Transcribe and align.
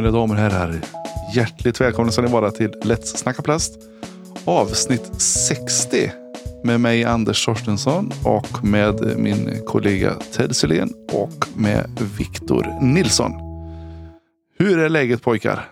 Mina 0.00 0.12
damer 0.12 0.34
och 0.34 0.40
herrar. 0.40 0.80
Hjärtligt 1.34 1.80
välkomna 1.80 2.12
ska 2.12 2.22
ni 2.22 2.32
vara 2.32 2.50
till 2.50 2.70
Let's 2.70 3.16
Snacka 3.16 3.42
Plast. 3.42 3.78
Avsnitt 4.44 5.20
60. 5.20 6.12
Med 6.64 6.80
mig 6.80 7.04
Anders 7.04 7.44
Torstensson 7.44 8.10
och 8.24 8.64
med 8.64 9.18
min 9.18 9.64
kollega 9.66 10.14
Ted 10.14 10.56
Sylén 10.56 10.94
och 11.12 11.46
med 11.56 11.90
Viktor 12.18 12.78
Nilsson. 12.80 13.32
Hur 14.58 14.78
är 14.78 14.88
läget 14.88 15.22
pojkar? 15.22 15.68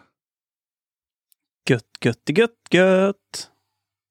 Gött, 1.68 1.82
gött, 2.00 2.22
gött, 2.28 2.50
gött. 2.70 3.50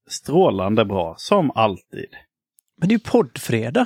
Strålande 0.09 0.85
bra, 0.85 1.15
som 1.17 1.51
alltid. 1.55 2.09
Men 2.77 2.89
det 2.89 2.93
är 2.93 2.97
ju 2.97 3.03
poddfredag. 3.03 3.85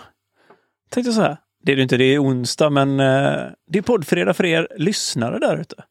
Tänkte 0.90 1.14
så 1.14 1.22
här. 1.22 1.38
Det 1.64 1.72
är 1.72 1.76
det 1.76 1.84
inte, 1.84 1.98
det 1.98 2.06
är 2.06 2.24
onsdag, 2.24 2.70
men 2.70 3.00
eh, 3.00 3.52
det 3.68 3.78
är 3.78 3.82
poddfredag 3.82 4.36
för 4.36 4.46
er 4.46 4.68
lyssnare 4.78 5.40
där 5.40 5.58
ute. 5.58 5.84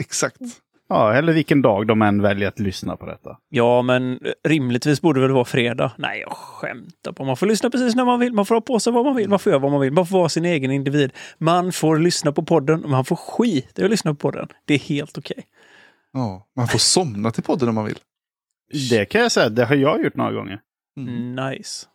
Exakt. 0.00 0.40
Ja, 0.88 1.14
eller 1.14 1.32
vilken 1.32 1.62
dag 1.62 1.86
de 1.86 2.02
än 2.02 2.22
väljer 2.22 2.48
att 2.48 2.58
lyssna 2.58 2.96
på 2.96 3.06
detta. 3.06 3.38
Ja, 3.48 3.82
men 3.82 4.20
rimligtvis 4.48 5.00
borde 5.00 5.20
det 5.20 5.26
väl 5.26 5.34
vara 5.34 5.44
fredag. 5.44 5.92
Nej, 5.98 6.20
jag 6.20 6.32
skämtar 6.32 7.12
på. 7.12 7.24
Man 7.24 7.36
får 7.36 7.46
lyssna 7.46 7.70
precis 7.70 7.94
när 7.94 8.04
man 8.04 8.20
vill. 8.20 8.32
Man 8.32 8.46
får 8.46 8.54
ha 8.54 8.60
på 8.60 8.80
sig 8.80 8.92
vad 8.92 9.04
man 9.04 9.16
vill. 9.16 9.28
Man 9.28 9.38
får 9.38 9.50
göra 9.50 9.60
vad 9.60 9.72
man 9.72 9.80
vill. 9.80 9.92
Man 9.92 10.06
får 10.06 10.18
vara 10.18 10.28
sin 10.28 10.44
egen 10.44 10.70
individ. 10.70 11.12
Man 11.38 11.72
får 11.72 11.98
lyssna 11.98 12.32
på 12.32 12.42
podden 12.42 12.84
och 12.84 12.90
man 12.90 13.04
får 13.04 13.16
skit 13.16 13.78
i 13.78 13.84
att 13.84 13.90
lyssna 13.90 14.14
på 14.14 14.18
podden. 14.18 14.48
Det 14.64 14.74
är 14.74 14.78
helt 14.78 15.18
okej. 15.18 15.44
Ja, 16.12 16.46
man 16.56 16.68
får 16.68 16.78
somna 16.78 17.30
till 17.30 17.42
podden 17.42 17.68
om 17.68 17.74
man 17.74 17.84
vill. 17.84 17.98
Det 18.90 19.04
kan 19.04 19.20
jag 19.20 19.32
säga, 19.32 19.48
det 19.48 19.64
har 19.64 19.74
jag 19.74 20.04
gjort 20.04 20.16
några 20.16 20.32
gånger. 20.32 20.60
Mm. 20.96 21.36
Nice. 21.50 21.86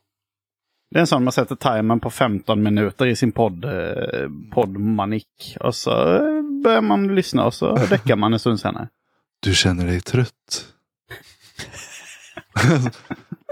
Det 0.96 1.00
är 1.00 1.02
en 1.02 1.08
sån 1.08 1.24
man 1.24 1.34
sätter 1.34 1.56
timern 1.56 2.00
på 2.00 2.10
15 2.10 2.64
minuter 2.64 3.06
i 3.06 3.16
sin 3.16 3.32
podd, 3.32 3.66
eh, 3.66 4.30
poddmanik. 4.52 5.58
Och 5.60 5.76
så 5.76 6.16
eh, 6.16 6.42
börjar 6.64 6.82
man 6.82 7.16
lyssna 7.16 7.46
och 7.46 7.54
så 7.54 7.76
däckar 7.76 8.16
man 8.16 8.34
en 8.34 8.40
stund 8.40 8.60
senare. 8.60 8.90
Du 9.40 9.56
känner 9.56 9.86
dig 9.86 10.02
trött? 10.02 10.68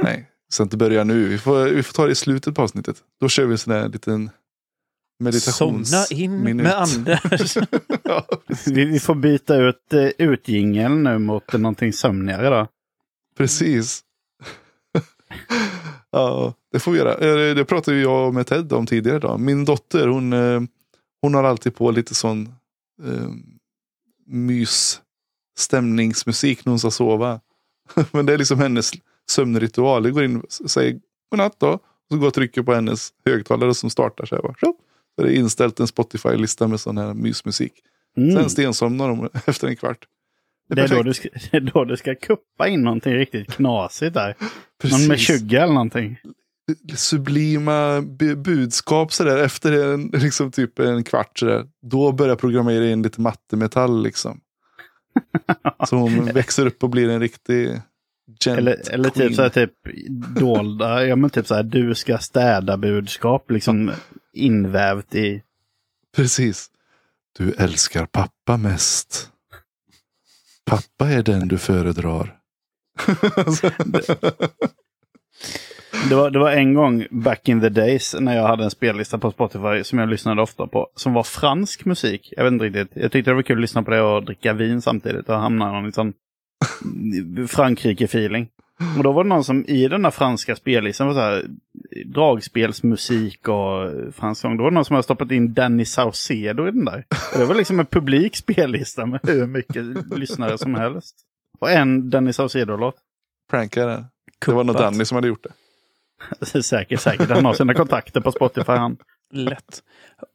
Nej, 0.02 0.30
så 0.50 0.64
inte 0.64 0.78
börja 0.78 1.04
nu. 1.04 1.28
Vi 1.28 1.38
får, 1.38 1.64
vi 1.64 1.84
får 1.84 1.94
ta 1.94 2.06
det 2.06 2.12
i 2.12 2.16
slutet 2.16 2.56
på 2.56 2.62
avsnittet. 2.62 2.98
Då 3.20 3.30
kör 3.30 3.46
vi 3.46 3.52
en 3.52 3.58
sån 3.58 3.74
där 3.74 3.90
liten 3.90 4.30
meditations... 5.20 5.90
Somna 5.90 6.06
in 6.22 6.44
minut. 6.44 6.64
med 6.64 6.76
Anders. 6.76 7.58
ja, 8.04 8.28
Vi, 8.66 8.86
vi 8.86 9.00
får 9.00 9.16
byta 9.16 9.56
ut 9.56 9.94
uh, 9.94 10.10
utjingeln 10.18 11.04
nu 11.04 11.20
mot 11.20 11.54
någonting 11.54 11.94
sömnigare 11.94 12.50
då. 12.50 12.68
precis. 13.38 14.04
ja, 16.12 16.54
det 16.74 16.80
får 16.80 16.92
vi 16.92 16.98
göra. 16.98 17.14
Eh, 17.14 17.56
Det 17.56 17.66
pratade 17.66 17.98
jag 17.98 18.34
med 18.34 18.48
Ted 18.48 18.74
om 18.74 18.86
tidigare. 18.86 19.20
Då. 19.20 19.38
Min 19.38 19.66
dotter 19.66 20.08
hon, 20.08 20.34
eh, 20.34 20.62
hon 21.22 21.34
har 21.34 21.44
alltid 21.44 21.76
på 21.76 21.92
lite 21.92 22.16
sån 22.16 22.48
eh, 23.04 23.30
mys 24.28 25.02
stämningsmusik 25.58 26.66
när 26.66 26.72
hon 26.72 26.80
ska 26.80 26.92
sova. 26.92 27.40
Men 28.12 28.26
det 28.26 28.34
är 28.34 28.38
liksom 28.38 28.60
hennes 28.60 28.92
sömnritual. 29.32 30.06
Jag 30.06 30.14
går 30.14 30.24
in 30.24 30.42
och 30.42 30.70
säger 30.70 31.00
godnatt 31.32 31.60
då. 31.60 31.80
Så 32.10 32.16
går 32.16 32.24
jag 32.24 32.28
och 32.28 32.34
trycker 32.34 32.64
på 32.64 32.74
hennes 32.74 33.10
högtalare 33.26 33.74
som 33.74 33.90
startar. 33.90 34.26
Så, 34.26 34.36
här, 34.36 34.42
bara, 34.42 34.56
så 34.62 34.76
är 35.22 35.26
det 35.26 35.36
inställt 35.36 35.80
en 35.80 35.88
Spotify-lista 35.88 36.68
med 36.68 36.80
sån 36.80 36.98
här 36.98 37.14
mysmusik. 37.14 37.74
Mm. 38.18 38.36
Sen 38.36 38.50
stensomnar 38.50 39.08
de 39.08 39.30
efter 39.46 39.68
en 39.68 39.76
kvart. 39.76 40.08
Det 40.70 40.82
är, 40.82 40.88
då 40.88 41.04
perfekt. 41.04 41.06
du 41.06 41.14
ska, 41.14 41.30
det 41.52 41.58
är 41.58 41.62
då 41.74 41.86
du 41.86 41.98
ska 41.98 42.16
kuppa 42.16 42.68
in 42.68 42.82
någonting 42.82 43.14
riktigt 43.14 43.52
knasigt 43.52 44.14
där. 44.14 44.36
Någon 44.84 45.08
med 45.08 45.18
Precis. 45.18 45.40
20 45.40 45.56
eller 45.56 45.74
någonting. 45.74 46.18
Sublima 46.96 48.00
bu- 48.02 48.36
budskap 48.36 49.14
sådär 49.14 49.38
efter 49.38 49.72
en, 49.94 50.08
liksom 50.08 50.52
typ 50.52 50.80
en 50.80 51.04
kvart 51.04 51.40
sådär. 51.40 51.66
Då 51.82 52.12
börjar 52.12 52.30
jag 52.32 52.40
programmera 52.40 52.90
in 52.90 53.02
lite 53.02 53.22
mattemetall 53.22 54.04
liksom. 54.04 54.40
Så 55.90 55.96
hon 55.96 56.26
växer 56.26 56.66
upp 56.66 56.84
och 56.84 56.90
blir 56.90 57.10
en 57.10 57.20
riktig 57.20 57.82
gent 58.40 58.58
Eller, 58.58 58.90
eller 58.92 59.10
queen. 59.10 59.28
typ 59.30 59.36
så 59.36 59.42
här 59.42 59.50
typ 59.50 59.72
dolda, 60.40 61.06
ja 61.06 61.16
men 61.16 61.30
typ 61.30 61.48
så 61.48 61.56
här 61.56 61.64
du 61.64 61.96
ska 61.96 62.18
städa 62.18 62.78
budskap 62.78 63.52
liksom 63.52 63.92
invävt 64.34 65.16
i. 65.16 65.44
Precis. 66.16 66.70
Du 67.38 67.52
älskar 67.54 68.06
pappa 68.06 68.58
mest. 68.58 69.30
Pappa 70.66 71.10
är 71.10 71.24
den 71.24 71.48
du 71.48 71.58
föredrar. 71.58 72.40
Det 76.10 76.16
var, 76.16 76.30
det 76.30 76.40
var 76.40 76.52
en 76.52 76.74
gång 76.74 77.06
back 77.12 77.50
in 77.50 77.62
the 77.62 77.70
days 77.70 78.16
när 78.20 78.36
jag 78.36 78.48
hade 78.48 78.64
en 78.64 78.72
spellista 78.72 79.18
på 79.18 79.32
Spotify 79.32 79.84
som 79.84 80.00
jag 80.00 80.10
lyssnade 80.10 80.42
ofta 80.42 80.68
på. 80.68 80.88
Som 80.96 81.14
var 81.14 81.24
fransk 81.24 81.86
musik. 81.86 82.34
Jag 82.38 82.44
vet 82.44 82.54
inte 82.54 82.66
riktigt. 82.66 82.92
Jag 82.94 83.12
tyckte 83.12 83.32
det 83.32 83.36
var 83.36 83.42
kul 83.42 83.58
att 83.58 83.62
lyssna 83.62 83.84
på 83.84 83.92
det 83.92 84.02
och 84.02 84.26
dricka 84.26 84.54
vin 84.54 84.82
samtidigt. 84.82 85.30
Och 85.30 85.36
hamna 85.36 85.70
i 85.70 85.72
någon 85.72 85.86
liksom 85.86 86.14
Frankrike-feeling. 87.48 88.48
Och 88.98 89.04
då 89.04 89.12
var 89.12 89.24
det 89.24 89.28
någon 89.28 89.44
som 89.44 89.66
i 89.66 89.88
den 89.88 90.02
där 90.02 90.12
franska 90.12 90.56
spellistan 90.56 91.08
var 91.08 91.14
så 91.14 91.20
här 91.20 91.46
dragspelsmusik 92.06 93.48
och 93.48 93.92
fransk 94.14 94.42
sång. 94.42 94.58
Då 94.58 94.64
var 94.64 94.72
det 94.72 94.76
någon 94.76 94.86
som 94.86 94.94
hade 94.94 95.04
stoppat 95.04 95.32
in 95.32 95.54
Danny 95.54 95.86
Saucedo 95.86 96.68
i 96.68 96.72
den 96.72 96.86
där. 96.86 97.06
Och 97.34 97.40
det 97.40 97.46
var 97.46 97.56
liksom 97.56 97.80
en 97.80 97.86
publik 97.86 98.36
spellista 98.36 99.06
med 99.06 99.20
hur 99.24 99.48
mycket 99.48 99.86
lyssnare 100.18 100.58
som 100.58 100.76
helst. 100.76 101.16
Och 101.60 101.72
en 101.72 102.10
Danny 102.10 102.34
Saucedo-låt. 102.34 102.96
Prankare. 103.52 104.06
Det 104.46 104.52
var 104.52 104.64
nog. 104.64 104.76
Danny 104.76 105.06
som 105.06 105.16
hade 105.16 105.28
gjort 105.28 105.44
det. 105.44 105.52
säkert, 106.64 107.00
säkert. 107.00 107.30
Han 107.30 107.46
har 107.46 107.54
sina 107.54 107.74
kontakter 107.74 108.22
på 108.22 108.32
Spotify 108.32 108.72
han. 108.72 108.98
Lätt. 109.32 109.84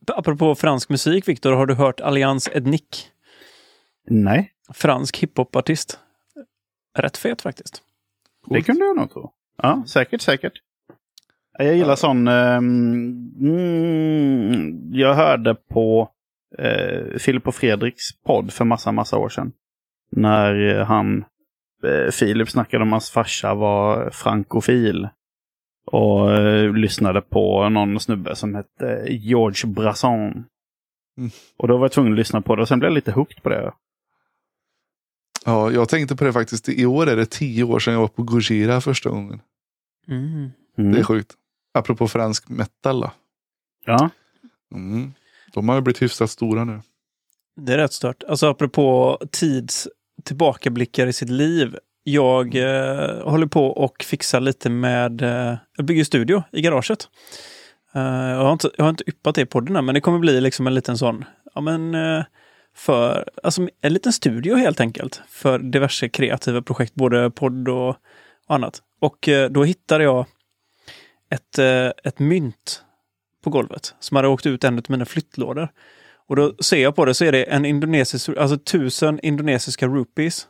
Apropå 0.07 0.55
fransk 0.55 0.89
musik, 0.89 1.29
Viktor, 1.29 1.53
har 1.53 1.67
du 1.67 1.75
hört 1.75 2.01
Alliance 2.01 2.51
Ethnique? 2.51 3.07
Nej, 4.11 4.53
Fransk 4.73 5.17
hiphopartist. 5.19 5.99
Rätt 6.99 7.17
fet 7.17 7.43
faktiskt. 7.43 7.83
det 8.47 8.63
kunde 8.63 8.85
jag 8.85 8.97
nog 8.97 9.13
tro. 9.13 9.33
Ja, 9.63 9.85
säkert, 9.87 10.21
säkert. 10.21 10.53
Jag 11.59 11.77
gillar 11.77 11.97
sån... 11.97 12.29
ehm, 12.29 13.33
mm, 13.41 14.93
jag 14.93 15.15
hörde 15.15 15.55
på 15.55 16.11
uh, 16.59 17.19
Filip 17.19 17.49
och 17.49 17.55
Fredriks 17.55 18.05
podd 18.27 18.53
för 18.53 18.65
massa, 18.65 18.93
massa 18.93 19.19
år 19.19 19.29
sedan. 19.29 19.53
När 20.11 20.79
eh, 20.79 20.87
han, 20.87 21.25
uh, 21.85 22.11
Filip 22.11 22.51
snackade 22.51 22.83
om 22.83 22.93
hans 22.93 23.11
farsa 23.11 23.55
var 23.55 24.11
frankofil. 24.11 25.09
Och 25.93 26.33
eh, 26.33 26.75
lyssnade 26.75 27.21
på 27.21 27.69
någon 27.69 28.01
snubbe 28.01 28.37
som 28.37 28.55
hette 28.55 29.07
George 29.09 29.73
Brasson. 29.73 30.45
Mm. 31.19 31.31
Och 31.57 31.69
då 31.69 31.77
var 31.77 31.85
jag 31.85 31.93
tvungen 31.93 32.13
att 32.13 32.19
lyssna 32.19 32.41
på 32.41 32.57
det 32.57 32.63
och 32.63 32.69
sen 32.69 32.79
blev 32.79 32.91
jag 32.91 32.95
lite 32.95 33.13
hooked 33.13 33.43
på 33.43 33.49
det. 33.49 33.73
Ja, 35.45 35.71
jag 35.71 35.89
tänkte 35.89 36.17
på 36.17 36.25
det 36.25 36.33
faktiskt. 36.33 36.69
I 36.69 36.87
år 36.87 37.09
är 37.09 37.17
det 37.17 37.31
tio 37.31 37.65
år 37.65 37.79
sedan 37.79 37.95
jag 37.95 38.01
var 38.01 38.09
på 38.09 38.23
Gojira 38.23 38.81
första 38.81 39.11
gången. 39.11 39.41
Mm. 40.09 40.51
Mm. 40.79 40.93
Det 40.93 40.99
är 40.99 41.05
sjukt. 41.05 41.35
Apropå 41.75 42.09
fransk 42.09 42.49
metal 42.49 43.01
då. 43.01 43.11
Ja. 43.85 44.11
Mm. 44.75 45.13
De 45.53 45.69
har 45.69 45.77
ju 45.77 45.83
blivit 45.83 46.03
hyfsat 46.03 46.31
stora 46.31 46.65
nu. 46.65 46.81
Det 47.57 47.73
är 47.73 47.79
rätt 47.79 47.93
stört. 47.93 48.23
Alltså 48.29 48.47
apropå 48.47 49.19
tids 49.31 49.89
tillbakablickar 50.25 51.07
i 51.07 51.13
sitt 51.13 51.31
liv. 51.31 51.77
Jag 52.11 52.55
eh, 52.55 53.31
håller 53.31 53.47
på 53.47 53.67
och 53.67 54.03
fixar 54.03 54.41
lite 54.41 54.71
med, 54.71 55.23
eh, 55.23 55.57
jag 55.77 55.87
bygger 55.87 56.05
studio 56.05 56.43
i 56.53 56.61
garaget. 56.61 57.09
Eh, 57.95 58.03
jag, 58.03 58.45
har 58.45 58.53
inte, 58.53 58.71
jag 58.77 58.85
har 58.85 58.91
inte 58.91 59.11
yppat 59.11 59.35
det 59.35 59.41
i 59.41 59.47
podden 59.47 59.77
än, 59.77 59.85
men 59.85 59.95
det 59.95 60.01
kommer 60.01 60.19
bli 60.19 60.41
liksom 60.41 60.67
en 60.67 60.75
liten 60.75 60.99
sån, 60.99 61.25
ja 61.55 61.61
men 61.61 61.95
eh, 61.95 62.25
för, 62.77 63.29
alltså 63.43 63.69
en 63.81 63.93
liten 63.93 64.13
studio 64.13 64.57
helt 64.57 64.81
enkelt. 64.81 65.23
För 65.29 65.59
diverse 65.59 66.09
kreativa 66.09 66.63
projekt, 66.63 66.95
både 66.95 67.31
podd 67.31 67.69
och, 67.69 67.89
och 68.47 68.55
annat. 68.55 68.83
Och 69.01 69.29
eh, 69.29 69.51
då 69.51 69.65
hittade 69.65 70.05
jag 70.05 70.27
ett, 71.31 71.59
eh, 71.59 71.91
ett 72.05 72.19
mynt 72.19 72.83
på 73.45 73.51
golvet 73.51 73.95
som 74.01 74.17
hade 74.17 74.29
åkt 74.29 74.47
ut 74.47 74.65
en 74.65 74.79
av 74.79 74.85
mina 74.89 75.05
flyttlådor. 75.05 75.69
Och 76.29 76.37
då 76.37 76.55
ser 76.61 76.83
jag 76.83 76.97
på 76.97 77.05
det 77.05 77.15
så 77.15 77.25
är 77.25 77.33
det 77.33 77.45
en 77.45 77.65
indonesisk, 77.65 78.29
alltså 78.29 78.59
tusen 78.59 79.21
indonesiska 79.23 79.87
rupees 79.87 80.49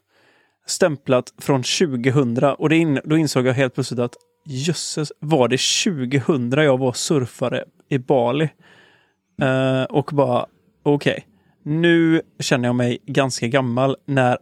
stämplat 0.70 1.34
från 1.38 1.62
2000 1.62 2.44
och 2.44 2.68
det 2.68 2.76
in, 2.76 3.00
då 3.04 3.16
insåg 3.16 3.46
jag 3.46 3.54
helt 3.54 3.74
plötsligt 3.74 4.00
att 4.00 4.14
jösses, 4.46 5.12
var 5.20 5.48
det 5.48 5.60
2000 6.26 6.50
jag 6.50 6.78
var 6.78 6.92
surfare 6.92 7.64
i 7.88 7.98
Bali? 7.98 8.48
Uh, 9.42 9.82
och 9.82 10.10
bara, 10.12 10.46
okej, 10.82 11.26
nu 11.62 12.22
känner 12.40 12.68
jag 12.68 12.74
mig 12.74 12.98
ganska 13.06 13.46
gammal 13.46 13.96
när, 14.06 14.38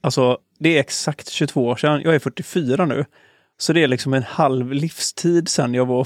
alltså 0.00 0.38
det 0.58 0.76
är 0.76 0.80
exakt 0.80 1.28
22 1.28 1.66
år 1.66 1.76
sedan, 1.76 2.00
jag 2.04 2.14
är 2.14 2.18
44 2.18 2.86
nu. 2.86 3.04
Så 3.58 3.72
det 3.72 3.82
är 3.82 3.88
liksom 3.88 4.14
en 4.14 4.22
halv 4.22 4.72
livstid 4.72 5.48
sedan 5.48 5.74
jag 5.74 5.86
var 5.86 6.04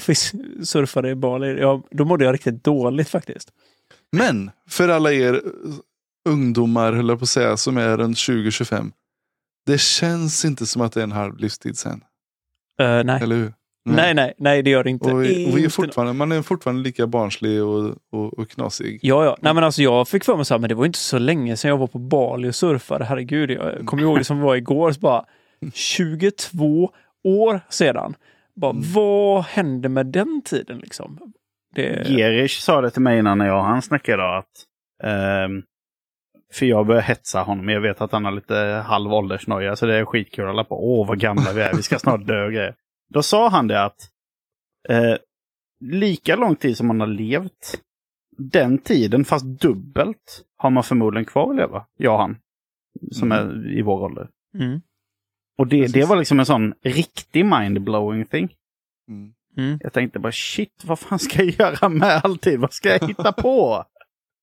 surfare 0.64 1.10
i 1.10 1.14
Bali. 1.14 1.60
Jag, 1.60 1.82
då 1.90 2.04
mådde 2.04 2.24
jag 2.24 2.34
riktigt 2.34 2.64
dåligt 2.64 3.08
faktiskt. 3.08 3.48
Men 4.12 4.50
för 4.68 4.88
alla 4.88 5.12
er 5.12 5.42
ungdomar, 6.28 6.92
höll 6.92 7.08
jag 7.08 7.18
på 7.18 7.22
att 7.22 7.28
säga, 7.28 7.56
som 7.56 7.76
är 7.76 7.96
runt 7.96 8.16
20-25. 8.16 8.92
Det 9.70 9.80
känns 9.80 10.44
inte 10.44 10.66
som 10.66 10.82
att 10.82 10.92
det 10.92 11.00
är 11.00 11.04
en 11.04 11.12
halv 11.12 11.38
livstid 11.38 11.78
sen. 11.78 12.04
Eh, 12.80 13.04
nej. 13.04 13.22
Eller 13.22 13.36
hur? 13.36 13.52
Nej, 13.84 14.14
nej, 14.14 14.34
nej, 14.38 14.62
det 14.62 14.70
gör 14.70 14.84
det 14.84 14.90
inte. 14.90 15.12
Och 15.12 15.22
vi, 15.24 15.52
och 15.52 15.58
vi 15.58 15.64
är 15.64 15.68
fortfarande, 15.68 16.12
man 16.12 16.32
är 16.32 16.42
fortfarande 16.42 16.82
lika 16.82 17.06
barnslig 17.06 17.62
och, 17.62 17.94
och, 18.12 18.38
och 18.38 18.50
knasig. 18.50 18.98
Ja, 19.02 19.24
ja. 19.24 19.36
Nej, 19.40 19.54
men 19.54 19.64
alltså 19.64 19.82
jag 19.82 20.08
fick 20.08 20.24
för 20.24 20.36
mig 20.36 20.44
så 20.44 20.54
här, 20.54 20.58
men 20.58 20.68
det 20.68 20.74
var 20.74 20.86
inte 20.86 20.98
så 20.98 21.18
länge 21.18 21.56
sedan 21.56 21.68
jag 21.68 21.78
var 21.78 21.86
på 21.86 21.98
Bali 21.98 22.50
och 22.50 22.54
surfade. 22.54 23.04
Herregud, 23.04 23.50
jag 23.50 23.86
kommer 23.86 24.02
ihåg 24.02 24.18
det 24.18 24.24
som 24.24 24.40
var 24.40 24.56
igår. 24.56 24.92
Så 24.92 25.00
bara 25.00 25.24
22 25.74 26.90
år 27.24 27.60
sedan. 27.68 28.14
Bara, 28.56 28.70
Mm. 28.70 28.82
Vad 28.92 29.44
hände 29.44 29.88
med 29.88 30.06
den 30.06 30.42
tiden 30.44 30.78
liksom? 30.78 31.32
Det, 31.74 32.06
Gerish 32.08 32.60
sa 32.60 32.80
det 32.80 32.90
till 32.90 33.02
mig 33.02 33.18
innan 33.18 33.38
när 33.38 33.46
jag 33.46 33.58
och 33.58 33.64
han 33.64 33.82
snackade 33.82 34.14
idag. 34.22 34.38
Att, 34.38 34.64
ehm, 35.04 35.62
för 36.52 36.66
jag 36.66 36.86
börjar 36.86 37.02
hetsa 37.02 37.42
honom. 37.42 37.68
Jag 37.68 37.80
vet 37.80 38.00
att 38.00 38.12
han 38.12 38.24
har 38.24 38.32
lite 38.32 38.82
halv 38.86 39.12
åldersnoja. 39.12 39.76
Så 39.76 39.86
det 39.86 39.94
är 39.94 40.04
skitkul 40.04 40.44
att 40.44 40.50
hålla 40.50 40.64
på. 40.64 41.00
Åh, 41.00 41.08
vad 41.08 41.20
gamla 41.20 41.52
vi 41.52 41.60
är. 41.60 41.74
Vi 41.74 41.82
ska 41.82 41.98
snart 41.98 42.26
dö 42.26 42.44
och 42.44 42.52
grejer. 42.52 42.74
Då 43.08 43.22
sa 43.22 43.48
han 43.48 43.68
det 43.68 43.84
att 43.84 44.10
eh, 44.88 45.14
lika 45.80 46.36
lång 46.36 46.56
tid 46.56 46.76
som 46.76 46.86
man 46.86 47.00
har 47.00 47.06
levt, 47.06 47.80
den 48.38 48.78
tiden, 48.78 49.24
fast 49.24 49.44
dubbelt, 49.44 50.42
har 50.56 50.70
man 50.70 50.84
förmodligen 50.84 51.24
kvar 51.24 51.50
att 51.50 51.56
leva. 51.56 51.86
Jag 51.96 52.12
och 52.12 52.20
han. 52.20 52.36
Som 53.12 53.32
är 53.32 53.78
i 53.78 53.82
vår 53.82 54.02
ålder. 54.02 54.28
mm, 54.58 54.80
Och 55.58 55.66
det, 55.66 55.80
Precis. 55.80 55.94
det 55.94 56.04
var 56.04 56.16
liksom 56.16 56.40
en 56.40 56.46
sån 56.46 56.74
riktig 56.82 57.44
mind-blowing 57.44 58.24
thing. 58.24 58.48
Mm. 59.08 59.32
mm. 59.56 59.78
Jag 59.82 59.92
tänkte 59.92 60.18
bara 60.18 60.32
shit, 60.32 60.82
vad 60.84 60.98
fan 60.98 61.18
ska 61.18 61.42
jag 61.44 61.54
göra 61.60 61.88
med 61.88 62.20
all 62.24 62.38
tid? 62.38 62.60
Vad 62.60 62.72
ska 62.72 62.88
jag 62.88 63.08
hitta 63.08 63.32
på? 63.32 63.84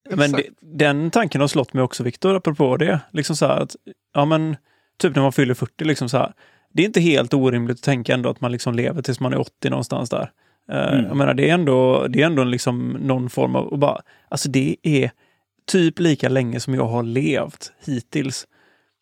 Men 0.09 0.31
det, 0.31 0.43
den 0.61 1.11
tanken 1.11 1.41
har 1.41 1.47
slått 1.47 1.73
mig 1.73 1.83
också, 1.83 2.03
Viktor, 2.03 2.35
apropå 2.35 2.77
det. 2.77 2.99
Liksom 3.11 3.35
så 3.35 3.45
att, 3.45 3.75
ja 4.13 4.25
men, 4.25 4.55
typ 4.99 5.15
när 5.15 5.21
man 5.21 5.31
fyller 5.31 5.53
40, 5.53 5.85
liksom 5.85 6.09
så 6.09 6.17
här. 6.17 6.33
Det 6.73 6.81
är 6.81 6.85
inte 6.85 7.01
helt 7.01 7.33
orimligt 7.33 7.77
att 7.77 7.83
tänka 7.83 8.13
ändå 8.13 8.29
att 8.29 8.41
man 8.41 8.51
liksom 8.51 8.75
lever 8.75 9.01
tills 9.01 9.19
man 9.19 9.33
är 9.33 9.39
80 9.39 9.69
någonstans 9.69 10.09
där. 10.09 10.31
Eh, 10.71 10.93
Mm. 10.93 11.05
Jag 11.05 11.17
menar, 11.17 11.33
det 11.33 11.49
är 11.49 11.53
ändå, 11.53 12.07
det 12.07 12.21
är 12.21 12.25
ändå 12.25 12.43
liksom 12.43 12.97
någon 13.01 13.29
form 13.29 13.55
av, 13.55 13.67
och 13.67 13.79
bara, 13.79 14.01
alltså 14.29 14.49
det 14.49 14.75
är 14.83 15.11
typ 15.67 15.99
lika 15.99 16.29
länge 16.29 16.59
som 16.59 16.73
jag 16.73 16.87
har 16.87 17.03
levt 17.03 17.71
hittills. 17.85 18.47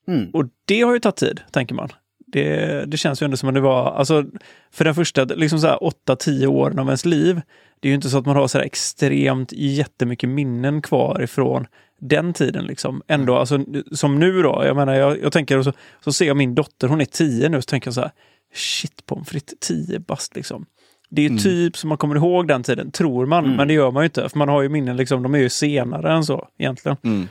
Mm. 0.07 0.29
Och 0.33 0.45
det 0.65 0.81
har 0.81 0.93
ju 0.93 0.99
tagit 0.99 1.15
tid, 1.15 1.41
tänker 1.51 1.75
man. 1.75 1.89
Det, 2.27 2.83
det 2.87 2.97
känns 2.97 3.21
ju 3.21 3.25
ändå 3.25 3.37
som 3.37 3.49
att 3.49 3.55
det 3.55 3.61
var, 3.61 3.91
alltså 3.91 4.25
för 4.71 4.85
den 4.85 4.95
första 4.95 5.23
liksom 5.23 5.59
så 5.59 5.67
här 5.67 5.77
8-10 6.07 6.45
åren 6.45 6.79
av 6.79 6.85
ens 6.85 7.05
liv, 7.05 7.41
det 7.85 7.89
är 7.89 7.91
ju 7.91 7.95
inte 7.95 8.09
så 8.09 8.17
att 8.17 8.25
man 8.25 8.35
har 8.35 8.47
så 8.47 8.57
här 8.57 8.65
extremt 8.65 9.51
jättemycket 9.51 10.29
minnen 10.29 10.81
kvar 10.81 11.21
ifrån 11.21 11.67
den 12.01 12.33
tiden. 12.33 12.65
Liksom. 12.65 13.01
Ändå, 13.07 13.37
alltså, 13.37 13.59
som 13.91 14.19
nu 14.19 14.41
då, 14.41 14.63
jag 14.65 14.75
menar, 14.75 14.93
jag, 14.93 15.21
jag 15.21 15.31
tänker, 15.33 15.61
så, 15.61 15.73
så 16.03 16.13
ser 16.13 16.25
jag 16.25 16.37
min 16.37 16.55
dotter, 16.55 16.87
hon 16.87 17.01
är 17.01 17.05
10 17.05 17.49
nu, 17.49 17.61
så 17.61 17.65
tänker 17.65 17.87
jag 17.87 17.93
så 17.95 18.01
här, 18.01 18.11
shit 18.53 19.05
pommes 19.05 19.29
frites, 19.29 19.59
10 19.59 19.99
bast 19.99 20.35
liksom. 20.35 20.65
Det 21.09 21.21
är 21.21 21.23
ju 21.23 21.29
Mm. 21.29 21.43
typ 21.43 21.77
som 21.77 21.87
man 21.89 21.97
kommer 21.97 22.15
ihåg 22.15 22.47
den 22.47 22.63
tiden, 22.63 22.91
tror 22.91 23.25
man, 23.25 23.45
Mm. 23.45 23.57
men 23.57 23.67
det 23.67 23.73
gör 23.73 23.91
man 23.91 24.03
ju 24.03 24.05
inte. 24.05 24.29
För 24.29 24.37
man 24.37 24.49
har 24.49 24.61
ju 24.61 24.69
minnen, 24.69 24.97
liksom, 24.97 25.23
de 25.23 25.35
är 25.35 25.39
ju 25.39 25.49
senare 25.49 26.13
än 26.13 26.23
så 26.25 26.47
egentligen. 26.57 26.97
Mm. 27.03 27.27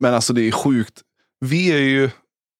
Men 0.00 0.14
alltså 0.14 0.32
det 0.32 0.42
är 0.48 0.52
sjukt. 0.52 1.00
Vi 1.40 1.72
är 1.72 1.78
ju 1.82 2.10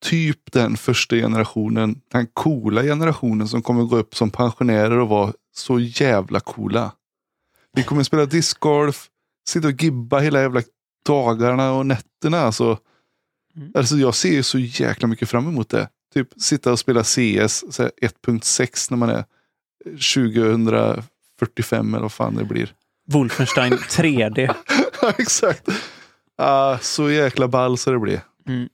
typ 0.03 0.53
den 0.53 0.77
första 0.77 1.17
generationen, 1.17 2.01
den 2.13 2.27
coola 2.27 2.83
generationen 2.83 3.49
som 3.49 3.63
kommer 3.63 3.83
gå 3.85 3.97
upp 3.97 4.17
som 4.17 4.31
pensionärer 4.31 4.99
och 4.99 5.09
vara 5.09 5.33
så 5.55 5.79
jävla 5.81 6.41
coola. 6.41 6.93
Vi 7.73 7.83
kommer 7.85 8.03
spela 8.03 8.27
discgolf, 8.27 9.07
sitta 9.49 9.69
och 9.69 9.83
gibba 9.83 10.19
hela 10.19 10.41
jävla 10.41 10.63
dagarna 11.07 11.73
och 11.73 11.87
nätterna. 11.87 12.39
Alltså, 12.41 12.79
Mm. 13.57 13.73
alltså 13.75 13.97
jag 13.97 14.15
ser 14.15 14.33
ju 14.33 14.43
så 14.43 14.59
jäkla 14.59 15.09
mycket 15.09 15.29
fram 15.29 15.49
emot 15.49 15.69
det. 15.69 15.89
Typ 16.15 16.29
sitta 16.37 16.73
och 16.73 16.79
spela 16.79 17.05
CS 17.05 17.65
så 17.71 17.83
här 17.83 17.93
1.6 18.03 18.91
när 18.91 18.97
man 18.97 19.11
är 19.11 19.25
2045 20.65 21.95
eller 21.95 22.03
vad 22.03 22.13
fan 22.13 22.35
det 22.35 22.45
blir. 22.45 22.75
Wolfenstein 23.09 23.73
3D. 23.91 24.55
Ja, 25.03 25.13
Exakt. 25.19 25.69
Ah, 26.39 26.79
så 26.79 27.11
jäkla 27.11 27.49
ball 27.49 27.79
så 27.79 27.91
det 27.91 27.99
blir. 27.99 28.21
Mm. 28.49 28.69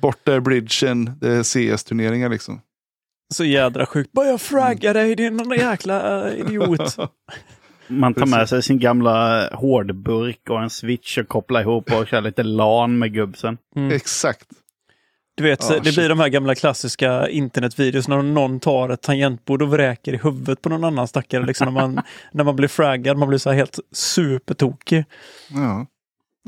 Borta 0.00 0.34
är 0.34 0.40
bridgen, 0.40 1.18
det 1.20 1.28
är 1.28 1.42
CS-turneringar 1.42 2.28
liksom. 2.28 2.60
Så 3.34 3.44
jädra 3.44 3.86
sjukt. 3.86 4.12
Bara 4.12 4.26
jag 4.26 4.40
fraggar 4.40 4.94
dig, 4.94 5.16
din 5.16 5.52
jäkla 5.58 6.28
äh, 6.28 6.40
idiot. 6.40 6.96
Man 7.88 8.14
tar 8.14 8.26
med 8.26 8.48
sig 8.48 8.62
sin 8.62 8.78
gamla 8.78 9.48
hårdburk 9.52 10.50
och 10.50 10.62
en 10.62 10.70
switch 10.70 11.18
och 11.18 11.28
kopplar 11.28 11.60
ihop 11.60 11.92
och 11.92 12.06
kör 12.06 12.20
lite 12.20 12.42
LAN 12.42 12.98
med 12.98 13.14
gubbsen. 13.14 13.58
Mm. 13.76 13.92
Exakt. 13.92 14.46
Du 15.36 15.44
vet, 15.44 15.70
Ja, 15.70 15.78
det 15.78 15.94
blir 15.94 16.08
de 16.08 16.20
här 16.20 16.28
gamla 16.28 16.54
klassiska 16.54 17.28
internetvideos 17.28 18.08
när 18.08 18.22
någon 18.22 18.60
tar 18.60 18.88
ett 18.88 19.02
tangentbord 19.02 19.62
och 19.62 19.70
vräker 19.70 20.12
i 20.12 20.16
huvudet 20.16 20.62
på 20.62 20.68
någon 20.68 20.84
annan 20.84 21.08
stackare. 21.08 21.46
Liksom 21.46 21.64
när, 21.64 21.72
man, 21.72 22.00
när 22.32 22.44
man 22.44 22.56
blir 22.56 22.68
fraggad, 22.68 23.16
man 23.16 23.28
blir 23.28 23.38
så 23.38 23.50
här 23.50 23.56
helt 23.56 23.78
supertokig. 23.92 25.04
Ja. 25.48 25.86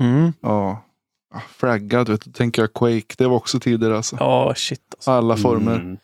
Mm. 0.01 0.33
ja. 0.41 0.85
Ah, 1.35 1.41
Fraggad, 1.57 2.09
vet 2.09 2.25
du, 2.25 2.31
tänker 2.33 2.63
jag 2.63 2.73
Quake. 2.75 3.15
Det 3.19 3.27
var 3.27 3.37
också 3.37 3.61
tider 3.61 3.91
alltså. 3.91 4.17
Ja, 4.21 4.53
shit. 4.57 4.81
Alltså. 4.97 5.11
Alla 5.11 5.37
former. 5.37 5.75
Mm. 5.75 5.97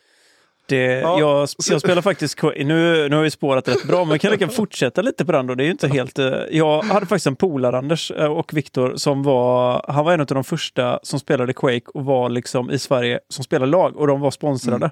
Det, 0.66 0.82
Ja, 0.84 1.20
jag, 1.20 1.48
så- 1.48 1.72
jag 1.72 1.80
spelar 1.80 2.02
faktiskt, 2.02 2.42
nu, 2.42 3.08
nu 3.08 3.16
har 3.16 3.22
vi 3.22 3.30
spårat 3.30 3.68
rätt 3.68 3.84
bra, 3.88 4.04
men 4.04 4.10
jag 4.10 4.20
kan 4.20 4.30
lika 4.30 4.48
fortsätta 4.48 5.02
lite 5.02 5.24
på 5.24 5.32
den 5.32 5.46
då. 5.46 5.54
Det 5.54 5.62
är 5.62 5.64
ju 5.64 5.70
inte 5.70 5.88
helt... 5.88 6.18
eh, 6.18 6.26
Jag 6.50 6.82
hade 6.82 7.06
faktiskt 7.06 7.26
en 7.26 7.36
polare, 7.36 7.78
Anders 7.78 8.10
eh, 8.10 8.24
och 8.32 8.54
Viktor, 8.54 8.96
som 8.96 9.22
var, 9.22 9.84
han 9.88 10.04
var 10.04 10.12
en 10.12 10.20
av 10.20 10.26
de 10.26 10.44
första 10.44 10.98
som 11.02 11.20
spelade 11.20 11.52
Quake 11.52 11.84
och 11.94 12.04
var 12.04 12.28
liksom 12.28 12.70
i 12.70 12.78
Sverige 12.78 13.20
som 13.28 13.44
spelade 13.44 13.70
lag 13.72 13.96
och 13.96 14.06
de 14.06 14.20
var 14.20 14.30
sponsrade. 14.30 14.90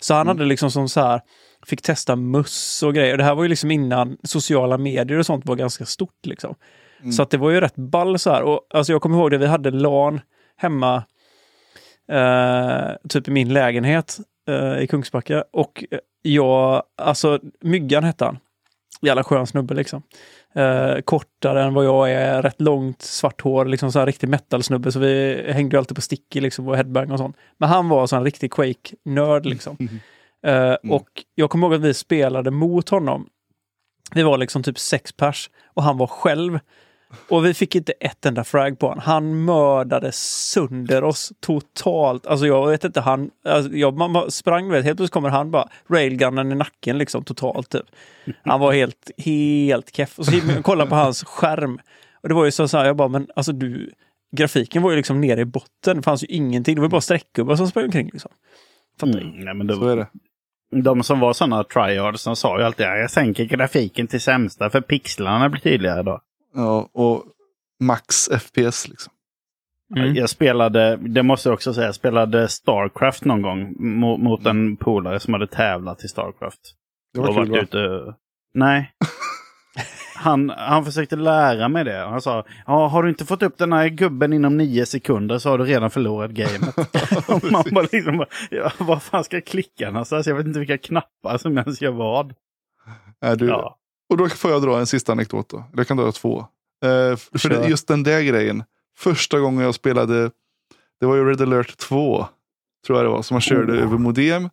Så 0.00 0.14
han 0.14 0.26
hade 0.28 0.44
liksom 0.44 0.70
som 0.70 0.88
så 0.88 1.00
här, 1.00 1.20
fick 1.66 1.82
testa 1.82 2.16
muss 2.16 2.82
och 2.82 2.94
grejer. 2.94 3.16
Det 3.16 3.24
här 3.24 3.34
var 3.34 3.42
ju 3.42 3.48
liksom 3.48 3.70
innan 3.70 4.16
sociala 4.22 4.78
medier 4.78 5.18
och 5.18 5.26
sånt 5.26 5.46
var 5.46 5.56
ganska 5.56 5.86
stort 5.86 6.26
liksom. 6.26 6.54
Mm. 7.04 7.12
Så 7.12 7.22
att 7.22 7.30
det 7.30 7.36
var 7.38 7.50
ju 7.50 7.60
rätt 7.60 7.76
ball 7.76 8.18
så 8.18 8.30
här. 8.30 8.42
Och 8.42 8.60
alltså 8.70 8.92
jag 8.92 9.02
kommer 9.02 9.18
ihåg 9.18 9.30
det, 9.30 9.38
vi 9.38 9.46
hade 9.46 9.70
LAN 9.70 10.20
hemma, 10.56 11.04
eh, 12.08 12.96
typ 13.08 13.28
i 13.28 13.30
min 13.30 13.52
lägenhet 13.52 14.18
eh, 14.48 14.78
i 14.78 14.86
Kungsbacka. 14.86 15.44
Och 15.52 15.84
eh, 15.90 15.98
jag, 16.22 16.82
alltså 16.96 17.38
Myggan 17.60 18.04
hette 18.04 18.24
han. 18.24 18.38
Jävla 19.00 19.24
skön 19.24 19.46
snubbe 19.46 19.74
liksom. 19.74 20.02
Eh, 20.54 21.00
kortare 21.00 21.62
än 21.62 21.74
vad 21.74 21.84
jag 21.84 22.12
är, 22.12 22.42
rätt 22.42 22.60
långt, 22.60 23.02
svart 23.02 23.40
hår, 23.40 23.64
liksom 23.64 23.92
så 23.92 23.98
här 23.98 24.06
riktig 24.06 24.28
metal-snubbe. 24.28 24.92
Så 24.92 24.98
vi 24.98 25.44
hängde 25.52 25.76
ju 25.76 25.78
alltid 25.78 25.94
på 25.96 26.00
sticky 26.02 26.40
liksom 26.40 26.68
och 26.68 26.76
headbang 26.76 27.10
och 27.10 27.18
sånt. 27.18 27.36
Men 27.58 27.68
han 27.68 27.88
var 27.88 28.06
så 28.06 28.16
en 28.16 28.24
riktig 28.24 28.52
Quake-nörd 28.52 29.46
liksom. 29.46 29.76
Eh, 30.46 30.74
Och 30.90 31.08
jag 31.34 31.50
kommer 31.50 31.66
ihåg 31.66 31.74
att 31.74 31.80
vi 31.80 31.94
spelade 31.94 32.50
mot 32.50 32.88
honom. 32.88 33.26
Vi 34.14 34.22
var 34.22 34.38
liksom 34.38 34.62
typ 34.62 34.78
sex 34.78 35.12
pers 35.12 35.50
och 35.74 35.82
han 35.82 35.98
var 35.98 36.06
själv. 36.06 36.58
Och 37.28 37.44
vi 37.44 37.54
fick 37.54 37.74
inte 37.74 37.92
ett 37.92 38.26
enda 38.26 38.44
frag 38.44 38.78
på 38.78 38.86
honom. 38.86 39.02
Han 39.04 39.44
mördade 39.44 40.12
sönder 40.12 41.04
oss 41.04 41.32
totalt. 41.40 42.26
Alltså 42.26 42.46
jag 42.46 42.70
vet 42.70 42.84
inte, 42.84 43.00
han... 43.00 43.30
Alltså 43.44 43.72
jag, 43.72 43.96
man 43.96 44.30
sprang, 44.30 44.68
vet, 44.70 44.84
helt 44.84 44.96
plötsligt 44.96 45.12
kommer 45.12 45.28
han 45.28 45.50
bara 45.50 45.68
railgunnen 45.88 46.52
i 46.52 46.54
nacken 46.54 46.98
liksom 46.98 47.24
totalt 47.24 47.70
typ. 47.70 47.86
Han 48.44 48.60
var 48.60 48.72
helt, 48.72 49.10
helt 49.18 49.96
keff. 49.96 50.18
Och 50.18 50.26
så 50.26 50.62
kollade 50.62 50.90
på 50.90 50.96
hans 50.96 51.24
skärm. 51.24 51.78
Och 52.22 52.28
det 52.28 52.34
var 52.34 52.44
ju 52.44 52.50
så, 52.50 52.68
så 52.68 52.78
här, 52.78 52.84
jag 52.84 52.96
bara, 52.96 53.08
men 53.08 53.28
alltså 53.36 53.52
du... 53.52 53.90
Grafiken 54.36 54.82
var 54.82 54.90
ju 54.90 54.96
liksom 54.96 55.20
nere 55.20 55.40
i 55.40 55.44
botten. 55.44 55.96
Det 55.96 56.02
fanns 56.02 56.22
ju 56.22 56.26
ingenting. 56.26 56.74
Det 56.74 56.80
var 56.80 56.88
bara 56.88 57.00
streckgubbar 57.00 57.56
som 57.56 57.68
sprang 57.68 57.84
omkring 57.84 58.10
liksom. 58.12 58.30
Fattar? 59.00 59.20
Mm, 59.20 59.44
nej, 59.44 59.54
men 59.54 59.66
det, 59.66 59.74
Så 59.74 59.88
är 59.88 59.96
det. 59.96 60.06
De 60.82 61.02
som 61.02 61.20
var 61.20 61.32
sådana 61.32 61.64
tryhards, 61.64 62.24
de 62.24 62.36
sa 62.36 62.58
ju 62.58 62.64
alltid 62.64 62.86
att 62.86 62.98
jag 62.98 63.10
sänker 63.10 63.44
grafiken 63.44 64.06
till 64.06 64.20
sämsta 64.20 64.70
för 64.70 64.80
pixlarna 64.80 65.48
blir 65.48 65.60
tydligare 65.60 66.02
då. 66.02 66.20
Ja, 66.54 66.88
och 66.92 67.24
max 67.80 68.28
FPS 68.28 68.88
liksom. 68.88 69.12
Mm. 69.96 70.14
Jag 70.14 70.30
spelade, 70.30 70.96
det 70.96 71.22
måste 71.22 71.48
jag 71.48 71.54
också 71.54 71.74
säga, 71.74 71.86
jag 71.86 71.94
spelade 71.94 72.48
Starcraft 72.48 73.24
någon 73.24 73.42
gång 73.42 73.74
mot, 73.78 74.20
mot 74.20 74.46
en 74.46 74.76
polare 74.76 75.20
som 75.20 75.32
hade 75.32 75.46
tävlat 75.46 76.04
i 76.04 76.08
Starcraft. 76.08 76.60
Det 77.12 77.20
var 77.20 77.28
och 77.28 77.34
kul 77.34 77.50
varit 77.50 77.74
va? 77.74 77.80
ute... 77.80 78.14
Nej. 78.54 78.92
Han, 80.16 80.50
han 80.50 80.84
försökte 80.84 81.16
lära 81.16 81.68
mig 81.68 81.84
det. 81.84 81.96
Han 81.96 82.20
sa, 82.20 82.44
ja, 82.66 82.86
har 82.86 83.02
du 83.02 83.08
inte 83.08 83.24
fått 83.24 83.42
upp 83.42 83.58
den 83.58 83.72
här 83.72 83.88
gubben 83.88 84.32
inom 84.32 84.56
nio 84.56 84.86
sekunder 84.86 85.38
så 85.38 85.50
har 85.50 85.58
du 85.58 85.64
redan 85.64 85.90
förlorat 85.90 86.30
gamet. 86.30 86.78
och 87.28 87.52
man 87.52 87.64
bara 87.72 87.86
liksom, 87.92 88.18
bara, 88.18 88.28
ja, 88.50 88.72
vad 88.78 89.02
fan 89.02 89.24
ska 89.24 89.36
jag 89.36 89.46
klicka 89.46 89.90
någonstans? 89.90 90.26
Jag 90.26 90.34
vet 90.34 90.46
inte 90.46 90.58
vilka 90.58 90.78
knappar 90.78 91.38
som 91.38 91.58
ens 91.58 91.82
gör 91.82 91.90
vad. 91.90 92.34
Är 93.20 93.36
du, 93.36 93.46
Ja. 93.46 93.78
Och 94.14 94.18
då 94.18 94.28
får 94.28 94.50
jag 94.50 94.62
dra 94.62 94.78
en 94.78 94.86
sista 94.86 95.12
anekdot 95.12 95.48
då. 95.48 95.64
Jag 95.76 95.88
kan 95.88 95.96
dra 95.96 96.12
två. 96.12 96.38
Eh, 96.84 97.16
för 97.16 97.48
det, 97.48 97.68
just 97.68 97.88
den 97.88 98.02
där 98.02 98.22
grejen. 98.22 98.64
Första 98.96 99.40
gången 99.40 99.64
jag 99.64 99.74
spelade, 99.74 100.30
det 101.00 101.06
var 101.06 101.16
ju 101.16 101.24
Red 101.24 101.40
alert 101.40 101.76
2. 101.78 102.26
Tror 102.86 102.98
jag 102.98 103.06
det 103.06 103.10
var. 103.10 103.22
Som 103.22 103.34
man 103.34 103.40
körde 103.40 103.72
Oh. 103.72 103.82
över 103.82 103.98
modem. 103.98 104.50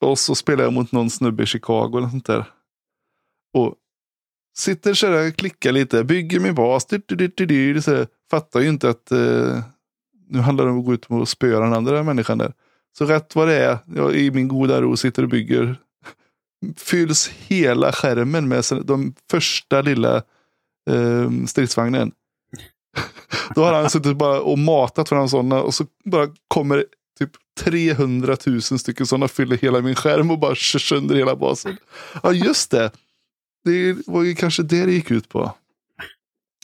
Och 0.00 0.18
så 0.18 0.34
spelade 0.34 0.62
jag 0.62 0.72
mot 0.72 0.92
någon 0.92 1.10
snubbe 1.10 1.42
i 1.42 1.46
Chicago 1.46 1.98
eller 1.98 2.08
sånt 2.08 2.26
där. 2.26 2.44
Och 3.54 3.74
sitter 4.56 4.94
så 4.94 5.06
där, 5.06 5.30
klickar 5.30 5.72
lite, 5.72 6.04
bygger 6.04 6.40
min 6.40 6.54
bas. 6.54 6.86
Du, 6.86 7.02
du, 7.06 7.16
du, 7.16 7.28
du, 7.28 7.72
du, 7.72 8.06
fattar 8.30 8.60
ju 8.60 8.68
inte 8.68 8.90
att 8.90 9.12
eh, 9.12 9.62
nu 10.28 10.38
handlar 10.38 10.64
det 10.64 10.70
om 10.70 10.78
att 10.78 10.86
gå 10.86 10.94
ut 10.94 11.06
och 11.06 11.28
spöa 11.28 11.60
den 11.60 11.72
andra 11.72 12.02
människan 12.02 12.38
där. 12.38 12.52
Så 12.98 13.04
rätt 13.04 13.34
vad 13.34 13.48
det 13.48 13.54
är, 13.54 13.78
jag 13.94 14.14
i 14.14 14.30
min 14.30 14.48
goda 14.48 14.80
ro 14.80 14.96
sitter 14.96 15.22
och 15.22 15.28
bygger, 15.28 15.76
fylls 16.74 17.28
hela 17.28 17.92
skärmen 17.92 18.48
med 18.48 18.64
de 18.84 19.14
första 19.30 19.82
lilla 19.82 20.16
eh, 20.90 21.30
stridsvagnen. 21.46 22.12
Då 23.54 23.64
har 23.64 23.72
han 23.72 23.90
suttit 23.90 24.16
bara 24.16 24.40
och 24.40 24.58
matat 24.58 25.08
fram 25.08 25.28
sådana 25.28 25.62
och 25.62 25.74
så 25.74 25.86
bara 26.04 26.28
kommer 26.48 26.84
typ 27.18 27.30
300 27.60 28.36
000 28.46 28.62
stycken 28.62 29.06
sådana 29.06 29.28
fyller 29.28 29.56
hela 29.56 29.80
min 29.80 29.94
skärm 29.94 30.30
och 30.30 30.38
bara 30.38 30.54
kör 30.54 30.78
sönder 30.78 31.14
hela 31.14 31.36
basen. 31.36 31.76
Ja 32.22 32.32
just 32.32 32.70
det. 32.70 32.90
Det 33.64 33.96
var 34.06 34.22
ju 34.22 34.34
kanske 34.34 34.62
det 34.62 34.86
det 34.86 34.92
gick 34.92 35.10
ut 35.10 35.28
på. 35.28 35.54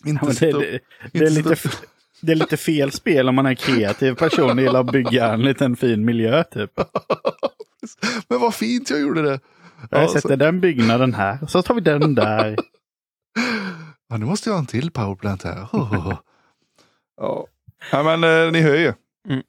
Inte 0.04 0.26
Ja, 0.26 0.32
det, 0.40 0.52
det, 0.52 0.80
det, 1.12 1.25
är 1.25 1.30
lite, 1.30 1.56
det 2.21 2.32
är 2.32 2.37
lite 2.37 2.56
fel 2.56 2.92
spel 2.92 3.28
om 3.28 3.35
man 3.35 3.47
är 3.47 3.54
kreativ 3.54 4.14
person 4.14 4.50
och 4.50 4.64
gillar 4.64 4.80
att 4.80 4.92
bygga 4.92 5.32
en 5.32 5.42
liten 5.42 5.76
fin 5.76 6.04
miljö 6.04 6.44
typ. 6.44 6.71
Men 8.28 8.40
vad 8.40 8.54
fint 8.54 8.90
jag 8.90 9.00
gjorde 9.00 9.23
det. 9.23 9.40
Jag 9.90 10.02
Ja, 10.02 10.08
så- 10.08 10.12
sätter 10.20 10.36
den 10.36 10.60
byggnaden 10.60 11.14
här, 11.14 11.46
så 11.46 11.62
tar 11.62 11.74
vi 11.74 11.80
den 11.80 12.14
där. 12.14 12.56
Ja, 14.08 14.18
nu 14.18 14.26
måste 14.26 14.48
jag 14.48 14.54
ha 14.54 14.60
en 14.60 14.66
till 14.66 14.90
powerplant 14.90 15.42
här. 15.42 15.68
Ja. 17.16 17.46
ja, 17.92 18.02
men 18.02 18.24
eh, 18.24 18.52
ni 18.52 18.60
hör 18.60 18.76
ju. 18.76 18.92
Mm. 19.28 19.42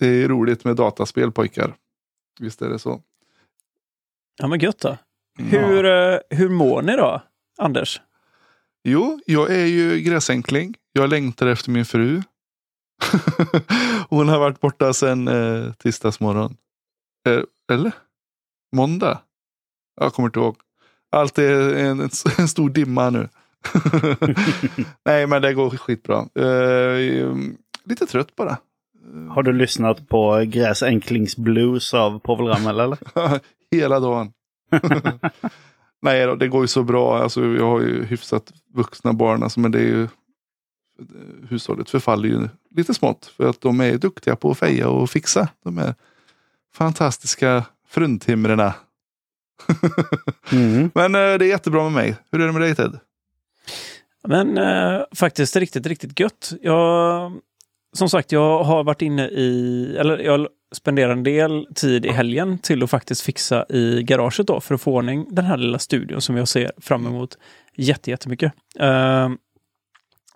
Det 0.00 0.06
är 0.06 0.28
roligt 0.28 0.64
med 0.64 0.76
dataspel 0.76 1.32
pojkar. 1.32 1.74
Visst 2.40 2.62
är 2.62 2.68
det 2.68 2.78
så. 2.78 3.02
Ja, 4.38 4.46
men 4.46 4.58
gött 4.60 4.78
då. 4.78 4.88
Ja. 5.38 5.44
Hur, 5.44 5.84
eh, 5.84 6.18
hur 6.30 6.48
mår 6.48 6.82
ni 6.82 6.96
då, 6.96 7.22
Anders? 7.58 8.00
Jo, 8.84 9.20
jag 9.26 9.50
är 9.50 9.66
ju 9.66 10.00
gräsänkling. 10.00 10.74
Jag 10.92 11.10
längtar 11.10 11.46
efter 11.46 11.70
min 11.70 11.84
fru. 11.84 12.22
Hon 14.08 14.28
har 14.28 14.38
varit 14.38 14.60
borta 14.60 14.92
sedan 14.92 15.28
eh, 15.28 15.72
tisdagsmorgon. 15.72 16.56
Eh, 17.28 17.42
eller? 17.72 17.92
Måndag? 18.76 19.20
Jag 19.96 20.14
kommer 20.14 20.28
inte 20.28 20.40
ihåg. 20.40 20.56
Allt 21.12 21.38
är 21.38 21.74
en, 21.76 22.00
en 22.38 22.48
stor 22.48 22.70
dimma 22.70 23.10
nu. 23.10 23.28
Nej, 25.04 25.26
men 25.26 25.42
det 25.42 25.54
går 25.54 25.70
skitbra. 25.70 26.18
Eh, 26.18 27.34
lite 27.84 28.06
trött 28.06 28.36
bara. 28.36 28.58
Har 29.30 29.42
du 29.42 29.52
lyssnat 29.52 30.08
på 30.08 30.44
Gräsänklings 30.46 31.36
Blues 31.36 31.94
av 31.94 32.18
Povel 32.18 32.46
Ramel 32.46 32.80
eller? 32.80 32.98
Hela 33.70 34.00
dagen. 34.00 34.32
Nej 36.02 36.26
då, 36.26 36.34
det 36.34 36.48
går 36.48 36.60
ju 36.62 36.68
så 36.68 36.82
bra. 36.82 37.22
Alltså, 37.22 37.44
jag 37.44 37.66
har 37.66 37.80
ju 37.80 38.04
hyfsat 38.04 38.52
vuxna 38.74 39.12
barn. 39.12 39.42
Alltså, 39.42 39.60
men 39.60 39.70
det 39.72 39.78
är 39.78 39.86
ju, 39.86 40.08
hushållet 41.48 41.90
förfaller 41.90 42.28
ju 42.28 42.48
lite 42.70 42.94
smått. 42.94 43.26
För 43.26 43.48
att 43.48 43.60
de 43.60 43.80
är 43.80 43.98
duktiga 43.98 44.36
på 44.36 44.50
att 44.50 44.58
feja 44.58 44.88
och 44.88 45.10
fixa. 45.10 45.48
De 45.64 45.78
är 45.78 45.94
fantastiska 46.74 47.64
fruntimrarna. 47.88 48.74
Mm. 50.52 50.90
Men 50.94 51.14
eh, 51.14 51.38
det 51.38 51.44
är 51.44 51.48
jättebra 51.48 51.82
med 51.82 51.92
mig. 51.92 52.16
Hur 52.32 52.40
är 52.40 52.46
det 52.46 52.52
med 52.52 52.62
dig 52.62 52.74
Ted? 52.74 52.98
Men 54.28 54.58
eh, 54.58 55.02
faktiskt 55.14 55.56
riktigt, 55.56 55.86
riktigt 55.86 56.20
gött. 56.20 56.52
Jag, 56.62 57.32
som 57.96 58.08
sagt, 58.08 58.32
jag 58.32 58.64
har 58.64 58.84
varit 58.84 59.02
inne 59.02 59.28
i, 59.28 59.96
eller 59.98 60.18
jag 60.18 60.48
spenderar 60.72 61.12
en 61.12 61.22
del 61.22 61.66
tid 61.74 62.06
i 62.06 62.08
helgen 62.08 62.58
till 62.58 62.82
att 62.82 62.90
faktiskt 62.90 63.22
fixa 63.22 63.66
i 63.68 64.02
garaget 64.02 64.46
då 64.46 64.60
för 64.60 64.74
att 64.74 64.80
få 64.80 64.94
ordning 64.94 65.26
den 65.30 65.44
här 65.44 65.56
lilla 65.56 65.78
studion 65.78 66.20
som 66.20 66.36
jag 66.36 66.48
ser 66.48 66.72
fram 66.76 67.06
emot 67.06 67.38
jätte, 67.76 68.10
jättemycket. 68.10 68.52
Eh, 68.78 69.28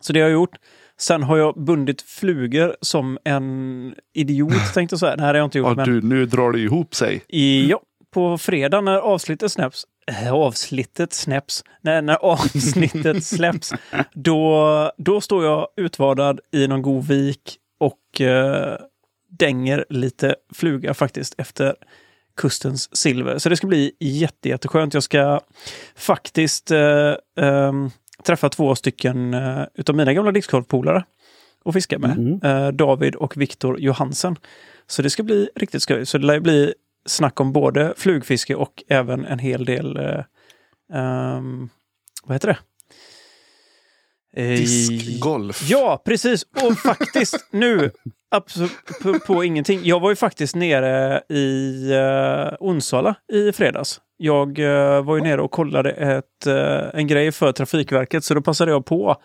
så 0.01 0.13
det 0.13 0.21
har 0.21 0.29
jag 0.29 0.33
gjort. 0.33 0.57
Sen 0.97 1.23
har 1.23 1.37
jag 1.37 1.65
bundit 1.65 2.03
flugor 2.03 2.77
som 2.81 3.19
en 3.25 3.95
idiot 4.15 4.75
tänkte 4.75 4.93
jag 4.93 5.01
säga. 5.01 5.17
Det 5.17 5.23
har 5.23 5.35
jag 5.35 5.45
inte 5.45 5.59
gjort. 5.59 5.69
Ja, 5.69 5.75
men... 5.75 5.89
du, 5.89 6.03
nu 6.03 6.27
drar 6.27 6.53
det 6.53 6.59
ihop 6.59 6.95
sig. 6.95 7.25
I, 7.29 7.71
ja, 7.71 7.81
på 8.15 8.39
fredag 8.39 8.81
när 8.81 8.97
avsnittet 8.99 9.53
släpps, 9.53 9.85
äh, 10.07 10.33
avsnittet 10.33 11.13
släpps, 11.13 11.65
när, 11.81 12.03
när 12.03 12.15
avsnittet 12.25 13.25
släpps, 13.25 13.73
då, 14.13 14.93
då 14.97 15.21
står 15.21 15.45
jag 15.45 15.69
utvardad 15.77 16.41
i 16.53 16.67
någon 16.67 16.83
god 16.83 17.05
vik 17.05 17.59
och 17.79 18.21
eh, 18.21 18.79
dänger 19.31 19.85
lite 19.89 20.37
fluga 20.55 20.95
faktiskt 20.95 21.35
efter 21.39 21.75
kustens 22.37 22.97
silver. 22.97 23.39
Så 23.39 23.49
det 23.49 23.57
ska 23.57 23.67
bli 23.67 23.93
jätte, 24.01 24.49
jätteskönt. 24.49 24.95
Jag 24.95 25.03
ska 25.03 25.41
faktiskt 25.97 26.71
eh, 26.71 27.15
ehm, 27.41 27.91
träffa 28.25 28.49
två 28.49 28.75
stycken 28.75 29.35
eh, 29.35 29.63
utav 29.75 29.97
mina 29.97 30.15
gamla 30.15 30.33
discgolfpolare 30.33 31.05
och 31.65 31.75
fiska 31.75 31.99
med. 31.99 32.19
Mm. 32.19 32.41
Eh, 32.43 32.69
David 32.69 33.15
och 33.15 33.37
Viktor 33.37 33.81
Johansen. 33.81 34.37
Så 34.87 35.03
det 35.03 35.11
ska 35.11 35.23
bli 35.23 35.49
riktigt 35.55 35.83
skoj. 35.83 36.07
Så 36.07 36.19
det 36.19 36.27
lär 36.27 36.41
bli 36.41 36.75
snack 37.07 37.41
om 37.41 37.53
både 37.53 37.95
flugfiske 37.97 38.55
och 38.55 38.83
även 38.89 39.25
en 39.25 39.39
hel 39.39 39.65
del, 39.65 39.97
eh, 39.97 40.25
ehm, 40.93 41.69
vad 42.25 42.35
heter 42.35 42.49
det? 42.49 42.59
Eh, 44.37 44.59
Diskgolf. 44.59 45.71
Ja, 45.71 46.03
precis. 46.05 46.47
Och 46.63 46.79
faktiskt 46.79 47.49
nu, 47.51 47.91
på, 49.03 49.19
på 49.19 49.45
ingenting. 49.45 49.81
Jag 49.83 50.01
var 50.01 50.11
ju 50.11 50.17
faktiskt 50.17 50.55
nere 50.55 51.23
i 51.29 51.73
uh, 51.93 52.55
Onsala 52.61 53.15
i 53.33 53.53
fredags. 53.53 54.01
Jag 54.17 54.59
eh, 54.59 55.05
var 55.05 55.17
ju 55.17 55.23
nere 55.23 55.41
och 55.41 55.51
kollade 55.51 55.91
ett, 55.91 56.47
eh, 56.47 57.01
en 57.01 57.07
grej 57.07 57.33
för 57.33 57.53
Trafikverket, 57.53 58.25
så 58.25 58.35
då 58.35 58.43
passade 58.43 58.71
jag 58.71 58.87
på 58.87 59.11
att 59.11 59.21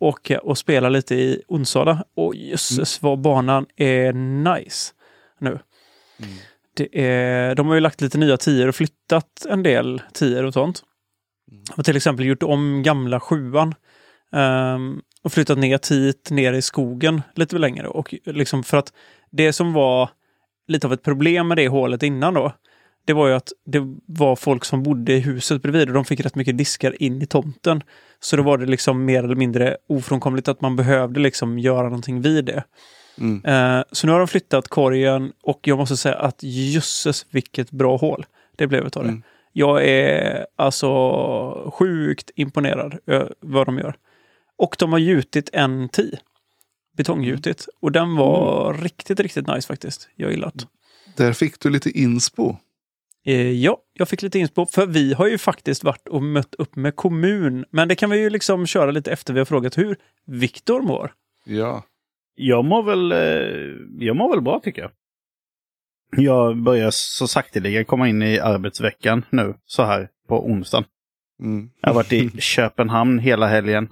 åka 0.00 0.38
och 0.38 0.58
spela 0.58 0.88
lite 0.88 1.14
i 1.14 1.42
Onsala. 1.48 2.04
Och 2.16 2.34
jösses 2.34 3.02
vad 3.02 3.20
banan 3.20 3.66
är 3.76 4.12
nice 4.12 4.92
nu. 5.38 5.58
Det 6.18 6.26
är, 6.92 7.54
de 7.54 7.66
har 7.66 7.74
ju 7.74 7.80
lagt 7.80 8.00
lite 8.00 8.18
nya 8.18 8.36
tior 8.36 8.68
och 8.68 8.74
flyttat 8.74 9.46
en 9.48 9.62
del 9.62 10.02
tior 10.12 10.44
och 10.44 10.54
sånt. 10.54 10.82
Och 11.76 11.84
till 11.84 11.96
exempel 11.96 12.26
gjort 12.26 12.42
om 12.42 12.82
gamla 12.82 13.20
sjuan. 13.20 13.74
ehm, 14.32 15.00
och 15.22 15.32
flyttat 15.32 15.58
ner 15.58 15.90
hit, 15.90 16.30
ner 16.30 16.52
i 16.52 16.62
skogen 16.62 17.22
lite 17.34 17.58
längre. 17.58 17.88
Och 17.88 18.14
liksom 18.24 18.62
för 18.62 18.76
att 18.76 18.92
det 19.30 19.52
som 19.52 19.72
var 19.72 20.10
lite 20.68 20.86
av 20.86 20.92
ett 20.92 21.02
problem 21.02 21.48
med 21.48 21.56
det 21.56 21.68
hålet 21.68 22.02
innan 22.02 22.34
då, 22.34 22.52
det 23.04 23.12
var 23.12 23.28
ju 23.28 23.34
att 23.34 23.52
det 23.66 23.80
var 24.06 24.36
folk 24.36 24.64
som 24.64 24.82
bodde 24.82 25.12
i 25.12 25.20
huset 25.20 25.62
bredvid 25.62 25.88
och 25.88 25.94
de 25.94 26.04
fick 26.04 26.20
rätt 26.20 26.34
mycket 26.34 26.58
diskar 26.58 27.02
in 27.02 27.22
i 27.22 27.26
tomten. 27.26 27.82
Så 28.20 28.36
då 28.36 28.42
var 28.42 28.58
det 28.58 28.66
liksom 28.66 29.04
mer 29.04 29.24
eller 29.24 29.34
mindre 29.34 29.76
ofrånkomligt 29.88 30.48
att 30.48 30.60
man 30.60 30.76
behövde 30.76 31.20
liksom 31.20 31.58
göra 31.58 31.82
någonting 31.82 32.20
vid 32.20 32.44
det. 32.44 32.64
Mm. 33.20 33.44
Eh, 33.44 33.84
så 33.92 34.06
nu 34.06 34.12
har 34.12 34.18
de 34.18 34.28
flyttat 34.28 34.68
korgen 34.68 35.32
och 35.42 35.60
jag 35.62 35.78
måste 35.78 35.96
säga 35.96 36.14
att 36.14 36.42
jösses 36.42 37.26
vilket 37.30 37.70
bra 37.70 37.96
hål 37.96 38.26
det 38.56 38.66
blev 38.66 38.86
utav 38.86 39.02
det. 39.02 39.08
Mm. 39.08 39.22
Jag 39.52 39.88
är 39.88 40.46
alltså 40.56 41.70
sjukt 41.74 42.30
imponerad 42.34 42.98
över 43.06 43.34
vad 43.40 43.66
de 43.66 43.78
gör. 43.78 43.94
Och 44.56 44.76
de 44.78 44.92
har 44.92 44.98
gjutit 44.98 45.50
en 45.52 45.88
ti. 45.88 46.18
Betonggjutit. 46.96 47.68
Och 47.80 47.92
den 47.92 48.16
var 48.16 48.74
riktigt, 48.74 49.20
riktigt 49.20 49.46
nice 49.46 49.66
faktiskt. 49.66 50.08
Jag 50.16 50.30
gillar 50.30 50.52
det. 50.54 50.66
Där 51.16 51.32
fick 51.32 51.60
du 51.60 51.70
lite 51.70 51.90
inspo. 51.90 52.56
Eh, 53.24 53.50
ja, 53.50 53.78
jag 53.92 54.08
fick 54.08 54.22
lite 54.22 54.38
inspo. 54.38 54.66
För 54.66 54.86
vi 54.86 55.12
har 55.12 55.26
ju 55.26 55.38
faktiskt 55.38 55.84
varit 55.84 56.08
och 56.08 56.22
mött 56.22 56.54
upp 56.54 56.76
med 56.76 56.96
kommun. 56.96 57.64
Men 57.70 57.88
det 57.88 57.94
kan 57.94 58.10
vi 58.10 58.18
ju 58.18 58.30
liksom 58.30 58.66
köra 58.66 58.90
lite 58.90 59.12
efter 59.12 59.32
vi 59.32 59.40
har 59.40 59.44
frågat 59.44 59.78
hur 59.78 59.96
Viktor 60.26 60.82
mår. 60.82 61.12
Ja. 61.44 61.84
Jag 62.34 62.64
mår 62.64 62.82
väl, 62.82 63.12
eh, 63.12 63.76
jag 64.06 64.16
mår 64.16 64.30
väl 64.30 64.40
bra 64.40 64.60
tycker 64.60 64.82
jag. 64.82 64.90
Jag 66.16 66.56
börjar 66.62 66.90
så 66.92 67.26
sakteliga 67.28 67.84
komma 67.84 68.08
in 68.08 68.22
i 68.22 68.38
arbetsveckan 68.38 69.24
nu, 69.30 69.54
så 69.66 69.82
här 69.82 70.08
på 70.28 70.46
onsdagen. 70.46 70.84
Mm. 71.42 71.70
Jag 71.80 71.88
har 71.88 71.94
varit 71.94 72.12
i 72.12 72.30
Köpenhamn 72.40 73.18
hela 73.18 73.46
helgen. 73.46 73.88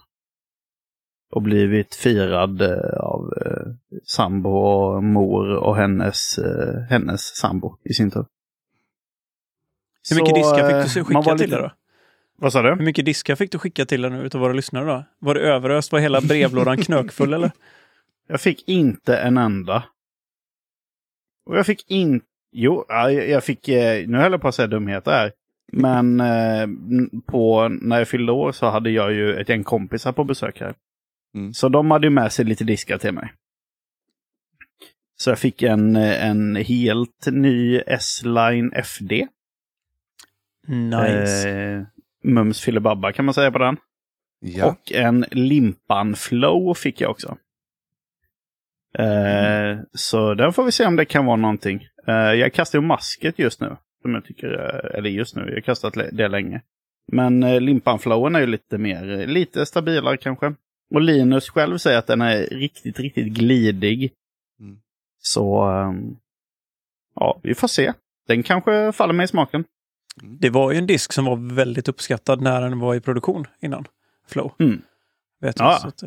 Och 1.30 1.42
blivit 1.42 1.95
firad 1.95 2.62
eh, 2.62 2.99
av 3.00 3.33
eh, 3.47 3.66
sambo 4.07 4.50
och 4.50 5.04
mor 5.04 5.54
och 5.57 5.76
hennes, 5.76 6.38
eh, 6.38 6.80
hennes 6.90 7.21
sambo 7.37 7.76
i 7.85 7.92
sin 7.95 8.11
tur. 8.11 8.26
Hur 10.11 10.16
mycket 10.16 10.30
Så, 10.30 10.37
diskar 10.37 10.78
eh, 10.78 10.85
fick 10.85 11.07
du 11.07 11.12
man 11.12 11.23
skicka 11.23 11.37
till 11.37 11.47
lite- 11.47 11.61
dig 11.61 11.68
då? 11.68 11.75
Vad 12.40 12.52
sa 12.52 12.62
du? 12.62 12.68
Hur 12.68 12.85
mycket 12.85 13.04
diskar 13.04 13.35
fick 13.37 13.52
du 13.52 13.59
skicka 13.59 13.87
till 13.87 14.02
dig 14.02 14.11
nu 14.11 14.23
utav 14.23 14.40
våra 14.40 14.52
lyssnare 14.52 14.85
då? 14.85 15.04
Var 15.18 15.35
det 15.35 15.40
överöst? 15.40 15.92
Var 15.92 15.99
hela 16.00 16.21
brevlådan 16.21 16.76
knökfull 16.76 17.33
eller? 17.35 17.50
Jag 18.28 18.40
fick 18.40 18.68
inte 18.68 19.16
en 19.16 19.37
enda. 19.37 19.85
Och 21.47 21.58
jag 21.58 21.66
fick 21.66 21.90
inte... 21.90 22.26
Jo, 22.52 22.85
ja, 22.88 23.11
jag 23.11 23.44
fick... 23.44 23.68
eh, 23.68 24.08
Nu 24.08 24.18
höll 24.18 24.32
jag 24.32 24.40
på 24.40 24.49
att 24.49 24.54
säga 24.54 24.66
dumheter 24.68 25.11
här. 25.11 25.32
Men 25.73 26.20
eh, 26.20 26.66
på, 27.26 27.68
när 27.68 27.99
jag 27.99 28.08
fyllde 28.08 28.32
år 28.32 28.52
så 28.52 28.70
hade 28.70 28.90
jag 28.90 29.12
ju 29.12 29.35
ett 29.40 29.49
gäng 29.49 29.64
kompisar 29.64 30.12
på 30.12 30.25
besök 30.25 30.61
här. 30.61 30.75
Mm. 31.35 31.52
Så 31.54 31.68
de 31.68 31.90
hade 31.90 32.06
ju 32.06 32.11
med 32.11 32.32
sig 32.32 32.44
lite 32.44 32.64
diskar 32.64 32.99
till 32.99 33.12
mig. 33.12 33.32
Så 35.16 35.30
jag 35.30 35.38
fick 35.38 35.62
en, 35.62 35.97
eh, 35.97 36.26
en 36.26 36.56
helt 36.56 37.26
ny 37.32 37.78
S-Line 37.87 38.73
FD. 38.73 39.28
Nice. 40.68 41.50
Eh, 41.50 41.82
Mums 42.25 42.61
filibabba 42.61 43.12
kan 43.12 43.25
man 43.25 43.35
säga 43.35 43.50
på 43.50 43.58
den. 43.58 43.76
Ja. 44.40 44.66
Och 44.66 44.92
en 44.92 45.25
Limpan 45.30 46.14
Flow 46.14 46.75
fick 46.75 47.00
jag 47.00 47.11
också. 47.11 47.37
Eh, 48.99 49.78
så 49.93 50.35
där 50.35 50.50
får 50.50 50.64
vi 50.64 50.73
se 50.73 50.87
om 50.87 50.97
det 50.97 51.05
kan 51.05 51.26
vara 51.26 51.37
någonting. 51.37 51.88
Eh, 52.07 52.14
jag 52.14 52.52
kastar 52.52 52.78
ju 52.78 52.87
masket 52.87 53.38
just 53.38 53.61
nu. 53.61 53.76
Som 54.02 54.14
jag 54.14 54.25
tycker, 54.25 54.52
eh, 54.52 54.99
eller 54.99 55.11
just 55.11 55.37
nu, 55.37 55.43
jag 55.47 55.55
har 55.55 55.61
kastat 55.61 55.95
det 56.12 56.28
länge. 56.28 56.62
Men 57.12 57.64
limpan-flowen 57.64 58.35
är 58.35 58.40
ju 58.40 58.47
lite 58.47 58.78
mer, 58.78 59.26
lite 59.26 59.67
stabilare 59.67 60.17
kanske. 60.17 60.55
Och 60.95 61.00
Linus 61.00 61.50
själv 61.50 61.78
säger 61.78 61.99
att 61.99 62.07
den 62.07 62.21
är 62.21 62.40
riktigt, 62.40 63.00
riktigt 63.00 63.26
glidig. 63.26 64.12
Mm. 64.61 64.78
Så, 65.19 65.62
ehm, 65.62 66.17
ja, 67.14 67.40
vi 67.43 67.55
får 67.55 67.69
se. 67.69 67.93
Den 68.26 68.43
kanske 68.43 68.93
faller 68.93 69.14
mig 69.14 69.25
i 69.25 69.28
smaken. 69.28 69.64
Det 70.23 70.50
var 70.50 70.73
ju 70.73 70.78
en 70.78 70.87
disk 70.87 71.12
som 71.12 71.25
var 71.25 71.55
väldigt 71.55 71.88
uppskattad 71.88 72.40
när 72.40 72.61
den 72.61 72.78
var 72.78 72.95
i 72.95 73.00
produktion 73.00 73.47
innan. 73.61 73.85
Flow. 74.28 74.52
Mm. 74.59 74.83
Vet 75.40 75.59
jag. 75.59 75.69
Ja. 75.69 75.78
Så 75.78 75.88
att, 75.88 76.02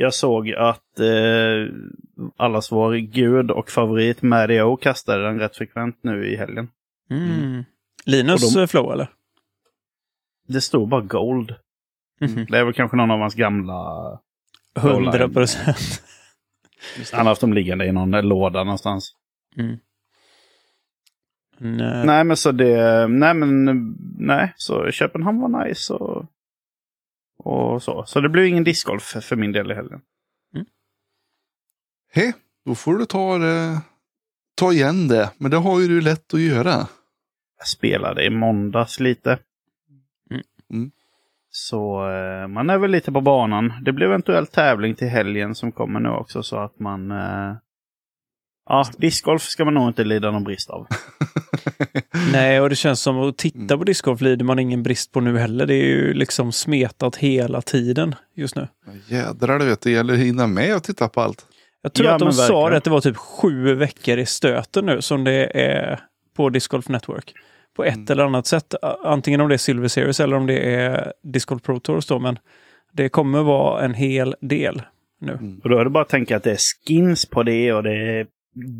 Jag 0.00 0.14
såg 0.14 0.50
att 0.52 1.00
eh, 1.00 1.74
allas 2.36 2.72
vår 2.72 2.94
gud 2.94 3.50
och 3.50 3.70
favorit 3.70 4.22
Maddie 4.22 4.62
O 4.62 4.76
kastade 4.76 5.22
den 5.22 5.38
rätt 5.38 5.56
frekvent 5.56 5.98
nu 6.02 6.26
i 6.32 6.36
helgen. 6.36 6.68
mm. 7.10 7.64
Linus 8.06 8.44
Och 8.44 8.52
de- 8.54 8.60
eh, 8.62 8.66
Flow 8.66 8.92
eller? 8.92 9.08
Det 10.48 10.60
stod 10.60 10.88
bara 10.88 11.00
Gold. 11.00 11.54
Mhm. 12.20 12.46
Det 12.48 12.58
är 12.58 12.64
väl 12.64 12.74
kanske 12.74 12.96
någon 12.96 13.10
av 13.10 13.18
hans 13.20 13.34
gamla... 13.34 13.74
100 14.76 15.28
procent. 15.28 16.02
Han 17.12 17.20
har 17.20 17.28
haft 17.28 17.40
dem 17.40 17.52
liggande 17.52 17.86
i 17.86 17.92
någon 17.92 18.10
låda 18.10 18.64
någonstans. 18.64 19.12
Mm. 19.56 19.76
Nej. 21.58 22.06
Nej 22.06 22.24
men 22.24 22.36
så 22.36 22.52
det... 22.52 23.06
Nej 23.08 23.34
men... 23.34 23.64
Nej, 24.18 24.52
så 24.56 24.90
Köpenhamn 24.90 25.40
var 25.40 25.64
nice 25.68 25.94
och... 25.94 26.26
Och 27.44 27.82
så. 27.82 28.04
Så 28.06 28.20
det 28.20 28.28
blev 28.28 28.46
ingen 28.46 28.64
discgolf 28.64 29.02
för, 29.02 29.20
för 29.20 29.36
min 29.36 29.52
del 29.52 29.70
i 29.70 29.74
helgen. 29.74 30.00
He, 32.12 32.32
då 32.64 32.74
får 32.74 32.94
du 32.94 33.06
ta, 33.06 33.38
det, 33.38 33.80
ta 34.54 34.72
igen 34.72 35.08
det. 35.08 35.30
Men 35.38 35.50
det 35.50 35.56
har 35.56 35.80
ju 35.80 35.88
du 35.88 36.00
lätt 36.00 36.34
att 36.34 36.40
göra. 36.40 36.88
Jag 37.58 37.66
spelade 37.66 38.24
i 38.24 38.30
måndags 38.30 39.00
lite. 39.00 39.38
Mm. 40.30 40.42
Mm. 40.70 40.90
Så 41.50 42.10
eh, 42.10 42.48
man 42.48 42.70
är 42.70 42.78
väl 42.78 42.90
lite 42.90 43.12
på 43.12 43.20
banan. 43.20 43.72
Det 43.82 43.92
blir 43.92 44.06
eventuellt 44.06 44.52
tävling 44.52 44.94
till 44.94 45.08
helgen 45.08 45.54
som 45.54 45.72
kommer 45.72 46.00
nu 46.00 46.08
också 46.08 46.42
så 46.42 46.56
att 46.56 46.78
man... 46.78 47.10
Ja, 48.70 48.86
discgolf 48.98 49.42
ska 49.42 49.64
man 49.64 49.74
nog 49.74 49.88
inte 49.88 50.04
lida 50.04 50.30
någon 50.30 50.44
brist 50.44 50.70
av. 50.70 50.86
Nej, 52.32 52.60
och 52.60 52.68
det 52.70 52.76
känns 52.76 53.00
som 53.00 53.18
att 53.20 53.36
titta 53.38 53.58
Mm. 53.58 53.78
på 53.78 53.84
discgolf 53.84 54.20
lider 54.20 54.44
man 54.44 54.58
ingen 54.58 54.82
brist 54.82 55.12
på 55.12 55.20
nu 55.20 55.38
heller. 55.38 55.66
Det 55.66 55.74
är 55.74 55.84
ju 55.86 56.14
liksom 56.14 56.52
smetat 56.52 57.16
hela 57.16 57.60
tiden 57.62 58.14
just 58.34 58.56
nu. 58.56 58.68
Jädrar, 59.08 59.58
du 59.58 59.64
vet, 59.64 59.80
det 59.80 59.90
gäller 59.90 60.14
att 60.14 60.20
hinna 60.20 60.46
med 60.46 60.76
och 60.76 60.82
titta 60.84 61.08
på 61.08 61.20
allt. 61.20 61.46
Jag 61.82 61.92
tror 61.92 62.08
Ja, 62.08 62.14
att 62.14 62.20
de 62.20 62.32
sa 62.32 62.70
det 62.70 62.76
att 62.76 62.84
det 62.84 62.90
var 62.90 63.00
typ 63.00 63.16
sju 63.16 63.74
veckor 63.74 64.18
i 64.18 64.26
stöten 64.26 64.86
nu 64.86 65.02
som 65.02 65.24
det 65.24 65.60
är 65.60 66.00
på 66.36 66.48
Disc 66.48 66.68
Golf 66.68 66.88
Network. 66.88 67.32
På 67.76 67.84
ett 67.84 67.94
Mm. 67.94 68.06
eller 68.10 68.24
annat 68.24 68.46
sätt. 68.46 68.74
Antingen 69.04 69.40
om 69.40 69.48
det 69.48 69.54
är 69.54 69.58
Silver 69.58 69.88
Series 69.88 70.20
eller 70.20 70.36
om 70.36 70.46
det 70.46 70.74
är 70.74 71.12
Disc 71.22 71.46
Golf 71.46 71.62
Pro 71.62 71.80
Tours 71.80 72.06
då. 72.06 72.18
Men 72.18 72.38
det 72.92 73.08
kommer 73.08 73.42
vara 73.42 73.84
en 73.84 73.94
hel 73.94 74.34
del 74.40 74.82
nu. 75.20 75.32
Mm. 75.32 75.60
Och 75.64 75.70
då 75.70 75.78
är 75.78 75.84
det 75.84 75.90
bara 75.90 76.02
att 76.02 76.08
tänka 76.08 76.36
att 76.36 76.42
det 76.42 76.50
är 76.50 76.58
skins 76.86 77.26
på 77.26 77.42
det 77.42 77.72
och 77.72 77.82
det 77.82 77.92
är 78.18 78.26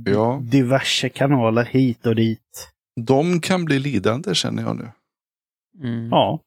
Ja. 0.05 0.41
diverse 0.43 1.09
kanaler 1.09 1.65
hit 1.65 2.07
och 2.07 2.15
dit. 2.15 2.69
De 3.01 3.41
kan 3.41 3.65
bli 3.65 3.79
lidande 3.79 4.35
känner 4.35 4.63
jag 4.63 4.77
nu. 4.77 4.89
Mm. 5.89 6.09
Ja. 6.11 6.41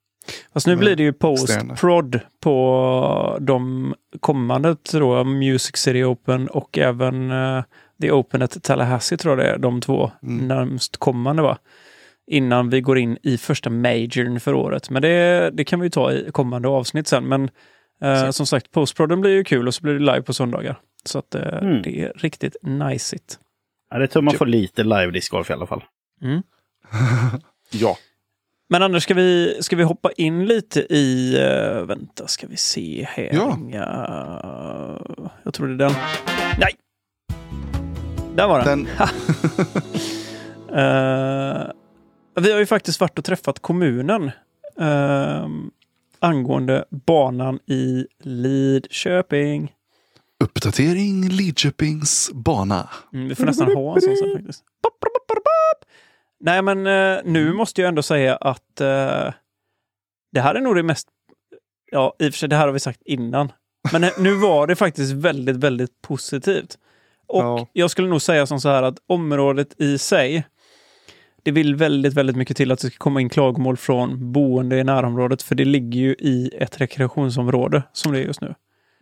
Fast 0.53 0.68
nu 0.68 0.72
Men 0.75 0.80
blir 0.80 0.96
det 0.96 1.03
ju 1.03 1.13
post-prod 1.13 2.20
på 2.39 3.38
de 3.42 3.93
kommande, 4.19 4.76
tror 4.76 5.17
jag, 5.17 5.28
Music 5.28 5.76
City 5.76 6.04
Open 6.04 6.48
och 6.48 6.78
även 6.78 7.32
uh, 7.32 7.63
The 8.02 8.12
Open 8.12 8.41
at 8.41 8.63
Tallahassee 8.63 9.17
tror 9.17 9.39
jag 9.39 9.45
det 9.48 9.52
är, 9.52 9.58
de 9.58 9.82
två 9.82 10.12
Mm. 10.24 10.48
närmst 10.48 10.98
kommande 10.98 11.41
va? 11.41 11.58
Innan 12.28 12.69
vi 12.69 12.82
går 12.82 12.98
in 12.98 13.17
i 13.24 13.38
första 13.38 13.69
majorn 13.69 14.39
för 14.39 14.54
året. 14.54 14.89
Men 14.89 15.02
det, 15.02 15.50
det 15.54 15.63
kan 15.63 15.80
vi 15.80 15.89
ta 15.89 16.12
i 16.12 16.32
kommande 16.32 16.67
avsnitt 16.67 17.08
sen. 17.08 17.28
Men 17.28 17.50
eh, 18.02 18.30
som 18.30 18.45
sagt, 18.45 18.71
postproden 18.71 19.21
blir 19.21 19.32
ju 19.32 19.43
kul 19.43 19.67
och 19.67 19.74
så 19.74 19.82
blir 19.84 19.93
det 19.93 20.00
live 20.00 20.21
på 20.21 20.34
söndagar. 20.34 20.80
Så 21.06 21.20
att 21.20 21.36
eh, 21.36 21.42
Mm. 21.62 21.82
det 21.82 22.02
är 22.02 22.13
riktigt 22.16 22.56
najsigt. 22.62 23.39
ja 23.92 23.98
det 23.98 24.04
är 24.04 24.08
tur 24.08 24.22
man 24.22 24.34
får 24.34 24.46
lite 24.46 24.84
live 24.84 25.12
discgolf 25.12 25.50
i 25.50 25.54
alla 25.54 25.66
fall. 25.68 25.84
Mm. 26.22 26.42
Ja. 27.76 27.98
Men 28.70 28.84
annars 28.84 29.04
ska 29.04 29.13
vi, 29.13 29.58
ska 29.62 29.76
vi 29.76 29.84
hoppa 29.84 30.12
in 30.12 30.46
lite 30.46 30.80
i... 30.94 31.38
Uh, 31.39 31.84
vänta, 31.86 32.28
ska 32.28 32.48
vi 32.48 32.58
se 32.58 33.08
här. 33.10 33.30
Ja. 33.34 33.58
Inga, 33.60 33.80
jag 35.44 35.54
tror 35.54 35.68
det 35.68 35.74
är 35.74 35.78
den. 35.89 35.92
Nej! 36.60 36.76
Där 38.36 38.48
var 38.48 38.66
den. 38.66 38.84
Den, 38.84 38.88
Eh, 40.76 41.68
vi 42.42 42.52
har 42.52 42.60
ju 42.60 42.66
faktiskt 42.66 43.00
varit 43.02 43.20
och 43.20 43.26
träffat 43.26 43.60
kommunen 43.60 44.32
angående 46.20 46.86
banan 46.89 47.60
i 47.66 48.08
Lidköping. 48.20 49.72
Uppdatering 50.43 51.29
Lidköpings 51.29 52.32
bana. 52.34 52.89
Mm, 53.13 53.27
vi 53.27 53.36
får 53.36 53.45
nästan 53.45 53.75
ha 53.75 53.95
en 53.95 54.01
sån 54.01 54.15
sen 54.17 54.32
faktiskt. 54.36 54.63
Pop, 54.84 54.99
pop, 54.99 55.27
pop. 55.27 55.43
Nej, 56.39 56.62
men 56.62 56.88
eh, 56.88 57.19
nu 57.25 57.53
måste 57.53 57.82
jag 57.82 57.88
ändå 57.89 58.01
säga 58.03 58.36
att 58.36 58.82
eh, 58.82 59.34
det 60.32 60.41
här 60.41 60.56
är 60.56 60.62
nog 60.62 60.75
det 60.75 60.84
mest... 60.84 61.08
Ja, 61.91 62.15
i 62.19 62.29
och 62.29 62.34
för 62.34 62.38
sig, 62.39 62.49
det 62.49 62.56
här 62.56 62.65
har 62.65 62.73
vi 62.73 62.79
sagt 62.79 63.01
innan. 63.06 63.51
Men 63.91 64.03
eh, 64.03 64.10
nu 64.19 64.34
var 64.36 64.67
det 64.67 64.75
faktiskt 64.75 65.13
väldigt, 65.13 65.56
väldigt 65.56 66.01
positivt. 66.01 66.77
Och 67.27 67.43
Ja. 67.43 67.67
jag 67.73 67.91
skulle 67.91 68.08
nog 68.08 68.21
säga 68.21 68.45
som 68.45 68.62
så 68.62 68.69
här 68.69 68.84
att 68.84 68.97
området 69.08 69.82
i 69.82 69.97
sig, 69.97 70.43
det 71.43 71.51
vill 71.51 71.75
väldigt, 71.75 72.13
väldigt 72.13 72.36
mycket 72.36 72.58
till 72.58 72.71
att 72.71 72.79
det 72.79 72.88
ska 72.88 72.97
komma 72.97 73.21
in 73.21 73.29
klagomål 73.29 73.77
från 73.77 74.32
boende 74.32 74.77
i 74.77 74.84
närområdet, 74.84 75.41
för 75.43 75.56
det 75.56 75.65
ligger 75.65 75.99
ju 75.99 76.12
i 76.19 76.51
ett 76.60 76.82
rekreationsområde 76.82 77.84
som 77.93 78.12
det 78.12 78.19
är 78.19 78.23
just 78.23 78.41
nu. 78.41 78.56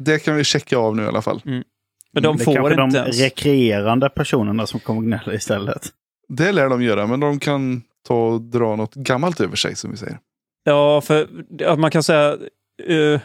Det 0.04 0.20
kan 0.20 0.36
vi 0.36 0.44
checka 0.44 0.78
av 0.78 0.96
nu 0.96 1.04
i 1.04 1.08
alla 1.08 1.22
fall. 1.22 1.42
Men 1.46 2.24
de 2.24 2.38
det 2.38 2.44
är 2.44 2.46
får 2.46 2.54
kanske 2.56 2.84
inte 2.84 2.98
de 2.98 3.04
ens... 3.04 3.22
rekreerande 3.22 4.10
personerna 4.10 4.68
som 4.68 4.80
kommer 4.80 5.02
gnälla 5.02 5.34
istället. 5.34 5.88
Det 6.30 6.52
lär 6.52 6.70
de 6.70 6.84
göra, 6.84 7.08
men 7.08 7.20
de 7.20 7.40
kan 7.40 7.82
ta 8.08 8.28
och 8.28 8.42
dra 8.42 8.76
något 8.76 8.94
gammalt 8.96 9.42
över 9.42 9.56
sig 9.56 9.76
som 9.76 9.92
vi 9.92 9.98
säger. 9.98 10.18
Ja, 10.64 11.02
för 11.02 11.28
att 11.66 11.80
man 11.80 11.92
kan 11.92 12.04
säga 12.04 12.38
eh, 12.88 13.20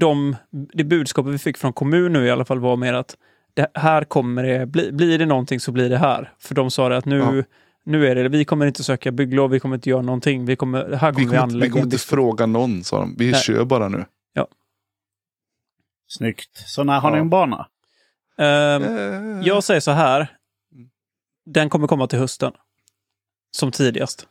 de, 0.00 0.36
det 0.72 0.84
budskapet 0.84 1.34
vi 1.34 1.38
fick 1.38 1.56
från 1.58 1.72
kommun 1.72 2.12
nu 2.12 2.26
i 2.26 2.30
alla 2.30 2.44
fall 2.44 2.58
var 2.60 2.76
mer 2.76 2.94
att 2.94 3.16
det 3.54 3.66
här 3.74 4.04
kommer 4.04 4.42
det, 4.42 4.66
bli, 4.66 4.92
blir 4.92 5.18
det 5.18 5.26
någonting 5.26 5.60
så 5.60 5.72
blir 5.72 5.88
det 5.90 5.98
här. 5.98 6.32
För 6.38 6.54
de 6.54 6.70
sa 6.70 6.88
det 6.88 6.96
att 6.96 7.04
nu, 7.04 7.18
Ja. 7.18 7.42
nu 7.84 8.06
är 8.06 8.14
det, 8.14 8.28
vi 8.28 8.44
kommer 8.44 8.66
inte 8.66 8.84
söka 8.84 9.10
bygglov, 9.12 9.50
vi 9.50 9.60
kommer 9.60 9.74
inte 9.76 9.90
göra 9.90 10.02
någonting. 10.02 10.44
Vi 10.46 10.56
kommer, 10.56 10.78
här 10.78 10.88
Vi 10.88 10.96
kommer 10.96 11.12
vi, 11.12 11.12
kommer, 11.12 11.24
inte, 11.24 11.38
anlägga 11.40 11.64
vi 11.64 11.70
kommer 11.70 11.84
inte 11.84 11.98
fråga 11.98 12.46
någon, 12.46 12.84
sa 12.84 13.00
de. 13.00 13.14
Vi 13.18 13.30
Nej. 13.30 13.40
kör 13.40 13.64
bara 13.64 13.88
nu. 13.88 14.04
Snyggt. 16.08 16.50
Så 16.68 16.84
när 16.84 17.00
har 17.00 17.10
ni 17.10 17.16
Ja. 17.16 17.20
en 17.22 17.30
bana? 17.30 17.66
Ehm, 18.38 18.82
Eh, 18.82 19.46
jag 19.48 19.64
säger 19.64 19.80
så 19.80 19.90
här, 19.90 20.36
Mm. 20.74 20.88
den 21.46 21.68
kommer 21.70 21.86
komma 21.86 22.06
till 22.06 22.18
hösten. 22.18 22.52
Som 23.50 23.70
tidigast. 23.72 24.26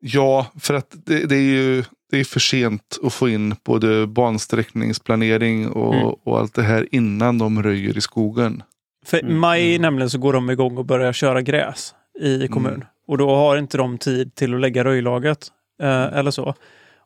Ja, 0.00 0.46
för 0.60 0.74
att 0.74 0.94
det, 1.06 1.26
det 1.26 1.36
är 1.36 1.40
ju 1.42 1.84
det 2.10 2.18
är 2.20 2.24
för 2.24 2.40
sent 2.40 2.98
att 3.02 3.12
få 3.12 3.28
in 3.28 3.56
både 3.64 4.06
bansträckningsplanering 4.06 5.68
och, 5.68 5.94
Mm. 5.94 6.06
och 6.06 6.38
allt 6.38 6.54
det 6.54 6.62
här 6.62 6.88
innan 6.94 7.38
de 7.38 7.62
röjer 7.62 7.98
i 7.98 8.00
skogen. 8.00 8.62
För 9.04 9.18
Mm. 9.22 9.38
maj 9.40 9.78
nämligen 9.78 10.10
så 10.10 10.18
går 10.18 10.32
de 10.32 10.50
igång 10.50 10.76
och 10.78 10.84
börjar 10.84 11.12
köra 11.12 11.42
gräs 11.42 11.94
i 12.20 12.48
kommun. 12.48 12.74
Mm. 12.74 12.86
Och 13.06 13.18
då 13.18 13.34
har 13.36 13.56
inte 13.56 13.76
de 13.78 13.98
tid 13.98 14.34
till 14.34 14.54
att 14.54 14.60
lägga 14.60 14.84
röjlaget. 14.84 15.48
Eh, 15.82 16.04
eller 16.18 16.30
så. 16.30 16.54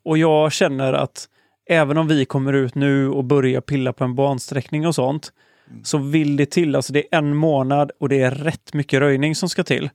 Och 0.02 0.18
jag 0.18 0.52
känner 0.52 0.92
att 0.92 1.28
även 1.68 1.98
om 1.98 2.08
vi 2.08 2.24
kommer 2.24 2.52
ut 2.52 2.74
nu 2.74 3.08
och 3.08 3.24
börjar 3.24 3.60
pilla 3.60 3.92
på 3.92 4.04
en 4.04 4.14
bansträckning 4.14 4.86
och 4.86 4.94
sånt. 4.94 5.32
Mm. 5.70 5.84
Så 5.84 5.98
vill 5.98 6.36
det 6.36 6.46
till, 6.46 6.76
alltså 6.76 6.92
det 6.92 7.14
är 7.14 7.18
en 7.18 7.36
månad 7.36 7.90
och 8.00 8.08
det 8.08 8.20
är 8.20 8.30
rätt 8.30 8.74
mycket 8.74 9.00
röjning 9.00 9.34
som 9.34 9.48
ska 9.48 9.64
till. 9.64 9.90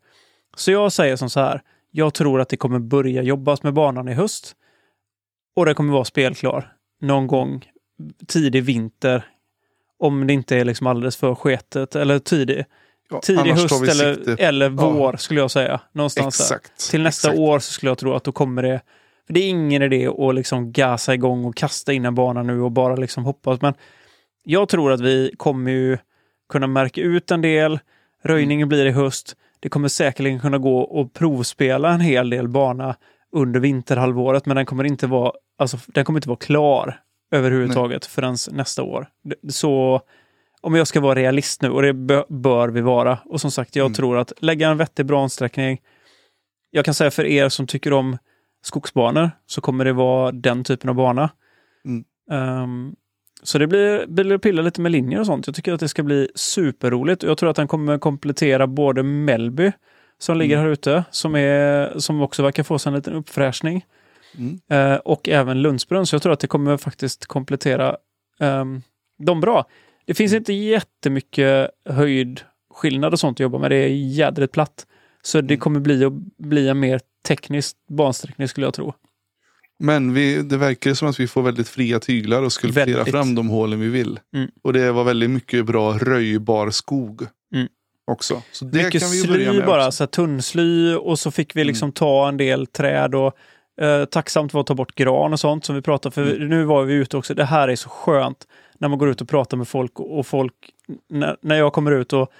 Så 0.57 0.71
jag 0.71 0.91
säger 0.91 1.15
som 1.15 1.29
så 1.29 1.39
här. 1.39 1.61
Jag 1.91 2.13
tror 2.13 2.41
att 2.41 2.49
det 2.49 2.57
kommer 2.57 2.79
börja 2.79 3.21
jobbas 3.23 3.63
med 3.63 3.73
banan 3.73 4.07
i 4.07 4.13
höst. 4.13 4.55
Och 5.55 5.65
det 5.65 5.73
kommer 5.73 5.93
vara 5.93 6.05
spelklar 6.05 6.73
någon 7.01 7.27
gång 7.27 7.65
tidig 8.27 8.63
vinter. 8.63 9.25
Om 9.99 10.27
det 10.27 10.33
inte 10.33 10.57
är 10.57 10.65
liksom 10.65 10.87
alldeles 10.87 11.17
för 11.17 11.35
sketet. 11.35 11.95
Eller 11.95 12.19
tidig, 12.19 12.65
Ja, 13.09 13.19
tidig 13.19 13.51
höst 13.51 13.81
eller, 13.89 14.41
eller 14.41 14.65
Ja. 14.65 14.89
vår 14.89 15.17
skulle 15.17 15.39
jag 15.39 15.51
säga. 15.51 15.81
Någonstans 15.91 16.37
där. 16.37 16.43
Exakt. 16.55 16.89
Till 16.89 17.03
nästa 17.03 17.27
exakt. 17.27 17.39
år 17.39 17.59
så 17.59 17.71
skulle 17.71 17.89
jag 17.89 17.97
tro 17.97 18.13
att 18.13 18.23
då 18.23 18.31
kommer 18.31 18.63
det... 18.63 18.81
För 19.27 19.33
det 19.33 19.39
är 19.39 19.49
ingen 19.49 19.81
idé 19.81 20.07
att 20.07 20.35
liksom 20.35 20.71
gasa 20.71 21.13
igång 21.13 21.45
och 21.45 21.55
kasta 21.55 21.93
in 21.93 22.05
en 22.05 22.15
bana 22.15 22.43
nu 22.43 22.61
och 22.61 22.71
bara 22.71 22.95
liksom 22.95 23.25
hoppas. 23.25 23.61
Men 23.61 23.73
jag 24.43 24.69
tror 24.69 24.91
att 24.91 25.01
vi 25.01 25.31
kommer 25.37 25.71
ju 25.71 25.97
kunna 26.49 26.67
märka 26.67 27.01
ut 27.01 27.31
en 27.31 27.41
del. 27.41 27.79
Röjningen 28.23 28.69
blir 28.69 28.85
i 28.85 28.91
höst. 28.91 29.35
Det 29.59 29.69
kommer 29.69 29.87
säkerligen 29.87 30.39
kunna 30.39 30.57
gå 30.57 31.01
att 31.01 31.13
provspela 31.13 31.89
en 31.93 31.99
hel 32.01 32.29
del 32.29 32.47
bana 32.47 32.95
under 33.31 33.59
vinterhalvåret. 33.59 34.45
Men 34.45 34.55
den 34.55 34.65
kommer 34.65 34.83
inte 34.83 35.07
vara, 35.07 35.31
alltså, 35.57 35.77
den 35.87 36.05
kommer 36.05 36.17
inte 36.17 36.29
vara 36.29 36.39
klar 36.39 36.99
överhuvudtaget 37.31 38.05
förrän 38.05 38.35
nästa 38.51 38.83
år. 38.83 39.07
Så 39.49 40.01
om 40.61 40.75
jag 40.75 40.87
ska 40.87 40.99
vara 40.99 41.15
realist 41.19 41.61
nu, 41.61 41.69
och 41.69 41.81
det 41.81 41.93
bö- 41.93 42.25
bör 42.41 42.69
vi 42.69 42.81
vara. 42.81 43.19
Och 43.25 43.41
som 43.41 43.51
sagt, 43.51 43.75
jag 43.75 43.85
Mm. 43.85 43.93
tror 43.93 44.17
att 44.17 44.33
lägga 44.37 44.69
en 44.69 44.77
vettig 44.77 45.05
bansträckning. 45.05 45.81
Jag 46.71 46.85
kan 46.85 46.93
säga 46.93 47.11
för 47.11 47.25
er 47.25 47.49
som 47.49 47.67
tycker 47.67 47.93
om 47.93 48.17
skogsbanor 48.63 49.31
så 49.45 49.61
kommer 49.61 49.85
det 49.85 49.93
vara 49.93 50.31
den 50.31 50.63
typen 50.63 50.89
av 50.89 50.95
bana. 50.95 51.29
Mm. 51.85 52.03
Ehm, 52.31 52.95
så 53.43 53.57
det 53.57 53.67
blir, 53.67 54.05
blir 54.07 54.37
pilla 54.37 54.61
lite 54.61 54.81
med 54.81 54.91
linjer 54.91 55.19
och 55.19 55.25
sånt. 55.25 55.47
Jag 55.47 55.55
tycker 55.55 55.73
att 55.73 55.79
det 55.79 55.87
ska 55.89 56.03
bli 56.03 56.29
superroligt. 56.35 57.23
Jag 57.23 57.37
tror 57.37 57.49
att 57.49 57.55
den 57.55 57.67
kommer 57.67 57.97
komplettera 57.97 58.67
både 58.67 59.03
Mellby, 59.03 59.71
som 60.17 60.37
ligger 60.37 60.55
Mm. 60.55 60.65
här 60.65 60.71
ute, 60.73 61.03
som, 61.11 61.35
är, 61.35 61.99
som 61.99 62.21
också 62.21 62.43
verkar 62.43 62.63
få 62.63 62.79
sig 62.79 62.89
en 62.89 62.95
liten 62.95 63.13
uppfräschning. 63.13 63.85
Mm. 64.37 64.59
Eh, 64.69 64.95
och 64.97 65.29
även 65.29 65.61
Lundsbrunn. 65.61 66.05
Så 66.05 66.15
jag 66.15 66.21
tror 66.21 66.33
att 66.33 66.39
det 66.39 66.47
kommer 66.47 66.77
faktiskt 66.77 67.25
komplettera 67.25 67.97
um, 68.39 68.81
dem 69.19 69.41
bra. 69.41 69.65
Det 70.05 70.13
finns 70.13 70.33
inte 70.33 70.53
jättemycket 70.53 71.69
höjdskillnad 71.89 73.13
och 73.13 73.19
sånt 73.19 73.35
att 73.35 73.39
jobba 73.39 73.57
med. 73.59 73.71
Det 73.71 73.75
är 73.75 73.87
jädrigt 73.87 74.53
platt. 74.53 74.87
Så 75.21 75.41
det 75.41 75.53
Mm. 75.53 75.59
kommer 75.59 75.79
bli, 75.79 76.09
bli 76.37 76.69
en 76.69 76.79
mer 76.79 76.99
teknisk 77.27 77.75
bansträckning 77.89 78.47
skulle 78.47 78.67
jag 78.67 78.73
tro. 78.73 78.93
Men 79.79 80.13
vi, 80.13 80.41
det 80.43 80.57
verkar 80.57 80.93
som 80.93 81.07
att 81.07 81.19
vi 81.19 81.27
får 81.27 81.41
väldigt 81.41 81.67
fria 81.69 81.99
tyglar 81.99 82.41
och 82.43 82.51
skulptera 82.53 82.85
Väldigt. 82.85 83.11
fram 83.13 83.35
de 83.35 83.49
hålen 83.49 83.79
vi 83.79 83.87
vill. 83.89 84.19
Mm. 84.35 84.49
Och 84.61 84.73
det 84.73 84.91
var 84.91 85.03
väldigt 85.03 85.29
mycket 85.29 85.65
bra 85.65 85.97
röjbar 85.97 86.69
skog. 86.69 87.21
Mm. 87.55 87.67
Också. 88.11 88.41
Så 88.51 88.65
det 88.65 88.83
Mycket 88.83 89.01
kan 89.01 89.11
vi 89.11 89.17
sly 89.17 89.45
med 89.53 89.65
bara, 89.65 89.87
också. 89.87 89.91
så 89.91 90.07
tunnsly 90.07 90.93
och 90.95 91.19
så 91.19 91.31
fick 91.31 91.55
vi 91.55 91.63
liksom 91.63 91.91
ta 91.91 92.27
en 92.27 92.37
del 92.37 92.67
träd 92.67 93.15
och 93.15 93.37
eh, 93.81 94.05
tacksamt 94.05 94.53
var 94.53 94.61
att 94.61 94.67
ta 94.67 94.75
bort 94.75 94.95
gran 94.95 95.33
och 95.33 95.39
sånt 95.39 95.65
som 95.65 95.75
vi 95.75 95.81
pratade 95.81 96.13
för 96.13 96.35
Mm. 96.35 96.47
nu 96.49 96.63
var 96.63 96.83
vi 96.83 96.93
ute 96.93 97.17
också. 97.17 97.33
Det 97.33 97.45
här 97.45 97.67
är 97.67 97.75
så 97.75 97.89
skönt 97.89 98.47
när 98.77 98.87
man 98.87 98.99
går 98.99 99.09
ut 99.09 99.21
och 99.21 99.29
pratar 99.29 99.57
med 99.57 99.67
folk 99.67 99.99
och, 99.99 100.19
och 100.19 100.27
folk, 100.27 100.53
när, 101.09 101.37
när 101.41 101.55
jag 101.55 101.73
kommer 101.73 101.91
ut 101.91 102.13
och 102.13 102.31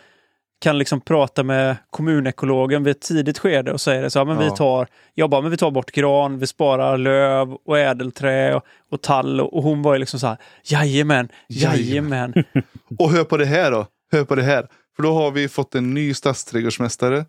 kan 0.63 0.78
liksom 0.78 1.02
prata 1.02 1.43
med 1.43 1.76
kommunekologen 1.89 2.84
vid 2.84 2.91
ett 2.91 3.02
tidigt 3.02 3.39
skede 3.39 3.71
och 3.71 3.82
säger 3.82 4.02
det 4.02 4.10
så 4.10 4.19
här, 4.19 4.26
men 4.26 4.38
vi 4.38 4.45
Ja. 4.45 4.56
tar, 4.56 4.88
jag 5.13 5.30
bara, 5.30 5.41
men 5.41 5.52
vi 5.52 5.58
tar 5.58 5.71
bort 5.71 5.91
gran, 5.91 6.39
vi 6.39 6.47
sparar 6.47 6.97
löv 6.97 7.54
och 7.65 7.80
ädelträ 7.80 8.56
och, 8.56 8.63
och 8.91 9.02
tall 9.02 9.41
och, 9.41 9.54
och 9.58 9.63
hon 9.63 9.82
var 9.82 9.93
ju 9.93 9.99
liksom 9.99 10.19
så 10.19 10.28
här, 10.28 10.38
jajamän, 10.63 11.30
jajamän. 11.49 12.34
Och 12.99 13.12
hör 13.12 13.23
på 13.23 13.38
det 13.38 13.45
här 13.45 13.71
då. 13.71 13.88
Hör 14.12 14.23
på 14.26 14.36
det 14.36 14.43
här. 14.43 14.67
För 14.95 15.04
då 15.04 15.13
har 15.13 15.32
vi 15.32 15.47
fått 15.49 15.76
en 15.76 15.93
ny 15.93 16.13
stadsträdgårdsmästare. 16.13 17.26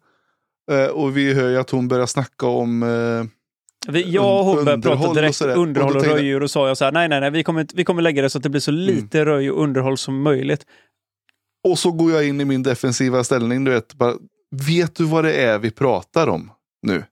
Eh, 0.71 0.87
och 0.87 1.17
vi 1.17 1.35
hör 1.35 1.49
ju 1.51 1.59
att 1.59 1.71
hon 1.71 1.89
börjar 1.89 2.07
snacka 2.07 2.47
om 2.47 2.83
eh, 2.83 3.93
Vi, 3.93 4.11
jag 4.11 4.39
och 4.41 4.45
hon 4.45 4.65
började 4.65 4.83
prata 4.83 5.09
och 5.09 5.15
direkt 5.15 5.37
sådär. 5.37 5.57
underhåll 5.57 5.97
Och 5.97 6.03
och, 6.03 6.09
röjor 6.09 6.43
och 6.43 6.51
sa 6.51 6.69
jag 6.69 6.77
så 6.77 6.85
här, 6.85 6.93
nej, 6.93 7.09
nej, 7.09 7.21
nej, 7.21 7.31
vi 7.31 7.43
kommer, 7.43 7.67
vi 7.75 7.85
kommer 7.85 8.03
lägga 8.03 8.23
det 8.23 8.31
så 8.31 8.39
att 8.39 8.43
det 8.43 8.49
blir 8.51 8.61
så 8.61 8.71
Mm. 8.71 8.83
lite 8.85 9.25
röj 9.25 9.51
och 9.51 9.63
underhåll 9.63 9.99
som 9.99 10.23
möjligt. 10.23 10.67
Och 11.65 11.79
så 11.79 11.91
går 11.93 12.13
jag 12.13 12.29
in 12.29 12.41
i 12.41 12.45
min 12.45 12.63
defensiva 12.63 13.25
ställning. 13.25 13.65
Du 13.65 13.71
vet, 13.71 13.95
bara, 13.95 14.15
vet 14.51 14.95
du 14.97 15.05
vad 15.05 15.25
det 15.25 15.33
är 15.43 15.59
vi 15.59 15.71
pratar 15.71 16.29
om 16.29 16.51
nu? 16.83 17.05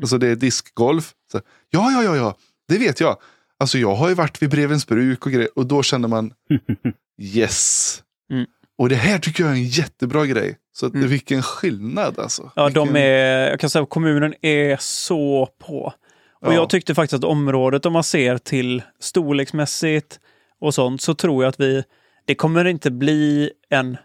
Alltså 0.00 0.18
det 0.18 0.26
är 0.28 0.36
diskgolf. 0.36 1.12
Så, 1.32 1.40
ja, 1.70 1.90
ja, 1.92 2.02
ja, 2.02 2.16
ja, 2.16 2.36
det 2.68 2.78
vet 2.78 3.00
jag. 3.00 3.16
Alltså 3.58 3.78
jag 3.78 3.94
har 3.94 4.08
ju 4.08 4.14
varit 4.14 4.42
vid 4.42 4.50
Brevens 4.50 4.86
bruk 4.86 5.26
och 5.26 5.32
grejer. 5.32 5.48
Och 5.58 5.66
då 5.66 5.82
känner 5.82 6.08
man 6.08 6.32
yes. 7.22 8.02
Mm. 8.30 8.46
Och 8.78 8.88
det 8.88 8.94
här 8.94 9.18
tycker 9.18 9.42
jag 9.44 9.52
är 9.52 9.56
en 9.56 9.64
jättebra 9.64 10.26
grej. 10.26 10.58
Så 10.72 10.86
att, 10.86 10.94
Mm. 10.94 11.08
vilken 11.08 11.42
skillnad 11.42 12.18
alltså. 12.18 12.50
Ja, 12.56 12.68
de 12.70 12.88
vilken... 12.88 12.96
är, 13.02 13.50
jag 13.50 13.60
kan 13.60 13.70
säga 13.70 13.82
att 13.82 13.90
kommunen 13.90 14.34
är 14.42 14.76
så 14.80 15.48
på. 15.58 15.92
Och 16.40 16.48
Ja. 16.48 16.54
jag 16.54 16.70
tyckte 16.70 16.94
faktiskt 16.94 17.24
att 17.24 17.30
området, 17.30 17.86
om 17.86 17.92
man 17.92 18.04
ser 18.04 18.38
till 18.38 18.82
storleksmässigt 19.00 20.20
och 20.60 20.74
sånt, 20.74 21.02
så 21.02 21.14
tror 21.14 21.44
jag 21.44 21.48
att 21.48 21.60
vi, 21.60 21.84
det 22.24 22.34
kommer 22.34 22.64
inte 22.64 22.90
bli 22.90 23.50
en 23.68 23.96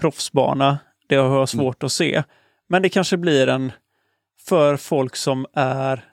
proffsbana. 0.00 0.78
Det 1.08 1.16
har 1.16 1.38
jag 1.38 1.48
svårt 1.48 1.82
att 1.82 1.92
se. 1.92 2.22
Men 2.68 2.82
det 2.82 2.88
kanske 2.88 3.16
blir 3.16 3.46
en 3.48 3.72
för 4.48 4.76
folk 4.76 5.16
som 5.16 5.46
är 5.54 6.04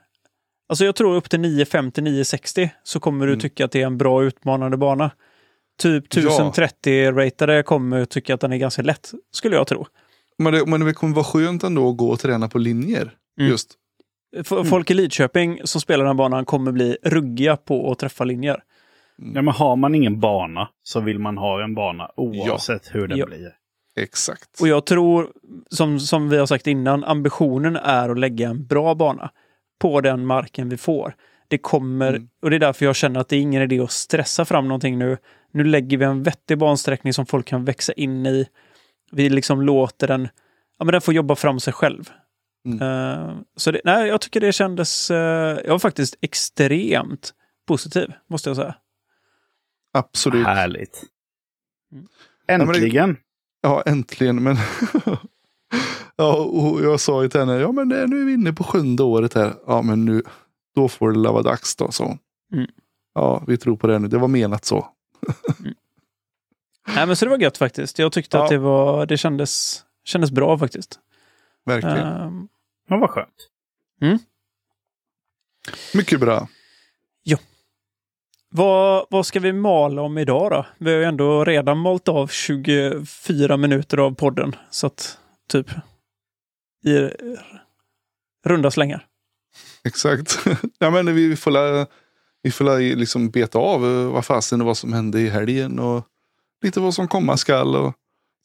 Alltså 0.70 0.86
jag 0.86 0.96
tror 0.96 1.16
upp 1.16 1.30
till 1.30 1.40
950-960 1.40 2.70
så 2.84 3.00
kommer 3.00 3.26
du 3.28 3.32
Mm. 3.32 3.42
tycka 3.42 3.66
att 3.66 3.72
det 3.72 3.82
är 3.82 3.86
en 3.86 3.98
bra 3.98 4.24
utmanande 4.24 4.78
bana. 4.78 5.12
Typ 5.82 6.16
Ja. 6.16 6.22
1030-ratade 6.22 7.64
kommer 7.64 8.06
tycka 8.06 8.34
att 8.34 8.42
den 8.42 8.54
är 8.54 8.58
ganska 8.58 8.82
lätt, 8.82 9.12
skulle 9.32 9.56
jag 9.56 9.68
tro. 9.68 9.86
Men, 10.38 10.54
det, 10.54 10.66
men 10.66 10.86
det 10.86 10.94
kommer 10.94 11.16
vara 11.16 11.26
skönt 11.26 11.64
ändå 11.64 11.90
att 11.90 11.98
gå 11.98 12.10
och 12.10 12.20
träna 12.20 12.50
på 12.50 12.58
linjer. 12.58 13.14
Mm. 13.40 13.52
Just. 13.52 13.74
F- 14.38 14.68
Folk 14.70 14.92
i 14.92 14.94
Lidköping 14.94 15.60
som 15.64 15.82
spelar 15.82 16.06
den 16.06 16.18
banan 16.18 16.46
kommer 16.46 16.72
bli 16.72 16.98
ruggiga 17.04 17.58
på 17.58 17.92
att 17.92 18.00
träffa 18.00 18.24
linjer. 18.24 18.64
Ja, 19.18 19.42
men 19.42 19.48
har 19.54 19.76
man 19.76 19.96
ingen 19.96 20.20
bana 20.20 20.70
så 20.84 21.00
vill 21.00 21.20
man 21.20 21.38
ha 21.38 21.64
en 21.64 21.76
bana 21.76 22.12
oavsett 22.16 22.96
hur 22.96 23.08
den 23.08 23.18
Ja. 23.18 23.26
blir. 23.26 23.52
Exakt. 24.00 24.62
Och 24.62 24.68
jag 24.68 24.86
tror, 24.86 25.32
som, 25.70 26.00
som 26.00 26.30
vi 26.30 26.38
har 26.38 26.46
sagt 26.46 26.68
innan, 26.68 27.04
ambitionen 27.04 27.76
är 27.76 28.10
att 28.10 28.20
lägga 28.20 28.50
en 28.50 28.66
bra 28.66 28.96
bana 28.96 29.32
på 29.80 30.02
den 30.02 30.26
marken 30.26 30.70
vi 30.70 30.78
får. 30.78 31.16
Det 31.48 31.58
kommer, 31.58 32.10
Mm. 32.10 32.30
och 32.42 32.50
det 32.50 32.56
är 32.56 32.60
därför 32.60 32.86
jag 32.86 32.96
känner 32.96 33.20
att 33.20 33.30
det 33.30 33.36
är 33.36 33.42
ingen 33.42 33.62
idé 33.62 33.80
att 33.80 33.92
stressa 33.92 34.46
fram 34.46 34.68
någonting 34.68 35.00
nu. 35.00 35.18
Nu 35.52 35.64
lägger 35.64 35.98
vi 35.98 36.06
en 36.06 36.24
vettig 36.24 36.58
bansträckning 36.58 37.14
som 37.14 37.26
folk 37.26 37.48
kan 37.48 37.66
växa 37.66 37.94
in 37.94 38.26
i. 38.26 38.46
Vi 39.12 39.30
liksom 39.30 39.62
låter 39.62 40.08
den, 40.08 40.28
ja 40.80 40.86
men 40.86 40.92
den 40.92 41.02
får 41.02 41.14
jobba 41.14 41.36
fram 41.36 41.60
sig 41.60 41.74
själv. 41.74 42.10
Mm. 42.66 42.82
Eh, 42.82 43.36
så 43.56 43.72
det, 43.72 43.82
nej, 43.84 44.08
jag 44.08 44.22
tycker 44.22 44.40
det 44.40 44.52
kändes, 44.52 45.12
uh, 45.12 45.18
jag 45.18 45.70
var 45.70 45.80
faktiskt 45.80 46.18
extremt 46.22 47.34
positiv, 47.68 48.14
måste 48.30 48.50
jag 48.50 48.58
säga. 48.58 48.76
Absolut. 49.94 50.46
Härligt. 50.46 51.04
Mm. 51.92 52.08
det- 52.46 52.54
Äntligen! 52.54 53.18
Ja, 53.62 53.84
äntligen. 53.86 54.44
Men 54.44 54.58
ja, 56.16 56.36
och 56.38 56.82
jag 56.84 57.00
sa 57.00 57.24
ju 57.24 57.30
till 57.30 57.40
henne, 57.40 57.54
ja 57.58 57.72
men 57.72 57.90
det, 57.90 58.08
nu 58.08 58.22
är 58.22 58.26
vi 58.26 58.34
inne 58.34 58.54
på 58.54 58.64
sjunde 58.64 59.04
året 59.04 59.34
här. 59.34 59.54
Ja, 59.68 59.82
men 59.82 60.06
nu, 60.06 60.24
då 60.76 60.90
får 60.90 61.12
det 61.12 61.20
vara 61.30 61.42
dags 61.44 61.76
då, 61.76 61.92
så. 61.92 62.18
Mm. 62.54 62.70
Ja, 63.14 63.44
vi 63.48 63.58
tror 63.58 63.76
på 63.78 63.88
det 63.88 64.00
nu. 64.00 64.08
Det 64.08 64.18
var 64.18 64.28
menat 64.28 64.66
så. 64.66 64.88
Nej, 66.96 67.08
men 67.08 67.16
så 67.16 67.26
det 67.26 67.32
var 67.32 67.38
gött 67.38 67.58
faktiskt. 67.58 68.00
Jag 68.00 68.12
tyckte 68.12 68.38
Ja. 68.38 68.44
att 68.44 68.50
det, 68.50 68.58
var, 68.58 69.06
det 69.06 69.18
kändes, 69.18 69.84
kändes 70.04 70.32
bra 70.32 70.58
faktiskt. 70.60 71.00
Verkligen. 71.66 71.98
Ehm, 71.98 72.48
Ja, 72.88 72.98
vad 72.98 73.10
skönt. 73.10 73.50
Mycket 75.94 76.20
bra. 76.20 76.48
Vad, 78.56 79.06
vad 79.10 79.26
ska 79.26 79.40
vi 79.40 79.54
mala 79.54 80.02
om 80.02 80.18
idag 80.18 80.52
då? 80.52 80.66
Vi 80.78 80.92
har 80.92 81.00
ju 81.00 81.06
ändå 81.06 81.46
redan 81.46 81.78
malt 81.78 82.08
av 82.08 82.28
24 82.28 83.58
minuter 83.58 83.98
av 83.98 84.16
podden. 84.16 84.56
Så 84.70 84.88
att 84.88 85.18
typ 85.50 85.68
i 86.86 87.10
runda 88.46 88.72
slängar. 88.72 89.06
Exakt. 89.84 90.40
ja, 90.80 90.90
men 90.90 91.16
vi 91.16 91.36
får 91.36 91.52
la, 91.52 91.86
vi 92.44 92.52
får 92.52 92.66
la 92.66 92.76
liksom 92.78 93.30
beta 93.30 93.60
av 93.60 93.86
eh, 93.86 94.12
vad 94.12 94.26
fasen 94.26 94.60
det 94.60 94.66
var 94.66 94.74
som 94.74 94.94
hände 94.94 95.20
i 95.20 95.30
helgen 95.30 95.80
och 95.80 96.04
lite 96.64 96.80
vad 96.80 96.94
som 96.94 97.08
komma 97.08 97.38
skall. 97.38 97.76
Och 97.76 97.94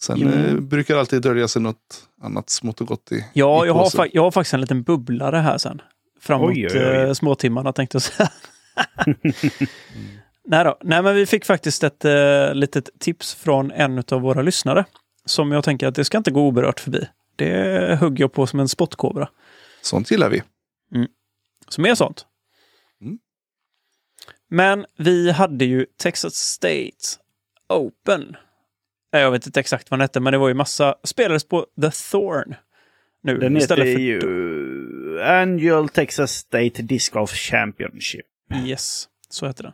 sen 0.03 0.19
Jo. 0.21 0.29
eh, 0.29 0.55
brukar 0.55 0.97
alltid 0.97 1.23
dölja 1.23 1.49
sig 1.49 1.63
något 1.63 2.09
annat 2.23 2.51
smått 2.51 2.81
och 2.81 2.87
gott 2.87 3.13
i 3.13 3.25
Ja, 3.33 3.65
i 3.65 3.69
jag 3.69 3.75
har, 3.75 4.09
jag 4.13 4.23
har 4.23 4.31
faktiskt 4.31 4.55
en 4.55 4.61
liten 4.61 4.83
bubblare 4.83 5.37
här 5.37 5.59
sen. 5.59 5.83
Framåt 6.21 6.49
Oj, 6.51 6.67
oj, 6.67 6.79
oj. 6.79 6.97
eh, 6.97 7.13
småtimmarna 7.13 7.73
tänkte 7.73 7.95
jag 7.95 8.03
säga. 8.03 8.31
Nej 10.45 10.65
då. 10.65 10.79
Nej, 10.83 11.03
men 11.03 11.15
vi 11.15 11.27
fick 11.27 11.45
faktiskt 11.45 11.85
ett 11.85 12.05
eh, 12.05 12.55
litet 12.55 12.89
tips 12.99 13.35
från 13.35 13.71
en 13.71 14.03
av 14.11 14.21
våra 14.21 14.43
lyssnare. 14.43 14.85
Som 15.25 15.53
jag 15.53 15.65
tänker 15.65 15.87
att 15.87 15.95
det 15.95 16.05
ska 16.05 16.19
inte 16.19 16.31
gå 16.31 16.47
oberört 16.47 16.81
förbi. 16.81 17.09
Det 17.37 17.99
hugger 18.01 18.25
jag 18.25 18.33
på 18.33 18.47
som 18.47 18.61
en 18.61 18.69
spottkobra. 18.69 19.29
Sånt 19.83 20.11
gillar 20.11 20.31
vi. 20.31 20.43
Så 21.69 21.81
mer 21.81 21.95
sånt. 21.95 22.27
Mm. 23.01 23.19
Men 24.51 24.87
vi 24.99 25.31
hade 25.31 25.65
ju 25.65 25.87
Texas 25.97 26.35
State 26.35 27.19
Open. 27.69 28.37
Nej, 29.13 29.23
Jag 29.23 29.31
vet 29.31 29.47
inte 29.47 29.61
exakt 29.61 29.91
vad 29.91 29.99
den 29.99 30.05
hette, 30.05 30.21
men 30.21 30.33
det 30.33 30.39
var 30.39 30.49
ju 30.49 30.55
massa... 30.55 30.95
Spelades 31.05 31.45
på 31.45 31.67
The 31.83 31.91
Thorn. 32.11 32.55
Nu 33.23 33.39
Den 33.39 33.57
heter 33.57 33.77
för... 33.77 33.85
ju 33.85 35.23
Annual 35.23 35.89
Texas 35.89 36.33
State 36.33 36.83
Disc 36.83 37.09
Golf 37.13 37.31
Championship. 37.31 38.27
Yes, 38.55 39.09
så 39.31 39.47
heter 39.47 39.63
den. 39.63 39.73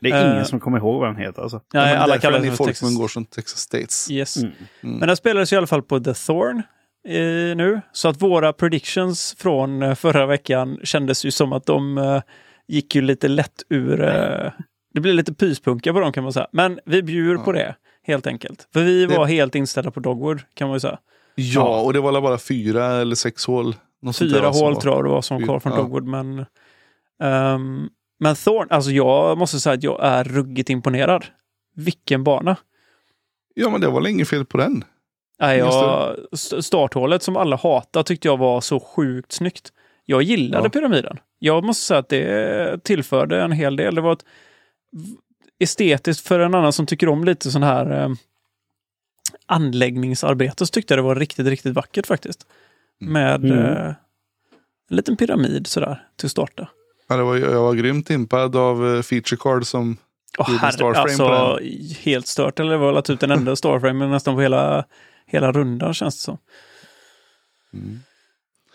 Det 0.00 0.10
är 0.10 0.24
ingen 0.26 0.38
Eh. 0.38 0.44
som 0.44 0.60
kommer 0.60 0.78
ihåg 0.78 1.00
vad 1.00 1.08
den 1.08 1.16
heter 1.16 1.42
alltså. 1.42 1.60
Nej, 1.74 1.92
men 1.94 2.02
alla 2.02 2.18
kallar 2.18 2.38
den 2.38 2.50
för 2.50 2.56
folk 2.56 2.70
Texas. 2.70 2.88
som 2.88 2.98
går 3.00 3.08
som 3.08 3.24
Texas 3.24 3.60
States. 3.60 4.10
Yes. 4.10 4.36
Mm. 4.36 4.52
Mm. 4.82 4.98
Men 4.98 5.06
den 5.08 5.16
spelades 5.16 5.52
i 5.52 5.56
alla 5.56 5.66
fall 5.66 5.82
på 5.82 6.00
The 6.00 6.14
Thorn 6.14 6.62
eh, 7.08 7.56
nu. 7.56 7.80
Så 7.92 8.08
att 8.08 8.22
våra 8.22 8.52
predictions 8.52 9.34
från 9.38 9.82
eh, 9.82 9.94
förra 9.94 10.26
veckan 10.26 10.78
kändes 10.82 11.24
ju 11.24 11.30
som 11.30 11.52
att 11.52 11.66
de 11.66 11.98
eh, 11.98 12.22
gick 12.68 12.94
ju 12.94 13.00
lite 13.02 13.28
lätt 13.28 13.62
ur... 13.68 14.02
Eh, 14.02 14.50
det 14.94 15.00
blir 15.00 15.12
lite 15.12 15.34
pyspunka 15.34 15.92
på 15.92 16.00
dem 16.00 16.12
kan 16.12 16.22
man 16.24 16.32
säga. 16.32 16.46
Men 16.52 16.80
vi 16.84 17.02
bjuder 17.02 17.36
på 17.44 17.50
Ja. 17.56 17.58
det, 17.58 17.74
helt 18.02 18.26
enkelt. 18.26 18.68
För 18.72 18.80
vi 18.82 19.06
Det- 19.06 19.16
var 19.18 19.26
helt 19.26 19.54
inställda 19.54 19.90
på 19.90 20.00
Dogwood, 20.00 20.40
kan 20.54 20.68
man 20.68 20.74
ju 20.76 20.80
säga. 20.80 20.98
Ja, 21.34 21.80
och 21.80 21.92
det 21.92 22.00
var 22.00 22.20
bara 22.20 22.38
fyra 22.38 22.86
eller 22.86 23.14
sex 23.14 23.46
hål. 23.46 23.76
Fyra 24.18 24.48
hål 24.48 24.74
var- 24.74 24.80
tror 24.80 24.94
jag 24.94 25.04
det 25.04 25.08
var 25.10 25.22
som 25.22 25.36
var 25.36 25.44
kvar 25.44 25.60
från 25.60 25.72
ja. 25.72 25.78
Dogwood. 25.78 26.04
Men, 26.06 26.46
ehm, 27.22 27.88
men 28.18 28.34
Thorn, 28.36 28.66
alltså 28.70 28.90
jag 28.90 29.38
måste 29.38 29.60
säga 29.60 29.74
att 29.74 29.82
jag 29.82 29.98
är 30.04 30.24
ruggigt 30.24 30.70
imponerad. 30.70 31.24
Vilken 31.76 32.24
bana! 32.24 32.56
Ja, 33.54 33.70
men 33.70 33.80
det 33.80 33.86
var 33.86 34.00
väl 34.00 34.06
inget 34.10 34.28
fel 34.28 34.44
på 34.44 34.58
den. 34.58 34.84
Nej, 35.40 35.58
jag, 35.58 36.16
st- 36.32 36.62
starthålet 36.62 37.22
som 37.22 37.36
alla 37.36 37.56
hatar 37.56 38.02
tyckte 38.02 38.28
jag 38.28 38.36
var 38.36 38.60
så 38.60 38.80
sjukt 38.80 39.32
snyggt. 39.32 39.72
Jag 40.04 40.22
gillade 40.22 40.64
Ja. 40.66 40.70
pyramiden. 40.70 41.18
Jag 41.38 41.64
måste 41.64 41.84
säga 41.86 41.98
att 42.00 42.08
det 42.08 42.84
tillförde 42.84 43.42
en 43.42 43.52
hel 43.52 43.76
del. 43.76 43.94
Det 43.94 44.00
var 44.00 44.12
ett 44.12 44.24
estetiskt 45.58 46.26
för 46.28 46.40
en 46.40 46.54
annan 46.54 46.72
som 46.72 46.86
tycker 46.86 47.08
om 47.08 47.24
lite 47.24 47.50
sån 47.50 47.62
här 47.62 48.02
eh, 48.02 48.08
anläggningsarbete 49.46 50.66
så 50.66 50.70
tyckte 50.70 50.94
jag 50.94 50.98
det 50.98 51.02
var 51.08 51.14
riktigt, 51.16 51.46
riktigt 51.46 51.74
vackert 51.74 52.06
faktiskt. 52.06 52.46
Med 53.00 53.44
Mm. 53.44 53.58
eh, 53.58 53.86
en 54.90 54.96
liten 54.96 55.16
pyramid 55.16 55.66
sådär 55.66 56.02
till 56.16 56.26
att 56.26 56.30
starta. 56.30 56.68
Ja, 57.08 57.16
det 57.16 57.22
var, 57.22 57.36
jag 57.36 57.62
var 57.62 57.74
grymt 57.74 58.10
impad 58.10 58.56
av 58.56 58.94
eh, 58.96 59.02
feature 59.02 59.36
card 59.40 59.66
som 59.66 59.96
Åh, 60.38 60.50
Gjorde 60.50 60.60
herre, 60.60 60.72
Starframe 60.72 61.02
alltså, 61.02 61.26
på 61.26 61.58
helt 62.10 62.26
stört. 62.26 62.60
Eller 62.60 62.70
det 62.70 62.78
var 62.78 62.92
lagt 62.92 63.10
ut 63.10 63.22
en 63.22 63.30
enda 63.30 63.56
Starframe 63.56 64.06
nästan 64.06 64.34
på 64.34 64.40
hela, 64.40 64.84
hela 65.26 65.52
rundan 65.52 65.94
känns 65.94 66.16
det 66.16 66.22
som. 66.22 66.38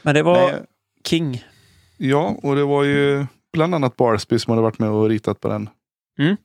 Men 0.01 0.15
det 0.15 0.23
var 0.23 0.51
Nej, 0.51 0.61
King. 1.05 1.45
Ja, 1.97 2.37
och 2.43 2.55
det 2.55 2.63
var 2.63 2.83
ju 2.83 3.25
bland 3.53 3.75
annat 3.75 3.95
Barsby 3.95 4.39
som 4.39 4.51
hade 4.51 4.61
varit 4.61 4.79
med 4.79 4.89
och 4.89 5.09
ritat 5.09 5.39
på 5.39 5.47
den. 5.47 5.69
Mm. 6.19 6.37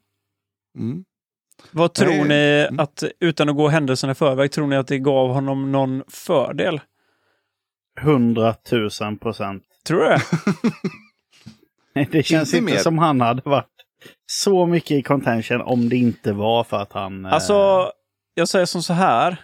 Mm. 0.79 1.05
Vad 1.71 1.95
tror 1.95 2.09
Nej. 2.09 2.29
ni 2.29 2.67
Mm. 2.69 2.81
att, 2.81 3.05
utan 3.21 3.49
att 3.49 3.57
gå 3.57 3.69
händelserna 3.69 4.11
i 4.11 4.15
förväg, 4.15 4.53
tror 4.53 4.67
ni 4.67 4.77
att 4.77 4.87
det 4.87 4.99
gav 4.99 5.29
honom 5.33 5.73
någon 5.73 6.03
fördel? 6.09 6.81
100 8.01 8.55
000 9.01 9.19
procent. 9.19 9.63
Tror 9.87 10.01
du 10.01 10.05
det? 10.09 10.21
Det 12.11 12.23
känns 12.23 12.55
Inte 12.55 12.73
mer. 12.73 12.79
som 12.79 12.99
han 12.99 13.21
hade 13.21 13.43
varit 13.45 13.67
så 14.27 14.67
mycket 14.67 14.91
i 14.91 15.03
contention 15.03 15.61
om 15.61 15.89
det 15.89 15.97
inte 15.97 16.33
var 16.33 16.65
för 16.65 16.77
att 16.77 16.93
han... 16.93 17.25
eh, 17.27 17.33
Alltså, 17.33 17.91
jag 18.35 18.49
säger 18.49 18.67
som 18.67 18.83
så 18.83 18.93
här. 18.93 19.37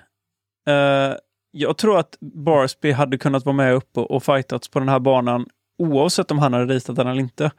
Eh, 0.69 1.15
jag 1.53 1.77
tror 1.77 1.99
att 1.99 2.17
Barsby 2.21 2.93
hade 2.93 3.19
kunnat 3.19 3.45
vara 3.45 3.57
med 3.57 3.75
uppe 3.75 4.01
och 4.01 4.23
fightats 4.23 4.69
på 4.69 4.79
den 4.79 4.89
här 4.89 4.99
banan 4.99 5.47
oavsett 5.79 6.31
om 6.31 6.39
han 6.39 6.53
hade 6.53 6.75
ritat 6.75 6.97
den 6.97 7.07
eller 7.07 7.21
inte. 7.21 7.51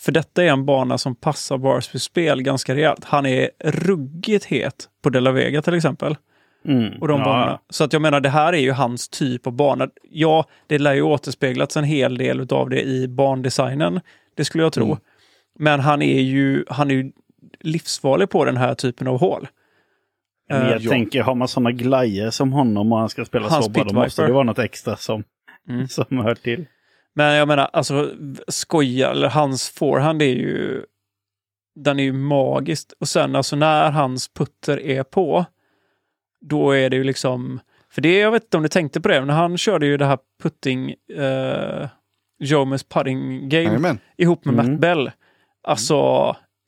För 0.00 0.12
detta 0.12 0.42
är 0.44 0.48
en 0.48 0.66
bana 0.66 0.98
som 0.98 1.14
passar 1.14 1.58
Barsbys 1.58 2.02
spel 2.02 2.42
ganska 2.42 2.74
rejält. 2.74 3.04
Han 3.04 3.26
är 3.26 3.50
ruggigt 3.64 4.44
het 4.44 4.88
på 5.02 5.10
De 5.10 5.20
La 5.20 5.30
Vega 5.32 5.62
till 5.62 5.74
exempel. 5.74 6.16
mm, 6.68 6.92
Och 7.00 7.08
de 7.08 7.18
ja, 7.18 7.24
banorna. 7.24 7.60
Så 7.70 7.84
att 7.84 7.92
jag 7.92 8.02
menar, 8.02 8.20
det 8.20 8.28
här 8.28 8.52
är 8.52 8.58
ju 8.58 8.72
hans 8.72 9.08
typ 9.08 9.46
av 9.46 9.52
bana. 9.52 9.88
Ja, 10.10 10.44
det 10.66 10.78
lär 10.78 10.94
ju 10.94 11.02
återspeglats 11.02 11.76
en 11.76 11.84
hel 11.84 12.18
del 12.18 12.46
av 12.50 12.70
det 12.70 12.82
i 12.82 13.08
bandesignen. 13.08 14.00
Det 14.34 14.44
skulle 14.44 14.64
jag 14.64 14.72
tro. 14.72 14.84
Mm. 14.84 14.98
Men 15.58 15.80
han 15.80 16.02
är 16.02 16.20
ju 16.20 16.64
han 16.68 16.90
är 16.90 16.94
ju 16.94 17.12
livsfarlig 17.60 18.30
på 18.30 18.44
den 18.44 18.56
här 18.56 18.74
typen 18.74 19.06
av 19.06 19.18
hål. 19.18 19.48
Men 20.48 20.62
jag 20.62 20.76
Eh, 20.76 20.82
ja. 20.82 20.90
tänker, 20.90 21.22
har 21.22 21.34
man 21.34 21.48
sådana 21.48 21.72
glajer 21.72 22.30
som 22.30 22.52
honom 22.52 22.92
och 22.92 22.98
han 22.98 23.08
ska 23.08 23.24
spela 23.24 23.48
bra, 23.48 23.84
då 23.84 23.94
måste 23.94 24.26
det 24.26 24.32
vara 24.32 24.44
något 24.44 24.58
extra 24.58 24.96
som, 24.96 25.24
Mm. 25.68 25.88
som 25.88 26.18
hör 26.18 26.34
till. 26.34 26.66
Men 27.14 27.34
jag 27.34 27.48
menar, 27.48 27.70
alltså 27.72 28.10
skoja, 28.48 29.10
eller 29.10 29.28
hans 29.28 29.70
forehand 29.70 30.22
är 30.22 30.26
ju... 30.26 30.84
Den 31.74 31.98
är 32.00 32.04
ju 32.04 32.12
magiskt. 32.12 32.92
Och 33.00 33.08
sen 33.08 33.36
alltså 33.36 33.56
när 33.56 33.90
hans 33.90 34.28
putter 34.28 34.80
är 34.80 35.02
på, 35.02 35.44
då 36.40 36.70
är 36.70 36.90
det 36.90 36.96
ju 36.96 37.04
liksom... 37.04 37.60
För 37.90 38.02
det, 38.02 38.18
jag 38.18 38.30
vet 38.30 38.44
inte 38.44 38.56
om 38.56 38.62
ni 38.62 38.68
tänkte 38.68 39.00
på 39.00 39.08
det, 39.08 39.20
men 39.20 39.26
när 39.26 39.34
han 39.34 39.58
körde 39.58 39.86
ju 39.86 39.96
det 39.96 40.04
här 40.06 40.18
putting... 40.42 40.94
Uh, 41.18 41.88
Jomes 42.40 42.84
putting 42.84 43.48
game 43.48 43.62
Jajamän. 43.64 43.98
ihop 44.16 44.44
med 44.44 44.54
Mm. 44.54 44.70
Matt 44.72 44.80
Bell. 44.80 45.10
Alltså, 45.62 45.96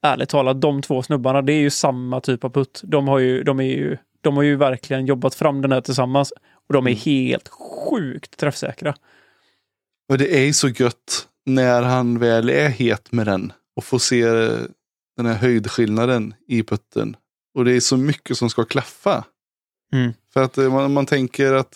ärligt 0.02 0.28
talat, 0.28 0.60
de 0.60 0.82
två 0.82 1.02
snubbarna, 1.02 1.42
det 1.42 1.52
är 1.52 1.60
ju 1.60 1.70
samma 1.70 2.20
typ 2.20 2.44
av 2.44 2.50
putt. 2.50 2.80
De 2.84 3.08
har 3.08 3.18
ju, 3.18 3.42
de 3.42 3.60
är 3.60 3.64
ju, 3.64 3.96
de 4.20 4.36
har 4.36 4.42
ju 4.42 4.56
verkligen 4.56 5.06
jobbat 5.06 5.34
fram 5.34 5.62
den 5.62 5.72
här 5.72 5.80
tillsammans. 5.80 6.32
Och 6.68 6.74
de 6.74 6.86
är 6.86 6.90
Mm. 6.90 7.00
helt 7.04 7.48
sjukt 7.48 8.36
träffsäkra. 8.36 8.94
Och 10.08 10.18
det 10.18 10.36
är 10.38 10.44
ju 10.46 10.52
så 10.52 10.68
gött 10.68 11.28
när 11.46 11.82
han 11.82 12.18
väl 12.18 12.50
är 12.50 12.68
het 12.68 13.12
med 13.12 13.26
den 13.26 13.52
och 13.76 13.84
får 13.84 13.98
se 13.98 14.20
eh, 14.22 14.58
den 15.16 15.26
här 15.26 15.34
höjdskillnaden 15.34 16.34
i 16.48 16.62
putten. 16.62 17.16
Och 17.54 17.64
det 17.64 17.72
är 17.76 17.80
så 17.80 17.96
mycket 17.96 18.36
som 18.36 18.50
ska 18.50 18.64
klaffa. 18.64 19.24
Mm. 19.92 20.12
För 20.34 20.42
att 20.42 20.58
eh, 20.58 20.72
man, 20.72 20.92
man 20.92 21.06
tänker 21.06 21.52
att 21.52 21.74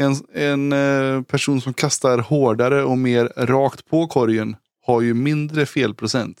en, 0.00 0.16
en 0.34 0.72
eh, 0.72 1.22
person 1.22 1.60
som 1.60 1.74
kastar 1.74 2.18
hårdare 2.18 2.84
och 2.84 2.98
mer 2.98 3.32
rakt 3.36 3.88
på 3.90 4.06
korgen 4.06 4.56
har 4.86 5.00
ju 5.00 5.14
mindre 5.14 5.66
felprocent. 5.66 6.38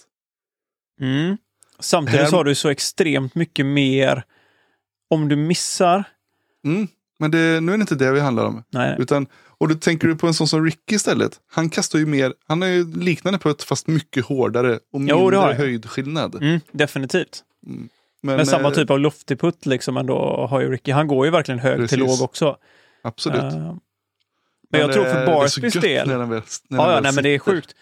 Mm. 1.00 1.36
Samtidigt 1.78 2.20
Här- 2.20 2.30
har 2.32 2.44
du 2.44 2.54
så 2.54 2.68
extremt 2.68 3.34
mycket 3.34 3.66
mer 3.66 4.24
om 5.10 5.28
du 5.28 5.36
missar. 5.36 6.04
Mm. 6.64 6.88
Men 7.18 7.30
det, 7.30 7.60
nu 7.60 7.72
är 7.72 7.76
det 7.76 7.80
inte 7.80 7.94
det 7.94 8.12
vi 8.12 8.20
handlar 8.20 8.44
om. 8.44 8.64
Nej, 8.70 8.96
Utan, 8.98 9.26
och 9.58 9.68
då 9.68 9.74
tänker 9.74 10.08
du 10.08 10.16
på 10.16 10.26
en 10.26 10.34
sån 10.34 10.48
som 10.48 10.64
Ricky 10.64 10.94
istället. 10.94 11.40
Han 11.50 11.70
kastar 11.70 11.98
ju 11.98 12.06
mer, 12.06 12.34
han 12.46 12.62
är 12.62 12.66
ju 12.66 12.96
liknande 12.96 13.38
putt 13.38 13.62
fast 13.62 13.86
mycket 13.86 14.24
hårdare 14.24 14.74
och 14.74 14.80
Jo, 14.92 14.98
mindre 14.98 15.36
jag. 15.36 15.54
höjdskillnad. 15.54 16.34
mm, 16.34 16.60
definitivt. 16.72 17.42
Men, 18.22 18.36
Men, 18.36 18.46
samma 18.46 18.68
eh, 18.68 18.74
typ 18.74 18.90
av 18.90 18.98
loftig 18.98 19.40
putt 19.40 19.66
liksom 19.66 19.96
ändå 19.96 20.46
har 20.50 20.60
ju 20.60 20.70
Ricky. 20.70 20.92
Han 20.92 21.06
går 21.08 21.26
ju 21.26 21.30
verkligen 21.32 21.58
hög 21.58 21.76
till 21.88 21.98
Precis. 21.98 22.20
låg 22.20 22.28
också. 22.28 22.56
Absolut. 23.02 23.40
Eh, 23.52 23.74
men 24.70 24.80
jag 24.80 24.92
tror 24.92 25.06
eh, 25.06 25.12
för 25.12 25.26
så 25.26 25.32
Barsbys 25.32 25.74
del. 25.74 26.08
När 26.08 26.18
den 26.18 26.28
när 26.28 26.42
Ja, 26.68 26.92
ja 26.94 27.00
nej, 27.00 27.12
men 27.14 27.24
det 27.24 27.30
är 27.34 27.38
sjukt. 27.38 27.74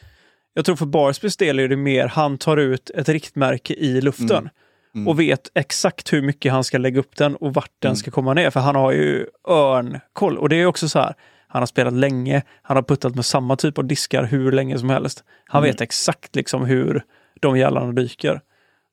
Jag 0.55 0.65
tror 0.65 0.77
för 0.77 0.87
Barsbys 0.87 1.37
del 1.37 1.59
är 1.59 1.69
det 1.69 1.77
mer 1.77 2.07
han 2.07 2.39
tar 2.39 2.57
ut 2.57 2.91
ett 2.91 3.09
riktmärke 3.09 3.75
i 3.75 4.01
luften. 4.01 4.31
Mm. 4.31 4.49
Mm. 4.95 5.09
Och 5.09 5.21
vet 5.21 5.51
exakt 5.55 6.13
hur 6.13 6.23
mycket 6.23 6.53
han 6.53 6.65
ska 6.65 6.79
lägga 6.79 7.01
upp 7.01 7.17
den 7.17 7.37
och 7.37 7.55
vart 7.55 7.71
den 7.79 7.89
Mm. 7.89 7.97
ska 7.97 8.11
komma 8.11 8.35
ner. 8.35 8.51
För 8.51 8.61
han 8.61 8.77
har 8.77 8.93
ju 8.93 9.27
örnkoll. 9.49 10.39
Och 10.39 10.49
det 10.49 10.57
är 10.57 10.67
också 10.67 10.89
så 10.89 10.99
här. 10.99 11.15
Han 11.49 11.63
har 11.63 11.67
spelat 11.67 11.93
länge. 11.93 12.43
Han 12.63 12.77
har 12.77 12.83
puttat 12.83 13.15
med 13.15 13.25
samma 13.25 13.57
typ 13.57 13.79
av 13.79 13.85
diskar 13.85 14.25
hur 14.25 14.53
länge 14.53 14.79
som 14.79 14.91
helst. 14.91 15.25
Han 15.45 15.63
Mm. 15.63 15.71
vet 15.73 15.81
exakt 15.81 16.37
liksom 16.37 16.65
hur 16.65 17.03
de 17.41 17.59
jävlarna 17.59 17.93
dyker. 17.93 18.41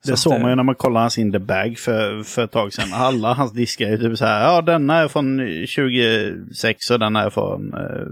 Det 0.06 0.18
såg 0.18 0.34
eh, 0.34 0.40
man 0.40 0.50
ju 0.50 0.56
när 0.56 0.64
man 0.64 0.76
kollade 0.76 1.04
hans 1.04 1.18
in 1.18 1.32
the 1.32 1.40
bag 1.40 1.78
för, 1.78 2.24
för 2.24 2.44
ett 2.44 2.52
tag 2.52 2.74
sedan. 2.74 2.94
Alla 2.94 3.34
hans 3.34 3.54
diskar 3.54 3.86
är 3.86 3.98
typ 3.98 4.18
så 4.18 4.26
här, 4.26 4.44
ja 4.44 4.62
denna 4.62 4.98
är 4.98 5.08
från 5.08 5.38
2006 5.38 6.90
och 6.90 7.00
denna 7.00 7.22
är 7.22 7.30
från 7.30 7.74
eh, 7.74 8.08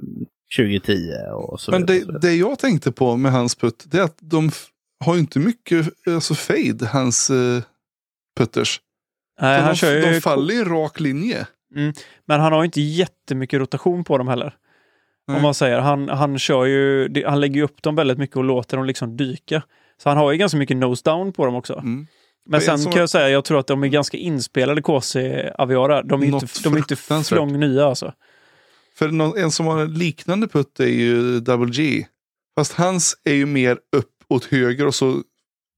2010 0.57 1.11
och 1.33 1.61
så 1.61 1.71
Men 1.71 1.85
det, 1.85 1.93
vidare. 1.93 2.19
det 2.19 2.33
jag 2.33 2.59
tänkte 2.59 2.91
på 2.91 3.17
med 3.17 3.31
hans 3.31 3.55
putt, 3.55 3.83
det 3.87 3.97
är 3.97 4.03
att 4.03 4.17
de 4.19 4.51
har 5.05 5.13
ju 5.13 5.19
inte 5.19 5.39
mycket 5.39 5.87
alltså 6.07 6.35
fade, 6.35 6.87
hans 6.87 7.29
uh, 7.29 7.61
putters. 8.37 8.79
Nej, 9.41 9.59
han 9.59 9.69
de, 9.69 9.75
kör 9.75 9.95
ju, 9.95 10.01
de 10.01 10.21
faller 10.21 10.53
i 10.53 10.57
en 10.57 10.65
rak 10.65 10.99
linje. 10.99 11.47
men 12.25 12.39
han 12.39 12.53
har 12.53 12.63
inte 12.63 12.81
jättemycket 12.81 13.59
rotation 13.59 14.03
på 14.03 14.17
dem 14.17 14.27
heller. 14.27 14.55
Nej. 15.27 15.37
Om 15.37 15.43
man 15.43 15.53
säger. 15.53 15.79
Han, 15.79 16.09
han 16.09 16.39
kör 16.39 16.65
ju, 16.65 17.09
han 17.25 17.39
lägger 17.39 17.55
ju 17.55 17.63
upp 17.63 17.81
dem 17.81 17.95
väldigt 17.95 18.17
mycket 18.17 18.37
och 18.37 18.43
låter 18.43 18.77
dem 18.77 18.85
liksom 18.85 19.17
dyka. 19.17 19.63
Så 19.97 20.09
han 20.09 20.17
har 20.17 20.31
ju 20.31 20.37
ganska 20.37 20.57
mycket 20.57 20.77
nose 20.77 21.01
down 21.05 21.33
på 21.33 21.45
dem 21.45 21.55
också. 21.55 21.73
Mm. 21.73 22.07
Men 22.45 22.61
sen 22.61 22.79
som- 22.79 22.91
kan 22.91 22.99
jag 22.99 23.09
säga, 23.09 23.29
jag 23.29 23.45
tror 23.45 23.59
att 23.59 23.67
de 23.67 23.83
är 23.83 23.87
ganska 23.87 24.17
inspelade 24.17 24.81
KC 24.81 25.49
Aviara. 25.57 26.03
De 26.03 26.21
är 26.21 26.25
ju 26.25 26.31
inte, 26.33 26.47
de 26.63 26.73
är 26.73 26.77
inte 26.77 26.95
flång 27.23 27.59
nya 27.59 27.85
alltså. 27.85 28.13
För 28.95 29.37
en 29.37 29.51
som 29.51 29.65
har 29.65 29.81
en 29.81 29.93
liknande 29.93 30.47
putt 30.47 30.79
är 30.79 30.85
ju 30.87 31.39
Double 31.39 31.71
G. 31.71 32.05
Fast 32.57 32.73
hans 32.73 33.17
är 33.23 33.33
ju 33.33 33.45
mer 33.45 33.77
upp 33.95 34.09
åt 34.29 34.45
höger 34.45 34.87
och 34.87 34.95
så, 34.95 35.21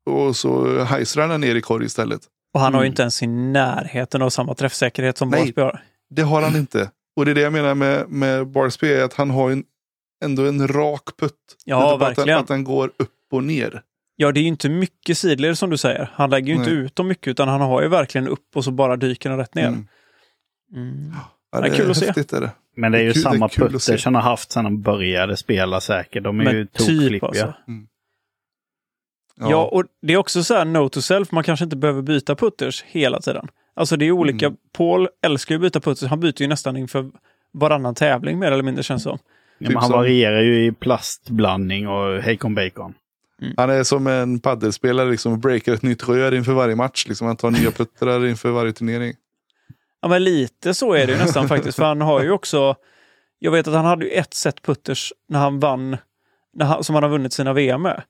och 0.10 0.36
så 0.36 0.80
hajsar 0.84 1.28
han 1.28 1.42
ner 1.42 1.56
i 1.56 1.62
korg 1.62 1.86
istället. 1.86 2.22
Och 2.54 2.60
han 2.60 2.74
har 2.74 2.82
ju 2.82 2.86
Mm. 2.86 2.92
inte 2.92 3.02
ens 3.02 3.24
i 3.24 3.28
närheten 3.28 4.22
av 4.22 4.30
samma 4.30 4.54
träffsäkerhet 4.56 5.18
som 5.18 5.30
Nej. 5.30 5.40
Barsby 5.42 5.62
har. 5.62 5.84
Det 6.10 6.22
har 6.22 6.42
han 6.42 6.56
inte. 6.56 6.92
Och 7.16 7.26
det 7.26 7.32
är 7.32 7.36
det 7.36 7.42
jag 7.42 7.54
menar 7.54 7.76
med, 7.76 8.10
med 8.10 8.48
Barsby, 8.48 8.88
är 8.94 9.04
att 9.04 9.14
han 9.14 9.30
har 9.30 9.52
en, 9.52 9.64
ändå 10.24 10.46
en 10.46 10.68
rak 10.68 11.04
putt. 11.20 11.34
Ja, 11.66 11.98
verkligen. 11.98 12.36
Att, 12.38 12.42
att 12.42 12.48
den 12.48 12.64
går 12.64 12.88
upp 13.00 13.12
och 13.32 13.44
ner. 13.44 13.82
Ja, 14.16 14.32
det 14.32 14.40
är 14.40 14.42
ju 14.42 14.48
inte 14.48 14.70
mycket 14.70 15.18
sidled 15.18 15.58
som 15.58 15.70
du 15.70 15.78
säger. 15.78 16.10
Han 16.14 16.30
lägger 16.30 16.48
ju 16.48 16.54
inte 16.60 16.70
Nej. 16.70 16.80
ut 16.80 16.96
dem 16.96 17.08
mycket, 17.08 17.28
utan 17.28 17.48
han 17.48 17.62
har 17.62 17.82
ju 17.82 17.88
verkligen 17.88 18.28
upp 18.28 18.56
och 18.56 18.64
så 18.64 18.72
bara 18.72 18.96
dyker 18.98 19.30
den 19.30 19.38
rätt 19.40 19.56
ner. 19.56 19.68
Mm. 19.68 19.88
Mm. 20.76 21.14
Ja, 21.52 21.62
Det 21.62 21.68
är 21.68 21.76
kul 21.76 21.92
att 21.92 21.98
se. 21.98 22.06
Är 22.08 22.42
det. 22.42 22.52
Men 22.76 22.92
det 22.92 22.98
är 22.98 23.02
ju 23.02 23.12
det 23.12 23.20
är 23.20 23.22
samma 23.22 23.50
kul 23.50 23.76
att 23.76 23.82
se. 23.82 23.92
putters 23.92 24.06
han 24.06 24.16
har 24.16 24.22
haft 24.22 24.52
sedan 24.52 24.66
han 24.66 24.82
började 24.82 25.38
spela 25.38 25.82
säkert. 25.82 26.24
De 26.24 26.40
är 26.40 26.54
ju 26.54 26.58
Men 26.58 26.68
typ 26.68 27.24
alltså. 27.24 27.54
Ja. 27.68 27.74
Ja. 29.50 29.66
och 29.66 29.84
det 30.02 30.14
är 30.14 30.18
också 30.18 30.44
så 30.44 30.54
här 30.54 30.66
no 30.66 30.90
to 30.90 31.02
self, 31.02 31.32
man 31.32 31.44
kanske 31.44 31.64
inte 31.64 31.76
behöver 31.76 32.02
byta 32.02 32.36
putters 32.36 32.84
hela 32.88 33.20
tiden. 33.22 33.48
Alltså 33.76 33.98
det 33.98 34.06
är 34.06 34.12
olika. 34.12 34.46
Mm. 34.46 34.58
Paul 34.78 35.08
älskar 35.26 35.56
ju 35.56 35.58
att 35.58 35.62
byta 35.62 35.80
putters, 35.80 36.10
han 36.10 36.20
byter 36.20 36.42
ju 36.42 36.48
nästan 36.48 36.78
inför 36.78 37.12
varannan 37.54 37.96
tävling 37.96 38.40
mer 38.40 38.52
eller 38.52 38.64
mindre 38.64 38.84
känns 38.84 39.04
det 39.04 39.10
som. 39.10 39.20
Ja, 39.58 39.60
Typ 39.60 39.68
men 39.68 39.78
han 39.78 39.90
som- 39.90 39.98
varierar 40.00 40.42
ju 40.42 40.66
i 40.66 40.72
plastblandning 40.72 41.88
och 41.88 42.22
hejkon 42.22 42.56
bacon. 42.56 42.94
Han 43.58 43.70
är 43.70 43.84
som 43.84 44.08
en 44.08 44.40
paddelspelare, 44.40 45.12
liksom, 45.12 45.40
breakar 45.40 45.74
ett 45.74 45.82
nytt 45.82 46.10
rör 46.10 46.34
inför 46.34 46.54
varje 46.54 46.76
match. 46.76 47.06
Liksom. 47.08 47.28
Han 47.28 47.38
tar 47.38 47.52
nya 47.52 47.72
puttrar 47.78 48.26
inför 48.26 48.52
varje 48.52 48.74
turnering. 48.74 49.14
Ja, 50.02 50.08
men 50.08 50.24
lite 50.24 50.74
så 50.74 50.94
är 50.94 51.08
det 51.08 51.14
ju 51.14 51.20
nästan 51.20 51.48
faktiskt. 51.48 51.76
För 51.76 51.86
han 51.86 52.02
har 52.02 52.24
ju 52.24 52.32
också... 52.32 52.76
Jag 53.40 53.52
vet 53.52 53.68
att 53.68 53.74
han 53.74 53.86
hade 53.86 54.06
ju 54.06 54.12
ett 54.12 54.34
set 54.34 54.62
putters 54.62 55.14
när 55.30 55.40
han 55.40 55.60
vann, 55.60 55.98
när 56.54 56.66
han, 56.66 56.84
som 56.84 56.96
han 56.96 57.04
har 57.04 57.10
vunnit 57.10 57.34
sina 57.34 57.54
VM 57.54 57.82
med. 57.82 58.04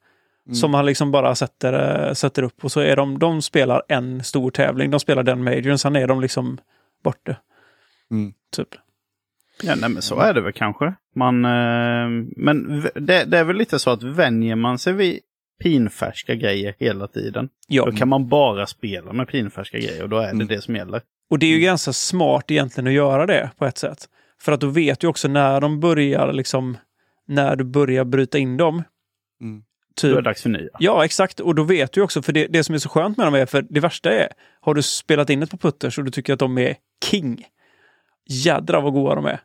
Mm. 0.45 0.55
Som 0.55 0.73
han 0.73 0.85
liksom 0.85 1.11
bara 1.11 1.35
sätter, 1.35 2.07
eh, 2.07 2.13
sätter 2.13 2.43
upp 2.43 2.63
och 2.63 2.71
så 2.71 2.79
är 2.79 2.95
de, 2.95 3.19
de 3.19 3.41
spelar 3.41 3.83
en 3.87 4.23
stor 4.23 4.51
tävling. 4.51 4.91
De 4.91 4.99
spelar 4.99 5.23
den 5.23 5.43
majorn, 5.43 5.77
sen 5.77 5.95
är 5.95 6.07
de 6.07 6.21
liksom 6.21 6.57
borta. 7.03 7.35
Mm. 8.11 8.33
Typ. 8.55 8.69
Ja, 9.63 9.75
nej, 9.75 9.89
men 9.89 10.01
så 10.01 10.19
är 10.19 10.33
det 10.33 10.41
väl 10.41 10.53
kanske. 10.53 10.93
Man, 11.15 11.45
eh, 11.45 12.25
men 12.37 12.81
det, 12.95 13.23
det 13.23 13.37
är 13.37 13.43
väl 13.43 13.55
lite 13.55 13.79
så 13.79 13.89
att 13.89 14.03
vänjer 14.03 14.55
man 14.55 14.79
sig 14.79 14.93
vid 14.93 15.19
pinfärska 15.63 16.35
grejer 16.35 16.75
hela 16.79 17.07
tiden. 17.07 17.49
Ja. 17.67 17.85
Då 17.85 17.91
kan 17.91 18.07
man 18.09 18.27
bara 18.29 18.67
spela 18.67 19.13
med 19.13 19.27
pinfärska 19.27 19.77
grejer 19.77 20.03
och 20.03 20.09
då 20.09 20.17
är 20.17 20.25
det 20.25 20.31
Mm. 20.31 20.47
det 20.47 20.61
som 20.61 20.75
gäller. 20.75 21.01
Och 21.29 21.39
det 21.39 21.45
är 21.45 21.49
ju 21.49 21.59
ganska 21.59 21.93
smart 21.93 22.51
egentligen 22.51 22.87
att 22.87 22.93
göra 22.93 23.25
det 23.25 23.49
på 23.57 23.65
ett 23.65 23.77
sätt. 23.77 24.09
För 24.41 24.51
att 24.51 24.61
då 24.61 24.67
vet 24.67 24.99
du 24.99 25.07
också 25.07 25.27
när 25.27 25.61
de 25.61 25.79
börjar 25.79 26.33
liksom, 26.33 26.77
när 27.27 27.55
du 27.55 27.63
börjar 27.63 28.05
bryta 28.05 28.37
in 28.37 28.57
dem. 28.57 28.83
Mm. 29.41 29.63
Då 30.01 30.07
är 30.07 30.11
Typ. 30.11 30.15
det 30.15 30.21
dags 30.29 30.41
för 30.41 30.49
nya. 30.49 30.69
Ja, 30.79 31.05
exakt. 31.05 31.39
Och 31.39 31.55
då 31.55 31.63
vet 31.63 31.91
du 31.91 32.01
också, 32.01 32.21
för 32.21 32.33
det, 32.33 32.47
det 32.47 32.63
som 32.63 32.75
är 32.75 32.79
så 32.79 32.89
skönt 32.89 33.17
med 33.17 33.27
dem 33.27 33.33
är, 33.35 33.45
för 33.45 33.65
det 33.69 33.79
värsta 33.79 34.11
är, 34.11 34.27
har 34.61 34.73
du 34.73 34.81
spelat 34.81 35.29
in 35.29 35.43
ett 35.43 35.51
på 35.51 35.57
putters 35.57 35.97
och 35.97 36.03
du 36.05 36.11
tycker 36.11 36.33
att 36.33 36.39
de 36.39 36.57
är 36.57 36.75
king. 37.05 37.45
Jädrar 38.29 38.81
vad 38.81 38.93
goda 38.93 39.15
de 39.15 39.25
är. 39.25 39.39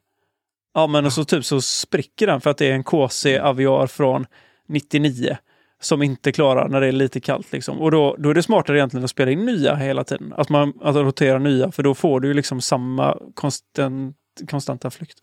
Ja, 0.75 0.87
men 0.87 1.07
och 1.07 1.13
så 1.13 1.25
typ 1.25 1.45
så 1.45 1.61
spricker 1.61 2.27
den 2.27 2.41
för 2.41 2.51
att 2.51 2.59
det 2.59 2.67
är 2.67 2.73
en 2.73 2.85
KC 2.85 3.39
Aviar 3.39 3.87
från 3.87 4.27
99 4.69 5.37
som 5.83 6.03
inte 6.03 6.33
klarar 6.33 6.69
när 6.69 6.81
det 6.81 6.87
är 6.87 6.93
lite 6.93 7.21
kallt. 7.21 7.53
Liksom. 7.53 7.79
Och 7.81 7.91
då, 7.91 8.17
då 8.19 8.31
är 8.31 8.35
det 8.35 8.43
smartare 8.43 8.79
egentligen 8.79 9.05
att 9.05 9.11
spela 9.11 9.31
in 9.31 9.47
nya 9.47 9.75
hela 9.75 10.05
tiden. 10.05 10.33
Att 10.37 10.49
man 10.49 10.73
att 10.83 10.97
rotera 10.97 11.39
nya, 11.39 11.73
för 11.73 11.83
då 11.83 11.95
får 11.95 12.21
du 12.21 12.29
ju 12.29 12.35
liksom 12.35 12.61
samma 12.61 13.17
konstant, 13.35 14.17
konstanta 14.51 14.91
flykt. 14.91 15.19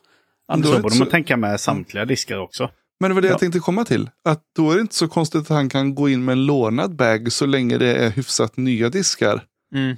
Men 0.49 0.61
då 0.61 0.67
Så 0.73 0.79
borde 0.81 0.95
så- 0.95 0.99
man 0.99 1.09
tänka 1.09 1.37
med 1.37 1.59
samtliga 1.59 2.05
diskar 2.05 2.37
också. 2.37 2.69
Men 2.99 3.09
det 3.09 3.15
var 3.15 3.21
det 3.21 3.27
Ja. 3.27 3.31
jag 3.33 3.39
tänkte 3.39 3.59
komma 3.59 3.85
till. 3.85 4.09
Att 4.25 4.41
då 4.55 4.71
är 4.71 4.75
det 4.75 4.81
inte 4.81 4.95
så 4.95 5.07
konstigt 5.07 5.41
att 5.41 5.49
han 5.49 5.69
kan 5.69 5.95
gå 5.95 6.09
in 6.09 6.25
med 6.25 6.33
en 6.33 6.45
lånad 6.45 6.95
bag 6.95 7.31
så 7.31 7.45
länge 7.45 7.77
det 7.77 7.95
är 7.95 8.09
hyfsat 8.09 8.57
nya 8.57 8.89
diskar. 8.89 9.41
Mm. 9.75 9.95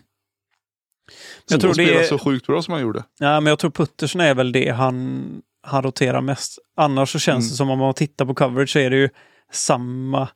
Jag 1.49 1.61
tror 1.61 1.73
det 1.73 1.93
är- 1.93 2.03
så 2.03 2.17
sjukt 2.19 2.47
bra 2.47 2.61
som 2.61 2.71
han 2.73 2.81
gjorde. 2.81 3.03
Ja, 3.19 3.39
men 3.39 3.51
jag 3.51 3.59
tror 3.59 3.71
puttersen 3.71 4.21
är 4.21 4.33
väl 4.35 4.51
det 4.51 4.69
han, 4.69 5.25
han 5.67 5.83
roterar 5.83 6.21
mest. 6.21 6.59
Annars 6.77 7.11
så 7.11 7.19
känns 7.19 7.43
Mm. 7.45 7.49
det 7.51 7.55
som 7.55 7.69
om 7.69 7.79
man 7.79 7.93
tittar 7.93 8.25
på 8.25 8.33
coverage 8.35 8.69
så 8.69 8.79
är 8.79 8.89
det 8.89 8.97
ju 8.97 9.09
samma. 9.51 10.29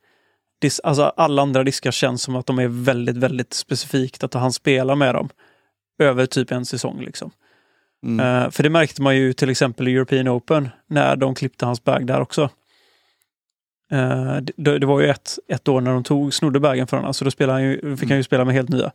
Dis, 0.62 0.80
alltså 0.80 1.04
alla 1.04 1.42
andra 1.42 1.64
diskar 1.64 1.92
känns 1.92 2.22
som 2.24 2.36
att 2.36 2.46
de 2.46 2.60
är 2.60 2.68
väldigt, 2.68 3.18
väldigt 3.18 3.54
specifikt 3.54 4.24
att 4.24 4.34
han 4.34 4.54
spelar 4.54 4.96
med 4.96 5.16
dem. 5.16 5.30
Över 6.00 6.26
typ 6.26 6.52
en 6.52 6.66
säsong 6.66 7.02
liksom. 7.02 7.32
Mm. 8.06 8.20
Eh, 8.44 8.50
för 8.50 8.64
det 8.64 8.70
märkte 8.70 9.02
man 9.02 9.16
ju 9.18 9.34
till 9.34 9.50
exempel 9.50 9.88
i 9.88 9.96
European 9.96 10.28
Open 10.30 10.70
när 10.90 11.16
de 11.16 11.36
klippte 11.36 11.66
hans 11.66 11.84
bag 11.84 12.08
där 12.08 12.22
också. 12.22 12.50
Eh, 13.94 14.38
det, 14.56 14.80
det 14.80 14.86
var 14.86 15.00
ju 15.02 15.08
ett, 15.08 15.40
ett 15.48 15.68
år 15.68 15.82
när 15.82 15.94
de 15.94 16.04
tog, 16.04 16.34
snodde 16.34 16.60
bagen 16.60 16.88
från 16.88 17.00
honom, 17.00 17.14
så 17.14 17.26
då 17.26 17.32
spelade 17.32 17.60
han 17.60 17.64
ju, 17.64 17.98
fick 17.98 18.10
han 18.10 18.18
ju 18.18 18.24
spela 18.24 18.46
med 18.46 18.56
helt 18.56 18.70
nya. 18.70 18.92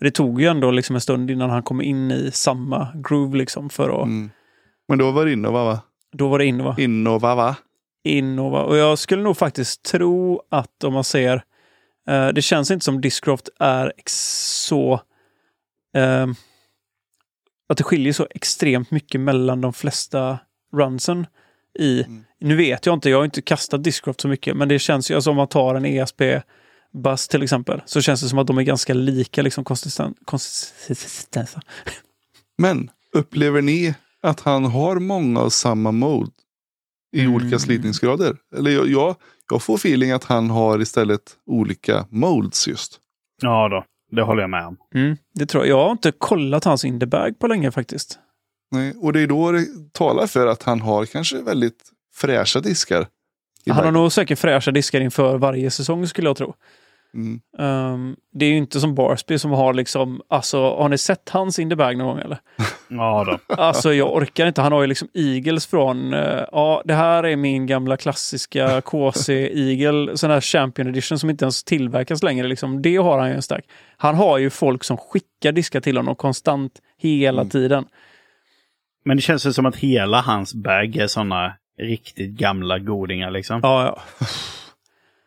Det 0.00 0.10
tog 0.10 0.40
ju 0.40 0.46
ändå 0.46 0.70
liksom 0.70 0.94
en 0.94 1.00
stund 1.00 1.30
innan 1.30 1.50
han 1.50 1.62
kom 1.62 1.82
in 1.82 2.10
i 2.10 2.30
samma 2.32 2.88
groove 2.94 3.38
liksom 3.38 3.70
för 3.70 3.88
att 3.88 4.06
Mm. 4.06 4.30
Men 4.88 4.98
då 4.98 5.10
var 5.10 5.24
det 5.24 5.32
Innova 5.32 5.64
va? 5.64 5.80
då 6.12 6.28
var 6.28 6.38
det 6.38 6.46
Innova. 6.46 6.74
Innova 6.78 7.34
va? 7.34 7.56
Innova. 8.04 8.62
Och 8.62 8.76
jag 8.76 8.98
skulle 8.98 9.22
nog 9.22 9.36
faktiskt 9.36 9.82
tro 9.82 10.42
att 10.48 10.84
om 10.84 10.92
man 10.92 11.04
ser, 11.04 11.42
eh, 12.08 12.28
det 12.28 12.42
känns 12.42 12.70
inte 12.70 12.84
som 12.84 13.00
Discraft 13.00 13.48
är 13.58 13.92
så, 14.06 15.00
eh, 15.96 16.26
att 17.68 17.76
det 17.76 17.84
skiljer 17.84 18.12
så 18.12 18.26
extremt 18.30 18.90
mycket 18.90 19.20
mellan 19.20 19.60
de 19.60 19.72
flesta 19.72 20.38
runsen 20.72 21.26
i, 21.78 22.02
Mm. 22.02 22.24
nu 22.40 22.56
vet 22.56 22.86
jag 22.86 22.94
inte, 22.94 23.10
jag 23.10 23.18
har 23.18 23.24
inte 23.24 23.42
kastat 23.42 23.84
Discraft 23.84 24.20
så 24.20 24.28
mycket, 24.28 24.56
men 24.56 24.68
det 24.68 24.78
känns 24.78 25.10
ju, 25.10 25.14
alltså 25.14 25.30
om 25.30 25.36
man 25.36 25.48
tar 25.48 25.74
en 25.74 25.84
ESP 25.84 26.22
Buzz 26.92 27.28
till 27.28 27.42
exempel, 27.42 27.82
så 27.86 28.00
känns 28.00 28.22
det 28.22 28.28
som 28.28 28.38
att 28.38 28.46
de 28.46 28.58
är 28.58 28.62
ganska 28.62 28.94
lika 28.94 29.42
liksom 29.42 29.64
konsisten- 29.64 30.14
konsistensa. 30.24 31.60
Men 32.58 32.90
upplever 33.12 33.62
ni 33.62 33.94
att 34.22 34.40
han 34.40 34.64
har 34.64 34.98
många 34.98 35.40
av 35.40 35.48
samma 35.50 35.92
mode? 35.92 36.30
I 37.16 37.20
Mm. 37.20 37.34
olika 37.34 37.58
slitningsgrader? 37.58 38.36
Eller 38.56 38.70
jag, 38.70 38.88
jag, 38.88 39.16
jag 39.50 39.62
får 39.62 39.74
feeling 39.74 40.10
att 40.10 40.24
han 40.24 40.50
har 40.50 40.80
istället 40.82 41.20
olika 41.46 42.06
modes 42.10 42.68
just. 42.68 42.98
Ja 43.42 43.68
då, 43.68 43.84
det 44.16 44.22
håller 44.22 44.40
jag 44.40 44.50
med 44.50 44.66
om. 44.66 44.76
Mm, 44.94 45.16
det 45.34 45.46
tror 45.46 45.66
jag. 45.66 45.78
Jag 45.78 45.84
har 45.84 45.92
inte 45.92 46.12
kollat 46.18 46.64
hans 46.64 46.84
in 46.84 47.00
the 47.00 47.06
bag 47.06 47.38
på 47.38 47.46
länge 47.46 47.70
faktiskt. 47.72 48.18
Nej, 48.70 48.94
och 49.02 49.12
det 49.12 49.20
är 49.20 49.26
då 49.26 49.52
det 49.52 49.66
talar 49.92 50.26
för 50.26 50.46
att 50.46 50.62
han 50.62 50.80
har 50.80 51.04
kanske 51.06 51.42
väldigt 51.42 51.90
fräscha 52.14 52.60
diskar. 52.60 53.06
Han 53.70 53.84
har 53.84 53.92
nog 53.92 54.12
säkert 54.12 54.38
fräscha 54.38 54.70
diskar 54.70 55.00
inför 55.00 55.38
varje 55.38 55.70
säsong 55.70 56.06
skulle 56.06 56.28
jag 56.28 56.36
tro. 56.36 56.54
Mm. 57.14 57.40
Um, 57.58 58.16
det 58.32 58.44
är 58.44 58.48
ju 58.50 58.56
inte 58.56 58.80
som 58.80 58.94
Barsby 58.94 59.38
som 59.38 59.50
har 59.50 59.74
liksom, 59.74 60.22
alltså 60.28 60.58
har 60.76 60.88
ni 60.88 60.98
sett 60.98 61.28
hans 61.28 61.58
in 61.58 61.70
the 61.70 61.76
bag 61.76 61.96
någon 61.96 62.06
gång 62.06 62.18
eller? 62.18 62.38
Ja 62.90 63.38
då. 63.48 63.54
Alltså 63.54 63.94
jag 63.94 64.14
orkar 64.16 64.46
inte. 64.46 64.62
Han 64.62 64.72
har 64.72 64.80
ju 64.80 64.86
liksom 64.86 65.08
Eagles 65.14 65.66
från, 65.66 66.14
eh, 66.14 66.44
ja 66.52 66.82
det 66.84 66.94
här 66.94 67.24
är 67.24 67.36
min 67.36 67.66
gamla 67.66 67.96
klassiska 67.96 68.80
KC 68.84 69.32
Eagle, 69.54 70.16
sån 70.16 70.30
här 70.30 70.40
Champion 70.40 70.88
Edition 70.88 71.18
som 71.18 71.30
inte 71.30 71.44
ens 71.44 71.64
tillverkas 71.64 72.22
längre. 72.22 72.48
Liksom. 72.48 72.82
Det 72.82 72.96
har 72.96 73.18
han 73.18 73.28
ju 73.28 73.34
en 73.34 73.42
stark. 73.42 73.64
Han 73.96 74.14
har 74.14 74.38
ju 74.38 74.50
folk 74.50 74.84
som 74.84 74.96
skickar 74.96 75.52
diskar 75.52 75.80
till 75.80 75.96
honom 75.96 76.14
konstant 76.16 76.72
hela 76.98 77.40
Mm. 77.40 77.50
tiden. 77.50 77.84
Men 79.08 79.16
det 79.16 79.22
känns 79.22 79.46
ju 79.46 79.52
som 79.52 79.66
att 79.66 79.76
hela 79.76 80.20
hans 80.20 80.54
bag 80.54 80.96
är 80.96 81.06
sådana 81.06 81.52
riktigt 81.80 82.30
gamla 82.30 82.78
godingar 82.78 83.30
liksom. 83.30 83.60
Ja, 83.62 84.00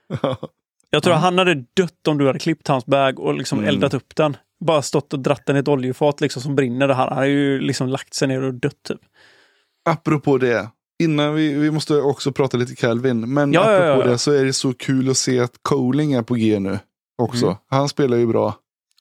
ja. 0.08 0.38
Jag 0.90 1.04
tror 1.04 1.14
att 1.14 1.22
han 1.22 1.38
hade 1.38 1.54
dött 1.54 2.08
om 2.08 2.18
du 2.18 2.28
hade 2.28 2.40
klippt 2.40 2.68
hans 2.68 2.86
bag 2.86 3.20
och 3.20 3.34
liksom 3.34 3.60
Mm. 3.60 3.70
eldat 3.70 3.94
upp 3.94 4.16
den. 4.16 4.38
Bara 4.66 4.82
stått 4.82 5.14
och 5.14 5.20
dratt 5.20 5.46
den 5.46 5.56
i 5.56 5.60
ett 5.60 5.68
oljefat 5.68 6.22
liksom 6.22 6.42
som 6.42 6.56
brinner. 6.56 6.88
Det 6.88 6.94
här. 6.94 7.08
Han 7.08 7.18
hade 7.18 7.28
ju 7.30 7.60
liksom 7.60 7.88
lagt 7.88 8.14
sig 8.14 8.28
ner 8.28 8.42
och 8.42 8.54
dött 8.54 8.84
typ. 8.88 9.00
Apropå 9.90 10.38
det. 10.38 10.70
Innan 11.04 11.36
vi, 11.36 11.54
vi 11.54 11.72
måste 11.72 11.96
också 12.02 12.32
prata 12.32 12.58
lite 12.58 12.76
Calvin. 12.76 13.34
Men 13.34 13.54
Ja, 13.54 13.72
ja, 13.72 13.78
apropå 13.78 14.02
ja, 14.02 14.06
ja. 14.06 14.12
det 14.12 14.18
så 14.18 14.32
är 14.32 14.46
det 14.46 14.54
så 14.54 14.74
kul 14.74 15.10
att 15.10 15.18
se 15.18 15.40
att 15.40 15.54
Coling 15.62 16.14
är 16.14 16.22
på 16.24 16.36
G 16.36 16.60
nu. 16.60 16.80
Också. 17.18 17.46
Mm. 17.46 17.58
Han 17.70 17.90
spelar 17.90 18.18
ju 18.18 18.28
bra. 18.28 18.56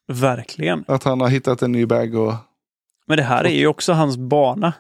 Verkligen. 0.09 0.85
Att 0.89 1.05
han 1.05 1.21
har 1.21 1.29
hittat 1.29 1.63
en 1.63 1.73
ny 1.73 1.87
bag 1.87 2.15
och... 2.15 2.35
Men 3.11 3.17
det 3.17 3.23
här 3.23 3.45
är 3.45 3.59
ju 3.59 3.67
också 3.67 3.93
hans 3.93 4.17
bana. 4.17 4.73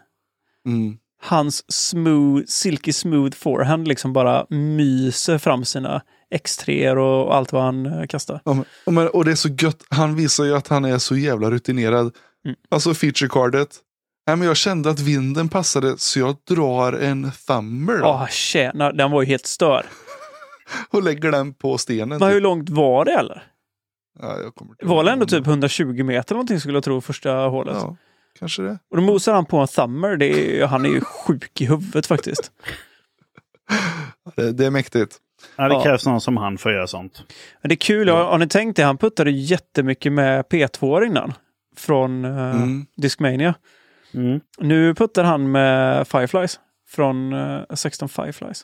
Mm. 0.66 0.96
Hans 1.22 1.72
smooth, 1.72 2.42
silky 2.46 2.92
smooth 2.92 3.36
forehand 3.36 3.88
liksom 3.88 4.12
bara 4.12 4.46
myser 4.48 5.38
fram 5.38 5.64
sina 5.64 6.02
X3 6.34 6.96
och 6.96 7.36
allt 7.36 7.52
vad 7.52 7.62
han 7.62 7.86
eh, 7.86 8.06
kastar. 8.06 8.40
Ja, 8.44 8.64
men, 8.90 9.08
och 9.08 9.24
det 9.24 9.30
är 9.30 9.34
så 9.34 9.48
gött. 9.48 9.84
Han 9.88 10.14
visar 10.16 10.44
ju 10.44 10.56
att 10.56 10.68
han 10.68 10.84
är 10.84 10.98
så 10.98 11.16
jävla 11.16 11.50
rutinerad. 11.50 12.16
Mm. 12.44 12.56
Alltså 12.70 12.94
featurecardet. 12.94 13.68
Nej, 14.26 14.36
men 14.36 14.48
jag 14.48 14.56
kände 14.56 14.90
att 14.90 15.00
vinden 15.00 15.48
passade 15.48 15.98
så 15.98 16.18
jag 16.18 16.36
drar 16.48 16.92
en 16.92 17.30
thummer 17.46 17.92
då, 17.98 18.04
Ja, 18.04 18.26
tjena, 18.30 18.92
den 18.92 19.10
var 19.10 19.22
ju 19.22 19.28
helt 19.28 19.46
stör. 19.46 19.86
och 20.90 21.02
lägger 21.02 21.30
den 21.32 21.54
på 21.54 21.78
stenen. 21.78 22.08
Men 22.08 22.18
typ. 22.20 22.30
hur 22.30 22.40
långt 22.40 22.68
var 22.70 23.04
det 23.04 23.12
eller? 23.12 23.42
Ja, 24.20 24.36
Det 24.78 24.86
var 24.86 25.04
ihåg. 25.04 25.12
ändå 25.12 25.26
typ 25.26 25.46
120 25.46 26.02
meter 26.04 26.34
någonting 26.34 26.60
skulle 26.60 26.76
jag 26.76 26.84
tro, 26.84 27.00
första 27.00 27.32
hålet. 27.32 27.76
Ja, 27.80 27.96
kanske 28.38 28.62
det. 28.62 28.78
Och 28.90 28.96
då 28.96 29.02
mosar 29.02 29.34
han 29.34 29.46
på 29.46 29.56
en 29.58 29.66
thummer. 29.68 30.16
Det 30.16 30.60
är, 30.60 30.66
han 30.66 30.84
är 30.86 30.90
ju 30.90 31.00
sjuk 31.00 31.60
i 31.60 31.66
huvudet 31.66 32.06
faktiskt. 32.06 32.52
det. 34.36 34.52
Det 34.52 34.66
är 34.66 34.70
mäktigt. 34.70 35.16
Ja, 35.56 35.68
det 35.68 35.74
Ja. 35.74 35.82
krävs 35.82 36.06
någon 36.06 36.20
som 36.20 36.36
han 36.36 36.58
för 36.58 36.70
att 36.70 36.76
göra 36.76 36.86
sånt. 36.86 37.22
Men 37.62 37.68
det 37.68 37.74
är 37.74 37.76
kul, 37.76 38.08
har, 38.08 38.24
har 38.24 38.38
ni 38.38 38.48
tänkt 38.48 38.76
det? 38.76 38.82
Han 38.82 38.98
puttade 38.98 39.30
jättemycket 39.30 40.12
med 40.12 40.44
P2 40.44 41.06
innan. 41.06 41.32
Från 41.76 42.24
uh, 42.24 42.56
Mm. 42.56 42.86
Discmania. 42.96 43.54
Mm. 44.14 44.40
Nu 44.58 44.94
puttar 44.94 45.24
han 45.24 45.50
med 45.50 46.08
Fireflies. 46.08 46.60
Från 46.88 47.32
uh, 47.32 47.62
16 47.74 48.08
Fireflies. 48.08 48.62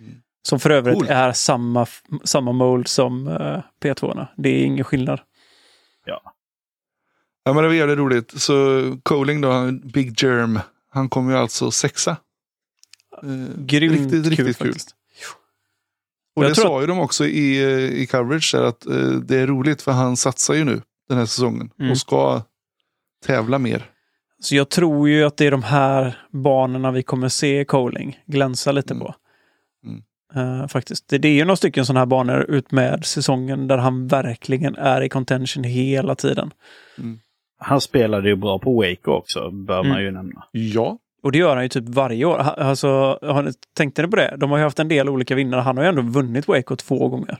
Mm. 0.00 0.12
Som 0.48 0.60
för 0.60 0.70
övrigt 0.70 0.94
Coolt. 0.98 1.10
är 1.10 1.32
samma, 1.32 1.86
samma 2.24 2.52
mold 2.52 2.88
som 2.88 3.28
uh, 3.28 3.60
P2. 3.82 4.26
Det 4.36 4.48
är 4.48 4.64
ingen 4.64 4.84
skillnad. 4.84 5.20
Ja, 6.04 6.20
men 7.52 7.62
det 7.62 7.68
var 7.68 7.74
jävligt 7.74 7.98
roligt. 7.98 8.40
Så 8.40 8.82
Coling 9.02 9.40
då, 9.40 9.70
Big 9.84 10.22
Germ. 10.22 10.60
Han 10.90 11.08
kom 11.08 11.30
ju 11.30 11.36
alltså 11.36 11.70
sexa. 11.70 12.16
Eh, 13.22 13.28
Grymt 13.64 13.92
riktigt, 13.92 14.26
riktigt 14.26 14.36
kul. 14.58 14.66
faktiskt. 14.66 14.90
Och 16.36 16.44
Jag 16.44 16.50
det 16.50 16.54
sa 16.54 16.80
ju 16.80 16.86
de 16.86 16.98
också 16.98 17.26
i, 17.26 17.62
eh, 17.62 18.00
i 18.02 18.06
coverage 18.06 18.50
där 18.54 18.62
att 18.62 18.86
eh, 18.86 19.10
det 19.10 19.36
är 19.36 19.46
roligt 19.46 19.82
för 19.82 19.92
han 19.92 20.16
satsar 20.16 20.54
ju 20.54 20.64
nu 20.64 20.82
den 21.08 21.18
här 21.18 21.26
säsongen 21.26 21.70
Mm. 21.78 21.90
och 21.90 21.98
ska 21.98 22.42
tävla 23.26 23.58
mer. 23.58 23.90
Så 24.40 24.54
jag 24.56 24.68
tror 24.68 25.08
ju 25.08 25.24
att 25.24 25.36
det 25.36 25.46
är 25.46 25.50
de 25.50 25.62
här 25.62 26.18
banorna 26.32 26.90
vi 26.90 27.02
kommer 27.02 27.28
se 27.28 27.64
Coling 27.64 28.18
glänsa 28.26 28.72
lite 28.72 28.94
Mm. 28.94 29.06
på. 29.06 29.14
Mm. 29.84 30.02
Eh, 30.62 30.68
faktiskt. 30.68 31.08
Det, 31.08 31.18
det 31.18 31.28
är 31.28 31.32
ju 31.32 31.44
några 31.44 31.56
stycken 31.56 31.86
sådana 31.86 32.00
här 32.00 32.06
banor 32.06 32.50
ut 32.50 32.72
med 32.72 33.04
säsongen 33.04 33.66
där 33.68 33.78
han 33.78 34.06
verkligen 34.08 34.76
är 34.76 35.02
i 35.02 35.08
contention 35.08 35.64
hela 35.64 36.14
tiden. 36.14 36.50
Han 37.58 37.80
spelade 37.80 38.28
ju 38.28 38.36
bra 38.36 38.58
på 38.58 38.74
Waco 38.76 39.10
också, 39.12 39.50
bör 39.50 39.82
man 39.82 39.92
Mm. 39.92 40.02
ju 40.04 40.10
nämna. 40.10 40.44
Ja. 40.52 40.98
Och 41.22 41.32
det 41.32 41.38
gör 41.38 41.54
han 41.54 41.62
ju 41.64 41.68
typ 41.68 41.84
varje 41.88 42.24
år. 42.24 42.38
Alltså, 42.38 42.88
har 43.22 43.42
ni, 43.42 43.50
tänkte 43.76 44.02
ni 44.02 44.08
på 44.08 44.16
det? 44.16 44.34
De 44.38 44.50
har 44.50 44.58
ju 44.58 44.64
haft 44.64 44.78
en 44.78 44.88
del 44.88 45.08
olika 45.08 45.34
vinnare. 45.34 45.60
Han 45.60 45.76
har 45.76 45.84
ju 45.84 45.88
ändå 45.88 46.02
vunnit 46.02 46.48
Waco 46.48 46.76
två 46.76 47.08
gånger. 47.08 47.38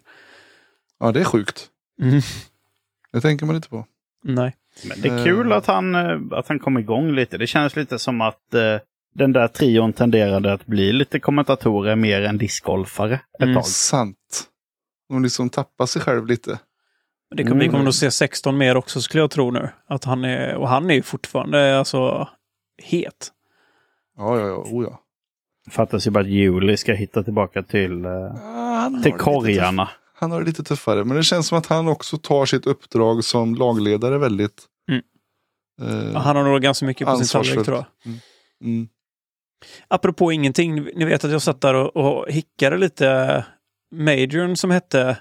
Ja, 1.00 1.12
det 1.12 1.20
är 1.20 1.24
sjukt. 1.24 1.66
Mm. 2.02 2.20
Det 3.12 3.20
tänker 3.20 3.46
man 3.46 3.56
inte 3.56 3.68
på. 3.68 3.86
Nej. 4.24 4.54
Men 4.88 5.00
det 5.00 5.08
är 5.08 5.24
kul 5.24 5.52
att 5.52 5.66
han, 5.66 5.94
eh, 5.94 6.18
att 6.30 6.48
han 6.48 6.58
kom 6.58 6.78
igång 6.78 7.12
lite. 7.12 7.38
Det 7.38 7.46
känns 7.46 7.76
lite 7.76 7.98
som 7.98 8.20
att 8.20 8.54
eh, 8.54 8.76
den 9.14 9.32
där 9.32 9.48
trion 9.48 9.92
tenderade 9.92 10.52
att 10.52 10.66
bli 10.66 10.92
lite 10.92 11.20
kommentatorer 11.20 11.96
mer 11.96 12.22
än 12.22 12.38
discgolfare 12.38 13.14
ett 13.14 13.42
Mm. 13.42 13.54
tag. 13.54 13.66
Sant. 13.66 14.44
De 15.08 15.22
liksom 15.22 15.50
tappar 15.50 15.86
sig 15.86 16.02
själv 16.02 16.26
lite. 16.26 16.58
Det 17.34 17.42
kommer, 17.44 17.56
Vi 17.56 17.64
Mm. 17.64 17.72
kommer 17.72 17.84
nog 17.84 17.94
se 17.94 18.10
16 18.10 18.58
mer 18.58 18.76
också 18.76 19.00
skulle 19.00 19.22
jag 19.22 19.30
tro 19.30 19.50
nu. 19.50 19.68
Att 19.88 20.04
han 20.04 20.24
är, 20.24 20.54
och 20.54 20.68
han 20.68 20.90
är 20.90 20.94
ju 20.94 21.02
fortfarande 21.02 21.78
alltså 21.78 22.28
het. 22.82 23.32
Ja, 24.16 24.38
ja, 24.40 24.46
ja. 24.46 24.54
Oh, 24.56 24.84
ja. 24.84 25.00
Fattas 25.70 26.06
ju 26.06 26.10
bara 26.10 26.20
att 26.20 26.30
Juli 26.30 26.76
ska 26.76 26.92
hitta 26.92 27.22
tillbaka 27.22 27.62
till, 27.62 28.04
eh, 28.04 28.10
han 28.42 28.94
har 28.94 29.02
till 29.02 29.12
korgarna. 29.12 29.84
tuff- 29.84 29.88
Han 30.14 30.30
har 30.30 30.40
det 30.40 30.46
lite 30.46 30.64
tuffare. 30.64 31.04
Men 31.04 31.16
det 31.16 31.22
känns 31.22 31.46
som 31.48 31.58
att 31.58 31.66
han 31.66 31.88
också 31.88 32.18
tar 32.18 32.46
sitt 32.46 32.66
uppdrag 32.66 33.24
som 33.24 33.54
lagledare 33.54 34.18
väldigt... 34.18 34.64
Mm. 34.90 35.02
eh, 36.12 36.20
Han 36.22 36.36
har 36.36 36.44
nog 36.44 36.62
ganska 36.62 36.86
mycket 36.86 37.06
på 37.06 37.16
sin 37.16 37.26
tallrik 37.42 37.64
tror 37.64 37.76
jag. 37.76 37.84
mm. 38.64 38.88
Apropå 39.88 40.32
ingenting, 40.32 40.74
ni- 40.74 40.92
ni 40.96 41.04
vet 41.04 41.24
att 41.24 41.30
jag 41.30 41.42
satt 41.42 41.60
där 41.60 41.74
och, 41.74 41.96
och 41.96 42.30
hickade 42.30 42.76
lite 42.78 43.44
Majorn 43.94 44.56
som 44.56 44.70
hette, 44.70 45.18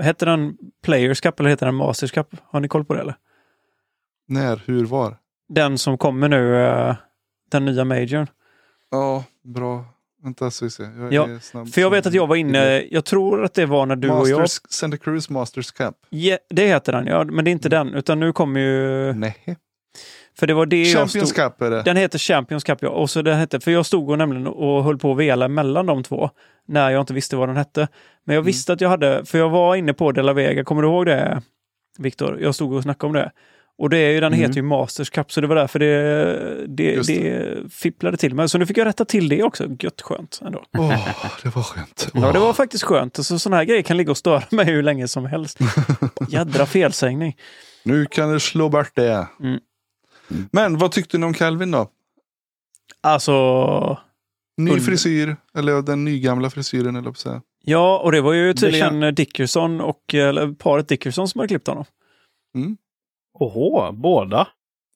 hette 0.00 0.24
den 0.24 0.56
Players 0.82 1.20
Cup 1.20 1.40
eller 1.40 1.50
heter 1.50 1.66
den 1.66 1.74
Masters 1.74 2.10
Cup? 2.12 2.36
Har 2.42 2.60
ni 2.60 2.68
koll 2.68 2.84
på 2.84 2.94
det 2.94 3.00
eller? 3.00 3.16
När, 4.28 4.62
hur, 4.66 4.84
var? 4.84 5.16
Den 5.48 5.78
som 5.78 5.98
kommer 5.98 6.28
nu, 6.28 6.56
eh, 6.56 6.96
den 7.50 7.64
nya 7.64 7.84
Majorn. 7.84 8.26
Ja, 8.90 9.24
bra. 9.44 9.84
Vänta 10.22 10.50
så 10.50 10.64
vi 10.64 10.70
ser. 10.70 10.84
Jag 10.84 11.12
Ja, 11.12 11.40
snabb 11.40 11.68
För 11.68 11.80
jag 11.80 11.90
vet 11.90 12.06
att 12.06 12.14
jag 12.14 12.26
var 12.26 12.36
inne, 12.36 12.82
jag 12.90 13.04
tror 13.04 13.44
att 13.44 13.54
det 13.54 13.66
var 13.66 13.86
när 13.86 13.96
du 13.96 14.10
och 14.10 14.28
jag... 14.28 14.40
Masters, 14.40 14.72
Santa 14.72 14.96
Cruz 14.96 15.30
Masters 15.30 15.70
Cup. 15.70 15.94
Ja, 16.08 16.38
det 16.50 16.66
heter 16.66 16.92
den, 16.92 17.06
ja, 17.06 17.24
men 17.24 17.44
det 17.44 17.50
är 17.50 17.52
inte 17.52 17.68
den, 17.68 17.94
utan 17.94 18.20
nu 18.20 18.32
kommer 18.32 18.60
ju... 18.60 19.12
Nej. 19.12 19.56
För 20.40 20.46
det 20.46 20.54
var 20.54 20.66
det 20.66 20.82
jag 20.82 20.98
Champions 20.98 21.30
stod... 21.30 21.44
Cup 21.44 21.62
är 21.62 21.70
det. 21.70 21.82
Den 21.82 21.96
heter 21.96 22.18
Champions 22.18 22.64
Cup, 22.64 22.78
ja. 22.82 22.88
Och 22.88 23.10
så 23.10 23.22
den 23.22 23.38
hette, 23.38 23.60
för 23.60 23.70
jag 23.70 23.86
stod 23.86 24.10
och 24.10 24.18
nämligen 24.18 24.46
och 24.46 24.84
höll 24.84 24.98
på 24.98 25.12
att 25.12 25.18
vela 25.18 25.48
mellan 25.48 25.86
de 25.86 26.02
två. 26.02 26.30
När 26.68 26.90
jag 26.90 27.00
inte 27.02 27.14
visste 27.14 27.36
vad 27.36 27.48
den 27.48 27.56
hette. 27.56 27.88
Men 28.24 28.34
jag 28.34 28.40
Mm. 28.40 28.46
visste 28.46 28.72
att 28.72 28.80
jag 28.80 28.88
hade, 28.88 29.24
för 29.24 29.38
jag 29.38 29.50
var 29.50 29.76
inne 29.76 29.92
på 29.94 30.12
De 30.12 30.22
La 30.22 30.32
Vega, 30.32 30.64
kommer 30.64 30.82
du 30.82 30.88
ihåg 30.88 31.06
det 31.06 31.42
Viktor? 31.98 32.40
Jag 32.40 32.54
stod 32.54 32.72
och 32.72 32.82
snackade 32.82 33.06
om 33.08 33.12
det. 33.12 33.30
Och 33.78 33.90
det 33.90 33.98
är 33.98 34.10
ju, 34.10 34.20
den 34.20 34.32
Mm. 34.32 34.40
heter 34.40 34.54
ju 34.56 34.62
Masters 34.62 35.10
Cup, 35.10 35.32
så 35.32 35.40
det 35.40 35.46
var 35.46 35.56
därför 35.56 35.78
det, 35.78 36.66
det, 36.66 36.82
Just 36.92 37.08
det. 37.08 37.56
fipplade 37.72 38.16
till 38.16 38.34
mig. 38.34 38.48
Så 38.48 38.58
nu 38.58 38.66
fick 38.66 38.78
jag 38.78 38.86
rätta 38.86 39.04
till 39.04 39.28
det 39.28 39.42
också. 39.42 39.64
Gött 39.80 40.00
skönt 40.02 40.40
ändå. 40.46 40.62
Åh, 40.78 41.08
det 41.42 41.54
var 41.56 41.62
skönt. 41.62 42.08
Ja, 42.14 42.32
det 42.32 42.38
var 42.38 42.52
faktiskt 42.52 42.84
skönt. 42.84 43.16
Så 43.26 43.38
sådana 43.38 43.56
här 43.56 43.64
grejer 43.64 43.82
kan 43.82 43.96
ligga 43.96 44.10
och 44.10 44.16
störa 44.16 44.42
mig 44.50 44.64
hur 44.66 44.82
länge 44.82 45.08
som 45.08 45.26
helst. 45.26 45.58
Jädra 46.28 46.66
felsägning. 46.66 47.36
Nu 47.84 48.06
kan 48.06 48.32
du 48.32 48.40
slå 48.40 48.68
bort 48.68 48.90
det. 48.94 49.26
Mm. 49.42 49.60
Men 50.52 50.78
vad 50.78 50.92
tyckte 50.92 51.18
ni 51.18 51.26
om 51.26 51.34
Calvin 51.34 51.70
då? 51.70 51.88
Alltså, 53.00 53.98
Ny 54.56 54.80
frisyr, 54.80 55.36
eller 55.54 55.82
den 55.82 56.04
nygamla 56.04 56.50
frisyren 56.50 56.96
eller 56.96 57.10
på 57.10 57.42
ja, 57.64 57.98
och 58.04 58.12
det 58.12 58.20
var 58.20 58.32
ju 58.32 58.54
tydligen 58.54 59.02
kän- 59.04 59.10
Dickerson 59.12 59.80
och 59.80 60.14
eller 60.14 60.52
paret 60.52 60.88
Dickerson 60.88 61.28
som 61.28 61.38
hade 61.38 61.48
klippt 61.48 61.66
honom. 61.66 61.84
Oho, 63.34 63.92
båda. 63.92 64.48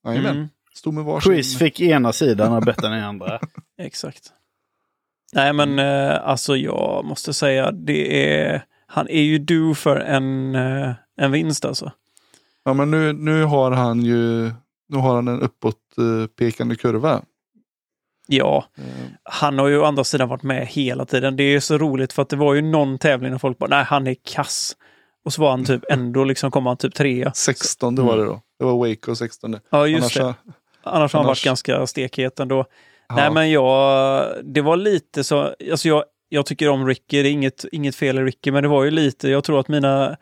Jajamän. 0.06 0.36
Mm, 0.36 0.48
Stod 0.74 0.94
med 0.94 1.04
varsin. 1.04 1.32
Chris 1.32 1.58
fick 1.58 1.80
ena 1.80 2.12
sidan 2.12 2.52
och 2.52 2.62
Bettan 2.62 2.94
i 2.94 3.00
andra. 3.00 3.40
exakt. 3.78 4.32
Nej, 5.32 5.52
men 5.52 5.78
eh, 5.78 6.28
alltså 6.28 6.56
jag 6.56 7.04
måste 7.04 7.32
säga, 7.34 7.70
det 7.70 8.30
är, 8.34 8.64
han 8.86 9.08
är 9.08 9.22
ju 9.22 9.38
du 9.38 9.74
för 9.74 9.96
en, 9.96 10.54
eh, 10.54 10.92
en 11.16 11.32
vinst 11.32 11.64
alltså. 11.64 11.92
Ja, 12.64 12.74
men 12.74 12.90
nu, 12.90 13.12
nu 13.12 13.42
har 13.44 13.70
han 13.70 14.00
ju 14.02 14.52
nu 14.94 15.00
har 15.00 15.14
han 15.14 15.28
en 15.28 15.40
uppåt 15.42 15.76
eh, 15.98 16.26
pekande 16.26 16.76
kurva. 16.76 17.22
Ja, 18.26 18.64
Eh, 18.78 18.84
han 19.22 19.58
har 19.58 19.68
ju 19.68 19.78
å 19.78 19.84
andra 19.84 20.04
sidan 20.04 20.28
varit 20.28 20.42
med 20.42 20.66
hela 20.66 21.04
tiden. 21.04 21.36
Det 21.36 21.42
är 21.44 21.60
så 21.60 21.78
roligt 21.78 22.12
för 22.12 22.22
att 22.22 22.28
det 22.28 22.36
var 22.36 22.54
ju 22.54 22.62
någon 22.62 22.98
tävling 22.98 23.30
när 23.30 23.38
folk 23.38 23.58
bara, 23.58 23.70
nej 23.70 23.84
han 23.84 24.06
är 24.06 24.16
kass. 24.24 24.76
Och 25.24 25.32
så 25.32 25.42
var 25.42 25.50
han 25.50 25.64
typ 25.64 25.82
ändå 25.90 26.24
liksom, 26.24 26.50
kom 26.50 26.66
han 26.66 26.76
typ 26.76 26.94
trea. 26.94 27.32
16 27.34 27.94
det 27.94 28.02
var 28.02 28.16
det 28.16 28.24
då. 28.24 28.40
Det 28.58 28.64
var 28.64 28.88
Waco 28.88 29.14
16. 29.16 29.56
Ja, 29.70 29.86
just 29.86 30.00
Annars, 30.02 30.14
det. 30.14 30.20
så- 30.20 30.52
Annars 30.90 31.12
har 31.12 31.18
han 31.20 31.26
varit 31.26 31.28
annars- 31.30 31.44
ganska 31.44 31.86
stekhet 31.86 32.40
ändå. 32.40 32.64
ja. 33.08 33.14
Nej, 33.16 33.30
men 33.32 33.50
jag, 33.50 34.26
det 34.44 34.60
var 34.60 34.76
lite 34.76 35.24
så, 35.24 35.54
alltså 35.70 35.88
jag, 35.88 36.04
jag 36.28 36.46
tycker 36.46 36.68
om 36.68 36.86
Ricky, 36.86 37.22
det 37.22 37.28
är 37.28 37.32
inget, 37.32 37.64
inget 37.72 37.96
fel 37.96 38.18
i 38.18 38.22
Ricky, 38.22 38.50
men 38.50 38.62
det 38.62 38.68
var 38.68 38.84
ju 38.84 38.90
lite, 38.90 39.28
jag 39.28 39.44
tror 39.44 39.60
att 39.60 39.68
mina, 39.68 40.16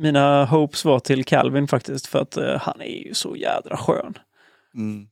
mina 0.00 0.44
hopes 0.44 0.84
var 0.84 1.00
till 1.00 1.24
Calvin 1.24 1.68
faktiskt, 1.68 2.06
för 2.06 2.18
att 2.18 2.36
eh, 2.36 2.56
han 2.60 2.80
är 2.80 3.06
ju 3.06 3.14
så 3.14 3.36
jädra 3.36 3.76
skön. 3.76 4.14
Mm. 4.74 5.06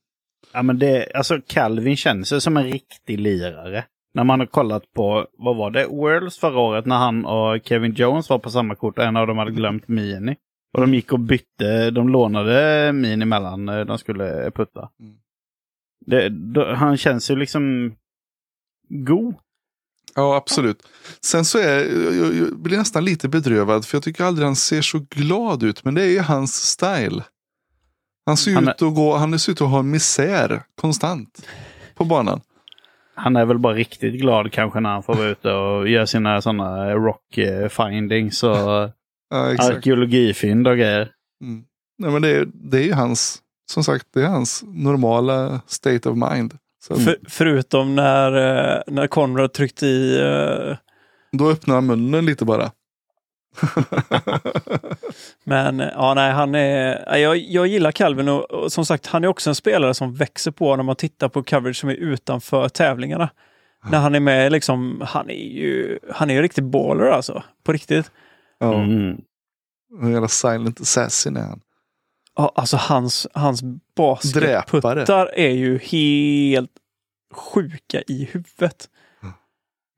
Ja, 0.53 0.63
men 0.63 0.79
det, 0.79 1.13
alltså 1.15 1.41
Calvin 1.47 1.97
känns 1.97 2.33
ju 2.33 2.41
som 2.41 2.57
en 2.57 2.65
riktig 2.65 3.21
lirare. 3.21 3.85
När 4.15 4.25
man 4.25 4.41
har 4.41 4.47
kollat 4.47 4.93
på, 4.93 5.27
vad 5.39 5.57
var 5.57 5.71
det, 5.71 5.87
Worlds 5.87 6.39
förra 6.39 6.59
året 6.59 6.87
när 6.87 6.97
han 6.97 7.25
och 7.25 7.61
Kevin 7.65 7.95
Jones 7.95 8.31
var 8.31 8.39
på 8.39 8.51
samma 8.51 8.75
kort 8.75 8.99
och 8.99 9.05
en 9.05 9.17
av 9.17 9.27
dem 9.27 9.39
hade 9.39 9.51
glömt 9.51 9.89
Mini. 9.89 10.37
Och 10.73 10.81
de 10.81 10.95
gick 10.95 11.13
och 11.13 11.21
bytte, 11.21 11.91
de 11.91 12.09
lånade 12.09 12.93
Mini 12.93 13.25
mellan 13.25 13.65
när 13.65 13.85
de 13.85 13.99
skulle 13.99 14.51
putta. 14.51 14.91
Mm. 15.01 15.17
Det, 16.07 16.29
då, 16.29 16.75
han 16.75 16.97
känns 16.97 17.31
ju 17.31 17.37
liksom 17.37 17.95
god. 18.89 19.35
Ja, 20.15 20.37
absolut. 20.37 20.83
Sen 21.21 21.45
så 21.45 21.59
är 21.59 21.79
jag, 22.15 22.35
jag, 22.37 22.59
blir 22.59 22.79
nästan 22.79 23.05
lite 23.05 23.29
bedrövad 23.29 23.85
för 23.85 23.97
jag 23.97 24.03
tycker 24.03 24.25
aldrig 24.25 24.47
han 24.47 24.57
ser 24.57 24.83
så 24.83 25.07
glad 25.11 25.63
ut. 25.63 25.85
Men 25.85 25.95
det 25.95 26.03
är 26.03 26.11
ju 26.11 26.21
hans 26.21 26.55
style. 26.55 27.25
Han 28.27 28.37
ser 28.37 28.55
Han 28.55 28.69
är- 28.69 28.73
ut 28.73 28.83
att 28.83 28.95
gå, 28.95 29.17
han 29.17 29.39
ser 29.39 29.53
ut 29.53 29.61
att 29.61 29.69
ha 29.69 29.83
misär 29.83 30.63
konstant 30.81 31.47
på 31.95 32.05
banan. 32.05 32.41
Han 33.15 33.37
är 33.37 33.45
väl 33.45 33.59
bara 33.59 33.75
riktigt 33.75 34.21
glad 34.21 34.53
kanske 34.53 34.81
när 34.81 34.91
han 34.91 35.03
får 35.03 35.15
vara 35.15 35.29
ute 35.29 35.53
och 35.53 35.89
göra 35.89 36.07
sina 36.07 36.43
sådana 36.43 36.95
rock 36.95 37.39
eh, 37.39 37.69
findings 37.69 38.43
och 38.43 38.51
Ja, 39.31 39.37
arkeologifynd 39.59 40.69
och 40.69 40.77
grejer. 40.77 41.11
Mm. 41.43 41.65
Nej, 41.99 42.11
men 42.11 42.23
det, 42.23 42.29
är, 42.29 42.49
det 42.55 42.79
är 42.79 42.83
ju 42.83 42.93
hans, 42.93 43.39
som 43.71 43.85
sagt, 43.85 44.07
det 44.15 44.23
är 44.23 44.27
hans 44.27 44.65
normala 44.67 45.61
state 45.67 46.09
of 46.09 46.17
mind. 46.33 46.55
För, 46.87 47.17
förutom 47.29 47.95
när, 47.95 48.33
eh, 48.77 48.83
när 48.87 49.07
Conrad 49.07 49.53
tryckte 49.53 49.87
i 49.87 50.21
eh, 50.21 50.77
Då 51.33 51.51
öppnar 51.51 51.75
han 51.75 51.87
munnen 51.87 52.27
lite 52.27 52.45
bara. 52.45 52.71
Men 55.45 55.81
eh, 55.81 55.89
ja, 55.95 56.15
nej, 56.15 56.33
han 56.33 56.55
är, 56.55 57.05
ja, 57.07 57.19
jag, 57.19 57.37
jag 57.37 57.67
gillar 57.67 57.93
Calvin 57.93 58.29
och, 58.29 58.51
och 58.51 58.73
som 58.73 58.87
sagt, 58.87 59.07
han 59.07 59.25
är 59.25 59.29
också 59.29 59.51
en 59.51 59.55
spelare 59.55 59.95
som 59.95 60.15
växer 60.15 60.51
på 60.51 60.77
när 60.77 60.83
man 60.83 60.97
tittar 60.97 61.29
på 61.29 61.43
coverage 61.43 61.77
som 61.77 61.89
är 61.89 61.95
utanför 61.95 62.69
tävlingarna. 62.69 63.31
När 63.91 63.99
han 63.99 64.15
är 64.15 64.21
med, 64.21 64.53
liksom, 64.53 65.03
han 65.07 65.31
är 65.31 65.35
ju, 65.35 65.99
han 66.13 66.31
är 66.31 66.35
ju 66.35 66.43
riktigt 66.43 66.65
baller 66.65 67.05
alltså. 67.07 67.43
På 67.65 67.73
riktigt. 67.73 68.11
Ja, 68.59 68.75
Mm. 68.75 69.17
en 70.03 70.13
jävla 70.13 70.29
silent 70.29 70.81
assassin 70.81 71.37
är 71.37 71.41
han. 71.43 71.61
Ja, 72.41 72.53
alltså 72.55 72.77
hans, 72.77 73.27
hans 73.35 73.63
basketputtar 73.97 75.27
är 75.35 75.51
ju 75.51 75.79
helt 75.79 76.71
sjuka 77.35 78.03
i 78.07 78.25
huvudet. 78.33 78.89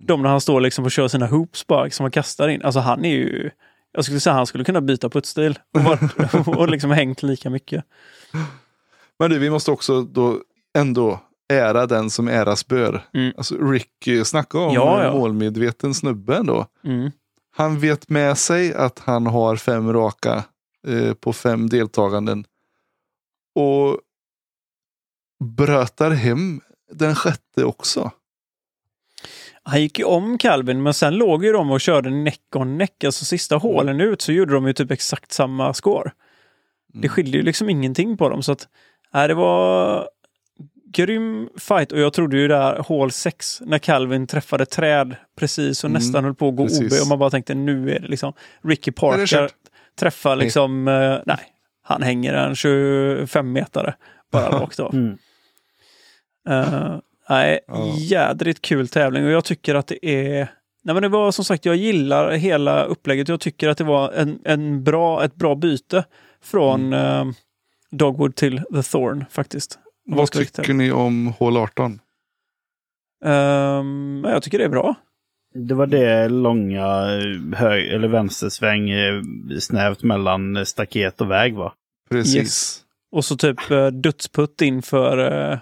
De 0.04 0.22
när 0.22 0.30
han 0.30 0.40
står 0.40 0.60
liksom 0.60 0.84
och 0.84 0.90
kör 0.90 1.08
sina 1.08 1.26
hoops 1.26 1.66
bara, 1.66 1.90
som 1.90 2.04
han 2.04 2.10
kastar 2.10 2.48
in. 2.48 2.62
Alltså 2.62 2.80
han 2.80 3.04
är 3.04 3.14
ju, 3.14 3.50
jag 3.92 4.04
skulle 4.04 4.20
säga 4.20 4.34
han 4.34 4.46
skulle 4.46 4.64
kunna 4.64 4.80
byta 4.80 5.08
puttstil 5.10 5.58
och, 5.74 5.80
varit- 5.80 6.46
och 6.58 6.68
liksom 6.68 6.90
hängt 6.90 7.22
lika 7.22 7.50
mycket. 7.50 7.84
Men 9.18 9.30
du, 9.30 9.38
vi 9.38 9.50
måste 9.50 9.70
också 9.70 10.02
då 10.02 10.38
ändå 10.78 11.20
ära 11.52 11.86
den 11.86 12.10
som 12.10 12.28
äras 12.28 12.66
bör. 12.66 13.02
Mm. 13.14 13.32
Alltså 13.36 13.54
Ricky, 13.56 14.24
snacka 14.24 14.58
om 14.58 14.74
Ja, 14.74 15.04
ja. 15.04 15.12
målmedveten 15.12 15.94
snubbe 15.94 16.36
ändå. 16.36 16.66
Mm. 16.84 17.10
Han 17.56 17.78
vet 17.78 18.08
med 18.08 18.38
sig 18.38 18.74
att 18.74 18.98
han 18.98 19.26
har 19.26 19.56
fem 19.56 19.92
raka 19.92 20.44
eh, 20.86 21.14
på 21.14 21.32
fem 21.32 21.68
deltaganden. 21.68 22.44
Och 23.54 23.98
brötar 25.44 26.10
hem 26.10 26.60
den 26.92 27.14
sjätte 27.14 27.64
också. 27.64 28.10
Han 29.62 29.80
gick 29.82 29.98
ju 29.98 30.04
om 30.04 30.38
Calvin, 30.38 30.82
men 30.82 30.94
sen 30.94 31.14
låg 31.14 31.44
ju 31.44 31.52
de 31.52 31.70
och 31.70 31.80
körde 31.80 32.10
neck 32.10 32.56
on 32.56 32.78
neck. 32.78 33.04
Alltså 33.04 33.24
sista 33.24 33.56
hålen 33.56 34.00
ut 34.00 34.22
så 34.22 34.32
gjorde 34.32 34.52
de 34.54 34.66
ju 34.66 34.72
typ 34.72 34.90
exakt 34.90 35.32
samma 35.32 35.74
score. 35.74 36.12
Det 36.92 37.08
skiljer 37.08 37.34
ju 37.34 37.42
liksom 37.42 37.70
ingenting 37.70 38.16
på 38.16 38.28
dem. 38.28 38.42
Så 38.42 38.52
att, 38.52 38.68
nej, 39.12 39.28
det 39.28 39.34
var 39.34 40.08
grym 40.92 41.48
fight. 41.58 41.92
Och 41.92 42.00
jag 42.00 42.12
trodde 42.12 42.36
ju 42.36 42.48
där 42.48 42.78
hål 42.78 43.10
6 43.10 43.60
när 43.64 43.78
Calvin 43.78 44.26
träffade 44.26 44.66
träd 44.66 45.16
precis 45.36 45.84
och 45.84 45.90
Mm, 45.90 46.00
nästan 46.02 46.24
höll 46.24 46.34
på 46.34 46.48
att 46.48 46.56
gå 46.56 46.66
precis. 46.66 46.92
OB. 46.92 47.02
Och 47.02 47.08
man 47.08 47.18
bara 47.18 47.30
tänkte 47.30 47.54
nu 47.54 47.90
är 47.90 48.00
det 48.00 48.08
liksom 48.08 48.32
Ricky 48.64 48.92
Parker? 48.92 49.48
Träffar 49.96 50.36
liksom, 50.36 50.88
eh, 50.88 51.18
nej, 51.26 51.38
han 51.82 52.02
hänger 52.02 52.34
en 52.34 52.56
25 52.56 53.52
metare 53.52 53.94
bara 54.32 54.60
rakt 54.60 54.80
av. 54.80 54.94
Mm. 54.94 55.18
Uh, 56.48 56.98
nej, 57.28 57.60
jädrigt 57.96 58.62
kul 58.62 58.88
tävling 58.88 59.24
och 59.24 59.30
jag 59.30 59.44
tycker 59.44 59.74
att 59.74 59.86
det 59.86 60.06
är... 60.06 60.48
Nej 60.82 60.94
men 60.94 61.02
det 61.02 61.08
var 61.08 61.32
som 61.32 61.44
sagt, 61.44 61.64
jag 61.64 61.76
gillar 61.76 62.32
hela 62.32 62.84
upplägget. 62.84 63.28
Jag 63.28 63.40
tycker 63.40 63.68
att 63.68 63.78
det 63.78 63.84
var 63.84 64.12
en, 64.12 64.38
en 64.44 64.84
bra, 64.84 65.24
ett 65.24 65.34
bra 65.34 65.54
byte 65.54 66.04
från 66.42 66.92
eh, 66.92 67.24
Dogwood 67.90 68.36
till 68.36 68.62
The 68.74 68.82
Thorn 68.82 69.24
faktiskt. 69.30 69.78
Vad 70.06 70.30
tycker 70.32 70.74
ni 70.74 70.92
om 70.92 71.26
hål 71.26 71.56
18? 71.56 72.00
Ehm, 73.24 74.20
men 74.20 74.32
jag 74.32 74.42
tycker 74.42 74.58
det 74.58 74.64
är 74.64 74.68
bra. 74.68 74.94
Det 75.54 75.74
var 75.74 75.86
det 75.86 76.28
långa 76.28 76.84
hög 77.56 77.86
eller 77.88 78.08
vänstersväng 78.08 78.90
eh, 78.90 79.22
snävt 79.60 80.02
mellan 80.02 80.66
staket 80.66 81.20
och 81.20 81.30
väg 81.30 81.54
va? 81.56 81.72
Precis. 82.10 82.36
Yes. 82.36 82.80
Och 83.12 83.24
så 83.24 83.36
typ 83.36 83.70
eh, 83.70 83.86
dödsputt 83.86 84.60
inför 84.62 85.50
eh, 85.52 85.58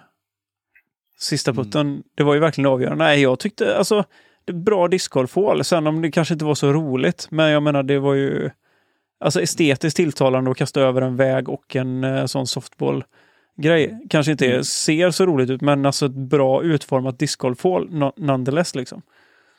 sista 1.19 1.51
Mm. 1.51 1.65
putten. 1.65 2.03
Det 2.15 2.23
var 2.23 2.35
ju 2.35 2.41
verkligen 2.41 2.71
avgörande. 2.71 3.05
Nej, 3.05 3.21
jag 3.23 3.39
tyckte 3.39 3.77
alltså 3.79 4.05
det 4.45 4.53
är 4.53 4.57
bra 4.57 4.89
discgolfhål. 4.89 5.65
Sen 5.65 5.87
om 5.87 6.03
det 6.03 6.11
kanske 6.11 6.35
inte 6.35 6.45
var 6.45 6.55
så 6.55 6.73
roligt, 6.73 7.27
men 7.31 7.51
jag 7.51 7.63
menar 7.63 7.83
det 7.83 7.99
var 7.99 8.15
ju 8.15 8.51
alltså 9.21 9.41
estetiskt 9.43 9.97
tilltalande 9.97 10.51
att 10.51 10.57
kasta 10.57 10.81
över 10.81 11.03
en 11.03 11.17
väg 11.17 11.49
och 11.49 11.77
en 11.77 12.05
eh, 12.05 12.27
sån 12.27 12.47
softball-grej. 12.47 13.99
Kanske 14.11 14.33
inte 14.33 14.47
Mm. 14.47 14.65
ser 14.65 15.11
så 15.11 15.27
roligt 15.27 15.51
ut, 15.51 15.61
men 15.61 15.87
alltså 15.87 16.07
ett 16.07 16.13
bra 16.15 16.63
utformat 16.63 17.19
discgolfhål 17.19 17.89
no- 17.91 18.13
nonetheless 18.17 18.75
liksom. 18.75 19.03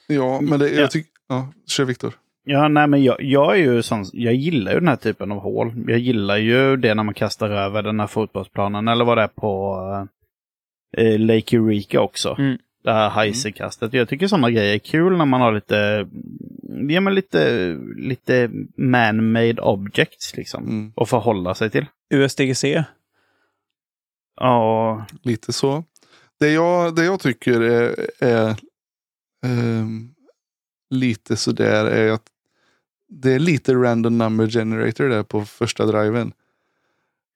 Ja, 0.09 0.41
men 0.41 0.59
det, 0.59 0.69
Ja. 0.69 0.81
jag 0.81 0.91
tycker... 0.91 1.11
Ja, 1.29 1.53
kör 1.67 1.85
Viktor. 1.85 2.13
Ja, 2.43 2.67
nej 2.67 2.87
men 2.87 3.03
jag, 3.03 3.21
jag 3.21 3.51
är 3.53 3.59
ju 3.59 3.81
sån, 3.81 4.05
jag 4.13 4.33
gillar 4.33 4.71
ju 4.73 4.79
den 4.79 4.87
här 4.87 4.95
typen 4.95 5.31
av 5.31 5.39
hål. 5.39 5.73
Jag 5.87 5.99
gillar 5.99 6.37
ju 6.37 6.77
det 6.77 6.93
när 6.95 7.03
man 7.03 7.13
kastar 7.13 7.49
över 7.49 7.83
den 7.83 7.99
här 7.99 8.07
fotbollsplanen 8.07 8.87
eller 8.87 9.05
vad 9.05 9.17
det 9.17 9.21
är 9.23 9.27
på 9.27 9.77
eh, 10.97 11.19
Lake 11.19 11.55
Eureka 11.57 12.01
också. 12.01 12.35
Mm. 12.39 12.57
Det 12.83 12.91
här 12.91 13.09
heisekastet. 13.09 13.93
Jag 13.93 14.09
tycker 14.09 14.27
sådana 14.27 14.51
grejer 14.51 14.73
är 14.75 14.79
kul 14.79 15.17
när 15.17 15.25
man 15.25 15.41
har 15.41 15.51
lite, 15.51 16.07
ja 16.89 17.01
men 17.01 17.15
lite, 17.15 17.73
lite 17.97 18.49
man-made 18.77 19.61
objects 19.61 20.37
liksom. 20.37 20.63
Mm. 20.63 20.93
Att 20.95 21.09
förhålla 21.09 21.55
sig 21.55 21.69
till. 21.69 21.85
USDGC. 22.13 22.83
Ja, 24.41 25.05
Lite 25.23 25.53
så. 25.53 25.83
Det 26.39 26.51
jag, 26.51 26.95
det 26.95 27.05
jag 27.05 27.19
tycker 27.19 27.61
är, 27.61 27.95
är 28.19 28.55
ehm, 29.45 30.13
lite 30.89 31.37
sådär 31.37 31.85
är 31.85 32.11
att 32.11 32.25
det 33.09 33.31
är 33.31 33.39
lite 33.39 33.73
random 33.73 34.17
number 34.17 34.47
generator 34.47 35.09
där 35.09 35.23
på 35.23 35.45
första 35.45 35.85
driven. 35.85 36.33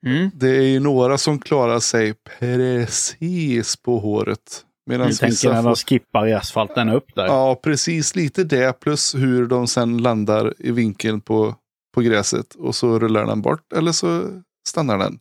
Mm. 0.05 0.31
Det 0.33 0.49
är 0.49 0.61
ju 0.61 0.79
några 0.79 1.17
som 1.17 1.39
klarar 1.39 1.79
sig 1.79 2.13
precis 2.39 3.75
på 3.75 3.99
håret. 3.99 4.65
Medan 4.85 5.07
jag 5.07 5.17
tänker 5.17 5.49
när 5.49 5.61
får, 5.61 5.69
de 5.69 5.75
skippar 5.75 6.27
i 6.27 6.33
asfalten 6.33 6.89
upp 6.89 7.15
där. 7.15 7.25
Ja, 7.25 7.59
precis 7.63 8.15
lite 8.15 8.43
det 8.43 8.79
plus 8.79 9.15
hur 9.15 9.47
de 9.47 9.67
sen 9.67 9.97
landar 9.97 10.53
i 10.57 10.71
vinkeln 10.71 11.21
på, 11.21 11.55
på 11.93 12.01
gräset. 12.01 12.55
Och 12.55 12.75
så 12.75 12.99
rullar 12.99 13.25
den 13.25 13.41
bort 13.41 13.73
eller 13.73 13.91
så 13.91 14.29
stannar 14.67 14.97
den. 14.97 15.19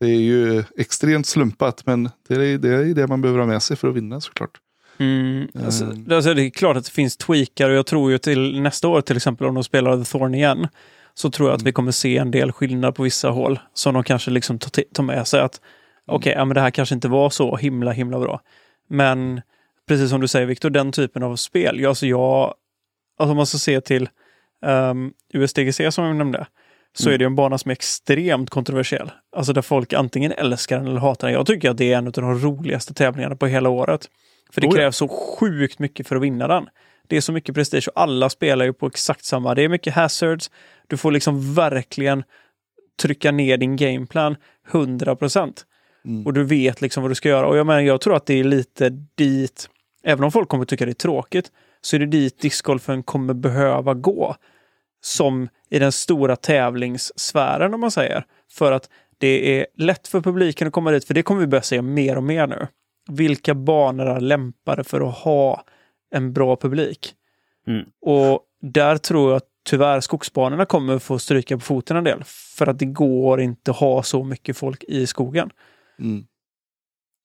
Det 0.00 0.06
är 0.06 0.20
ju 0.20 0.64
extremt 0.76 1.26
slumpat 1.26 1.86
men 1.86 2.10
det 2.28 2.34
är 2.34 2.58
det, 2.58 2.68
är 2.68 2.94
det 2.94 3.06
man 3.06 3.22
behöver 3.22 3.40
ha 3.40 3.46
med 3.46 3.62
sig 3.62 3.76
för 3.76 3.88
att 3.88 3.94
vinna 3.94 4.20
såklart. 4.20 4.60
Mm, 4.98 5.48
alltså, 5.64 5.84
Mm. 5.84 6.04
det- 6.08 6.16
alltså, 6.16 6.34
det 6.34 6.42
är 6.42 6.50
klart 6.50 6.76
att 6.76 6.84
det 6.84 6.90
finns 6.90 7.16
tweakar 7.16 7.70
och 7.70 7.76
jag 7.76 7.86
tror 7.86 8.10
ju 8.10 8.18
till 8.18 8.60
nästa 8.60 8.88
år 8.88 9.00
till 9.00 9.16
exempel 9.16 9.46
om 9.46 9.54
de 9.54 9.64
spelar 9.64 9.98
The 9.98 10.04
Thorn 10.04 10.34
igen 10.34 10.68
så 11.14 11.30
tror 11.30 11.48
jag 11.48 11.56
att 11.56 11.62
vi 11.62 11.72
kommer 11.72 11.92
se 11.92 12.18
en 12.18 12.30
del 12.30 12.52
skillnad 12.52 12.94
på 12.94 13.02
vissa 13.02 13.28
hål 13.30 13.58
som 13.74 13.94
de 13.94 14.04
kanske 14.04 14.30
liksom 14.30 14.58
tar, 14.58 15.02
med 15.02 15.26
sig 15.26 15.40
att 15.40 15.60
okej, 16.06 16.32
ja, 16.36 16.44
men 16.44 16.54
det 16.54 16.60
här 16.60 16.70
kanske 16.70 16.94
inte 16.94 17.08
var 17.08 17.30
så 17.30 17.56
himla 17.56 17.90
himla 17.92 18.18
bra. 18.20 18.40
Men 18.88 19.40
precis 19.88 20.10
som 20.10 20.20
du 20.20 20.28
säger 20.28 20.46
Viktor, 20.46 20.70
den 20.70 20.92
typen 20.92 21.22
av 21.22 21.36
spel, 21.36 21.80
ja, 21.80 21.88
alltså 21.88 22.06
jag, 22.06 22.54
alltså 23.18 23.30
om 23.30 23.36
man 23.36 23.46
ska 23.46 23.58
se 23.58 23.80
till 23.80 24.08
um, 24.66 25.12
USDGC 25.34 25.90
som 25.92 26.04
jag 26.04 26.16
nämnde, 26.16 26.46
så 26.96 27.04
Mm. 27.08 27.14
är 27.14 27.18
det 27.18 27.24
en 27.24 27.34
bana 27.36 27.58
som 27.58 27.70
är 27.70 27.72
extremt 27.72 28.50
kontroversiell. 28.50 29.10
Alltså 29.36 29.52
där 29.52 29.62
folk 29.62 29.92
antingen 29.92 30.32
älskar 30.32 30.78
den 30.78 30.86
eller 30.86 31.00
hatar 31.00 31.28
den. 31.28 31.34
Jag 31.34 31.46
tycker 31.46 31.70
att 31.70 31.76
det 31.76 31.92
är 31.92 31.98
en 31.98 32.06
av 32.06 32.12
de 32.12 32.38
roligaste 32.38 32.94
tävlingarna 32.94 33.36
på 33.36 33.46
hela 33.46 33.68
året. 33.68 34.08
För 34.54 34.60
det 34.60 34.66
Oh 34.66 34.72
ja. 34.72 34.76
krävs 34.76 34.96
så 34.96 35.08
sjukt 35.08 35.78
mycket 35.78 36.08
för 36.08 36.16
att 36.16 36.22
vinna 36.22 36.48
den. 36.48 36.68
Det 37.08 37.16
är 37.16 37.20
så 37.20 37.32
mycket 37.32 37.54
prestige 37.54 37.88
och 37.88 38.00
alla 38.00 38.30
spelar 38.30 38.64
ju 38.64 38.72
på 38.72 38.86
exakt 38.86 39.24
samma. 39.24 39.54
Det 39.54 39.62
är 39.62 39.68
mycket 39.68 39.94
hazards. 39.94 40.50
Du 40.86 40.96
får 40.96 41.12
liksom 41.12 41.54
verkligen 41.54 42.24
trycka 43.02 43.30
ner 43.30 43.56
din 43.56 43.76
gameplan 43.76 44.36
100 44.72 45.16
procent. 45.16 45.66
Mm. 46.04 46.26
Och 46.26 46.32
du 46.32 46.44
vet 46.44 46.80
liksom 46.80 47.02
vad 47.02 47.10
du 47.10 47.14
ska 47.14 47.28
göra. 47.28 47.46
Och 47.46 47.56
jag 47.56 47.66
menar, 47.66 47.80
jag 47.80 48.00
tror 48.00 48.16
att 48.16 48.26
det 48.26 48.34
är 48.34 48.44
lite 48.44 48.90
dit, 49.14 49.68
även 50.04 50.24
om 50.24 50.32
folk 50.32 50.48
kommer 50.48 50.64
tycka 50.64 50.84
det 50.84 50.92
är 50.92 50.94
tråkigt, 50.94 51.50
så 51.80 51.96
är 51.96 52.00
det 52.00 52.06
dit 52.06 52.40
discgolfen 52.40 53.02
kommer 53.02 53.34
behöva 53.34 53.94
gå. 53.94 54.36
Som 55.04 55.48
i 55.70 55.78
den 55.78 55.92
stora 55.92 56.36
tävlingssfären 56.36 57.74
om 57.74 57.80
man 57.80 57.90
säger. 57.90 58.24
För 58.50 58.72
att 58.72 58.88
det 59.18 59.60
är 59.60 59.66
lätt 59.76 60.08
för 60.08 60.20
publiken 60.20 60.66
att 60.66 60.72
komma 60.72 60.90
dit, 60.90 61.04
för 61.04 61.14
det 61.14 61.22
kommer 61.22 61.40
vi 61.40 61.46
börja 61.46 61.62
se 61.62 61.82
mer 61.82 62.16
och 62.16 62.22
mer 62.22 62.46
nu. 62.46 62.66
Vilka 63.10 63.54
banor 63.54 64.06
är 64.06 64.20
lämpade 64.20 64.84
för 64.84 65.08
att 65.08 65.14
ha 65.14 65.64
en 66.10 66.32
bra 66.32 66.56
publik? 66.56 67.14
Mm. 67.66 67.86
Och 68.00 68.40
där 68.60 68.96
tror 68.96 69.30
jag 69.30 69.36
att 69.36 69.48
tyvärr 69.64 70.00
skogsbanorna 70.00 70.66
kommer 70.66 70.98
få 70.98 71.18
stryka 71.18 71.56
på 71.56 71.60
foten 71.60 71.96
en 71.96 72.04
del. 72.04 72.22
För 72.26 72.66
att 72.66 72.78
det 72.78 72.84
går 72.84 73.40
inte 73.40 73.70
att 73.70 73.76
ha 73.76 74.02
så 74.02 74.24
mycket 74.24 74.56
folk 74.56 74.84
i 74.84 75.06
skogen. 75.06 75.50
Mm. 75.98 76.26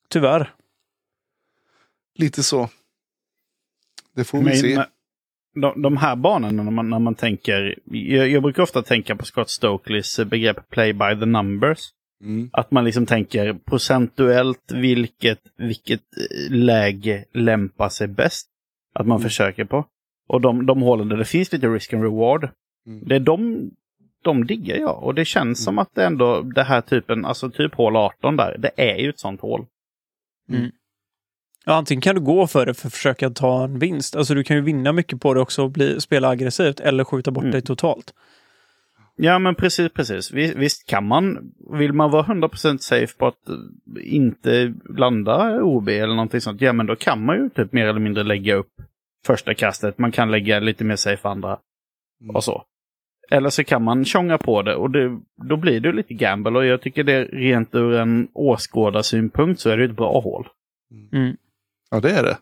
Tyvärr. 0.09 0.53
Lite 2.15 2.43
så. 2.43 2.69
Det 4.15 4.23
får 4.23 4.37
vi 4.37 4.43
Men, 4.43 4.57
se. 4.57 4.75
men 4.75 4.85
de, 5.61 5.81
de 5.81 5.97
här 5.97 6.15
banorna 6.15 6.63
när 6.63 6.71
man, 6.71 6.89
när 6.89 6.99
man 6.99 7.15
tänker, 7.15 7.79
jag, 7.85 8.29
jag 8.29 8.43
brukar 8.43 8.63
ofta 8.63 8.81
tänka 8.81 9.15
på 9.15 9.25
Scott 9.25 9.49
Stokeleys 9.49 10.19
begrepp 10.19 10.69
play 10.69 10.93
by 10.93 11.19
the 11.19 11.25
numbers. 11.25 11.79
Mm. 12.23 12.49
Att 12.53 12.71
man 12.71 12.85
liksom 12.85 13.05
tänker 13.05 13.53
procentuellt 13.53 14.71
vilket, 14.71 15.39
vilket 15.57 16.01
eh, 16.01 16.51
läge 16.55 17.25
lämpar 17.33 17.89
sig 17.89 18.07
bäst. 18.07 18.47
Att 18.93 19.07
man 19.07 19.17
Mm. 19.17 19.29
försöker 19.29 19.65
på. 19.65 19.85
Och 20.27 20.41
de, 20.41 20.65
de 20.65 20.81
hålen 20.81 21.09
där 21.09 21.17
det 21.17 21.25
finns 21.25 21.51
lite 21.51 21.67
risk 21.67 21.93
and 21.93 22.03
reward. 22.03 22.49
Mm. 22.87 23.07
Det 23.07 23.15
är 23.15 23.19
de, 23.19 23.69
de 24.23 24.45
diggar 24.47 24.77
jag. 24.77 25.03
Och 25.03 25.15
det 25.15 25.25
känns 25.25 25.63
som 25.63 25.79
att 25.79 25.95
det 25.95 26.05
ändå, 26.05 26.41
det 26.41 26.63
här 26.63 26.81
typen, 26.81 27.25
alltså 27.25 27.49
typ 27.49 27.75
hål 27.75 27.95
18 27.95 28.35
där, 28.37 28.57
det 28.57 28.71
är 28.77 28.97
ju 28.97 29.09
ett 29.09 29.19
sånt 29.19 29.41
hål. 29.41 29.65
Ja, 31.65 31.73
antingen 31.73 32.01
kan 32.01 32.15
du 32.15 32.21
gå 32.21 32.47
för 32.47 32.65
det 32.65 32.73
för 32.73 32.87
att 32.87 32.93
försöka 32.93 33.29
ta 33.29 33.63
en 33.63 33.79
vinst. 33.79 34.15
Alltså 34.15 34.33
du 34.33 34.43
kan 34.43 34.55
ju 34.57 34.61
vinna 34.63 34.91
mycket 34.91 35.21
på 35.21 35.33
det 35.33 35.39
också 35.39 35.63
och 35.63 35.71
bli, 35.71 36.01
spela 36.01 36.29
aggressivt 36.29 36.79
eller 36.79 37.03
skjuta 37.03 37.31
bort 37.31 37.43
Mm. 37.43 37.51
dig 37.51 37.61
totalt. 37.61 38.13
Ja 39.19 39.39
men 39.39 39.55
precis, 39.55 39.93
precis. 39.93 40.31
Visst, 40.31 40.85
kan 40.87 41.07
man, 41.07 41.51
vill 41.73 41.93
man 41.93 42.11
vara 42.11 42.23
100% 42.23 42.77
safe 42.77 43.17
på 43.17 43.27
att 43.27 43.49
eh, 43.49 43.55
inte 44.15 44.73
landa 44.97 45.63
OB 45.63 45.89
eller 45.89 46.13
någonting 46.15 46.41
sånt, 46.41 46.61
ja 46.61 46.73
men 46.73 46.85
då 46.85 46.95
kan 46.95 47.25
man 47.25 47.35
ju 47.37 47.49
typ 47.49 47.71
mer 47.73 47.85
eller 47.87 47.99
mindre 47.99 48.23
lägga 48.23 48.55
upp 48.55 48.71
första 49.25 49.53
kastet. 49.53 49.97
Man 49.97 50.11
kan 50.11 50.31
lägga 50.31 50.59
lite 50.59 50.83
mer 50.83 50.95
safe 50.95 51.27
andra 51.27 51.59
Mm. 52.21 52.35
och 52.35 52.43
så. 52.43 52.63
Eller 53.31 53.49
så 53.49 53.63
kan 53.63 53.83
man 53.83 54.05
tjonga 54.05 54.37
på 54.37 54.61
det 54.61 54.75
och 54.75 54.91
det, 54.91 55.19
då 55.49 55.57
blir 55.57 55.79
det 55.79 55.91
lite 55.91 56.13
gamble 56.13 56.57
och 56.59 56.65
jag 56.65 56.81
tycker 56.81 57.03
det 57.03 57.23
rent 57.23 57.75
ur 57.75 57.93
en 57.93 58.27
åskådarsynpunkt 58.33 59.59
så 59.61 59.69
är 59.69 59.77
det 59.77 59.85
ett 59.85 59.95
bra 59.95 60.19
hål. 60.21 60.47
Mm. 61.13 61.37
Ja, 61.91 61.99
det 61.99 62.11
är 62.11 62.23
det. 62.23 62.37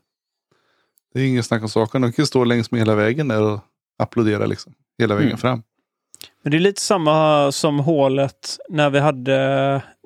Det 1.14 1.20
är 1.22 1.28
ingen 1.28 1.44
snack 1.44 1.62
om 1.62 1.70
saken. 1.70 2.02
De 2.02 2.12
kan 2.12 2.26
stå 2.26 2.44
längs 2.44 2.72
med 2.72 2.80
hela 2.82 2.96
vägen 2.96 3.28
där 3.28 3.44
och 3.54 3.60
applådera 4.00 4.46
liksom. 4.46 4.74
Hela 5.00 5.16
vägen 5.16 5.28
Mm. 5.30 5.38
fram. 5.38 5.64
Men 6.46 6.52
det 6.52 6.58
är 6.58 6.60
lite 6.60 6.82
samma 6.82 7.52
som 7.52 7.80
hålet 7.80 8.58
när 8.70 8.90
vi 8.90 9.00
hade, 9.00 9.34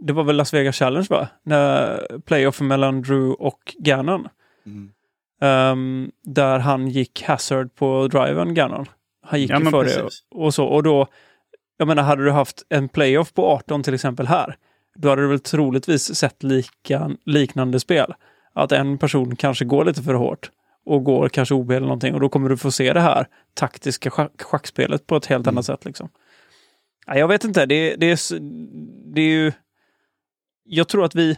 det 0.01 0.13
var 0.13 0.23
väl 0.23 0.35
Las 0.35 0.53
Vegas 0.53 0.75
Challenge 0.75 1.07
va? 1.09 1.27
När 1.43 2.01
playoffen 2.25 2.67
mellan 2.67 3.01
Drew 3.01 3.31
och 3.33 3.75
Gannon. 3.77 4.27
Mm. 4.65 4.91
Ehm, 5.41 6.11
där 6.23 6.59
han 6.59 6.87
gick 6.89 7.23
hazard 7.23 7.75
på 7.75 8.07
driven, 8.07 8.53
Gannon. 8.53 8.85
Han 9.25 9.41
gick 9.41 9.51
Ja, 9.51 9.57
ju 9.57 9.63
men 9.63 9.71
för 9.71 9.83
det 9.83 9.89
precis. 10.01 10.23
och 10.35 10.53
så. 10.53 10.65
Och 10.65 10.83
då, 10.83 11.07
jag 11.77 11.87
menar, 11.87 12.03
hade 12.03 12.23
du 12.25 12.31
haft 12.31 12.63
en 12.69 12.89
playoff 12.89 13.33
på 13.33 13.45
18 13.47 13.83
till 13.83 13.93
exempel 13.93 14.27
här, 14.27 14.55
då 14.95 15.09
hade 15.09 15.21
du 15.21 15.27
väl 15.27 15.39
troligtvis 15.39 16.15
sett 16.15 16.43
lika, 16.43 17.11
liknande 17.25 17.79
spel. 17.79 18.13
Att 18.53 18.71
en 18.71 18.97
person 18.97 19.35
kanske 19.35 19.65
går 19.65 19.85
lite 19.85 20.03
för 20.03 20.13
hårt 20.13 20.51
och 20.85 21.03
går 21.03 21.29
kanske 21.29 21.53
OB 21.55 21.71
eller 21.71 21.81
någonting 21.87 22.13
och 22.13 22.19
då 22.19 22.29
kommer 22.29 22.49
du 22.49 22.57
få 22.57 22.71
se 22.71 22.93
det 22.93 22.99
här 23.01 23.27
taktiska 23.53 24.09
schack, 24.09 24.41
schackspelet 24.41 25.07
på 25.07 25.15
ett 25.15 25.25
helt 25.25 25.47
Mm. 25.47 25.55
annat 25.55 25.65
sätt. 25.65 25.85
Liksom. 25.85 26.09
Ja, 27.09 27.17
jag 27.17 27.27
vet 27.27 27.43
inte, 27.43 27.65
det, 27.65 27.95
det, 27.95 28.05
är, 28.11 28.39
det 29.13 29.21
är 29.21 29.29
ju... 29.29 29.51
Jag 30.63 30.87
tror 30.87 31.05
att 31.05 31.15
vi 31.15 31.37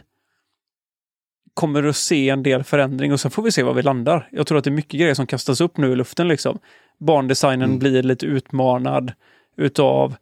kommer 1.54 1.82
att 1.82 1.96
se 1.96 2.28
en 2.28 2.42
del 2.42 2.64
förändring 2.64 3.12
och 3.12 3.20
sen 3.20 3.30
får 3.30 3.42
vi 3.42 3.52
se 3.52 3.62
var 3.62 3.74
vi 3.74 3.82
landar. 3.82 4.28
Jag 4.32 4.46
tror 4.46 4.58
att 4.58 4.64
det 4.64 4.70
är 4.70 4.72
mycket 4.72 5.00
grejer 5.00 5.14
som 5.14 5.26
kastas 5.26 5.60
upp 5.60 5.76
nu 5.76 5.92
i 5.92 5.96
luften. 5.96 6.28
Liksom. 6.28 6.58
Barndesignen 6.98 7.62
Mm. 7.68 7.78
blir 7.78 8.02
lite 8.02 8.26
utmanad 8.26 9.12
utav 9.56 10.16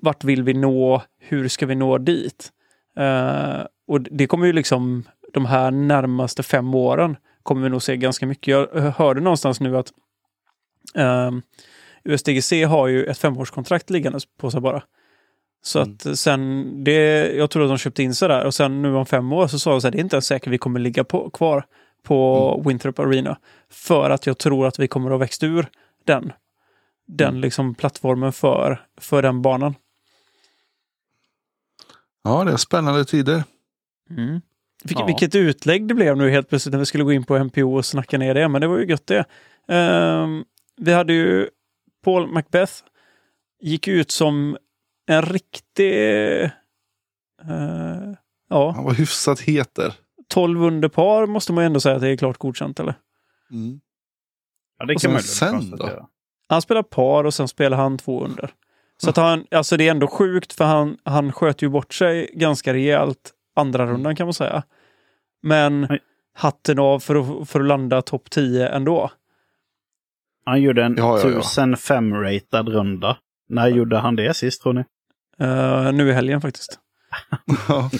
vart 0.00 0.24
vill 0.24 0.42
vi 0.42 0.54
nå, 0.54 1.02
hur 1.18 1.48
ska 1.48 1.66
vi 1.66 1.74
nå 1.74 1.98
dit? 1.98 2.52
Eh, 2.96 3.60
och 3.86 4.00
det 4.00 4.26
kommer 4.26 4.46
ju 4.46 4.52
liksom 4.52 5.04
de 5.32 5.46
här 5.46 5.70
närmaste 5.70 6.42
fem 6.42 6.74
åren 6.74 7.16
kommer 7.42 7.62
vi 7.62 7.68
nog 7.68 7.82
se 7.82 7.96
ganska 7.96 8.26
mycket. 8.26 8.48
Jag 8.48 8.66
hörde 8.80 9.20
någonstans 9.20 9.60
nu 9.60 9.76
att 9.76 9.92
eh, 10.94 11.30
USDGC 12.06 12.52
har 12.64 12.86
ju 12.88 13.04
ett 13.04 13.18
femårskontrakt 13.18 13.90
liggande 13.90 14.18
på 14.38 14.50
sig 14.50 14.60
bara. 14.60 14.82
Så 15.62 15.78
Mm. 15.82 15.94
att 16.04 16.18
sen, 16.18 16.84
det, 16.84 17.32
jag 17.32 17.50
tror 17.50 17.62
att 17.64 17.70
de 17.70 17.78
köpte 17.78 18.02
in 18.02 18.14
sig 18.14 18.28
där 18.28 18.44
och 18.44 18.54
sen 18.54 18.82
nu 18.82 18.94
om 18.94 19.06
fem 19.06 19.32
år 19.32 19.46
så 19.46 19.58
sa 19.58 19.70
de 19.70 19.80
så 19.80 19.86
här, 19.86 19.92
det 19.92 19.98
är 19.98 20.00
inte 20.00 20.16
ens 20.16 20.26
säkert 20.26 20.52
vi 20.52 20.58
kommer 20.58 20.80
ligga 20.80 21.04
på, 21.04 21.30
kvar 21.30 21.64
på 22.02 22.50
Mm. 22.54 22.68
Winthrop 22.68 22.98
Arena. 22.98 23.38
För 23.70 24.10
att 24.10 24.26
jag 24.26 24.38
tror 24.38 24.66
att 24.66 24.78
vi 24.78 24.88
kommer 24.88 25.06
att 25.10 25.12
ha 25.12 25.18
växt 25.18 25.42
ur 25.42 25.66
den, 26.04 26.32
den 27.06 27.28
Mm. 27.28 27.40
liksom 27.40 27.74
plattformen 27.74 28.32
för, 28.32 28.80
för 29.00 29.22
den 29.22 29.42
banan. 29.42 29.74
Ja, 32.24 32.44
det 32.44 32.52
är 32.52 32.56
spännande 32.56 33.04
tider. 33.04 33.44
Mm. 34.10 34.40
Vilket, 34.84 35.00
Ja. 35.00 35.06
vilket 35.06 35.34
utlägg 35.34 35.88
det 35.88 35.94
blev 35.94 36.16
nu 36.16 36.30
helt 36.30 36.48
plötsligt 36.48 36.72
när 36.72 36.78
vi 36.78 36.86
skulle 36.86 37.04
gå 37.04 37.12
in 37.12 37.24
på 37.24 37.36
MPO 37.44 37.74
och 37.76 37.84
snacka 37.84 38.18
ner 38.18 38.34
det, 38.34 38.48
men 38.48 38.60
det 38.60 38.66
var 38.66 38.78
ju 38.78 38.86
gött 38.86 39.06
det. 39.06 39.24
Ehm, 39.68 40.44
vi 40.76 40.92
hade 40.92 41.12
ju 41.12 41.48
Paul 42.06 42.26
Macbeth, 42.26 42.72
gick 43.60 43.88
ut 43.88 44.10
som 44.10 44.56
en 45.06 45.22
riktig... 45.22 45.92
eh, 46.42 46.50
ja, 48.48 48.70
Han 48.70 48.84
var 48.84 48.94
hyfsat 48.94 49.40
het 49.40 49.74
där. 49.74 49.92
12 50.28 50.62
under 50.62 50.88
par 50.88 51.26
måste 51.26 51.52
man 51.52 51.64
ändå 51.64 51.80
säga 51.80 51.94
att 51.94 52.00
det 52.00 52.08
är 52.08 52.16
klart 52.16 52.38
godkänt, 52.38 52.80
eller? 52.80 52.94
Mm. 53.50 53.80
Ja, 54.78 54.86
det 54.86 54.94
Och 54.94 55.00
kan 55.00 55.12
man 55.12 55.22
sen 55.22 55.70
då? 55.70 56.08
Han 56.48 56.62
spelar 56.62 56.82
par 56.82 57.24
och 57.24 57.34
sen 57.34 57.48
spelar 57.48 57.76
han 57.76 57.98
två 57.98 58.24
under. 58.24 58.50
Så 59.02 59.10
att 59.10 59.16
han, 59.16 59.46
alltså 59.50 59.76
det 59.76 59.86
är 59.86 59.90
ändå 59.90 60.06
sjukt 60.08 60.52
för 60.52 60.64
han, 60.64 60.98
han 61.04 61.32
sköt 61.32 61.62
ju 61.62 61.68
bort 61.68 61.94
sig 61.94 62.30
ganska 62.34 62.72
rejält 62.72 63.32
andra 63.56 63.86
rundan 63.86 64.16
kan 64.16 64.26
man 64.26 64.34
säga. 64.34 64.62
Men 65.42 65.98
hatten 66.34 66.78
av 66.78 67.00
för 67.00 67.40
att, 67.42 67.48
för 67.48 67.60
att 67.60 67.66
landa 67.66 68.02
topp 68.02 68.30
10 68.30 68.68
ändå. 68.68 69.10
Han 70.46 70.62
gjorde 70.62 70.84
en 70.84 70.94
Ja, 70.96 71.20
ja, 71.20 71.30
ja. 71.30 71.40
1005-ratad 71.40 72.68
runda. 72.68 73.16
När 73.48 73.68
gjorde 73.68 73.96
han 73.98 74.16
det 74.16 74.34
sist 74.36 74.62
tror 74.62 74.72
ni? 74.72 74.84
Eh, 75.38 75.92
nu 75.92 76.08
i 76.08 76.12
helgen 76.12 76.40
faktiskt. 76.40 76.78
Ja, 77.68 77.90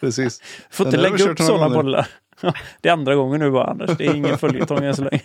precis. 0.00 0.40
Får 0.70 0.86
inte 0.86 0.98
lägga 0.98 1.30
upp 1.30 1.38
sådana 1.38 1.64
gånger. 1.64 1.76
bollar. 1.82 2.08
det 2.80 2.88
är 2.88 2.92
andra 2.92 3.14
gången 3.14 3.40
nu 3.40 3.50
bara 3.50 3.66
Anders. 3.66 3.90
Det 3.98 4.06
är 4.06 4.14
ingen 4.14 4.38
följetong 4.38 4.84
än 4.84 4.96
så 4.96 5.04
länge. 5.04 5.22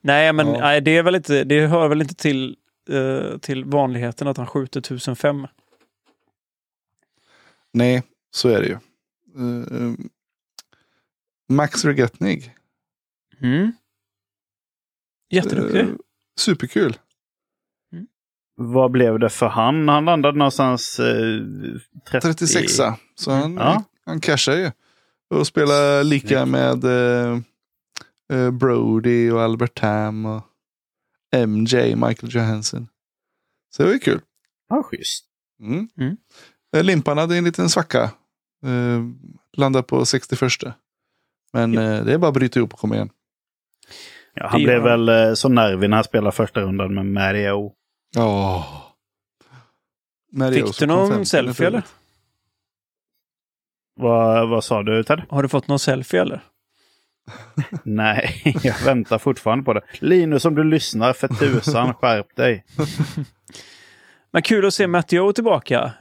Nej, 0.00 0.32
men 0.32 0.46
Ja. 0.48 0.60
nej, 0.60 0.80
det, 0.80 0.96
är 0.96 1.02
väl 1.02 1.14
inte, 1.14 1.44
det 1.44 1.66
hör 1.66 1.88
väl 1.88 2.00
inte 2.02 2.14
till, 2.14 2.56
eh, 2.90 3.38
till 3.38 3.64
vanligheten 3.64 4.28
att 4.28 4.36
han 4.36 4.46
skjuter 4.46 4.80
1005. 4.80 5.46
Nej, 7.72 8.02
så 8.30 8.48
är 8.48 8.60
det 8.60 8.66
ju. 8.66 8.74
Eh, 8.74 9.94
Max 11.48 11.84
Regetnig. 11.84 12.54
Mm. 13.42 13.72
Jätteduktig. 15.30 15.80
Eh, 15.80 15.88
superkul. 16.38 16.96
Vad 18.56 18.90
blev 18.90 19.18
det 19.18 19.30
för 19.30 19.46
han? 19.48 19.88
Han 19.88 20.04
landade 20.04 20.38
någonstans 20.38 21.00
eh, 21.00 21.40
30... 22.10 22.26
36 22.26 22.72
Så 23.14 23.30
han, 23.30 23.54
Ja. 23.54 23.84
han 24.06 24.20
cashar 24.20 24.56
ju. 24.56 24.70
Och 25.30 25.46
spelar 25.46 26.04
lika 26.04 26.46
med 26.46 26.84
eh, 26.84 27.38
eh, 28.32 28.50
Brody 28.50 29.30
och 29.30 29.40
Albert 29.42 29.78
Tam 29.80 30.26
och 30.26 30.42
MJ, 31.48 31.94
Michael 31.96 32.34
Johansson. 32.34 32.88
Så 33.76 33.82
det 33.82 33.86
var 33.86 33.92
ju 33.92 33.98
kul. 33.98 34.20
Ja, 34.68 34.82
schysst. 34.82 35.24
Mm. 35.60 35.88
Mm. 35.98 36.16
Eh, 36.76 36.84
Limpan 36.84 37.18
hade 37.18 37.36
en 37.36 37.44
liten 37.44 37.70
svacka. 37.70 38.02
Eh, 38.66 39.00
landade 39.56 39.82
på 39.82 40.06
61. 40.06 40.52
Men 41.52 41.78
eh, 41.78 42.04
det 42.04 42.12
är 42.12 42.18
bara 42.18 42.28
att 42.28 42.34
bryta 42.34 42.58
ihop 42.58 42.72
och 42.72 42.78
komma 42.78 42.94
igen. 42.94 43.10
Ja, 44.34 44.46
han 44.46 44.60
Det 44.60 44.64
blev 44.64 44.80
han. 44.80 45.06
väl 45.06 45.28
eh, 45.28 45.34
så 45.34 45.48
nervig 45.48 45.90
när 45.90 45.96
han 45.96 46.04
spelade 46.04 46.36
första 46.36 46.60
rundan 46.60 46.94
med 46.94 47.06
Mario. 47.06 47.72
Är 50.42 50.52
Fick 50.52 50.78
du 50.78 50.86
någon 50.86 51.26
selfie 51.26 51.66
eller? 51.66 51.82
Vad, 54.00 54.48
vad 54.48 54.64
sa 54.64 54.82
du 54.82 55.04
Ted? 55.04 55.22
Har 55.28 55.42
du 55.42 55.48
fått 55.48 55.68
någon 55.68 55.78
selfie 55.78 56.20
eller? 56.20 56.40
Nej, 57.84 58.56
jag 58.62 58.84
väntar 58.84 59.18
fortfarande 59.18 59.64
på 59.64 59.72
det. 59.72 59.82
Linus, 60.00 60.44
om 60.44 60.54
du 60.54 60.64
lyssnar, 60.64 61.12
för 61.12 61.28
tusan, 61.28 61.94
skärp 62.00 62.36
dig. 62.36 62.64
Men 64.32 64.42
kul 64.42 64.66
att 64.66 64.74
se 64.74 64.86
Matt 64.86 65.12
Joe 65.12 65.32
tillbaka. 65.32 65.92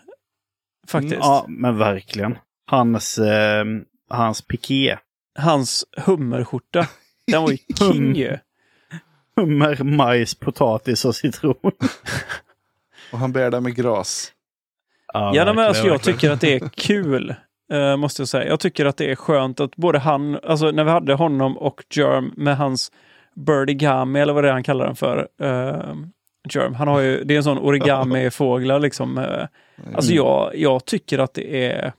Faktiskt. 0.88 1.16
Ja, 1.20 1.46
men 1.48 1.78
verkligen. 1.78 2.38
Hans, 2.66 3.18
eh, 3.18 3.66
hans 4.10 4.42
piké. 4.42 4.98
Hans 5.40 5.86
hummerskjorta. 5.98 6.88
Den 7.32 7.42
var 7.42 7.52
ju 7.52 7.58
king 7.80 8.16
ju. 8.16 8.38
Hummer, 9.36 9.84
majs, 9.84 10.36
potatis 10.36 11.06
och 11.06 11.16
citron. 11.16 11.72
Och 13.12 13.20
han 13.20 13.32
bär 13.32 13.52
där 13.52 13.60
med 13.60 13.76
gras. 13.76 14.32
Ja, 15.14 15.32
nej, 15.36 15.46
men 15.46 15.60
alltså, 15.60 15.88
jag 15.88 16.02
tycker 16.02 16.32
att 16.32 16.42
det 16.42 16.54
är 16.54 16.70
kul. 16.70 17.36
eh, 17.72 17.98
måste 17.98 18.22
jag 18.22 18.30
säga. 18.30 18.48
Jag 18.48 18.60
tycker 18.60 18.86
att 18.86 18.98
det 18.98 19.12
är 19.12 19.16
skönt 19.16 19.60
att 19.60 19.76
både 19.76 20.00
han, 20.00 20.40
alltså 20.44 20.72
när 20.72 20.84
vi 20.84 20.92
hade 20.92 21.14
honom 21.14 21.58
och 21.58 21.84
Germ 21.90 22.34
med 22.38 22.58
hans 22.58 22.92
Birdigami 23.36 24.20
eller 24.20 24.34
vad 24.34 24.44
det 24.44 24.48
är 24.48 24.54
han 24.54 24.64
kallar 24.64 24.86
den 24.86 24.96
för. 24.96 25.28
Uh, 25.42 25.96
Germ, 26.50 26.74
han 26.76 26.88
har 26.88 27.00
ju, 27.00 27.24
det 27.24 27.34
är 27.34 27.38
en 27.38 27.44
sån 27.44 27.58
origami-fåglar 27.58 28.80
liksom. 28.80 29.18
eh. 29.18 29.48
Alltså 29.96 30.14
jag, 30.14 30.52
jag 30.56 30.86
tycker 30.86 31.20
att 31.20 31.34
det 31.34 31.66
är... 31.66 31.94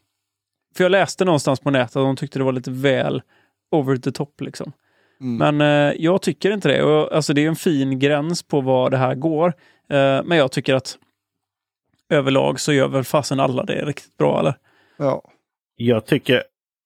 För 0.77 0.85
jag 0.85 0.91
läste 0.91 1.25
någonstans 1.25 1.61
på 1.61 1.71
nätet 1.71 1.97
att 1.97 2.03
de 2.03 2.17
tyckte 2.17 2.39
det 2.39 2.45
var 2.45 2.53
lite 2.53 2.71
väl 2.71 3.23
over 3.71 3.97
the 3.97 4.13
top 4.13 4.41
liksom. 4.41 4.73
Mm. 5.21 5.57
Men 5.57 5.91
eh, 5.91 5.95
jag 5.99 6.23
tycker 6.23 6.51
inte 6.51 6.69
det. 6.69 6.83
Och, 6.83 7.13
alltså, 7.13 7.33
det 7.33 7.45
är 7.45 7.49
en 7.49 7.57
fin 7.57 7.99
gräns 7.99 8.43
på 8.43 8.61
vad 8.61 8.91
det 8.91 8.97
här 8.97 9.15
går. 9.15 9.49
Eh, 9.91 10.23
men 10.25 10.39
jag 10.39 10.53
tycker 10.53 10.75
att 10.75 10.99
överlag 12.09 12.61
så 12.61 12.73
gör 12.73 12.89
väl 12.89 13.05
fasen 13.05 13.41
alla 13.41 13.65
det 13.65 13.85
riktigt 13.85 14.17
bra, 14.17 14.41
eller? 14.41 14.55
Ja. 14.97 15.23
Jag 15.77 16.07
tycker 16.07 16.43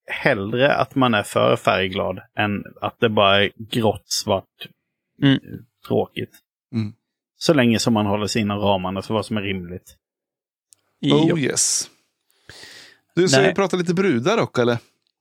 hellre 0.06 0.74
att 0.74 0.94
man 0.94 1.14
är 1.14 1.22
för 1.22 1.56
färgglad 1.56 2.20
än 2.38 2.62
att 2.80 3.00
det 3.00 3.08
bara 3.08 3.44
är 3.44 3.50
grått, 3.56 4.04
svart, 4.06 4.68
Mm. 5.22 5.34
eh, 5.34 5.38
tråkigt. 5.88 6.30
Mm. 6.74 6.92
Så 7.36 7.54
länge 7.54 7.78
som 7.78 7.94
man 7.94 8.06
håller 8.06 8.26
sig 8.26 8.42
inom 8.42 8.58
ramarna 8.58 9.02
för 9.02 9.14
vad 9.14 9.26
som 9.26 9.36
är 9.36 9.42
rimligt. 9.42 9.96
Oh 11.12 11.24
Jo. 11.28 11.38
yes. 11.38 11.90
Du, 13.14 13.28
ska 13.28 13.40
Nej. 13.40 13.48
vi 13.48 13.54
prata 13.54 13.76
lite 13.76 13.94
brudar 13.94 14.36
dock 14.36 14.58
eller? 14.58 14.78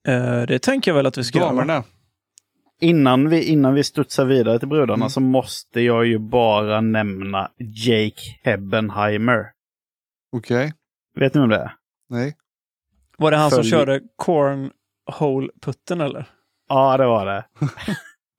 Eh, 0.08 0.42
det 0.48 0.60
tänker 0.60 0.92
jag 0.92 0.96
väl 0.96 1.06
att 1.06 1.18
vi 1.18 1.24
ska 1.24 1.40
göra. 1.40 1.50
Damerna. 1.50 1.84
Innan 2.84 3.30
vi, 3.30 3.44
innan 3.44 3.74
vi 3.74 3.84
studsar 3.84 4.26
vidare 4.26 4.60
till 4.60 4.68
brudarna 4.68 4.94
Mm. 4.96 5.10
så 5.10 5.20
måste 5.20 5.82
jag 5.82 6.06
ju 6.06 6.20
bara 6.20 6.82
nämna 6.82 7.52
Jake 7.58 8.22
Hebbenheimer. 8.44 9.46
Okej. 10.36 10.74
Vet 11.20 11.34
ni 11.34 11.42
om 11.42 11.50
det 11.50 11.56
är? 11.58 11.74
Nej. 12.10 12.36
Var 13.18 13.32
det 13.32 13.38
han 13.38 13.52
som 13.52 13.62
Följ- 13.64 13.70
körde 13.70 14.02
cornhole-putten 14.16 16.02
eller? 16.02 16.26
Ja, 16.70 16.98
det 16.98 17.06
var 17.06 17.26
det. 17.26 17.46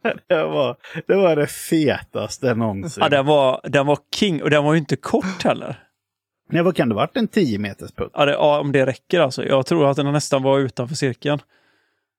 det, 0.28 0.44
var, 0.44 0.76
det 1.06 1.14
var 1.16 1.36
det 1.36 1.46
fetaste 1.46 2.54
någonsin. 2.54 3.02
Ja, 3.02 3.08
den 3.08 3.26
var, 3.26 3.60
den 3.64 3.86
var 3.86 3.98
king 4.14 4.42
och 4.42 4.50
den 4.50 4.64
var 4.64 4.72
ju 4.72 4.78
inte 4.78 4.96
kort 4.96 5.44
heller. 5.44 5.80
Nej, 6.50 6.62
vad 6.62 6.76
kan 6.76 6.88
det 6.88 6.94
varit? 6.94 7.16
En 7.16 7.28
10 7.28 7.58
meters 7.58 7.92
putt? 7.92 8.10
Ja, 8.14 8.24
det, 8.24 8.32
ja, 8.32 8.60
om 8.60 8.72
det 8.72 8.86
räcker 8.86 9.20
alltså. 9.20 9.44
Jag 9.44 9.66
tror 9.66 9.90
att 9.90 9.96
den 9.96 10.12
nästan 10.12 10.42
var 10.42 10.58
utanför 10.58 10.94
cirkeln. 10.94 11.38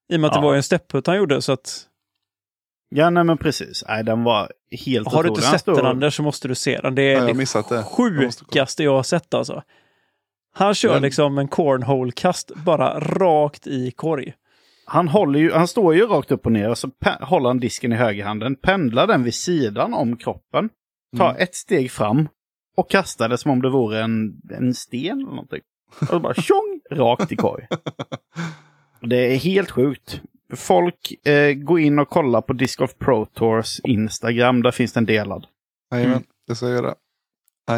I 0.09 0.15
och 0.15 0.19
med 0.19 0.27
att 0.27 0.35
Ja. 0.35 0.41
det 0.41 0.45
var 0.45 0.53
ju 0.53 0.57
en 0.57 0.63
steppputt 0.63 1.07
han 1.07 1.17
gjorde 1.17 1.41
så 1.41 1.51
att 1.53 1.87
Ja, 2.89 3.09
nej 3.09 3.23
men 3.23 3.37
precis. 3.37 3.83
Nej, 3.87 4.03
den 4.03 4.23
var 4.23 4.51
helt 4.85 5.11
har 5.13 5.23
du 5.23 5.29
inte 5.29 5.41
sett 5.41 5.65
den 5.65 5.85
Anders 5.85 6.15
så 6.15 6.23
måste 6.23 6.47
du 6.47 6.55
se 6.55 6.79
den. 6.81 6.95
Det 6.95 7.01
är 7.01 7.13
jag 7.13 7.19
har 7.21 7.27
det 7.27 7.33
missat 7.33 7.69
det. 7.69 7.75
Jag 7.75 7.85
kolla. 7.85 8.21
sjukaste 8.31 8.83
jag 8.83 8.95
har 8.95 9.03
sett 9.03 9.33
alltså. 9.33 9.63
Han 10.53 10.73
kör 10.73 10.93
Den- 10.93 11.01
liksom 11.01 11.37
en 11.37 11.47
cornhole-kast 11.47 12.51
bara 12.55 12.99
rakt 12.99 13.67
i 13.67 13.91
korg. 13.91 14.33
Han, 14.85 15.07
håller 15.07 15.39
ju, 15.39 15.51
han 15.51 15.67
står 15.67 15.95
ju 15.95 16.05
rakt 16.07 16.31
upp 16.31 16.45
och 16.45 16.51
ner 16.51 16.69
och 16.69 16.77
så 16.77 16.89
håller 17.21 17.47
han 17.49 17.59
disken 17.59 17.93
i 17.93 17.95
högerhanden, 17.95 18.55
pendlar 18.55 19.07
den 19.07 19.23
vid 19.23 19.35
sidan 19.35 19.93
om 19.93 20.17
kroppen, 20.17 20.69
tar 21.17 21.29
Mm. 21.29 21.41
ett 21.41 21.55
steg 21.55 21.91
fram 21.91 22.27
och 22.77 22.89
kastar 22.89 23.29
det 23.29 23.37
som 23.37 23.51
om 23.51 23.61
det 23.61 23.69
vore 23.69 24.01
en, 24.01 24.41
en 24.59 24.73
sten 24.73 25.17
eller 25.19 25.29
någonting. 25.29 25.61
Och 26.01 26.07
så 26.07 26.19
bara 26.19 26.33
tjong, 26.33 26.81
rakt 26.91 27.31
i 27.31 27.35
korg. 27.35 27.67
Det 29.01 29.33
är 29.33 29.37
helt 29.37 29.71
sjukt. 29.71 30.21
Folk, 30.53 31.27
eh, 31.27 31.53
gå 31.53 31.79
in 31.79 31.99
och 31.99 32.09
kolla 32.09 32.41
på 32.41 32.53
Disc 32.53 32.79
of 32.79 32.97
Pro 32.97 33.25
Tours 33.25 33.79
Instagram, 33.83 34.61
där 34.63 34.71
finns 34.71 34.93
den 34.93 35.05
delad. 35.05 35.45
Jajamän, 35.91 36.15
Mm. 36.15 36.27
det 36.47 36.55
ska 36.55 36.65
jag 36.65 36.75
göra. 36.75 36.95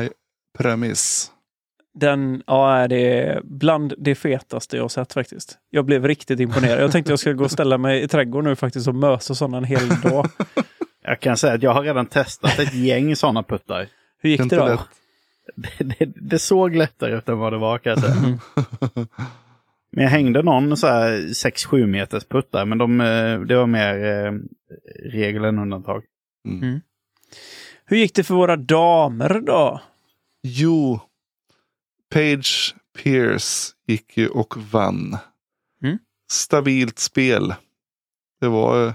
I 0.06 0.10
premis. 0.58 1.32
Den, 1.94 2.44
ja, 2.48 2.88
det 2.88 3.18
är 3.20 3.42
bland 3.44 3.94
det 3.98 4.16
fetaste 4.16 4.76
jag 4.76 4.84
har 4.84 4.90
sett 4.90 5.14
faktiskt. 5.14 5.58
Jag 5.70 5.86
blev 5.86 6.08
riktigt 6.08 6.40
imponerad. 6.40 6.84
Jag 6.84 6.92
tänkte 6.92 7.12
jag 7.12 7.20
skulle 7.20 7.36
gå 7.36 7.44
och 7.44 7.52
ställa 7.52 7.78
mig 7.78 8.04
i 8.04 8.08
trädgården 8.08 8.50
nu 8.50 8.56
faktiskt 8.56 8.88
och 8.88 8.96
mösa 8.96 9.36
sådana 9.36 9.58
en 9.58 9.64
hel 9.64 9.90
dag. 10.02 10.30
Jag 11.04 11.20
kan 11.20 11.38
säga 11.38 11.54
att 11.54 11.64
jag 11.64 11.74
har 11.74 11.84
redan 11.84 12.06
testat 12.06 12.60
ett 12.60 12.74
gäng 12.74 13.16
sådana 13.16 13.44
puttar. 13.44 13.88
Hur 14.22 14.30
gick 14.30 14.40
det 14.40 14.44
Inte 14.44 14.56
då? 14.56 14.80
Det, 15.56 15.84
det, 15.84 16.06
det 16.16 16.40
såg 16.40 16.76
lättare 16.76 17.18
ut 17.18 17.30
än 17.30 17.38
vad 17.38 17.54
det 17.54 17.58
var 17.58 17.78
kan 17.78 17.90
jag 17.90 18.00
säga. 18.00 18.40
Mm. 19.98 20.04
Men 20.04 20.04
jag 20.04 20.12
hängde 20.12 20.44
någon 20.44 20.78
så 20.78 20.88
här 20.88 21.12
6-7 21.18 21.86
meters 21.86 22.26
putt 22.26 22.52
där, 22.52 22.66
men 22.66 22.78
de, 22.78 23.02
eh, 23.02 23.40
det 23.42 23.56
var 23.56 23.68
mer 23.68 23.94
eh, 24.26 24.32
regel 25.12 25.46
än 25.46 25.60
undantag. 25.60 26.04
Mm. 26.48 26.80
Hur 27.86 27.98
gick 27.98 28.16
det 28.16 28.24
för 28.24 28.36
våra 28.36 28.56
damer 28.56 29.42
då? 29.46 29.82
Jo, 30.44 31.00
Page 32.14 32.76
Pierce 33.04 33.74
gick 33.88 34.18
ju 34.18 34.28
och 34.28 34.58
vann. 34.72 35.18
Mm. 35.84 35.98
Stabilt 36.32 37.00
spel. 37.00 37.54
Det 38.42 38.48
var, 38.48 38.94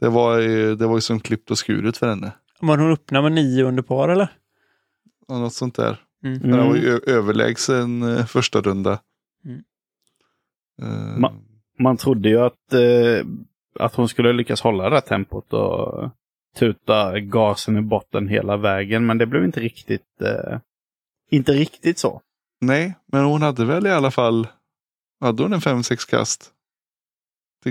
det 0.00 0.08
var, 0.08 0.38
ju- 0.38 0.74
det 0.76 0.86
var 0.86 0.94
ju 0.96 1.00
som 1.00 1.20
klippt 1.20 1.50
och 1.50 1.58
skuret 1.58 1.96
för 1.96 2.08
henne. 2.08 2.32
Var 2.60 2.78
hon 2.78 2.92
öppna 2.92 3.22
med 3.22 3.32
nio 3.32 3.64
under 3.64 3.82
par 3.82 4.08
eller? 4.08 4.28
Och 5.28 5.36
Något 5.40 5.54
sånt 5.54 5.74
där. 5.74 6.00
Mm. 6.24 6.38
Men 6.38 6.50
det 6.50 6.56
var 6.56 6.64
Mm. 6.64 6.76
ju 6.82 6.88
ö- 6.94 7.00
överlägsen 7.06 8.02
eh, 8.02 8.26
första 8.26 8.60
runda. 8.60 9.00
Mm. 9.44 9.62
Eh, 10.82 10.86
Ma- 11.18 11.40
Man 11.78 11.96
trodde 11.96 12.28
ju 12.28 12.40
att, 12.40 12.72
eh, 12.72 13.26
att 13.78 13.94
hon 13.94 14.08
skulle 14.08 14.32
lyckas 14.32 14.60
hålla 14.60 14.88
det 14.88 14.96
här 14.96 15.00
tempot 15.00 15.52
och 15.52 16.10
tuta 16.58 17.20
gasen 17.20 17.76
i 17.76 17.80
botten 17.82 18.28
hela 18.28 18.56
vägen, 18.56 19.06
men 19.06 19.18
det 19.18 19.26
blev 19.26 19.44
inte 19.44 19.60
riktigt, 19.60 20.22
eh, 20.22 20.58
inte 21.30 21.52
riktigt 21.52 21.98
så. 21.98 22.20
nej, 22.60 22.94
men 23.12 23.24
hon 23.24 23.42
hade 23.42 23.64
väl 23.64 23.86
i 23.86 23.90
alla 23.90 24.10
fall, 24.10 24.48
hade 25.20 25.42
hon 25.42 25.52
en 25.52 25.60
5-6 25.60 26.04
kast? 26.10 26.50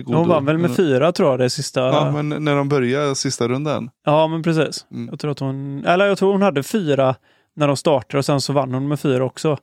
Hon 0.05 0.27
vann 0.27 0.45
väl 0.45 0.57
med 0.57 0.75
fyra 0.75 1.11
tror 1.11 1.29
jag 1.29 1.39
det 1.39 1.49
sista. 1.49 1.81
Ja, 1.81 2.11
men 2.21 2.43
när 2.43 2.55
de 2.55 2.69
började 2.69 3.15
sista 3.15 3.47
rundan. 3.47 3.89
Ja, 4.05 4.27
men 4.27 4.43
precis. 4.43 4.85
Mm. 4.91 5.07
Jag 5.11 5.19
tror 5.19 5.31
att 5.31 5.39
hon, 5.39 5.85
eller 5.85 6.05
jag 6.07 6.17
tror 6.17 6.31
hon 6.31 6.41
hade 6.41 6.63
fyra 6.63 7.15
när 7.55 7.67
de 7.67 7.77
startade 7.77 8.17
och 8.17 8.25
sen 8.25 8.41
så 8.41 8.53
vann 8.53 8.73
hon 8.73 8.87
med 8.87 8.99
fyra 8.99 9.23
också. 9.25 9.57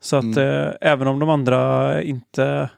Så 0.00 0.16
att 0.16 0.22
Mm. 0.24 0.38
eh, 0.68 0.72
även 0.80 1.08
om 1.08 1.18
de 1.18 1.28
andra 1.28 2.02
inte... 2.02 2.70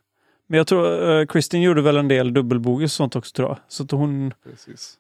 Men 0.53 0.59
jag 0.59 0.67
tror 0.67 1.11
eh, 1.21 1.27
Kristin 1.27 1.63
gjorde 1.63 1.83
väl 1.83 1.97
en 1.97 2.09
del 2.09 2.35
dubbelbogey 2.35 2.85
och 2.85 2.91
sånt 2.91 3.17
också 3.17 3.33
tror 3.37 3.49
jag. 3.49 3.59
Så 3.69 3.83
att 3.83 3.91
hon 3.91 4.35
Precis. 4.45 4.97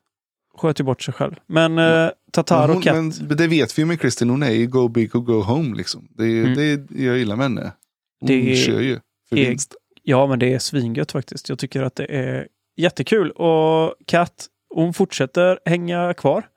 sköt 0.54 0.80
ju 0.80 0.84
bort 0.84 1.02
sig 1.02 1.14
själv. 1.14 1.34
Men 1.46 1.78
eh, 1.78 2.10
Tatar 2.30 2.68
Men 2.68 2.76
och 2.76 2.82
Kat. 2.82 2.94
Men 2.94 3.10
det 3.36 3.46
vet 3.46 3.78
vi 3.78 3.82
ju 3.82 3.86
med 3.86 4.00
Kristin, 4.00 4.30
hon 4.30 4.42
är 4.42 4.50
ju 4.50 4.66
go 4.66 4.88
big 4.88 5.16
och 5.16 5.26
go 5.26 5.40
home 5.42 5.76
liksom. 5.76 6.08
Det 6.10 6.24
är, 6.24 6.42
Mm. 6.44 6.54
det 6.54 6.62
är, 6.64 6.86
jag 7.06 7.18
gillar 7.18 7.36
med 7.36 7.44
henne. 7.44 7.72
Hon 8.20 8.26
Det 8.28 8.56
kör 8.56 8.80
ju 8.80 9.00
för 9.28 9.36
är- 9.38 9.48
vinst. 9.48 9.74
Ja, 10.02 10.26
men 10.26 10.38
det 10.38 10.54
är 10.54 10.58
svingött 10.58 11.12
faktiskt. 11.12 11.48
Jag 11.48 11.58
tycker 11.58 11.82
att 11.82 11.94
det 11.94 12.04
är 12.04 12.48
jättekul. 12.76 13.30
Och 13.30 13.94
Kat, 14.06 14.46
hon 14.74 14.94
fortsätter 14.94 15.58
hänga 15.64 16.14
kvar. 16.14 16.48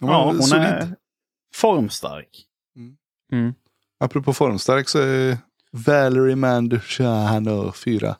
Ja, 0.00 0.24
hon 0.24 0.42
solid. 0.42 0.64
är 0.64 0.94
formstark. 1.54 2.44
Mm. 3.32 3.54
Apropå 4.00 4.32
formstark 4.32 4.88
så 4.88 4.98
är 4.98 5.38
Valerie 5.86 6.36
Manduciano 6.36 7.72
fyra. 7.72 8.16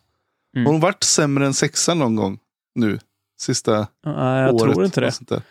Mm. 0.55 0.65
Har 0.65 0.73
hon 0.73 0.81
varit 0.81 1.03
sämre 1.03 1.45
än 1.45 1.53
sexan 1.53 1.99
någon 1.99 2.15
gång 2.15 2.39
nu? 2.75 2.99
Sista 3.39 3.87
Nej, 4.05 4.41
jag 4.41 4.55
året? 4.55 4.73
tror 4.73 4.85
inte 4.85 5.01
det. 5.01 5.07
och 5.07 5.13
sånt 5.13 5.29
där. 5.29 5.41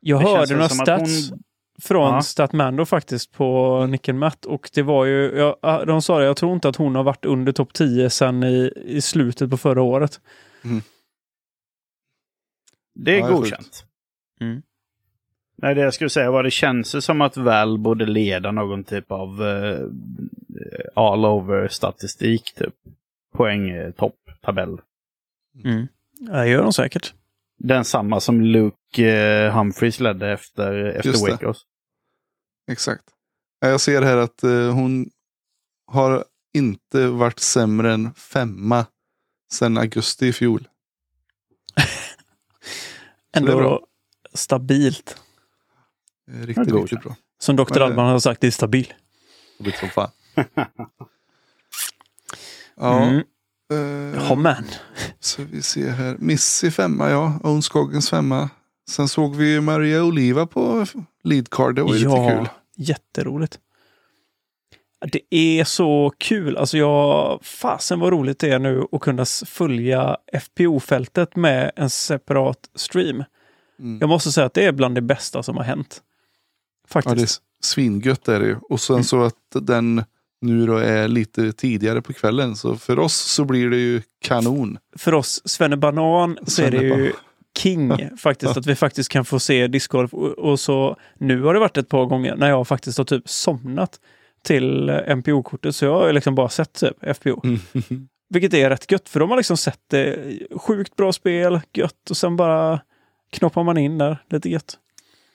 Jag 0.00 0.20
Det 0.20 0.28
hörde 0.28 0.52
några 0.54 0.68
stats 0.68 1.30
hon- 1.30 1.42
från 1.82 2.14
Ja. 2.14 2.22
Statmando 2.22 2.84
faktiskt 2.86 3.32
på 3.32 3.86
Nickel 3.86 4.14
Matt 4.14 4.44
och 4.44 4.70
det 4.74 4.82
var 4.82 5.04
ju, 5.04 5.36
ja, 5.62 5.84
de 5.84 6.02
sa 6.02 6.18
det, 6.18 6.24
jag 6.24 6.36
tror 6.36 6.54
inte 6.54 6.68
att 6.68 6.76
hon 6.76 6.94
har 6.94 7.02
varit 7.02 7.24
under 7.24 7.52
topp 7.52 7.72
10 7.72 8.10
sedan 8.10 8.42
i, 8.44 8.72
i 8.84 9.00
slutet 9.00 9.50
på 9.50 9.56
förra 9.56 9.82
året. 9.82 10.20
Det 12.94 13.14
är 13.14 13.18
Ja, 13.18 13.28
godkänt. 13.30 13.84
Mm. 14.40 14.62
Nej, 15.58 15.74
det 15.74 15.80
jag 15.80 15.94
skulle 15.94 16.10
säga 16.10 16.30
var 16.30 16.42
det 16.42 16.50
känns 16.50 17.04
som 17.04 17.20
att 17.20 17.36
Val 17.36 17.78
borde 17.78 18.06
leda 18.06 18.50
någon 18.52 18.84
typ 18.84 19.12
av 19.12 19.42
eh, 19.42 19.88
all 20.94 21.24
over 21.24 21.68
statistik, 21.68 22.54
typ. 22.54 22.74
Poäng, 23.34 23.70
eh, 23.70 23.90
topp, 23.90 24.16
tabell. 24.42 24.80
Mm. 25.64 25.86
Ja, 26.20 26.32
det 26.32 26.48
gör 26.48 26.62
de 26.62 26.72
säkert. 26.72 27.14
Den 27.58 27.84
samma 27.84 28.20
som 28.20 28.40
Luke 28.40 29.10
eh, 29.10 29.56
Humphreys 29.56 30.00
ledde 30.00 30.32
efter, 30.32 30.84
efter. 30.84 31.30
Wacos. 31.30 31.66
Exakt. 32.70 33.04
Ja, 33.60 33.68
Jag 33.68 33.80
ser 33.80 34.02
här 34.02 34.16
att 34.16 34.42
eh, 34.42 34.74
hon 34.74 35.10
har 35.86 36.24
inte 36.54 37.06
varit 37.06 37.38
sämre 37.38 37.92
än 37.92 38.14
femma 38.14 38.86
sedan 39.52 39.78
augusti 39.78 40.26
i 40.26 40.32
fjol. 40.32 40.68
Ändå 43.36 43.56
bra. 43.56 43.80
stabilt. 44.34 45.16
Är 46.32 46.46
Riktigt, 46.46 46.68
Ja, 46.68 46.74
riktigt 46.76 47.02
bra. 47.02 47.16
Som 47.38 47.56
Dr. 47.56 47.64
Men, 47.70 47.82
eh, 47.82 47.86
Alban 47.86 48.06
har 48.08 48.18
sagt, 48.18 48.40
det 48.40 48.46
är 48.46 48.50
stabil. 48.50 48.92
Jobbigt 49.58 49.76
som 49.76 49.88
fan. 49.88 50.10
ja, 52.76 53.02
Mm. 53.02 53.16
eh, 53.72 54.22
Ja, 54.28 54.34
men. 54.34 54.64
så 55.20 55.42
vi 55.42 55.62
ser 55.62 55.90
här. 55.90 56.16
Missy 56.18 56.70
femma, 56.70 57.10
ja. 57.10 57.38
Onsskogens 57.42 58.10
femma. 58.10 58.50
Sen 58.90 59.08
såg 59.08 59.36
vi 59.36 59.60
Maria 59.60 60.04
Oliva 60.04 60.46
på 60.46 60.86
lead 61.24 61.50
card. 61.50 61.74
Det 61.74 61.82
var 61.82 61.94
ju 61.94 61.98
lite 62.08 62.36
kul. 62.36 62.48
jätteroligt. 62.76 63.58
Det 65.12 65.20
är 65.36 65.64
så 65.64 66.12
kul. 66.18 66.56
Alltså 66.56 66.78
jag, 66.78 67.38
fasen 67.42 68.00
vad 68.00 68.12
roligt 68.12 68.38
det 68.38 68.50
är 68.50 68.58
nu 68.58 68.84
att 68.92 69.00
kunna 69.00 69.24
följa 69.46 70.16
FPO-fältet 70.40 71.36
med 71.36 71.70
en 71.76 71.90
separat 71.90 72.58
stream. 72.74 73.24
Mm. 73.78 73.98
Jag 74.00 74.08
måste 74.08 74.32
säga 74.32 74.46
att 74.46 74.54
det 74.54 74.64
är 74.64 74.72
bland 74.72 74.94
det 74.94 75.00
bästa 75.02 75.42
som 75.42 75.56
har 75.56 75.64
hänt. 75.64 76.02
Ja, 76.88 77.02
Faktiskt. 77.02 77.42
det 77.60 77.64
är 77.64 77.66
svingött 77.66 78.28
är 78.28 78.40
det 78.40 78.46
ju. 78.46 78.56
Och 78.68 78.80
sen 78.80 78.94
Mm. 78.96 79.04
så 79.04 79.22
att 79.22 79.34
den 79.62 80.04
nu 80.40 80.66
då 80.66 80.76
är 80.76 81.08
lite 81.08 81.52
tidigare 81.52 82.02
på 82.02 82.12
kvällen. 82.12 82.56
Så 82.56 82.76
för 82.76 82.98
oss 82.98 83.14
så 83.14 83.44
blir 83.44 83.70
det 83.70 83.76
ju 83.76 84.02
kanon. 84.20 84.78
För 84.96 85.14
oss 85.14 85.42
Svennebanan 85.44 86.38
så 86.46 86.62
är 86.62 86.70
det 86.70 86.82
ju 86.82 87.12
king 87.58 88.16
faktiskt. 88.18 88.56
Att 88.56 88.66
vi 88.66 88.74
faktiskt 88.74 89.08
kan 89.10 89.24
få 89.24 89.38
se 89.40 89.66
discgolf. 89.66 90.14
Och, 90.14 90.60
så 90.60 90.96
nu 91.18 91.42
har 91.42 91.54
det 91.54 91.60
varit 91.60 91.76
ett 91.76 91.88
par 91.88 92.06
gånger 92.06 92.36
när 92.36 92.48
jag 92.48 92.68
faktiskt 92.68 92.98
har 92.98 93.04
typ 93.04 93.28
somnat 93.28 94.00
till 94.44 94.90
MPO-kortet. 95.16 95.76
Så 95.76 95.84
jag 95.84 95.92
har 95.92 96.12
liksom 96.12 96.34
bara 96.34 96.48
sett 96.48 96.72
typ 96.72 97.16
FPO. 97.16 97.42
Vilket 98.28 98.54
är 98.54 98.70
rätt 98.70 98.90
gött, 98.92 99.08
för 99.08 99.20
de 99.20 99.30
har 99.30 99.36
liksom 99.36 99.56
sett 99.56 99.80
det. 99.90 100.18
Sjukt 100.56 100.96
bra 100.96 101.12
spel, 101.12 101.60
gött 101.72 102.10
och 102.10 102.16
sen 102.16 102.36
bara 102.36 102.80
knoppar 103.32 103.62
man 103.62 103.78
in 103.78 103.98
där. 103.98 104.22
Lite 104.30 104.48
gött. 104.50 104.78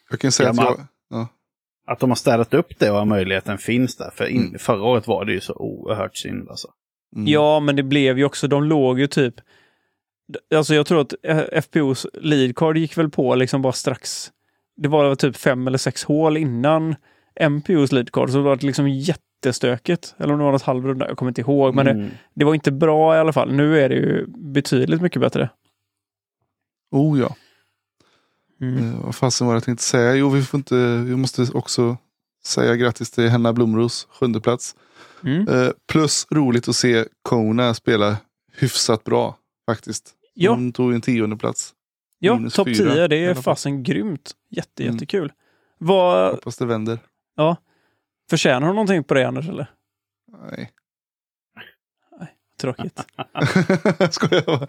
Jag 0.10 0.20
kan 0.20 0.32
säga 0.32 0.54
Ja, 0.56 0.64
att 0.64 0.78
jag... 0.78 0.86
Ja. 1.10 1.28
Att 1.88 2.00
de 2.00 2.10
har 2.10 2.16
städat 2.16 2.54
upp 2.54 2.80
det 2.80 2.92
och 2.92 3.08
möjligheten 3.08 3.58
finns 3.58 3.96
där. 3.98 4.10
För 4.16 4.26
in, 4.26 4.42
Mm. 4.48 4.60
förra 4.60 4.84
året 4.84 5.08
var 5.08 5.26
det 5.26 5.34
ju 5.34 5.42
så 5.42 5.54
oerhört 5.54 6.18
synd 6.18 6.50
alltså. 6.50 6.68
Mm. 7.16 7.28
Ja, 7.28 7.60
men 7.60 7.76
det 7.76 7.84
blev 7.84 8.18
ju 8.18 8.26
också, 8.26 8.48
de 8.48 8.64
låg 8.64 9.00
ju 9.00 9.08
typ... 9.08 9.36
Alltså 10.56 10.76
jag 10.76 10.86
tror 10.86 11.02
att 11.02 11.14
eh, 11.24 11.62
FPOs 11.62 12.08
lead 12.14 12.56
card 12.56 12.78
gick 12.78 12.98
väl 12.98 13.10
på 13.10 13.36
liksom 13.36 13.62
bara 13.62 13.74
strax. 13.74 14.32
Det 14.78 14.88
var 14.88 15.16
typ 15.16 15.36
fem 15.38 15.68
eller 15.68 15.78
sex 15.78 16.04
hål 16.04 16.38
innan 16.38 16.96
MPOs 17.50 17.92
lead 17.92 18.12
card, 18.12 18.30
så 18.30 18.38
det 18.38 18.44
var 18.44 18.56
det 18.56 18.66
liksom 18.66 18.90
jättestökigt. 18.90 20.16
Eller 20.20 20.34
om 20.34 20.40
det 20.40 20.46
var 20.46 20.52
något 20.52 20.62
halvrunda, 20.62 21.08
jag 21.08 21.18
kommer 21.18 21.30
inte 21.30 21.42
ihåg. 21.42 21.76
Men 21.76 21.86
det, 21.86 21.92
Mm. 21.92 22.10
det 22.34 22.46
var 22.46 22.54
inte 22.54 22.72
bra 22.72 23.16
i 23.16 23.20
alla 23.20 23.34
fall. 23.34 23.52
Nu 23.54 23.80
är 23.80 23.90
det 23.90 23.96
ju 23.96 24.26
betydligt 24.28 25.02
mycket 25.02 25.22
bättre. 25.22 25.50
Oh 26.92 27.20
ja. 27.20 27.36
Mm. 28.62 28.78
Eh, 28.94 29.00
vad 29.06 29.16
fasen 29.16 29.48
var 29.48 29.54
det 29.54 29.58
jag 29.58 29.64
tänkte 29.64 29.84
säga? 29.84 30.16
Jo, 30.16 30.30
vi, 30.30 30.44
får 30.44 30.58
inte, 30.58 30.76
vi 31.06 31.16
måste 31.16 31.48
också 31.54 31.98
säga 32.46 32.76
grattis 32.76 33.12
till 33.12 33.30
Henna 33.30 33.54
Blomros 33.54 34.08
sjunde 34.12 34.42
plats. 34.42 34.76
Mm. 35.24 35.48
Eh, 35.48 35.70
plus 35.88 36.28
roligt 36.32 36.68
att 36.68 36.76
se 36.76 37.06
Kona 37.22 37.74
spela 37.74 38.18
hyfsat 38.58 39.04
bra 39.04 39.38
faktiskt. 39.70 40.14
Ja. 40.34 40.52
Hon 40.52 40.72
tog 40.72 40.94
en 40.94 41.02
tionde 41.02 41.38
plats. 41.38 41.74
Ja, 42.20 42.50
topp 42.54 42.68
10, 42.68 43.08
det 43.08 43.26
är 43.26 43.34
fasen 43.34 43.84
grymt. 43.84 44.32
Jätte, 44.50 44.84
Mm. 44.84 44.96
jättekul. 44.96 45.32
Vad, 45.78 46.32
Hoppas 46.32 46.58
det 46.58 46.66
vänder. 46.66 47.00
förtjänar 48.30 48.68
hon 48.68 48.76
någonting 48.76 49.04
på 49.04 49.14
det 49.14 49.28
Anders 49.28 49.50
eller? 49.50 49.72
Nej. 50.48 50.72
Tråkigt. 52.62 53.00
Skojar 54.12 54.44
jag 54.48 54.60
bara. 54.60 54.68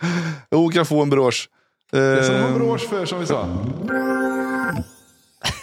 Jo, 0.51 0.59
Hon 0.59 0.73
kan 0.73 0.87
få 0.87 1.03
en 1.03 1.11
brosch. 1.11 1.49
Det 1.93 2.25
som 2.25 2.43
hon 2.43 2.55
brosch 2.55 2.89
för 2.89 3.07
som 3.07 3.21
vi 3.21 3.27
sa. 3.27 3.49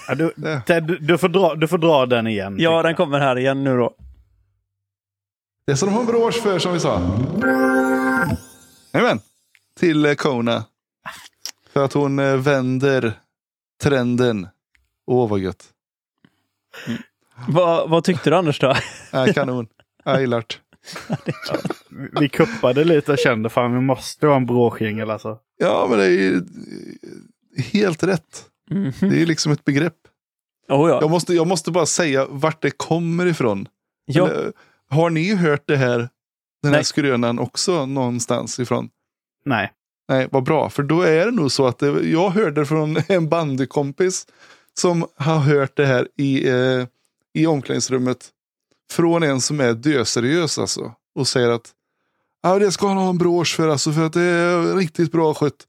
Ja, 0.08 0.16
du. 0.16 0.34
Ted, 0.68 0.98
du, 1.02 1.18
får 1.18 1.30
dra, 1.30 1.56
du 1.56 1.68
får 1.68 1.78
dra 1.78 2.06
den 2.06 2.28
igen. 2.28 2.56
Ja, 2.60 2.84
den 2.84 2.96
kommer 2.96 3.20
här 3.20 3.38
igen 3.38 3.64
nu 3.64 3.78
då. 3.78 3.96
Det 5.68 5.76
som 5.76 5.94
hon 5.94 6.06
brosch 6.06 6.42
för 6.42 6.60
som 6.60 6.74
vi 6.74 6.80
sa. 6.80 7.02
Jajamän. 8.94 9.20
Till 9.80 10.06
eh, 10.06 10.14
Kona. 10.14 10.64
För 11.74 11.86
att 11.86 11.94
hon 11.94 12.20
eh, 12.20 12.36
vänder 12.36 13.14
trenden. 13.84 14.48
Åh 15.08 15.30
vad 15.30 15.40
gött. 15.40 15.66
Vad, 17.48 17.90
vad 17.90 18.04
tyckte 18.04 18.30
du 18.30 18.36
Anders 18.36 18.60
då? 18.60 18.76
Äh, 19.14 19.34
kanon. 19.34 19.68
Jag 20.04 20.22
gillar 20.22 20.40
det. 20.48 20.56
Vi 22.20 22.30
kuppade 22.30 22.84
lite 22.84 23.12
och 23.12 23.18
kände 23.18 23.50
fan 23.50 23.74
vi 23.74 23.82
måste 23.82 24.28
ha 24.28 24.36
en 24.36 24.46
bråkjingel 24.46 25.10
alltså. 25.12 25.38
Ja, 25.58 25.88
men 25.90 26.00
det 26.00 26.06
är 26.06 26.10
ju 26.10 26.42
helt 27.58 28.04
rätt. 28.04 28.46
Mhm. 28.72 28.94
Det 29.00 29.22
är 29.22 29.26
liksom 29.26 29.52
ett 29.52 29.66
begrepp. 29.66 29.98
Oh, 30.70 30.90
ja. 30.90 30.98
Jag 31.02 31.10
måste, 31.10 31.34
jag 31.34 31.48
måste 31.48 31.72
bara 31.72 31.86
säga 31.86 32.26
vart 32.30 32.62
det 32.62 32.72
kommer 32.72 33.26
ifrån. 33.26 33.68
ja. 34.06 34.28
Eller, 34.30 34.54
har 34.90 35.10
ni 35.10 35.36
hört 35.36 35.64
det 35.68 35.78
här, 35.78 35.98
den 36.62 36.72
här 36.72 36.72
Nej. 36.72 36.84
skrönan 36.84 37.40
också 37.40 37.86
någonstans 37.86 38.60
ifrån? 38.60 38.90
Nej. 39.46 39.72
Nej, 40.08 40.28
vad 40.32 40.44
bra. 40.44 40.70
För 40.70 40.84
då 40.84 41.02
är 41.02 41.26
det 41.26 41.32
nog 41.32 41.52
så 41.52 41.68
att 41.68 41.80
det, 41.80 42.10
jag 42.10 42.30
hörde 42.30 42.66
från 42.66 42.98
en 43.08 43.30
bandykompis 43.30 44.28
som 44.74 45.06
har 45.16 45.38
hört 45.40 45.78
det 45.78 45.86
här 45.86 46.08
i, 46.18 46.50
eh, 46.50 46.86
i 47.34 47.48
omklädningsrummet. 47.48 48.30
Från 48.92 49.24
en 49.24 49.42
som 49.42 49.60
är 49.60 49.74
döseriös 49.74 50.60
alltså. 50.60 50.94
Och 51.16 51.28
säger 51.28 51.50
att 51.50 51.72
ah, 52.44 52.60
det 52.60 52.72
ska 52.72 52.88
han 52.88 52.98
ha 52.98 53.10
en 53.10 53.18
brosch 53.18 53.56
för 53.56 53.68
alltså 53.70 53.92
för 53.92 54.06
att 54.06 54.14
det 54.14 54.22
är 54.22 54.76
riktigt 54.76 55.12
bra 55.12 55.34
skött. 55.34 55.66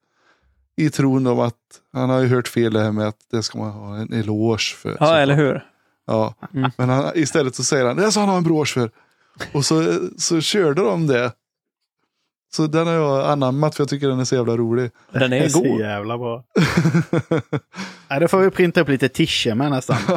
I 0.76 0.90
tron 0.90 1.26
om 1.26 1.40
att 1.40 1.54
han 1.92 2.10
har 2.10 2.20
ju 2.20 2.26
hört 2.28 2.48
fel 2.48 2.72
det 2.72 2.80
här 2.82 2.92
med 2.92 3.08
att 3.08 3.16
det 3.30 3.42
ska 3.42 3.58
man 3.58 3.70
ha 3.70 3.96
en 3.96 4.12
eloge 4.12 4.76
för. 4.76 4.96
ja, 5.00 5.16
eller 5.16 5.34
hur? 5.34 5.66
Ja, 6.06 6.34
Mm. 6.54 6.70
men 6.78 6.88
han, 6.88 7.10
istället 7.14 7.54
så 7.54 7.64
säger 7.64 7.84
han 7.86 7.96
det 7.96 8.10
ska 8.10 8.20
han 8.20 8.28
ha 8.28 8.36
en 8.36 8.42
brosch 8.44 8.74
för. 8.74 8.90
Och 9.54 9.64
så, 9.64 9.98
så 10.18 10.40
körde 10.40 10.82
de 10.82 11.06
det. 11.06 11.32
Så 12.52 12.66
den 12.66 12.86
har 12.86 12.94
jag 12.94 13.30
anammat 13.30 13.74
för 13.74 13.82
jag 13.82 13.88
tycker 13.88 14.08
den 14.08 14.20
är 14.20 14.24
så 14.24 14.34
jävla 14.34 14.56
rolig. 14.56 14.90
Den 15.12 15.32
är 15.32 15.48
så 15.48 15.60
god. 15.62 15.80
jävla 15.80 16.18
bra. 16.18 16.44
Nej, 18.10 18.20
då 18.20 18.28
får 18.28 18.38
vi 18.40 18.50
printa 18.50 18.80
upp 18.80 18.88
lite 18.88 19.08
tischer 19.08 19.54
med 19.54 19.70
nästan. 19.70 19.96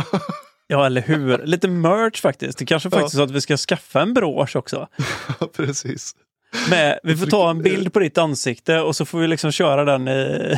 Ja, 0.74 0.86
eller 0.86 1.02
hur? 1.02 1.38
Lite 1.46 1.68
merch 1.68 2.22
faktiskt. 2.22 2.58
Det 2.58 2.66
kanske 2.66 2.88
Ja. 2.92 2.98
faktiskt 2.98 3.14
är 3.14 3.18
så 3.18 3.24
att 3.24 3.32
vi 3.32 3.42
ska 3.42 3.58
skaffa 3.58 4.02
en 4.02 4.14
brosch 4.14 4.56
också. 4.56 4.88
Ja, 5.40 5.48
precis. 5.56 6.16
Men 6.70 6.96
vi 7.04 7.16
får 7.18 7.26
ta 7.26 7.50
en 7.50 7.62
bild 7.62 7.94
på 7.94 8.00
ditt 8.00 8.18
ansikte 8.18 8.80
och 8.80 8.96
så 8.96 9.06
får 9.06 9.20
vi 9.20 9.28
liksom 9.28 9.52
köra 9.52 9.86
den 9.86 10.08
i, 10.08 10.54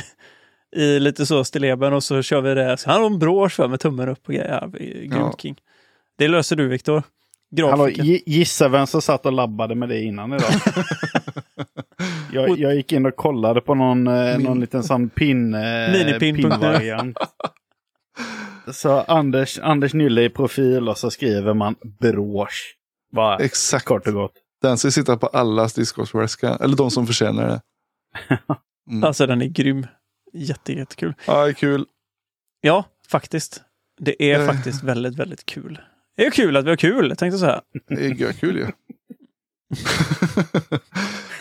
i 0.75 0.99
lite 0.99 1.25
så 1.25 1.43
stilleben 1.43 1.93
och 1.93 2.03
så 2.03 2.21
kör 2.21 2.41
vi 2.41 2.53
det. 2.53 2.77
Så 2.77 2.89
han 2.91 2.99
har 3.01 3.07
en 3.09 3.19
brosch 3.19 3.59
med 3.59 3.79
tummen 3.79 4.09
upp 4.09 4.27
och 4.27 4.33
grejer. 4.33 4.67
Grymt 4.79 5.13
Ja. 5.15 5.35
King. 5.41 5.55
Det 6.17 6.27
löser 6.27 6.55
du 6.55 6.67
Viktor. 6.67 7.03
Hallå, 7.61 7.89
gissa 8.25 8.67
vem 8.69 8.87
som 8.87 9.01
satt 9.01 9.25
och 9.25 9.31
labbade 9.33 9.75
med 9.75 9.89
det 9.89 10.01
innan 10.01 10.33
idag? 10.33 10.49
jag, 12.33 12.59
jag 12.59 12.75
gick 12.75 12.91
in 12.91 13.05
och 13.05 13.15
kollade 13.15 13.61
på 13.61 13.75
någon, 13.75 14.07
eh, 14.07 14.37
Min- 14.37 14.45
någon 14.45 14.59
liten 14.59 14.83
sån 14.83 15.09
pin, 15.09 15.53
eh, 15.53 15.61
Minipin.nu. 15.91 16.41
pinvariant. 16.41 17.17
Så 18.73 19.01
Anders, 19.01 19.59
Anders 19.59 19.93
Nylle 19.93 20.21
i 20.23 20.29
profil 20.29 20.89
och 20.89 20.97
så 20.97 21.11
skriver 21.11 21.53
man 21.53 21.75
brosch. 21.99 22.75
Bara 23.11 23.37
Exakt. 23.37 23.85
kort 23.85 24.07
och 24.07 24.13
gott. 24.13 24.33
Den 24.61 24.77
ska 24.77 24.91
sitta 24.91 25.17
på 25.17 25.27
allas 25.27 25.73
discgolfväska. 25.73 26.49
Eller 26.61 26.77
de 26.77 26.91
som 26.91 27.07
förtjänar 27.07 27.47
det. 27.47 27.61
Mm. 28.89 29.03
Alltså 29.03 29.25
den 29.27 29.41
är 29.41 29.45
grym. 29.45 29.87
Jätte, 30.33 30.73
jättekul. 30.73 31.13
Ja, 31.27 31.43
det 31.43 31.49
är 31.49 31.53
kul. 31.53 31.85
Ja, 32.61 32.83
faktiskt. 33.07 33.61
Det 33.99 34.31
är 34.31 34.39
Eh. 34.39 34.45
faktiskt 34.47 34.83
väldigt, 34.83 35.15
väldigt 35.15 35.45
kul. 35.45 35.79
Det 36.17 36.25
är 36.25 36.31
kul 36.31 36.57
att 36.57 36.65
vi 36.65 36.69
har 36.69 36.77
kul, 36.77 37.07
tänkte 37.09 37.25
jag 37.25 37.39
säga. 37.39 37.61
Det 37.87 38.05
är 38.05 38.13
görkul 38.13 38.57
ju. 38.57 38.67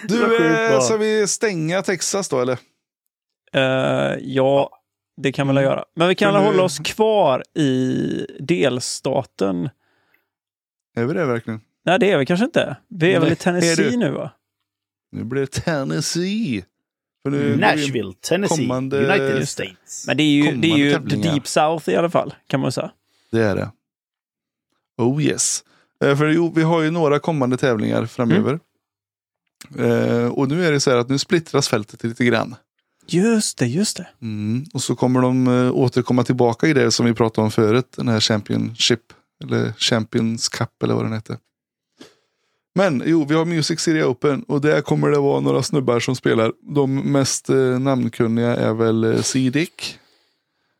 Du, 0.09 0.47
eh, 0.47 0.81
ska 0.81 0.97
vi 0.97 1.27
stänga 1.27 1.83
Texas 1.83 2.29
då 2.29 2.41
eller? 2.41 2.59
Eh, 3.53 4.19
ja, 4.21 4.71
det 5.17 5.33
kan 5.33 5.49
vi 5.49 5.55
väl 5.55 5.65
göra. 5.65 5.85
Men 5.97 6.09
vi 6.09 6.15
kan 6.15 6.35
väl 6.35 6.43
hålla 6.43 6.63
oss 6.63 6.79
kvar 6.79 7.43
i 7.59 8.27
delstaten. 8.41 9.69
Är 10.97 11.05
vi 11.05 11.15
det 11.15 11.27
verkligen? 11.27 11.61
Nej, 11.85 11.99
det 11.99 12.11
är 12.11 12.19
vi 12.19 12.27
kanske 12.27 12.45
inte. 12.45 12.77
Vi 12.89 13.15
är 13.15 13.21
väl 13.21 13.23
Nej, 13.23 13.33
i 13.33 13.37
Tennessee 13.37 13.97
nu 13.97 14.11
va? 14.11 14.31
Nu 15.13 15.25
blir 15.25 15.41
det 15.41 15.47
Tennessee. 15.47 16.65
Nashville, 17.57 18.13
Tennessee, 18.21 18.57
kommande- 18.57 18.99
United. 18.99 19.49
States. 19.49 20.07
Men 20.07 20.17
det 20.17 20.23
är 20.23 20.29
ju, 20.29 20.57
det 20.57 20.71
är 20.71 20.77
ju 20.77 21.09
the 21.09 21.17
deep 21.17 21.47
south 21.47 21.91
i 21.91 21.97
alla 21.97 22.11
fall, 22.11 22.35
kan 22.47 22.61
man 22.61 22.73
säga. 22.73 22.91
Det 23.31 23.43
är 23.43 23.57
det. 23.57 23.71
Oh 24.99 25.23
yes. 25.23 25.65
Eh, 26.05 26.17
för 26.17 26.29
jo, 26.29 26.53
vi 26.57 26.63
har 26.63 26.83
ju 26.83 26.91
några 26.91 27.19
kommande 27.19 27.57
tävlingar 27.57 28.07
framöver. 28.07 28.61
Eh, 29.79 30.27
och 30.27 30.49
nu 30.49 30.67
är 30.67 30.73
det 30.73 30.81
så 30.81 30.91
här 30.91 30.99
att 30.99 31.09
nu 31.09 31.19
splittras 31.19 31.69
fältet 31.69 32.05
lite 32.05 32.25
grann. 32.25 32.55
Just 33.07 33.59
det, 33.59 33.67
just 33.67 33.97
det. 33.97 34.07
Mm. 34.23 34.65
Och 34.75 34.83
så 34.83 34.95
kommer 34.97 35.21
de 35.21 35.47
eh, 35.49 35.75
återkomma 35.75 36.25
tillbaka 36.25 36.67
i 36.67 36.73
det 36.73 36.91
som 36.91 37.07
vi 37.07 37.15
pratade 37.15 37.45
om 37.45 37.51
förut. 37.51 37.93
Den 37.97 38.09
här 38.09 38.21
Championship. 38.21 39.01
Eller 39.45 39.73
Champions 39.79 40.49
Cup 40.49 40.83
eller 40.83 40.95
vad 40.95 41.05
den 41.05 41.13
heter. 41.13 41.37
Men 42.75 43.03
jo, 43.07 43.25
vi 43.25 43.35
har 43.35 43.45
Music 43.45 43.81
City 43.81 44.03
Open 44.03 44.43
och 44.43 44.61
där 44.61 44.81
kommer 44.81 45.11
det 45.11 45.19
vara 45.19 45.41
några 45.41 45.63
snubbar 45.63 46.01
som 46.01 46.17
spelar. 46.17 46.53
De 46.75 46.95
mest 47.13 47.51
eh, 47.51 47.57
namnkunniga 47.57 48.57
är 48.57 48.75
väl 48.75 49.05
eh, 49.05 49.21
C-Dick. 49.23 49.99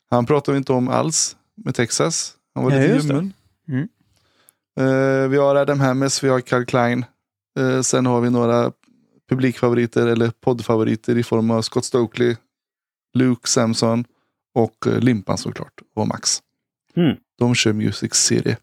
Han 0.09 0.25
pratar 0.25 0.51
vi 0.51 0.57
inte 0.57 0.73
om 0.73 0.87
alls 0.87 1.35
med 1.55 1.75
Texas. 1.75 2.33
Han 2.55 2.63
var 2.63 2.71
Ja, 2.71 2.79
lite 2.79 3.07
ljummen. 3.07 3.33
Mm. 3.67 3.87
Eh, 4.79 5.27
vi 5.29 5.37
har 5.37 5.55
Adam 5.55 5.79
Hammes, 5.79 6.23
vi 6.23 6.29
har 6.29 6.41
Carl 6.41 6.65
Klein. 6.65 7.05
Eh, 7.59 7.81
sen 7.81 8.05
har 8.05 8.21
vi 8.21 8.29
några 8.29 8.71
publikfavoriter 9.29 10.07
eller 10.07 10.31
poddfavoriter 10.31 11.17
i 11.17 11.23
form 11.23 11.51
av 11.51 11.61
Scott 11.61 11.85
Stokely, 11.85 12.35
Luke 13.13 13.49
Samson 13.49 14.05
och 14.53 14.87
eh, 14.87 14.99
Limpan 14.99 15.37
såklart. 15.37 15.73
Och 15.95 16.07
Max. 16.07 16.41
Mm. 16.95 17.17
De 17.37 17.55
kör 17.55 17.73
Music 17.73 18.13
City. 18.13 18.57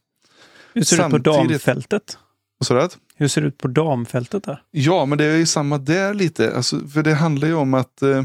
Hur 0.74 0.82
ser 0.84 0.96
det 0.96 1.16
ut 1.16 1.24
på 1.24 1.32
Samtidigt- 1.32 1.64
damfältet? 1.64 2.18
Och 2.60 2.66
så 2.66 2.76
att, 2.76 2.98
Hur 3.14 3.28
ser 3.28 3.40
det 3.40 3.46
ut 3.48 3.58
på 3.58 3.68
damfältet 3.68 4.44
där? 4.44 4.62
ja, 4.70 5.06
men 5.06 5.18
det 5.18 5.24
är 5.24 5.36
ju 5.36 5.46
samma 5.46 5.78
där 5.78 6.14
lite. 6.14 6.56
Alltså, 6.56 6.88
för 6.88 7.02
det 7.02 7.14
handlar 7.14 7.48
ju 7.48 7.54
om 7.54 7.74
att 7.74 8.02
eh, 8.02 8.24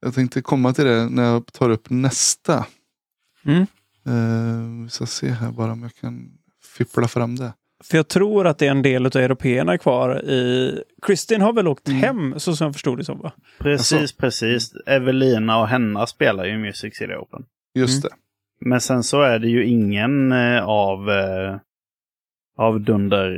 jag 0.00 0.14
tänkte 0.14 0.42
komma 0.42 0.72
till 0.74 0.84
det 0.84 1.08
när 1.08 1.22
jag 1.24 1.52
tar 1.52 1.70
upp 1.70 1.90
nästa. 1.90 2.66
Mm. 3.44 3.66
Eh, 4.06 4.84
vi 4.84 4.90
ska 4.90 5.06
se 5.06 5.28
här 5.30 5.52
bara 5.52 5.72
om 5.72 5.82
jag 5.82 5.94
kan 5.94 6.38
fippla 6.62 7.08
fram 7.08 7.36
det. 7.36 7.52
För 7.84 7.96
jag 7.96 8.08
tror 8.08 8.46
att 8.46 8.58
det 8.58 8.66
är 8.66 8.70
en 8.70 8.82
del 8.82 9.06
av 9.06 9.16
européerna 9.16 9.78
kvar 9.78 10.24
i... 10.24 10.72
Kristin 11.02 11.40
har 11.40 11.52
väl 11.52 11.68
åkt 11.68 11.88
Mm. 11.88 12.00
hem, 12.00 12.38
så 12.38 12.56
som 12.56 12.64
jag 12.64 12.74
förstod 12.74 12.98
det 12.98 13.04
som 13.04 13.18
va? 13.18 13.32
Precis, 13.58 13.92
Alltså. 14.00 14.16
precis. 14.20 14.72
Evelina 14.86 15.60
och 15.60 15.68
Henna 15.68 16.06
spelar 16.06 16.44
ju 16.44 16.58
Music 16.58 16.96
City 16.96 17.14
Open. 17.14 17.42
Just 17.74 18.04
Mm. 18.04 18.10
det. 18.10 18.16
Men 18.68 18.80
sen 18.80 19.02
så 19.02 19.22
är 19.22 19.38
det 19.38 19.48
ju 19.48 19.64
ingen 19.66 20.32
eh, 20.32 20.64
av, 20.64 21.10
eh, 21.10 21.56
av 22.58 22.80
dunder, 22.80 23.30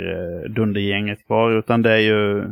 eh, 0.44 0.50
dundergänget 0.50 1.26
kvar, 1.26 1.58
utan 1.58 1.82
det 1.82 1.90
är 1.92 1.98
ju 2.00 2.44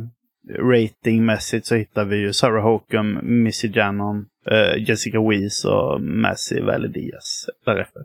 ratingmässigt 0.59 1.65
så 1.65 1.75
hittar 1.75 2.05
vi 2.05 2.17
ju 2.17 2.33
Sarah 2.33 2.63
Hokum, 2.63 3.19
Missy 3.23 3.67
Jannon, 3.75 4.25
eh, 4.51 4.83
Jessica 4.89 5.29
Weiss 5.29 5.65
och 5.65 6.01
Massey 6.01 6.61
Valedias 6.61 7.45
därefter. 7.65 8.01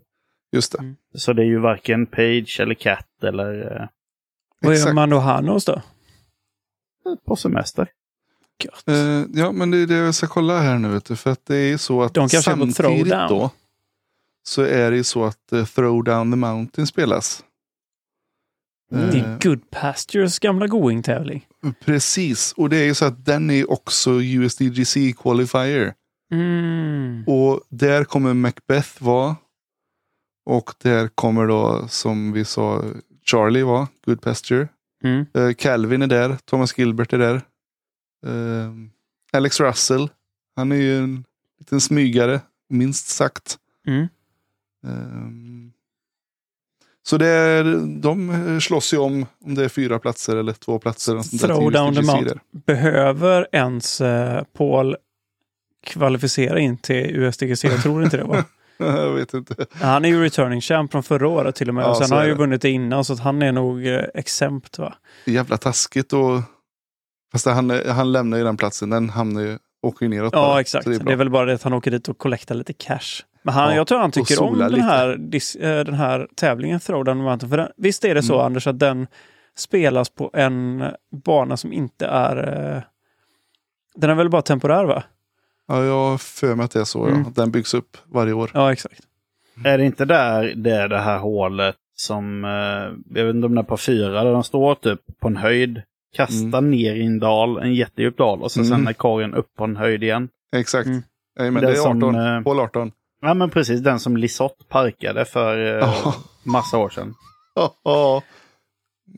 Just 0.57 0.73
det. 0.73 0.79
Mm. 0.79 0.97
Så 1.15 1.33
det 1.33 1.43
är 1.43 1.47
ju 1.47 1.59
varken 1.59 2.07
Page 2.07 2.57
eller 2.61 2.75
Cat 2.75 3.07
eller 3.23 3.81
eh, 3.83 3.89
Vad 4.61 4.73
är 4.73 4.77
Exakt. 4.77 4.95
Mandohanos 4.95 5.65
då? 5.65 5.83
på 7.27 7.37
semester. 7.37 7.89
Eh, 8.87 9.25
ja, 9.35 9.53
men 9.53 9.71
det 9.71 9.79
är 9.79 9.87
det 9.87 9.95
jag 9.95 10.15
ska 10.15 10.27
kolla 10.27 10.61
här 10.61 10.79
nu. 10.79 11.01
Du, 11.09 11.17
för 11.17 11.31
att 11.31 11.47
det 11.47 11.57
är 11.57 11.77
så 11.77 12.03
att 12.03 12.15
De 12.15 12.29
samtidigt 12.29 12.77
throwdown. 12.77 13.29
då 13.29 13.51
så 14.47 14.63
är 14.63 14.91
det 14.91 14.97
ju 14.97 15.05
så 15.05 15.25
att 15.25 15.53
uh, 15.53 15.65
Throw 15.65 16.05
Down 16.05 16.31
the 16.33 16.37
Mountain 16.37 16.87
spelas. 16.87 17.45
Mm. 18.93 19.11
Det 19.11 19.19
Eh, 19.19 19.33
är 19.33 19.39
Good 19.41 19.71
Pastures 19.71 20.39
gamla 20.39 20.67
Going-tävling. 20.67 21.47
Precis, 21.85 22.53
och 22.57 22.69
det 22.71 22.77
är 22.77 22.85
ju 22.85 22.95
så 22.95 23.05
att 23.05 23.25
den 23.25 23.51
är 23.51 23.71
också 23.71 24.11
USDGC 24.23 25.13
Qualifier. 25.13 25.95
Mm. 26.33 27.25
Och 27.27 27.61
där 27.69 28.05
kommer 28.05 28.35
Macbeth 28.35 29.03
vara. 29.03 29.37
Och 30.47 30.71
där 30.79 31.09
kommer 31.09 31.47
då, 31.47 31.89
som 31.89 32.33
vi 32.33 32.45
sa, 32.45 32.85
Charlie 33.25 33.63
vara, 33.63 33.89
Good 34.05 34.21
Pasture. 34.23 34.69
Mm. 35.05 35.27
Eh, 35.35 35.53
Calvin 35.55 36.03
är 36.03 36.07
där, 36.07 36.37
Thomas 36.45 36.79
Gilbert 36.79 37.13
är 37.13 37.19
där. 37.19 37.35
Eh, 38.27 38.73
Alex 39.33 39.61
Russell, 39.61 40.09
han 40.57 40.73
är 40.73 40.77
ju 40.77 40.99
en 40.99 41.25
liten 41.59 41.81
smygare, 41.81 42.41
minst 42.69 43.09
sagt. 43.09 43.59
Mm. 43.87 44.07
Ehm, 44.87 45.73
Så 47.03 47.17
det 47.19 47.27
är, 47.27 47.65
de 48.01 48.61
slåss 48.61 48.95
ju 48.95 48.99
om 48.99 49.27
om 49.45 49.55
det 49.55 49.65
är 49.65 49.69
fyra 49.69 49.99
platser 49.99 50.37
eller 50.37 50.53
två 50.53 50.79
platser. 50.79 51.13
eller 51.13 51.19
något 51.19 51.27
sånt 51.27 51.43
där 51.43 51.49
till 51.49 51.57
Throw 51.57 51.73
down 51.73 51.95
the 51.95 52.25
där. 52.25 52.41
Behöver 52.51 53.49
ens 53.53 54.01
eh, 54.01 54.45
Paul 54.53 54.97
kvalificera 55.87 56.61
in 56.61 56.77
till 56.77 57.17
USDGC? 57.17 57.69
Jag 57.69 57.83
tror 57.83 58.05
inte 58.05 58.17
det 58.17 58.25
va? 58.25 58.45
Jag 58.97 59.13
vet 59.13 59.35
inte. 59.35 59.67
Han 59.73 60.05
är 60.05 60.09
ju 60.09 60.23
returning 60.23 60.61
champ 60.61 60.93
från 60.93 61.03
förra 61.03 61.29
året 61.29 61.55
till 61.55 61.69
och 61.69 61.75
med. 61.75 61.85
Ja, 61.85 61.91
och 61.91 61.97
sen 61.97 62.11
har 62.11 62.17
är 62.17 62.21
han 62.21 62.29
ju 62.29 62.35
det. 62.35 62.39
vunnit 62.39 62.63
det 62.63 62.71
innan 62.71 63.05
så 63.05 63.13
att 63.13 63.21
han 63.21 63.43
är 63.43 63.53
nog 63.53 63.87
eh, 63.87 64.01
exempt 64.15 64.79
va? 64.79 64.95
Jävla 65.25 65.57
taskigt 65.57 66.13
och 66.13 66.41
Fast 67.33 67.47
han, 67.47 67.71
han 67.89 68.13
lämnar 68.13 68.39
ju 68.39 68.45
den 68.45 68.57
platsen. 68.57 68.91
Den 68.91 69.11
hamnar 69.11 69.41
ju, 69.43 69.59
åker 69.83 70.05
ju 70.07 70.09
neråt 70.11 70.33
Ja, 70.33 70.41
bara. 70.41 70.61
exakt. 70.61 70.85
Det 70.85 70.91
det 70.91 70.97
är, 70.97 71.01
är 71.01 71.05
bra. 71.05 71.17
väl 71.17 71.31
bara 71.31 71.47
det 71.47 71.55
att 71.55 71.63
han 71.63 71.73
åker 71.73 71.91
dit 71.91 72.09
och 72.09 72.19
collectar 72.19 72.55
lite 72.55 72.73
cash. 72.73 73.23
Men 73.43 73.55
han, 73.55 73.71
Ja, 73.71 73.77
jag 73.77 73.87
tror 73.87 73.99
han 73.99 74.11
tycker 74.11 74.43
om 74.43 74.59
den 74.59 74.81
här, 74.81 75.17
dis, 75.17 75.55
eh, 75.57 75.85
den 75.85 75.95
här 75.95 76.29
tävlingen 76.37 76.81
Throwdown 76.81 77.19
Mountain. 77.19 77.51
För 77.51 77.57
den, 77.57 77.69
visst 77.77 78.05
är 78.05 78.15
det 78.15 78.23
så 78.23 78.35
Mm. 78.35 78.47
Anders 78.47 78.67
att 78.67 78.79
den 78.79 79.07
spelas 79.57 80.11
på 80.11 80.31
en 80.35 80.85
bana 81.25 81.57
som 81.57 81.73
inte 81.73 82.07
är... 82.07 82.37
Eh, 82.77 82.83
den 83.95 84.11
är 84.11 84.15
väl 84.15 84.31
bara 84.31 84.43
temporär 84.43 84.85
va? 84.85 85.03
Ja, 85.69 85.85
jag 85.85 86.11
har 86.11 86.19
för 86.19 86.55
mig 86.55 86.65
att 86.65 86.71
det 86.71 86.81
är 86.81 86.85
så. 86.85 87.07
Mm. 87.07 87.19
Ja. 87.27 87.33
Den 87.35 87.51
byggs 87.51 87.75
upp 87.75 87.97
varje 88.07 88.33
år. 88.33 88.51
Ja, 88.55 88.73
exakt. 88.73 89.01
Är 89.65 89.79
det 89.79 89.85
inte 89.85 90.05
där 90.05 90.53
det 90.57 90.71
är 90.71 90.89
det 90.89 90.99
här 90.99 91.19
hålet 91.19 91.77
som, 91.97 92.45
eh, 92.45 93.15
jag 93.19 93.25
vet 93.27 93.35
inte 93.35 93.47
om 93.47 93.55
det 93.55 93.61
är 93.61 93.65
på 93.65 93.77
fyra, 93.77 94.25
där 94.25 94.33
de 94.33 94.45
står 94.45 94.75
typ 94.75 95.01
på 95.21 95.29
en 95.29 95.37
höjd, 95.37 95.83
kastar 96.17 96.61
ner 96.61 96.95
i 96.95 97.07
en 97.07 97.19
dal, 97.19 97.59
en 97.59 97.75
jättedjup 97.75 98.17
dal 98.19 98.43
och 98.43 98.53
sen, 98.53 98.65
Mm. 98.65 98.79
sen 98.79 98.89
är 98.89 98.93
korgen 98.93 99.35
upp 99.35 99.55
på 99.57 99.65
en 99.65 99.77
höjd 99.77 100.03
igen. 100.03 100.29
Exakt. 100.57 100.87
Mm. 100.87 101.03
Jajamän, 101.39 101.61
Det 101.63 101.67
det 101.69 101.73
är 101.73 101.77
är 101.77 101.83
som, 101.83 101.97
18. 102.03 102.15
eh, 102.15 102.43
Hål 102.43 102.61
18. 102.61 102.93
Ja 103.23 103.35
men 103.35 103.51
precis, 103.51 103.81
den 103.81 104.01
som 104.01 104.17
Lisotte 104.17 104.65
parkade 104.69 105.25
för 105.25 105.79
eh, 105.83 106.15
massa 106.45 106.79
år 106.79 106.91
sedan. 106.91 107.15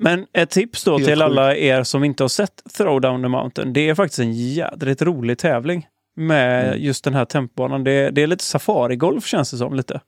Men 0.01 0.27
ett 0.33 0.51
tips 0.51 0.85
då 0.85 0.93
Helt 0.93 1.05
till 1.09 1.23
alla 1.23 1.57
er 1.57 1.83
som 1.83 2.05
inte 2.05 2.23
har 2.23 2.29
sett 2.29 2.63
Throwdown 2.77 3.23
the 3.23 3.29
Mountain. 3.29 3.73
Det 3.73 3.89
är 3.89 3.95
faktiskt 3.95 4.19
en 4.19 4.33
jädrigt 4.33 5.03
rolig 5.03 5.39
tävling 5.39 5.87
med 6.19 6.69
Mm. 6.69 6.83
just 6.83 7.05
den 7.05 7.15
här 7.15 7.25
tempbanan. 7.25 7.85
Det, 7.85 8.11
det 8.11 8.23
är 8.23 8.27
lite 8.27 8.45
safarigolf 8.45 9.27
känns 9.27 9.51
det 9.51 9.57
som 9.57 9.75
lite. 9.75 10.01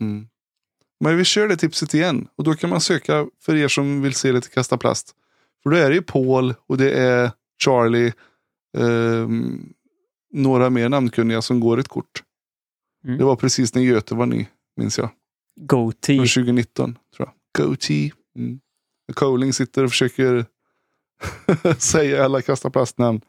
Mm. 0.00 0.28
Men 1.00 1.16
vi 1.16 1.24
kör 1.24 1.48
det 1.48 1.56
tipset 1.56 1.94
igen. 1.94 2.28
Och 2.36 2.44
då 2.44 2.54
kan 2.54 2.70
man 2.70 2.80
söka 2.80 3.26
för 3.42 3.56
er 3.56 3.68
som 3.68 4.02
vill 4.02 4.14
se 4.14 4.32
lite 4.32 4.48
kasta 4.48 4.76
plast. 4.78 5.14
För 5.62 5.70
då 5.70 5.76
är 5.76 5.88
det 5.88 5.94
ju 5.94 6.02
Paul 6.02 6.54
och 6.66 6.78
det 6.78 6.90
är 6.90 7.30
Charlie. 7.64 8.12
ehm, 8.78 9.72
några 10.32 10.70
mer 10.70 10.88
namnkunniga 10.88 11.42
som 11.42 11.60
går 11.60 11.78
ett 11.78 11.88
kort. 11.88 12.22
Mm. 13.04 13.18
Det 13.18 13.24
var 13.24 13.36
precis 13.36 13.74
när 13.74 13.82
Göte 13.82 14.14
var 14.14 14.26
ny, 14.26 14.46
minns 14.76 14.98
jag. 14.98 15.10
Goatee. 15.60 16.16
Från 16.16 16.26
2019, 16.26 16.98
tror 17.16 17.28
jag. 17.54 17.66
Goatee. 17.66 18.12
Mm. 18.38 18.60
Cowling 19.14 19.52
sitter 19.52 19.84
och 19.84 19.90
försöker 19.90 20.44
säga 21.78 22.24
alla 22.24 22.42
kasta 22.42 22.70
plastnamn. 22.70 23.20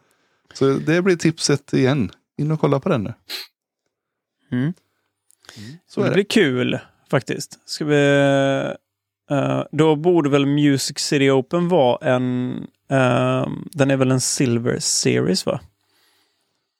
Så 0.53 0.73
det 0.77 1.01
blir 1.01 1.15
tipset 1.15 1.73
igen. 1.73 2.11
In 2.37 2.51
och 2.51 2.59
kolla 2.59 2.79
på 2.79 2.89
den 2.89 3.03
nu. 3.03 3.13
Mm. 4.51 4.73
Så 5.87 6.01
det 6.01 6.07
det. 6.07 6.13
blir 6.13 6.23
kul 6.23 6.79
faktiskt. 7.09 7.59
Ska 7.65 7.85
vi, 7.85 7.95
eh, 9.29 9.63
då 9.71 9.95
borde 9.95 10.29
väl 10.29 10.45
Music 10.45 10.97
City 10.97 11.29
Open 11.29 11.67
vara 11.67 12.13
en... 12.13 12.53
eh, 12.89 13.47
den 13.71 13.91
är 13.91 13.97
väl 13.97 14.11
en 14.11 14.21
Silver 14.21 14.79
Series 14.79 15.45
va? 15.45 15.59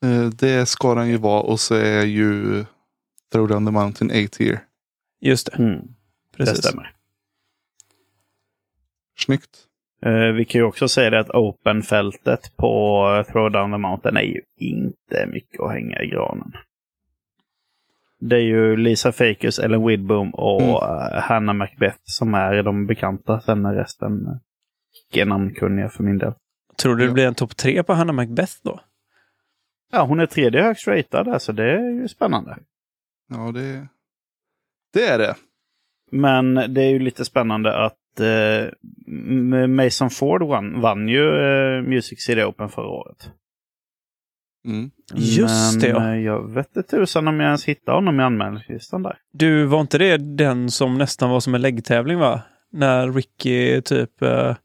Eh, 0.05 0.25
Det 0.25 0.65
ska 0.65 0.95
den 0.95 1.09
ju 1.09 1.17
vara 1.17 1.41
och 1.41 1.59
så 1.59 1.75
är 1.75 2.05
ju 2.05 2.65
Throw 3.31 3.47
Down 3.47 3.65
the 3.65 3.71
Mountain 3.71 4.25
8 4.25 4.37
tier. 4.37 4.63
Just 5.21 5.45
det, 5.45 5.55
Mm, 5.57 5.77
det 5.81 6.37
precis. 6.37 6.57
stämmer. 6.57 6.93
Snyggt. 9.19 9.66
Eh, 10.01 10.31
vi 10.33 10.45
kan 10.45 10.61
ju 10.61 10.65
också 10.65 10.87
säga 10.87 11.09
det 11.09 11.19
att 11.19 11.29
Open-fältet 11.29 12.55
på 12.57 13.03
Throwdown 13.31 13.71
the 13.71 13.77
Mountain 13.77 14.17
är 14.17 14.21
ju 14.21 14.41
inte 14.57 15.25
mycket 15.27 15.59
att 15.61 15.71
hänga 15.71 16.01
i 16.01 16.07
granen. 16.07 16.51
Det 18.19 18.35
är 18.35 18.41
ju 18.41 18.77
Lisa 18.77 19.11
Fakers, 19.11 19.59
Ellen 19.59 19.87
Widbom 19.87 20.29
och 20.33 20.61
Mm. 20.61 20.75
eh, 20.75 21.21
Hannah 21.21 21.55
Macbeth 21.55 21.97
som 22.03 22.33
är 22.33 22.63
de 22.63 22.85
bekanta. 22.87 23.39
Sen 23.39 23.65
är 23.65 23.73
resten 23.73 24.27
eh, 24.27 24.33
icke 25.09 25.25
namnkunniga 25.25 25.89
för 25.89 26.03
min 26.03 26.17
del. 26.17 26.33
Tror 26.77 26.95
du 26.95 27.07
det 27.07 27.13
blir 27.13 27.27
en 27.27 27.35
topp 27.35 27.57
tre 27.57 27.83
på 27.83 27.93
Hannah 27.93 28.15
Macbeth 28.15 28.53
då? 28.63 28.79
Ja, 29.91 30.03
hon 30.03 30.19
är 30.19 30.25
tredje 30.25 30.61
högst 30.61 30.87
ratad 30.87 31.41
så 31.41 31.51
det 31.51 31.71
är 31.71 31.89
ju 32.01 32.07
spännande. 32.07 32.57
Ja, 33.29 33.51
det, 33.51 33.87
det 34.93 35.07
är 35.07 35.17
det. 35.17 35.35
Men 36.11 36.53
det 36.55 36.81
är 36.83 36.89
ju 36.89 36.99
lite 36.99 37.25
spännande 37.25 37.77
att 37.85 37.95
eh, 38.19 39.67
Mason 39.67 40.09
Ford 40.09 40.43
vann, 40.43 40.81
vann 40.81 41.07
ju 41.07 41.39
eh, 41.39 41.81
Music 41.81 42.21
City 42.21 42.43
Open 42.43 42.69
förra 42.69 42.87
året. 42.87 43.31
Mm. 44.65 44.91
Just 45.13 45.81
det, 45.81 45.93
Men 45.93 46.03
ja. 46.03 46.13
eh, 46.13 46.21
jag 46.21 46.53
vet 46.53 46.77
inte 46.77 46.89
tusan 46.89 47.27
om 47.27 47.39
jag 47.39 47.47
ens 47.47 47.65
hittar 47.65 47.93
honom 47.93 48.19
i 48.19 48.23
anmälningslistan 48.23 49.03
där. 49.03 49.17
Du, 49.33 49.65
var 49.65 49.81
inte 49.81 49.97
det 49.97 50.17
den 50.17 50.71
som 50.71 50.97
nästan 50.97 51.29
var 51.29 51.39
som 51.39 51.55
en 51.55 51.61
läggtävling 51.61 52.17
va? 52.17 52.41
När 52.71 53.11
Ricky 53.11 53.81
typ... 53.81 54.21
Uh, 54.21 54.55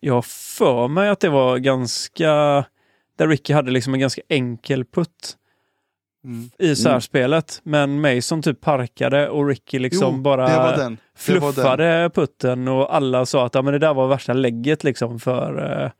jag 0.00 0.14
har 0.14 0.22
för 0.56 0.88
mig 0.88 1.08
att 1.08 1.20
det 1.20 1.28
var 1.28 1.58
ganska... 1.58 2.26
Där 3.16 3.28
Ricky 3.28 3.52
hade 3.52 3.70
liksom 3.70 3.94
en 3.94 4.00
ganska 4.00 4.22
enkel 4.28 4.84
putt 4.84 5.36
Mm. 6.24 6.50
i 6.58 6.76
särspelet. 6.76 7.60
Men 7.64 8.00
Mason 8.00 8.42
typ 8.42 8.60
parkade 8.60 9.28
och 9.28 9.48
Ricky 9.48 9.78
liksom 9.78 10.14
Jo, 10.16 10.22
bara 10.22 10.96
fluffade 11.16 12.10
putten 12.14 12.68
och 12.68 12.94
alla 12.94 13.26
sa 13.26 13.46
att 13.46 13.54
ja, 13.54 13.62
men 13.62 13.72
det 13.72 13.78
där 13.78 13.94
var 13.94 14.08
värsta 14.08 14.32
lägget 14.32 14.84
liksom 14.84 15.20
för 15.20 15.82
eh, 15.82 15.90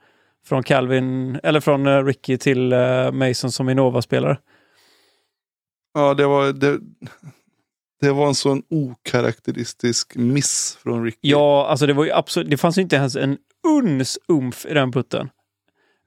från 0.47 0.63
Calvin, 0.63 1.41
eller 1.43 1.61
från 1.61 1.87
eh, 1.87 2.05
Ricky 2.05 2.39
till 2.39 2.73
eh, 2.73 3.13
Mason 3.13 3.53
som 3.53 3.69
Innova-spelare. 3.69 4.39
Ja, 5.95 6.15
det 6.15 6.27
var, 6.27 6.53
det, 6.53 6.81
det 8.01 8.13
var 8.13 8.27
en 8.27 8.35
sån 8.35 8.63
okaraktäristisk 8.71 10.17
miss 10.17 10.79
från 10.83 11.05
Ricky. 11.05 11.19
Ja, 11.21 11.67
alltså 11.67 11.87
det 11.87 11.93
var 11.93 12.05
ju 12.05 12.13
absolut, 12.13 12.51
det 12.51 12.57
fanns 12.57 12.79
inte 12.79 12.97
ens 12.97 13.17
en 13.17 13.39
uns 13.67 14.19
umf 14.29 14.67
i 14.67 14.75
den 14.75 14.93
putten. 14.93 15.31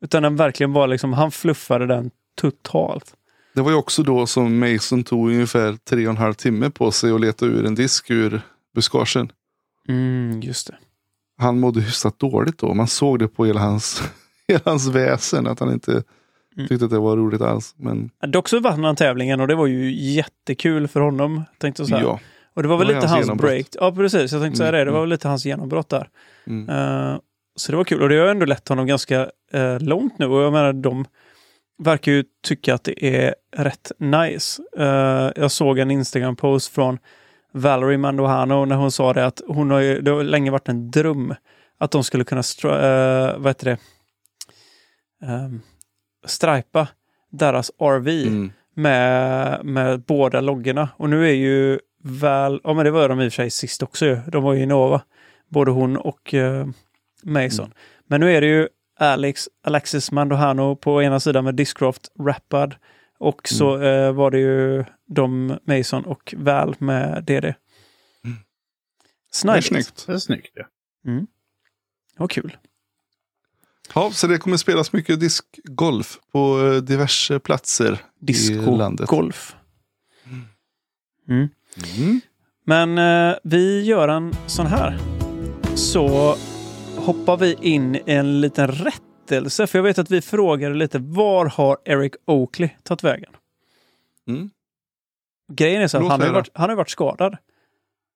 Utan 0.01 0.23
den 0.23 0.35
verkligen 0.35 0.73
var 0.73 0.87
liksom, 0.87 1.13
han 1.13 1.31
fluffade 1.31 1.87
den 1.87 2.11
totalt. 2.35 3.16
Det 3.57 3.63
var 3.63 3.71
ju 3.71 3.77
också 3.77 4.03
då 4.03 4.25
som 4.27 4.59
Mason 4.59 5.03
tog 5.03 5.29
ungefär 5.31 5.77
tre 5.89 6.07
och 6.07 6.11
en 6.11 6.17
halv 6.17 6.33
timme 6.33 6.69
på 6.69 6.91
sig 6.91 7.11
att 7.11 7.21
leta 7.21 7.45
ur 7.45 7.65
en 7.65 7.75
disk 7.75 8.09
ur 8.11 8.41
buskagen. 8.75 9.31
Mm, 9.89 10.41
just 10.41 10.67
det. 10.67 10.75
Han 11.37 11.59
mådde 11.59 11.81
hyfsat 11.81 12.19
dåligt 12.19 12.57
då. 12.57 12.73
Man 12.73 12.87
såg 12.87 13.19
det 13.19 13.27
på 13.27 13.45
hela 13.45 13.59
hans, 13.59 14.03
hela 14.47 14.61
hans 14.65 14.87
väsen 14.87 15.47
att 15.47 15.59
han 15.59 15.73
inte 15.73 16.03
Mm. 16.57 16.67
tyckte 16.67 16.85
att 16.85 16.91
det 16.91 16.99
var 16.99 17.17
roligt 17.17 17.41
alls. 17.41 17.73
Men 17.77 18.09
Dock 18.27 18.49
så 18.49 18.59
vann 18.59 18.83
han 18.83 18.95
tävlingen 18.95 19.41
och 19.41 19.47
det 19.47 19.55
var 19.55 19.67
ju 19.67 19.93
jättekul 20.13 20.87
för 20.87 20.99
honom. 20.99 21.43
Tänkte 21.57 21.85
så 21.85 21.95
här. 21.95 22.01
ja. 22.03 22.19
Och 22.53 22.63
det 22.63 22.69
var 22.69 22.77
väl 22.77 22.87
Det 22.87 22.93
var 22.93 23.01
lite 23.01 23.13
hans 23.13 23.27
hans 23.27 23.41
break. 23.41 23.67
Ja, 23.71 23.91
precis. 23.91 24.31
Jag 24.31 24.41
tänkte 24.41 24.57
säga 24.57 24.69
Mm, 24.69 24.79
det. 24.79 24.85
Det 24.85 24.91
var 24.91 24.97
mm. 24.99 25.09
väl 25.09 25.09
lite 25.09 25.27
hans 25.27 25.45
genombrott 25.45 25.89
där. 25.89 26.09
Mm. 26.47 26.69
Eh, 26.69 27.17
så 27.55 27.71
det 27.71 27.77
var 27.77 27.83
kul. 27.83 28.01
Och 28.01 28.09
det 28.09 28.15
har 28.17 28.27
ändå 28.27 28.45
lett 28.45 28.67
honom 28.67 28.87
ganska 28.87 29.29
eh, 29.53 29.79
långt 29.79 30.19
nu. 30.19 30.25
Och 30.25 30.41
jag 30.41 30.53
menar, 30.53 30.73
de 30.73 31.05
verkar 31.79 32.11
ju 32.11 32.23
tycka 32.43 32.73
att 32.73 32.83
det 32.83 33.05
är 33.17 33.35
rätt 33.55 33.91
nice. 33.99 34.61
Eh, 34.77 35.31
jag 35.35 35.51
såg 35.51 35.79
en 35.79 35.91
Instagram-post 35.91 36.73
från 36.73 36.99
Valerie 37.51 37.97
Mandohano 37.97 38.65
när 38.65 38.75
hon 38.75 38.91
sa 38.91 39.13
det 39.13 39.25
att 39.25 39.41
hon 39.47 39.71
har 39.71 39.79
ju, 39.79 40.01
det 40.01 40.11
har 40.11 40.23
länge 40.23 40.51
varit 40.51 40.69
en 40.69 40.91
dröm 40.91 41.33
att 41.77 41.91
de 41.91 42.03
skulle 42.03 42.23
kunna 42.23 42.41
stra- 42.41 43.29
eh, 43.31 43.37
vad 43.37 43.49
heter 43.49 43.65
det? 43.65 43.77
Um, 45.27 45.61
stripa 46.25 46.87
deras 47.31 47.71
RV 47.79 48.07
Mm. 48.27 48.51
med, 48.73 49.65
med 49.65 50.01
båda 50.01 50.41
loggorna. 50.41 50.89
Och 50.97 51.09
nu 51.09 51.27
är 51.29 51.33
ju 51.33 51.79
väl, 52.03 52.61
ja 52.63 52.73
men 52.73 52.85
det 52.85 52.91
var 52.91 53.09
de 53.09 53.21
i 53.21 53.27
och 53.27 53.31
för 53.33 53.35
sig 53.35 53.49
sist 53.49 53.83
också 53.83 54.05
ju. 54.05 54.19
De 54.27 54.43
var 54.43 54.53
ju 54.53 54.61
i 54.61 54.65
Nova. 54.65 55.01
Både 55.49 55.71
hon 55.71 55.97
och 55.97 56.33
eh, 56.33 56.67
Mason. 57.23 57.65
Mm. 57.65 57.77
Men 58.07 58.21
nu 58.21 58.31
är 58.35 58.41
det 58.41 58.47
ju 58.47 58.67
Alex, 58.99 59.49
Alexis 59.63 60.11
Mandohano 60.11 60.75
på 60.75 61.03
ena 61.03 61.19
sidan 61.19 61.43
med 61.43 61.55
Discraft 61.55 62.11
Rappad. 62.19 62.75
Och 63.19 63.41
så 63.49 63.75
Mm. 63.75 63.87
eh, 64.05 64.11
var 64.13 64.31
det 64.31 64.39
ju 64.39 64.85
de 65.07 65.57
Mason 65.65 66.05
och 66.05 66.33
Val 66.37 66.75
med 66.79 67.23
DD. 67.23 67.53
Det 69.43 69.49
är 69.49 69.61
snyggt. 69.61 70.03
Det 70.07 70.13
är 70.13 70.17
snyggt 70.17 70.51
ja. 70.53 70.65
Mm. 71.11 71.27
Det 72.13 72.19
var 72.19 72.27
kul. 72.27 72.57
Ja, 73.95 74.11
så 74.11 74.27
det 74.27 74.37
kommer 74.37 74.57
spelas 74.57 74.93
mycket 74.93 75.19
diskgolf 75.19 76.19
på 76.31 76.59
eh, 76.61 76.81
diverse 76.81 77.39
platser 77.39 77.85
i 78.27 78.53
landet. 78.53 79.07
Disco-golf. 79.07 79.55
Mm. 81.29 81.49
Mm. 81.97 82.21
Men 82.65 82.97
eh, 82.97 83.35
vi 83.43 83.83
gör 83.85 84.07
en 84.07 84.33
sån 84.47 84.67
här. 84.67 84.99
Så 85.75 86.35
hoppar 87.07 87.37
vi 87.37 87.57
in 87.61 87.95
i 87.95 88.03
en 88.05 88.41
liten 88.41 88.67
rättelse. 88.67 89.67
För 89.67 89.77
jag 89.77 89.83
vet 89.83 89.99
att 89.99 90.11
vi 90.11 90.21
frågade 90.21 90.75
lite 90.75 90.99
var 90.99 91.45
har 91.45 91.77
Eric 91.85 92.13
Oakley 92.25 92.69
tagit 92.83 93.03
vägen? 93.03 93.31
Mm. 94.27 94.49
Grejen 95.51 95.81
är 95.81 95.87
så 95.87 95.97
att 95.97 96.03
Låt 96.03 96.11
han 96.11 96.21
har, 96.21 96.33
varit, 96.33 96.49
han 96.53 96.69
har 96.69 96.75
varit 96.75 96.89
skadad. 96.89 97.37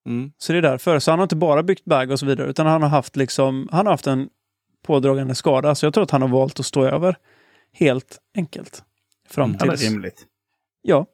Mm. 0.06 0.32
Så 0.38 0.54
det 0.54 0.58
är 0.58 0.62
därför. 0.62 1.00
Så 1.00 1.12
han 1.12 1.20
har 1.20 1.24
inte 1.24 1.36
bara 1.36 1.64
byggt 1.64 1.86
bag 1.86 2.12
och 2.12 2.20
så 2.20 2.26
vidare. 2.26 2.50
Utan 2.50 2.66
han 2.66 2.82
har 2.82 2.89
haft 2.89 3.16
liksom, 3.16 3.70
han 3.72 3.86
har 3.86 3.94
haft 3.94 4.08
en 4.08 4.30
pådragande 4.84 5.36
skada. 5.36 5.76
Så 5.76 5.86
jag 5.86 5.94
tror 5.94 6.04
att 6.04 6.12
han 6.12 6.22
har 6.22 6.30
valt 6.30 6.60
att 6.60 6.66
stå 6.66 6.86
över. 6.86 7.18
Helt 7.74 8.20
enkelt. 8.36 8.84
Fram 9.30 9.50
Mm. 9.50 9.58
Ja, 9.60 9.66
det 9.66 9.72
är 9.72 9.78
tills... 9.78 9.92
rimligt. 9.92 10.26
Ja. 10.82 11.06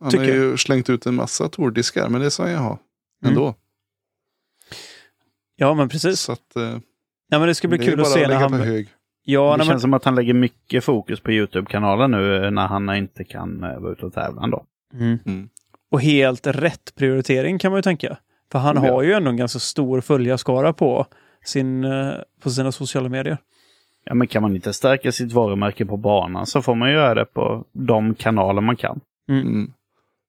Han 0.00 0.10
Tycker 0.10 0.24
har 0.24 0.32
ju 0.32 0.56
slängt 0.56 0.90
ut 0.90 1.06
en 1.06 1.14
massa 1.14 1.48
tordiskar, 1.48 2.08
men 2.08 2.20
det 2.20 2.30
sa 2.30 2.48
jag 2.48 2.58
ha 2.58 2.78
Mm. 3.24 3.54
Ändå. 5.60 5.70
ja, 5.70 5.74
men 5.74 5.88
precis. 5.88 6.20
Så 6.20 6.32
att, 6.32 6.56
eh, 6.56 6.78
Ja, 7.30 7.38
men 7.38 7.48
det 7.48 7.54
ska 7.54 7.68
bli 7.68 7.78
det 7.78 7.84
kul 7.84 8.00
att 8.00 8.08
se 8.08 8.28
när 8.28 8.34
han... 8.34 8.50
på 8.50 8.56
hög. 8.56 8.88
Ja, 9.24 9.50
det 9.50 9.56
nej, 9.56 9.58
känns 9.58 9.68
men... 9.68 9.80
som 9.80 9.94
att 9.94 10.04
han 10.04 10.14
lägger 10.14 10.34
mycket 10.34 10.84
fokus 10.84 11.20
på 11.20 11.32
YouTube-kanalen 11.32 12.10
nu 12.10 12.44
eh, 12.44 12.50
när 12.50 12.66
han 12.66 12.96
inte 12.96 13.24
kan 13.24 13.64
eh, 13.64 13.78
vara 13.78 13.92
ute 13.92 14.06
och 14.06 14.12
tävla 14.14 14.46
då. 14.46 14.64
Mm. 14.94 15.18
Mm. 15.26 15.48
Och 15.90 16.00
helt 16.02 16.46
rätt 16.46 16.94
prioritering 16.94 17.58
kan 17.58 17.72
man 17.72 17.78
ju 17.78 17.82
tänka. 17.82 18.16
För 18.52 18.58
han 18.58 18.84
Ja. 18.84 18.92
har 18.92 19.02
ju 19.02 19.12
ändå 19.12 19.30
en 19.30 19.36
ganska 19.36 19.58
stor 19.58 20.00
följarskara 20.00 20.72
på, 20.72 21.06
sin, 21.44 21.84
eh, 21.84 22.12
på 22.42 22.50
sina 22.50 22.72
sociala 22.72 23.08
medier. 23.08 23.38
Ja, 24.04 24.14
men 24.14 24.26
kan 24.26 24.42
man 24.42 24.54
inte 24.56 24.72
stärka 24.72 25.12
sitt 25.12 25.32
varumärke 25.32 25.86
på 25.86 25.96
banan 25.96 26.46
så 26.46 26.62
får 26.62 26.74
man 26.74 26.90
göra 26.90 27.14
det 27.14 27.24
på 27.24 27.64
de 27.72 28.14
kanaler 28.14 28.60
man 28.60 28.76
kan. 28.76 29.00
Mm. 29.28 29.72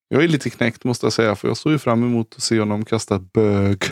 Jag 0.07 0.23
är 0.23 0.27
lite 0.27 0.49
knäckt 0.49 0.83
måste 0.83 1.05
jag 1.05 1.13
säga, 1.13 1.35
för 1.35 1.47
jag 1.47 1.57
såg 1.57 1.71
ju 1.71 1.77
fram 1.77 2.03
emot 2.03 2.33
att 2.35 2.41
se 2.41 2.59
honom 2.59 2.85
kasta 2.85 3.19
bög. 3.19 3.83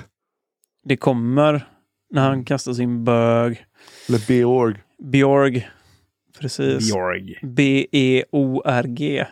Det 0.83 0.97
kommer 0.97 1.67
när 2.11 2.21
han 2.29 2.45
kastar 2.45 2.73
sin 2.73 3.03
bög. 3.03 3.65
Eller 4.09 4.27
Beorg. 4.27 4.75
Bjorg. 5.03 5.69
Precis. 6.39 6.91
Bjorg. 6.93 7.39
B-E-O-R-G. 7.41 9.25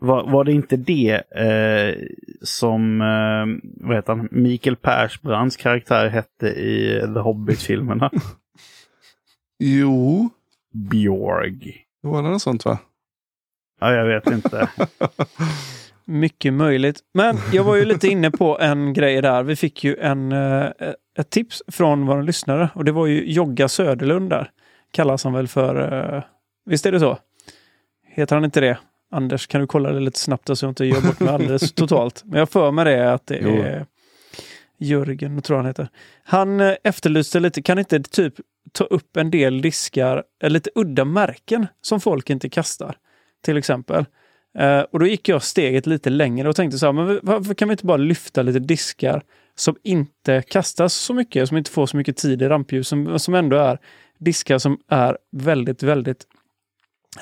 Var, 0.00 0.30
var 0.30 0.44
det 0.44 0.52
inte 0.52 0.76
det 0.76 1.22
eh, 1.30 1.96
som 2.42 3.00
eh, 3.00 3.70
vad 3.86 3.96
heter 3.96 4.14
han? 4.14 4.28
Mikael 4.30 4.76
Persbrandts 4.76 5.56
karaktär 5.56 6.08
hette 6.08 6.46
i 6.46 7.00
The 7.14 7.20
Hobbit-filmerna? 7.20 8.10
Jo, 9.58 10.30
Bjorg. 10.72 11.76
det 12.02 12.08
var 12.08 12.22
något 12.22 12.42
sånt 12.42 12.64
va? 12.64 12.78
Ja, 13.80 13.92
jag 13.94 14.06
vet 14.06 14.26
inte. 14.26 14.68
Mycket 16.06 16.52
möjligt. 16.52 17.00
Men 17.14 17.36
jag 17.52 17.64
var 17.64 17.76
ju 17.76 17.84
lite 17.84 18.08
inne 18.08 18.30
på 18.30 18.58
en 18.58 18.92
grej 18.92 19.22
där. 19.22 19.42
Vi 19.42 19.56
fick 19.56 19.84
ju 19.84 19.96
en, 19.96 20.32
eh, 20.32 20.66
ett 21.18 21.30
tips 21.30 21.62
från 21.68 22.06
våra 22.06 22.22
lyssnare 22.22 22.68
och 22.74 22.84
det 22.84 22.92
var 22.92 23.06
ju 23.06 23.32
Jogga 23.32 23.68
Söderlund 23.68 24.30
där. 24.30 24.50
Kallas 24.90 25.24
han 25.24 25.32
väl 25.32 25.48
för... 25.48 26.14
eh, 26.16 26.22
Visst 26.66 26.86
är 26.86 26.92
det 26.92 27.00
så? 27.00 27.18
Heter 28.06 28.36
han 28.36 28.44
inte 28.44 28.60
det? 28.60 28.78
Anders, 29.10 29.46
kan 29.46 29.60
du 29.60 29.66
kolla 29.66 29.92
det 29.92 30.00
lite 30.00 30.18
snabbt 30.18 30.58
så 30.58 30.64
jag 30.66 30.70
inte 30.70 30.84
gör 30.84 31.00
bort 31.00 31.20
mig 31.20 31.34
alldeles 31.34 31.72
totalt. 31.74 32.22
Men 32.24 32.38
jag 32.38 32.48
för 32.50 32.70
mig 32.70 32.84
det 32.84 33.12
att 33.12 33.26
det 33.26 33.38
Jo. 33.42 33.48
är 33.62 33.86
Jörgen, 34.78 35.42
tror 35.42 35.56
han 35.56 35.66
heter. 35.66 35.88
Han 36.24 36.60
eh, 36.60 36.74
efterlyste 36.84 37.40
lite, 37.40 37.62
kan 37.62 37.78
inte 37.78 38.02
typ 38.02 38.34
ta 38.72 38.84
upp 38.84 39.16
en 39.16 39.30
del 39.30 39.62
diskar, 39.62 40.22
eh, 40.42 40.50
lite 40.50 40.70
udda 40.74 41.04
märken 41.04 41.66
som 41.80 42.00
folk 42.00 42.30
inte 42.30 42.48
kastar? 42.48 42.96
Till 43.44 43.56
exempel. 43.56 44.04
Eh, 44.58 44.80
och 44.80 44.98
då 44.98 45.06
gick 45.06 45.28
jag 45.28 45.42
steget 45.42 45.86
lite 45.86 46.10
längre 46.10 46.48
och 46.48 46.56
tänkte 46.56 46.78
så 46.78 46.86
här, 46.86 46.92
men 46.92 47.20
varför 47.22 47.54
kan 47.54 47.68
vi 47.68 47.72
inte 47.72 47.86
bara 47.86 47.96
lyfta 47.96 48.42
lite 48.42 48.58
diskar 48.58 49.22
som 49.56 49.76
inte 49.82 50.42
kastas 50.42 50.94
så 50.94 51.14
mycket, 51.14 51.48
som 51.48 51.56
inte 51.56 51.70
får 51.70 51.86
så 51.86 51.96
mycket 51.96 52.16
tid 52.16 52.42
i 52.42 52.48
rampljus, 52.48 52.88
som, 52.88 53.18
som 53.18 53.34
ändå 53.34 53.56
är 53.56 53.78
diskar 54.18 54.58
som 54.58 54.78
är 54.88 55.18
väldigt, 55.32 55.82
väldigt, 55.82 56.26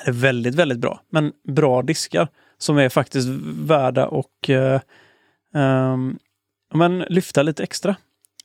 väldigt, 0.07 0.55
väldigt 0.55 0.79
bra, 0.79 1.01
men 1.09 1.31
bra 1.47 1.81
diskar 1.81 2.27
som 2.57 2.77
är 2.77 2.89
faktiskt 2.89 3.27
värda 3.65 4.07
och 4.07 4.49
ehm, 4.49 6.17
ja, 6.71 6.77
men 6.77 6.99
lyfta 6.99 7.43
lite 7.43 7.63
extra. 7.63 7.95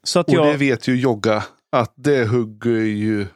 Så 0.02 0.20
att 0.20 0.28
Och 0.28 0.34
jag... 0.34 0.46
det 0.46 0.56
vet 0.56 0.88
ju 0.88 0.96
Jogga 1.00 1.44
att 1.72 1.92
det 1.96 2.24
hugger 2.24 2.80
ju 2.80 3.26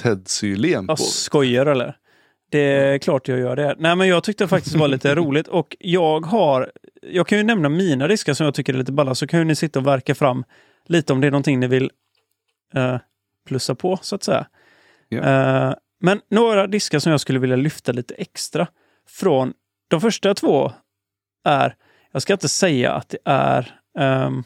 Ted 0.00 0.28
Sylén 0.28 0.86
på. 0.86 0.90
Jag 0.90 0.98
skojar 0.98 1.66
eller? 1.66 1.96
Det 2.52 2.58
är 2.58 2.98
klart 2.98 3.28
jag 3.28 3.38
gör 3.38 3.56
det. 3.56 3.76
Nej 3.78 3.96
men 3.96 4.08
jag 4.08 4.24
tyckte 4.24 4.44
det 4.44 4.48
faktiskt 4.48 4.76
var 4.76 4.88
lite 4.88 5.14
roligt 5.14 5.48
och 5.48 5.76
jag 5.80 6.26
har, 6.26 6.72
jag 7.02 7.26
kan 7.26 7.38
ju 7.38 7.44
nämna 7.44 7.68
mina 7.68 8.08
diskar 8.08 8.34
som 8.34 8.44
jag 8.44 8.54
tycker 8.54 8.74
är 8.74 8.78
lite 8.78 8.92
balla 8.92 9.14
så 9.14 9.26
kan 9.26 9.38
ju 9.38 9.44
ni 9.44 9.54
sitta 9.54 9.78
och 9.78 9.86
verka 9.86 10.14
fram 10.14 10.44
lite 10.86 11.12
om 11.12 11.20
det 11.20 11.26
är 11.26 11.30
någonting 11.30 11.60
ni 11.60 11.66
vill 11.66 11.90
eh, 12.74 12.96
plussa 13.48 13.74
på 13.74 13.98
så 14.02 14.14
att 14.14 14.22
säga. 14.22 14.46
Ja. 15.08 15.18
Eh, 15.18 15.74
men 16.00 16.20
några 16.30 16.66
diskar 16.66 16.98
som 16.98 17.10
jag 17.10 17.20
skulle 17.20 17.38
vilja 17.38 17.56
lyfta 17.56 17.92
lite 17.92 18.14
extra 18.14 18.66
från 19.08 19.52
de 19.88 20.00
första 20.00 20.34
två 20.34 20.72
är, 21.44 21.74
jag 22.12 22.22
ska 22.22 22.32
inte 22.32 22.48
säga 22.48 22.92
att 22.92 23.08
det 23.08 23.18
är 23.24 23.74
ehm, 23.98 24.44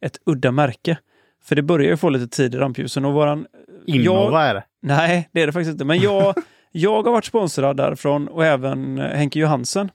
ett 0.00 0.18
udda 0.26 0.50
märke. 0.50 0.98
För 1.42 1.56
det 1.56 1.62
börjar 1.62 1.90
ju 1.90 1.96
få 1.96 2.08
lite 2.08 2.36
tid 2.36 2.54
i 2.54 2.58
rampljusen 2.58 3.04
och 3.04 3.12
våran... 3.12 3.46
Innova 3.86 4.42
är 4.42 4.54
det. 4.54 4.64
Nej, 4.82 5.28
det 5.32 5.42
är 5.42 5.46
det 5.46 5.52
faktiskt 5.52 5.72
inte. 5.72 5.84
Men 5.84 5.98
jag, 5.98 6.34
jag 6.72 7.02
har 7.02 7.12
varit 7.12 7.24
sponsrad 7.24 7.76
därifrån 7.76 8.28
och 8.28 8.44
även 8.44 8.98
eh, 8.98 9.04
Henke 9.04 9.38
Johansen. 9.38 9.90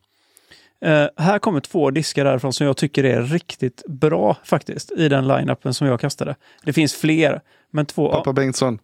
Eh, 0.82 1.08
här 1.18 1.40
kommer 1.40 1.60
två 1.60 1.92
diskar 1.92 2.26
därifrån 2.26 2.54
som 2.54 2.68
jag 2.68 2.78
tycker 2.78 3.04
är 3.04 3.22
riktigt 3.22 3.84
bra 3.88 4.38
faktiskt 4.44 4.92
i 4.92 5.10
den 5.10 5.28
line-upen 5.28 5.74
som 5.74 5.88
jag 5.88 6.00
kastade. 6.00 6.36
Det 6.64 6.74
finns 6.74 6.96
fler, 6.96 7.42
men 7.72 7.86
två... 7.86 8.12
Pappa 8.12 8.34
Bengtsson. 8.34 8.80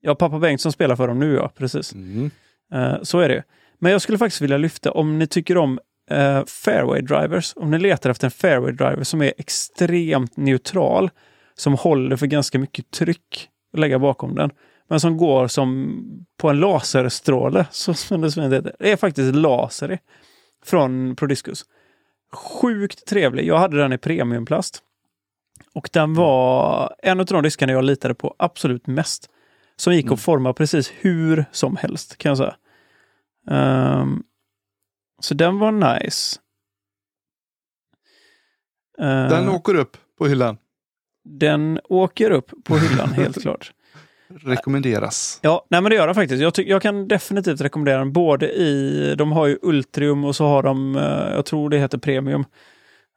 Ja, 0.00 0.14
pappa 0.14 0.38
Bengtsson 0.38 0.72
spelar 0.72 0.96
för 0.96 1.08
dem 1.08 1.18
nu, 1.18 1.34
ja. 1.34 1.48
Precis. 1.48 1.94
Mm. 1.94 2.30
Eh, 2.72 3.02
så 3.02 3.18
är 3.18 3.28
det. 3.28 3.42
Men 3.78 3.92
jag 3.92 4.02
skulle 4.02 4.18
faktiskt 4.18 4.42
vilja 4.42 4.56
lyfta, 4.56 4.90
om 4.90 5.18
ni 5.18 5.26
tycker 5.26 5.56
om 5.56 5.78
eh, 6.10 6.44
fairway 6.44 7.00
drivers, 7.00 7.52
om 7.56 7.70
ni 7.70 7.78
letar 7.78 8.10
efter 8.10 8.26
en 8.26 8.30
fairway 8.30 8.72
driver 8.72 9.04
som 9.04 9.22
är 9.22 9.32
extremt 9.38 10.36
neutral, 10.36 11.10
som 11.54 11.74
håller 11.74 12.16
för 12.16 12.26
ganska 12.26 12.58
mycket 12.58 12.90
tryck 12.90 13.48
att 13.72 13.80
lägga 13.80 13.98
bakom 13.98 14.34
den, 14.34 14.50
men 14.94 15.00
som 15.00 15.16
går 15.16 15.48
som 15.48 16.00
på 16.36 16.50
en 16.50 16.60
laserstråle, 16.60 17.66
så 17.70 17.94
som 17.94 18.20
det 18.20 18.28
heter. 18.42 18.76
Det 18.78 18.92
är 18.92 18.96
faktiskt 18.96 19.34
laser 19.34 19.98
från 20.64 21.16
Prodiscus. 21.16 21.64
Sjukt 22.32 23.06
trevlig. 23.06 23.46
Jag 23.46 23.58
hade 23.58 23.76
den 23.76 23.92
i 23.92 23.98
premiumplast. 23.98 24.82
Och 25.72 25.90
den 25.92 26.14
var 26.14 26.94
en 27.02 27.20
av 27.20 27.26
de 27.26 27.42
diskarna 27.42 27.72
jag 27.72 27.84
litade 27.84 28.14
på 28.14 28.34
absolut 28.38 28.86
mest. 28.86 29.30
Som 29.76 29.94
gick 29.94 30.12
att 30.12 30.20
forma 30.20 30.52
precis 30.52 30.92
hur 31.00 31.44
som 31.52 31.76
helst, 31.76 32.18
kan 32.18 32.28
jag 32.30 32.38
säga. 32.38 32.56
Ehm, 33.50 34.22
så 35.20 35.34
den 35.34 35.58
var 35.58 35.72
nice. 35.72 36.40
Ehm, 38.98 39.28
Den 39.30 39.48
åker 39.48 39.74
upp 39.74 39.96
på 40.18 40.26
hyllan. 40.26 40.58
den 41.24 41.80
åker 41.84 42.30
upp 42.30 42.52
på 42.64 42.76
hyllan, 42.76 43.08
helt 43.12 43.42
klart. 43.42 43.72
Rekommenderas. 44.42 45.38
Ja, 45.42 45.66
nej 45.68 45.80
men 45.80 45.90
det 45.90 45.96
gör 45.96 46.06
den 46.06 46.14
faktiskt. 46.14 46.42
Jag, 46.42 46.68
jag 46.68 46.82
kan 46.82 47.08
definitivt 47.08 47.60
rekommendera 47.60 47.98
den 47.98 48.12
både 48.12 48.52
i, 48.52 49.14
de 49.18 49.32
har 49.32 49.46
ju 49.46 49.58
Ultrium 49.62 50.24
och 50.24 50.36
så 50.36 50.46
har 50.46 50.62
de, 50.62 50.96
eh, 50.96 51.34
jag 51.34 51.44
tror 51.44 51.70
det 51.70 51.78
heter 51.78 51.98
Premium. 51.98 52.44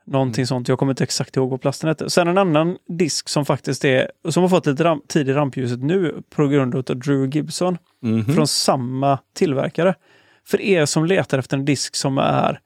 Någonting 0.06 0.48
sånt, 0.48 0.68
jag 0.68 0.80
kommer 0.80 0.92
inte 0.92 1.04
exakt 1.04 1.36
ihåg 1.36 1.50
vad 1.50 1.62
plasten 1.62 1.88
heter. 1.88 2.08
Sen 2.08 2.28
en 2.28 2.38
annan 2.38 2.78
disk 2.88 3.30
som 3.30 3.46
faktiskt 3.46 3.86
är, 3.86 4.12
som 4.30 4.44
har 4.44 4.50
fått 4.50 4.66
lite 4.66 4.84
ram, 4.84 5.02
tid 5.08 5.30
i 5.30 5.34
rampljuset 5.34 5.80
nu 5.80 6.24
på 6.30 6.48
grund 6.48 6.76
av 6.76 6.84
Drew 6.84 7.30
Gibson. 7.36 7.78
Mhm. 8.02 8.36
från 8.36 8.48
samma 8.48 9.20
tillverkare. 9.36 9.96
För 10.48 10.62
er 10.62 10.86
som 10.86 11.06
letar 11.06 11.38
efter 11.40 11.58
en 11.58 11.66
disk 11.66 11.96
som 11.96 12.18
är 12.18 12.60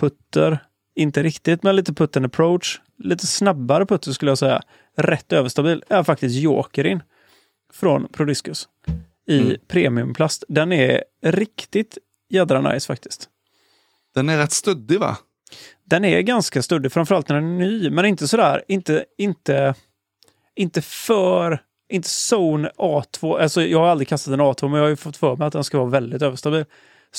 putter, 0.00 0.58
inte 0.94 1.22
riktigt, 1.22 1.62
men 1.62 1.76
lite 1.76 1.94
putter 1.94 2.20
and 2.20 2.26
approach, 2.26 2.80
lite 2.98 3.26
snabbare 3.26 3.86
putter 3.86 4.12
skulle 4.12 4.30
jag 4.30 4.38
säga, 4.38 4.62
rätt 4.96 5.32
överstabil, 5.32 5.84
är 5.88 6.02
faktiskt 6.02 6.36
Jokerin 6.36 7.02
från 7.72 8.08
Prodiscus 8.08 8.68
i 9.26 9.40
Mm. 9.40 9.56
premiumplast. 9.68 10.44
Den 10.48 10.72
är 10.72 11.04
riktigt 11.22 11.98
jädra 12.30 12.60
nice 12.72 12.86
faktiskt. 12.86 13.28
Den 14.14 14.28
är 14.28 14.38
rätt 14.38 14.52
stöddig 14.52 15.00
va? 15.00 15.16
Den 15.84 16.04
är 16.04 16.20
ganska 16.20 16.62
stöddig, 16.62 16.92
framförallt 16.92 17.28
när 17.28 17.36
den 17.40 17.44
är 17.54 17.58
ny, 17.58 17.90
men 17.90 18.04
inte 18.04 18.28
sådär, 18.28 18.64
inte, 18.68 19.04
inte, 19.18 19.74
inte 20.56 20.82
för, 20.82 21.62
inte 21.88 22.08
zone 22.30 22.70
A2. 22.78 23.38
Alltså 23.40 23.62
jag 23.62 23.78
har 23.78 23.86
aldrig 23.88 24.08
kastat 24.08 24.34
en 24.34 24.40
A2, 24.40 24.62
men 24.68 24.72
jag 24.74 24.82
har 24.84 24.88
ju 24.88 24.96
fått 24.96 25.16
för 25.16 25.36
mig 25.36 25.46
att 25.46 25.52
den 25.52 25.64
ska 25.64 25.78
vara 25.78 25.88
väldigt 25.90 26.22
överstabil. 26.22 26.64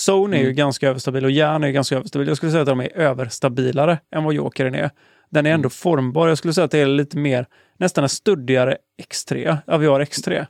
Zone 0.08 0.36
är 0.38 0.40
ju 0.40 0.46
Mm. 0.46 0.56
ganska 0.56 0.90
överstabil 0.90 1.26
och 1.26 1.32
järn 1.32 1.64
är 1.64 1.70
ganska 1.70 1.96
överstabil. 1.96 2.28
Jag 2.28 2.38
skulle 2.38 2.52
säga 2.52 2.62
att 2.62 2.68
de 2.68 2.80
är 2.80 2.98
överstabilare 2.98 4.00
än 4.16 4.24
vad 4.24 4.34
Jokern 4.34 4.76
är. 4.76 4.90
Den 5.30 5.46
är 5.46 5.50
ändå 5.52 5.66
Mm. 5.66 5.70
formbar. 5.70 6.28
Jag 6.28 6.38
skulle 6.38 6.54
säga 6.54 6.66
att 6.66 6.72
det 6.72 6.80
är 6.80 6.86
lite 6.86 7.18
mer, 7.18 7.48
nästan 7.78 8.04
en 8.04 8.10
stöddigare 8.10 8.78
X3, 9.04 9.58
Aviar 9.68 10.00
X3. 10.00 10.46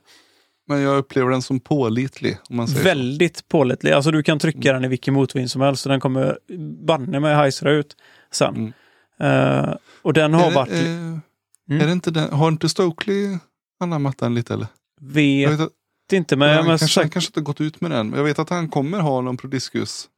Men 0.67 0.81
jag 0.81 0.97
upplever 0.97 1.31
den 1.31 1.41
som 1.41 1.59
pålitlig. 1.59 2.37
Om 2.49 2.55
man 2.55 2.67
säger 2.67 2.79
så. 2.81 2.83
Väldigt 2.85 3.47
pålitlig. 3.47 3.91
Alltså 3.91 4.11
du 4.11 4.23
kan 4.23 4.33
Mm. 4.33 4.39
trycka 4.39 4.73
den 4.73 4.85
i 4.85 4.87
vilken 4.87 5.13
motvind 5.13 5.51
som 5.51 5.61
helst 5.61 5.85
och 5.85 5.89
den 5.91 5.99
kommer 5.99 6.39
banne 6.85 7.19
med 7.19 7.35
hajsra 7.35 7.71
ut 7.71 7.95
sen. 8.31 8.73
Mm. 9.19 9.63
Eh, 9.69 9.75
och 10.01 10.13
den 10.13 10.33
har 10.33 10.51
är, 10.51 10.55
varit... 10.55 10.69
det, 10.69 11.75
eh, 11.75 11.81
är 11.81 11.85
det 11.87 11.91
inte 11.91 12.11
den, 12.11 12.33
har 12.33 12.47
inte 12.47 12.69
Stokely 12.69 13.37
anammat 13.79 14.17
den 14.17 14.35
lite 14.35 14.53
eller? 14.53 14.67
Jag 15.01 15.09
vet 15.13 15.51
vet 15.51 15.59
att, 15.59 16.13
inte, 16.13 16.35
men, 16.35 16.49
han, 16.49 16.57
men 16.57 16.65
kanske, 16.65 16.87
sagt, 16.87 17.03
han 17.03 17.09
kanske 17.09 17.29
inte 17.29 17.41
gått 17.41 17.61
ut 17.61 17.81
med 17.81 17.91
den. 17.91 18.09
Men 18.09 18.17
jag 18.17 18.23
vet 18.25 18.39
att 18.39 18.49
han 18.49 18.69
kommer 18.69 18.99
ha 18.99 19.21
någon 19.21 19.37
Prodiscus. 19.37 20.09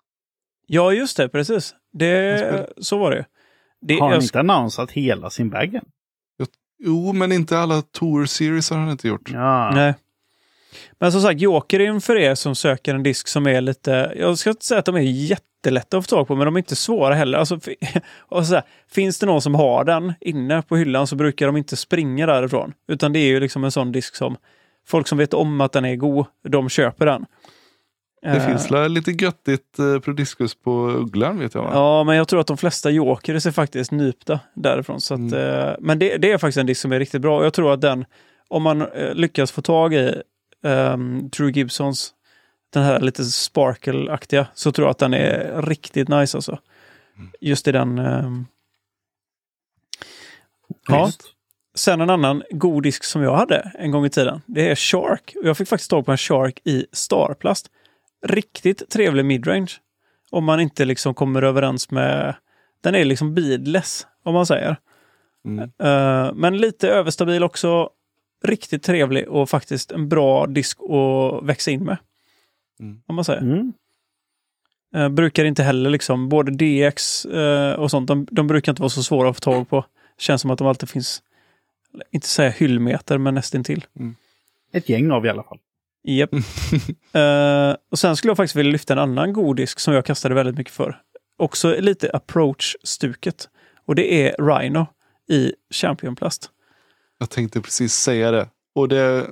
Ja, 0.67 0.93
just 0.93 1.17
det, 1.17 1.29
precis. 1.29 1.75
Det, 1.93 2.67
så 2.77 2.97
var 2.97 3.11
det. 3.11 3.25
Det 3.81 3.93
Har 3.93 4.01
han 4.01 4.13
jag, 4.13 4.23
inte 4.23 4.39
annonsat 4.39 4.91
hela 4.91 5.29
sin 5.29 5.49
bag 5.49 5.75
än? 5.75 5.85
Jo, 6.83 7.13
men 7.13 7.31
inte 7.31 7.59
alla 7.59 7.81
Tour 7.81 8.25
Series 8.25 8.69
har 8.69 8.77
han 8.77 8.89
inte 8.91 9.07
gjort. 9.07 9.31
Ja. 9.33 9.71
Nej. 9.75 9.93
Men 10.99 11.11
som 11.11 11.21
sagt, 11.21 11.41
Jokerin 11.41 12.01
för 12.01 12.15
er 12.15 12.35
som 12.35 12.55
söker 12.55 12.95
en 12.95 13.03
disk 13.03 13.27
som 13.27 13.47
är 13.47 13.61
lite, 13.61 14.13
jag 14.15 14.37
ska 14.37 14.49
inte 14.49 14.65
säga 14.65 14.79
att 14.79 14.85
de 14.85 14.95
är 14.95 15.01
jättelätta 15.01 15.97
att 15.97 16.05
få 16.05 16.15
tag 16.15 16.27
på, 16.27 16.35
men 16.35 16.45
de 16.45 16.55
är 16.55 16.59
inte 16.59 16.75
svåra 16.75 17.15
heller. 17.15 17.37
Alltså, 17.37 17.59
och 18.17 18.45
så 18.45 18.53
här, 18.53 18.63
finns 18.91 19.19
det 19.19 19.25
någon 19.25 19.41
som 19.41 19.55
har 19.55 19.83
den 19.83 20.13
inne 20.21 20.61
på 20.61 20.77
hyllan 20.77 21.07
så 21.07 21.15
brukar 21.15 21.45
de 21.45 21.57
inte 21.57 21.75
springa 21.75 22.25
därifrån. 22.25 22.73
Utan 22.87 23.13
det 23.13 23.19
är 23.19 23.27
ju 23.27 23.39
liksom 23.39 23.63
en 23.63 23.71
sån 23.71 23.91
disk 23.91 24.15
som 24.15 24.37
folk 24.87 25.07
som 25.07 25.17
vet 25.17 25.33
om 25.33 25.61
att 25.61 25.71
den 25.71 25.85
är 25.85 25.95
god, 25.95 26.25
de 26.47 26.69
köper 26.69 27.05
den. 27.05 27.25
Det 28.21 28.27
Eh, 28.27 28.47
finns 28.47 28.69
lite 28.89 29.11
göttigt 29.11 29.79
eh, 29.79 29.99
Prodiscus 29.99 30.55
på 30.55 30.71
Ugglan 30.89 31.39
vet 31.39 31.53
jag 31.53 31.61
va? 31.63 31.69
Ja, 31.73 32.03
men 32.03 32.15
jag 32.15 32.27
tror 32.27 32.39
att 32.39 32.47
de 32.47 32.57
flesta 32.57 32.89
jokers 32.89 33.45
är 33.45 33.51
faktiskt 33.51 33.91
nypta 33.91 34.39
därifrån. 34.53 35.01
Så 35.01 35.13
att, 35.13 35.19
Mm. 35.19 35.33
eh, 35.33 35.75
men 35.79 35.99
det, 35.99 36.17
det 36.17 36.31
är 36.31 36.37
faktiskt 36.37 36.57
en 36.57 36.65
disk 36.65 36.81
som 36.81 36.91
är 36.91 36.99
riktigt 36.99 37.21
bra. 37.21 37.43
Jag 37.43 37.53
tror 37.53 37.73
att 37.73 37.81
den, 37.81 38.05
om 38.47 38.63
man 38.63 38.85
lyckas 39.13 39.51
få 39.51 39.61
tag 39.61 39.93
i 39.93 40.21
um, 40.63 41.29
True 41.29 41.51
Gibsons, 41.51 42.13
den 42.73 42.83
här 42.83 42.99
lite 42.99 43.23
sparkle-aktiga, 43.23 44.47
så 44.53 44.71
tror 44.71 44.85
jag 44.85 44.91
att 44.91 44.97
den 44.97 45.13
är 45.13 45.61
riktigt 45.61 46.07
nice 46.07 46.37
alltså. 46.37 46.59
Just 47.39 47.67
i 47.67 47.71
den... 47.71 47.99
Um... 47.99 48.45
Ja. 50.87 51.11
Sen 51.75 52.01
en 52.01 52.09
annan 52.09 52.43
god 52.51 52.83
disk 52.83 53.03
som 53.03 53.21
jag 53.21 53.35
hade 53.35 53.71
en 53.79 53.91
gång 53.91 54.05
i 54.05 54.09
tiden. 54.09 54.41
Det 54.45 54.69
är 54.69 54.75
Shark. 54.75 55.35
Jag 55.43 55.57
fick 55.57 55.67
faktiskt 55.67 55.89
tag 55.89 56.05
på 56.05 56.11
en 56.11 56.17
Shark 56.17 56.59
i 56.63 56.85
Starplast. 56.91 57.67
Riktigt 58.21 58.89
trevlig 58.89 59.25
midrange. 59.25 59.71
Om 60.29 60.43
man 60.43 60.59
inte 60.59 60.85
liksom 60.85 61.13
kommer 61.13 61.41
överens 61.41 61.91
med... 61.91 62.35
Den 62.81 62.95
är 62.95 63.05
liksom 63.05 63.33
beadless, 63.33 64.07
om 64.23 64.33
man 64.33 64.45
säger. 64.45 64.77
Mm. 65.45 65.59
Eh, 65.63 66.33
men 66.33 66.57
lite 66.57 66.89
överstabil 66.89 67.43
också. 67.43 67.89
Riktigt 68.43 68.83
trevlig 68.83 69.27
och 69.27 69.49
faktiskt 69.49 69.91
en 69.91 70.09
bra 70.09 70.47
disk 70.47 70.79
att 70.81 71.43
växa 71.43 71.71
in 71.71 71.83
med. 71.83 71.97
Mm. 72.79 73.01
Om 73.07 73.15
man 73.15 73.25
säger. 73.25 73.41
Mm. 73.41 73.73
Eh, 74.95 75.09
brukar 75.09 75.45
inte 75.45 75.63
heller 75.63 75.89
liksom, 75.89 76.29
både 76.29 76.51
DX 76.51 77.25
eh, 77.25 77.73
och 77.73 77.91
sånt, 77.91 78.07
de, 78.07 78.27
de 78.31 78.47
brukar 78.47 78.71
inte 78.71 78.81
vara 78.81 78.89
så 78.89 79.03
svåra 79.03 79.29
att 79.29 79.35
få 79.35 79.39
tag 79.39 79.69
på. 79.69 79.85
Känns 80.17 80.41
som 80.41 80.51
att 80.51 80.57
de 80.57 80.67
alltid 80.67 80.89
finns, 80.89 81.23
inte 82.11 82.27
säga 82.27 82.49
hyllmeter, 82.49 83.17
men 83.17 83.33
nästintill. 83.33 83.85
Ett 84.71 84.89
gäng 84.89 85.11
av 85.11 85.25
i 85.25 85.29
alla 85.29 85.43
fall. 85.43 85.59
Japp. 86.03 86.29
Eh, 87.13 87.75
och 87.91 87.99
sen 87.99 88.15
skulle 88.15 88.29
jag 88.29 88.37
faktiskt 88.37 88.55
vilja 88.55 88.71
lyfta 88.71 88.93
en 88.93 88.99
annan 88.99 89.33
god 89.33 89.55
disk 89.55 89.79
som 89.79 89.93
jag 89.93 90.05
kastade 90.05 90.35
väldigt 90.35 90.57
mycket 90.57 90.73
för. 90.73 90.97
Också 91.37 91.75
lite 91.79 92.09
approach-stuket. 92.13 93.49
Och 93.87 93.95
det 93.95 94.13
är 94.27 94.35
Rhino 94.47 94.85
i 95.29 95.53
Championplast. 95.73 96.49
Jag 97.19 97.29
tänkte 97.29 97.61
precis 97.61 97.93
säga 97.93 98.31
det. 98.31 98.47
Och 98.75 98.87
det 98.89 98.97
är 98.97 99.25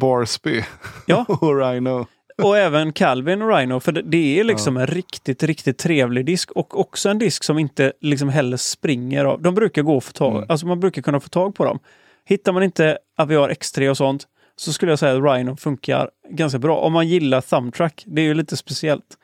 Barsby 0.00 0.62
Ja. 1.06 1.24
och 1.40 1.60
Rhino. 1.60 2.06
Och 2.42 2.58
även 2.58 2.92
Calvin 2.92 3.42
och 3.42 3.56
Rhino, 3.56 3.80
för 3.80 3.92
det, 3.92 4.02
det 4.02 4.40
är 4.40 4.44
liksom 4.44 4.76
en 4.76 4.86
riktigt, 4.86 5.42
riktigt 5.42 5.78
trevlig 5.78 6.26
disk 6.26 6.50
och 6.50 6.80
också 6.80 7.08
en 7.08 7.18
disk 7.18 7.44
som 7.44 7.58
inte 7.58 7.92
liksom 8.00 8.28
heller 8.28 8.56
springer 8.56 9.24
av. 9.24 9.42
De 9.42 9.54
brukar 9.54 9.82
gå 9.82 9.96
att 9.96 10.04
få 10.04 10.12
tag, 10.12 10.36
Mm. 10.36 10.46
alltså 10.48 10.66
man 10.66 10.80
brukar 10.80 11.02
kunna 11.02 11.20
få 11.20 11.28
tag 11.28 11.54
på 11.54 11.64
dem. 11.64 11.78
Hittar 12.24 12.52
man 12.52 12.62
inte 12.62 12.98
Aviar 13.16 13.48
X3 13.48 13.88
och 13.90 13.96
sånt 13.96 14.26
så 14.62 14.72
skulle 14.72 14.92
jag 14.92 14.98
säga 14.98 15.16
att 15.16 15.24
Rhino 15.24 15.56
funkar 15.56 16.10
ganska 16.28 16.58
bra. 16.58 16.78
Om 16.78 16.92
man 16.92 17.08
gillar 17.08 17.40
Thumbtrack, 17.40 18.04
det 18.06 18.22
är 18.22 18.24
ju 18.24 18.34
lite 18.34 18.56
speciellt. 18.56 19.18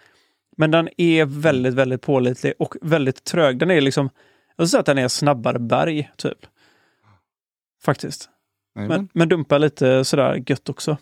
Men 0.56 0.70
den 0.70 0.88
är 0.96 1.24
väldigt, 1.24 1.74
väldigt 1.74 2.02
pålitlig 2.02 2.52
och 2.58 2.74
väldigt 2.82 3.24
trög. 3.24 3.58
Den 3.58 3.70
är 3.70 3.80
liksom, 3.80 4.10
jag 4.46 4.54
skulle 4.54 4.68
säga 4.68 4.80
att 4.80 4.86
den 4.86 4.98
är 4.98 5.08
snabbare 5.08 5.58
berg, 5.58 6.10
typ. 6.16 6.38
Faktiskt. 7.82 8.30
Men, 8.74 8.88
Men, 8.88 9.08
men 9.12 9.28
dumpa 9.28 9.58
lite 9.58 10.04
sådär 10.04 10.42
gött 10.46 10.68
också. 10.68 10.96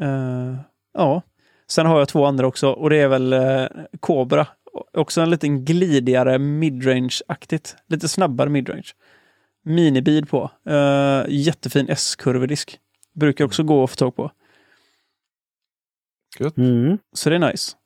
Eh, 0.00 0.54
ja. 0.94 1.22
Sen 1.68 1.86
har 1.86 1.98
jag 1.98 2.08
två 2.08 2.24
andra 2.24 2.46
också 2.46 2.70
och 2.70 2.90
det 2.90 2.96
är 2.96 3.08
väl 3.08 3.32
uh, 3.32 3.66
Cobra. 4.00 4.46
Också 4.92 5.20
en 5.20 5.30
liten 5.30 5.64
glidigare 5.64 6.38
midrange-aktigt. 6.38 7.76
Lite 7.86 8.08
snabbare 8.08 8.48
midrange. 8.48 8.88
Minibid 9.64 10.28
på. 10.28 10.50
Uh, 10.70 11.24
jättefin 11.28 11.86
S-kurvedisk. 11.88 12.78
Brukar 13.14 13.44
också 13.44 13.62
gå 13.62 13.84
att 13.84 13.90
få 13.90 13.96
tag 13.96 14.16
på. 14.16 14.30
Gött. 16.38 16.56
Mm. 16.56 16.98
Så 17.12 17.30
det 17.30 17.36
är 17.36 17.52
nice. 17.52 17.76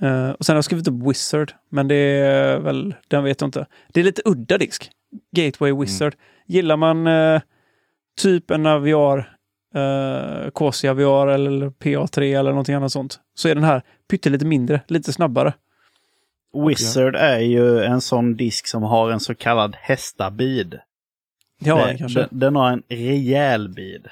Eh, 0.00 0.30
och 0.30 0.46
sen 0.46 0.52
har 0.52 0.56
jag 0.56 0.64
skrivit 0.64 0.88
upp 0.88 1.02
Wizard, 1.08 1.52
men 1.68 1.88
det 1.88 1.94
är 1.94 2.58
väl, 2.58 2.94
den 3.08 3.24
vet 3.24 3.40
jag 3.40 3.48
inte. 3.48 3.66
Det 3.88 4.00
är 4.00 4.04
lite 4.04 4.22
udda 4.24 4.58
disk. 4.58 4.90
Gateway 5.36 5.72
Wizard. 5.72 6.14
Gillar 6.46 6.76
man 6.76 7.06
eh, 7.06 7.40
typ 8.18 8.50
en 8.50 8.66
Aviar, 8.66 9.36
uh, 9.76 10.50
KC 10.50 10.88
Aviar 10.88 11.26
eller 11.26 11.70
PA3 11.70 12.38
eller 12.38 12.50
någonting 12.50 12.74
annat 12.74 12.92
sånt, 12.92 13.20
så 13.34 13.48
är 13.48 13.54
den 13.54 13.64
här 13.64 13.82
pyttelite 14.10 14.44
mindre, 14.44 14.80
lite 14.86 15.12
snabbare. 15.12 15.54
Wizard 16.66 17.16
är 17.16 17.38
ju 17.38 17.84
en 17.84 18.00
sån 18.00 18.36
disk 18.36 18.66
som 18.66 18.82
har 18.82 19.10
en 19.10 19.20
så 19.20 19.34
kallad 19.34 19.76
hästabid. 19.80 20.78
Ja, 21.60 21.86
den 21.86 21.98
kanske. 21.98 22.20
Den, 22.20 22.28
den 22.30 22.56
har 22.56 22.72
en 22.72 22.82
rejäl 22.88 23.68
bid. 23.68 24.08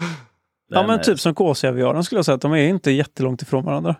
Ja, 0.00 0.78
Den 0.78 0.86
men 0.86 0.98
är- 0.98 1.02
typ 1.02 1.20
som 1.20 1.34
KC 1.34 1.68
Aviaren 1.68 2.04
skulle 2.04 2.18
jag 2.18 2.24
säga 2.24 2.34
att 2.36 2.40
de 2.40 2.52
är 2.52 2.68
inte 2.68 2.90
jättelångt 2.90 3.42
ifrån 3.42 3.64
varandra. 3.64 3.96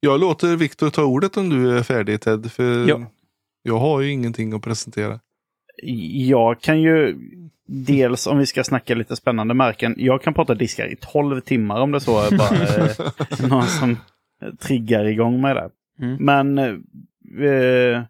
Jag 0.00 0.20
låter 0.20 0.56
Viktor 0.56 0.90
ta 0.90 1.04
ordet 1.04 1.36
om 1.36 1.48
du 1.48 1.78
är 1.78 1.82
färdig 1.82 2.20
Ted. 2.20 2.52
För 2.52 2.88
Ja. 2.88 3.00
jag 3.62 3.78
har 3.78 4.00
ju 4.00 4.10
ingenting 4.10 4.52
att 4.52 4.62
presentera. 4.62 5.20
Jag 6.12 6.60
kan 6.60 6.80
ju 6.82 7.18
dels, 7.66 8.26
om 8.26 8.38
vi 8.38 8.46
ska 8.46 8.64
snacka 8.64 8.94
lite 8.94 9.16
spännande 9.16 9.54
märken, 9.54 9.94
jag 9.98 10.22
kan 10.22 10.34
prata 10.34 10.54
diskar 10.54 10.86
i 10.92 10.96
12 10.96 11.40
timmar 11.40 11.80
om 11.80 11.92
det 11.92 12.00
så 12.00 12.20
är 12.20 12.38
bara 12.38 12.56
eh, 13.40 13.48
någon 13.50 13.66
som 13.66 13.96
triggar 14.58 15.04
igång 15.04 15.40
med 15.40 15.56
det. 15.56 15.70
Mm. 16.04 16.16
Men 16.24 16.58
eh, 16.58 18.02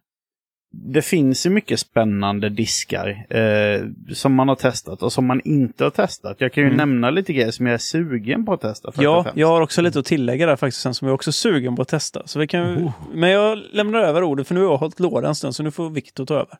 det 0.84 1.02
finns 1.02 1.46
ju 1.46 1.50
mycket 1.50 1.80
spännande 1.80 2.48
diskar 2.48 3.26
eh, 3.36 3.80
som 4.14 4.34
man 4.34 4.48
har 4.48 4.56
testat 4.56 5.02
och 5.02 5.12
som 5.12 5.26
man 5.26 5.40
inte 5.44 5.84
har 5.84 5.90
testat. 5.90 6.36
Jag 6.40 6.52
kan 6.52 6.62
ju 6.62 6.66
Mm. 6.66 6.76
nämna 6.76 7.10
lite 7.10 7.32
grejer 7.32 7.50
som 7.50 7.66
jag 7.66 7.74
är 7.74 7.78
sugen 7.78 8.44
på 8.46 8.52
att 8.52 8.60
testa. 8.60 8.92
Ja, 8.96 9.26
jag 9.34 9.46
har 9.48 9.60
också 9.60 9.82
lite 9.82 9.98
att 9.98 10.04
tillägga 10.06 10.46
där 10.46 10.56
faktiskt 10.56 10.82
sen 10.82 10.94
som 10.94 11.08
jag 11.08 11.14
också 11.14 11.30
är 11.30 11.32
sugen 11.32 11.76
på 11.76 11.82
att 11.82 11.88
testa. 11.88 12.22
Så 12.26 12.38
vi 12.38 12.46
kan, 12.46 12.92
Men 13.14 13.30
jag 13.30 13.58
lämnar 13.72 13.98
över 14.00 14.22
ordet 14.22 14.48
för 14.48 14.54
nu 14.54 14.60
har 14.60 14.70
jag 14.70 14.76
hållit 14.76 15.00
låda 15.00 15.28
en 15.28 15.34
stund 15.34 15.54
så 15.54 15.62
nu 15.62 15.70
får 15.70 15.90
Viktor 15.90 16.26
ta 16.26 16.34
över. 16.34 16.58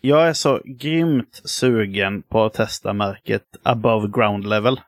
Jag 0.00 0.28
är 0.28 0.32
så 0.32 0.60
grymt 0.64 1.40
sugen 1.44 2.22
på 2.22 2.44
att 2.44 2.52
testa 2.54 2.92
märket 2.92 3.42
Above 3.62 4.08
Ground 4.14 4.46
Level. 4.48 4.80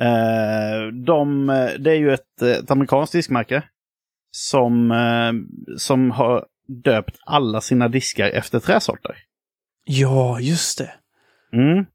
Eh, 0.00 0.86
de, 0.92 1.46
det 1.78 1.90
är 1.90 1.94
ju 1.96 2.12
ett, 2.12 2.42
ett 2.42 2.70
amerikanskt 2.70 3.12
diskmärke 3.12 3.62
som, 4.30 4.90
eh, 4.90 5.32
som 5.76 6.10
har 6.10 6.46
döpt 6.68 7.16
alla 7.26 7.60
sina 7.60 7.88
diskar 7.88 8.28
efter 8.28 8.58
träsorter. 8.58 9.16
Ja, 9.84 10.40
just 10.40 10.78
det. 10.78 10.94
Mm. 11.52 11.86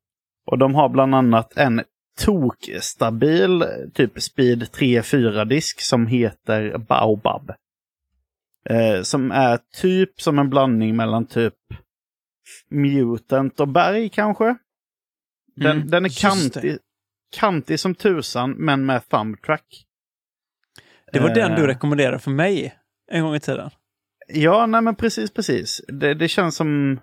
Och 0.46 0.58
de 0.58 0.76
har 0.76 0.90
bland 0.90 1.16
annat 1.16 1.58
en 1.58 1.84
tokstabil 2.20 3.64
typ 3.94 4.22
Speed 4.22 4.64
3-4-disk 4.64 5.82
som 5.82 6.08
heter 6.08 6.78
Baobab. 6.78 7.52
Eh, 8.70 9.02
som 9.02 9.32
är 9.32 9.60
typ 9.82 10.22
som 10.22 10.40
en 10.40 10.50
blandning 10.50 10.96
mellan 10.96 11.26
typ 11.26 11.56
Mutant 12.70 13.60
och 13.60 13.68
Berg 13.68 14.10
kanske. 14.10 14.56
Den, 15.56 15.78
Mm, 15.78 15.90
den 15.90 16.06
är 16.06 16.22
kantig, 16.22 16.78
kantig 17.32 17.80
som 17.80 17.96
tusan 17.96 18.52
men 18.52 18.86
med 18.86 19.10
thumbtrack. 19.10 19.86
Det 21.12 21.20
var 21.20 21.36
den 21.36 21.52
du 21.56 21.62
Eh, 21.62 21.68
rekommenderade 21.68 22.20
för 22.20 22.32
mig 22.32 22.76
en 23.12 23.24
gång 23.24 23.36
i 23.36 23.40
tiden. 23.40 23.70
Ja, 24.28 24.66
nej 24.66 24.82
men 24.82 24.96
precis, 24.96 25.32
precis. 25.34 25.82
Det, 25.88 26.14
det 26.14 26.28
känns 26.28 26.56
som... 26.56 27.00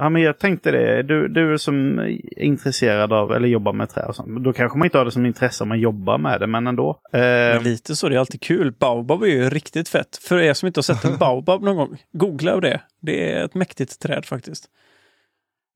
Ja, 0.00 0.08
men 0.08 0.22
jag 0.22 0.38
tänkte 0.38 0.70
det. 0.70 1.02
Du, 1.02 1.28
du 1.28 1.58
som 1.58 1.98
är 1.98 2.38
intresserad 2.42 3.12
av, 3.12 3.32
eller 3.32 3.48
jobbar 3.48 3.72
med 3.72 3.88
trä 3.88 4.02
och 4.06 4.16
sånt. 4.16 4.44
Då 4.44 4.52
kanske 4.52 4.78
man 4.78 4.86
inte 4.86 4.98
har 4.98 5.04
det 5.04 5.10
som 5.10 5.26
intresse 5.26 5.62
om 5.64 5.68
man 5.68 5.80
jobbar 5.80 6.18
med 6.18 6.40
det, 6.40 6.46
men 6.46 6.66
ändå. 6.66 7.00
Eh, 7.12 7.62
lite 7.62 7.96
så, 7.96 8.08
det 8.08 8.14
är 8.14 8.18
alltid 8.18 8.40
kul. 8.42 8.72
Baobab 8.72 9.22
är 9.22 9.26
ju 9.26 9.50
riktigt 9.50 9.88
fett. 9.88 10.16
För 10.16 10.38
er 10.38 10.54
som 10.54 10.66
inte 10.66 10.78
har 10.78 10.82
sett 10.82 11.04
en 11.04 11.16
baobab 11.18 11.62
någon 11.62 11.76
gång, 11.76 11.98
googla 12.12 12.60
det. 12.60 12.80
Det 13.02 13.32
är 13.32 13.44
ett 13.44 13.54
mäktigt 13.54 14.00
träd 14.00 14.24
faktiskt. 14.24 14.64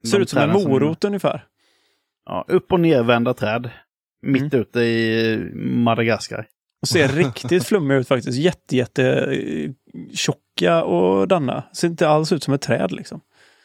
Ser 0.07 0.17
De 0.19 0.23
ut 0.23 0.31
som 0.31 0.39
en 0.39 0.49
träden 0.49 0.61
som- 0.63 0.71
morot 0.71 1.05
ungefär. 1.05 1.45
ja, 2.27 2.45
upp 2.49 2.73
och 2.73 2.81
nervända 2.81 3.35
träd. 3.35 3.71
Mitt 4.27 4.43
Mm. 4.55 4.61
ute 4.61 4.81
i 4.81 5.39
Madagaskar. 5.55 6.47
Och 6.83 6.89
ser 6.89 7.09
riktigt 7.25 7.67
flummiga 7.67 7.99
ut 7.99 8.09
faktiskt. 8.09 8.39
Jätte, 8.39 8.77
jätte 8.77 9.05
eh, 9.05 9.71
tjocka 10.15 10.85
och 10.85 11.29
danna. 11.29 11.65
Ser 11.73 11.89
inte 11.89 12.09
alls 12.09 12.33
ut 12.33 12.43
som 12.43 12.55
ett 12.55 12.63
träd 12.63 12.93
liksom. 12.93 13.21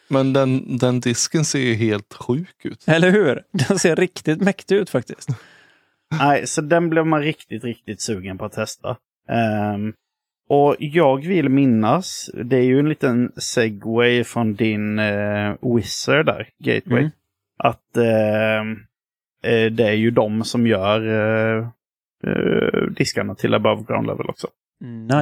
Men 0.07 0.33
den, 0.33 0.77
den 0.77 0.99
disken 0.99 1.45
ser 1.45 1.59
ju 1.59 1.73
helt 1.73 2.13
sjuk 2.13 2.65
ut. 2.65 2.83
Eller 2.87 3.11
hur? 3.11 3.43
Den 3.51 3.79
ser 3.79 3.95
riktigt 3.95 4.41
mäktig 4.41 4.75
ut 4.75 4.89
faktiskt. 4.89 5.29
Nej, 6.19 6.47
så 6.47 6.61
den 6.61 6.89
blev 6.89 7.05
man 7.05 7.21
riktigt, 7.21 7.63
riktigt 7.63 8.01
sugen 8.01 8.37
på 8.37 8.45
att 8.45 8.53
testa. 8.53 8.97
Ehm, 9.29 9.93
och 10.49 10.75
jag 10.79 11.25
vill 11.25 11.49
minnas, 11.49 12.29
det 12.43 12.57
är 12.57 12.61
ju 12.61 12.79
en 12.79 12.89
liten 12.89 13.31
segway 13.37 14.23
från 14.23 14.55
din 14.55 14.99
uh, 14.99 15.55
Wizard 15.75 16.25
där, 16.25 16.49
Gateway. 16.59 16.99
Mm. 16.99 17.11
Att 17.57 17.97
eh, 17.97 19.69
det 19.71 19.83
är 19.87 19.93
ju 19.93 20.11
de 20.11 20.43
som 20.43 20.67
gör 20.67 21.01
eh, 21.57 21.67
eh, 22.23 22.81
diskarna 22.97 23.35
till 23.35 23.53
Above 23.53 23.83
Ground 23.87 24.07
Level 24.07 24.29
också. 24.29 24.47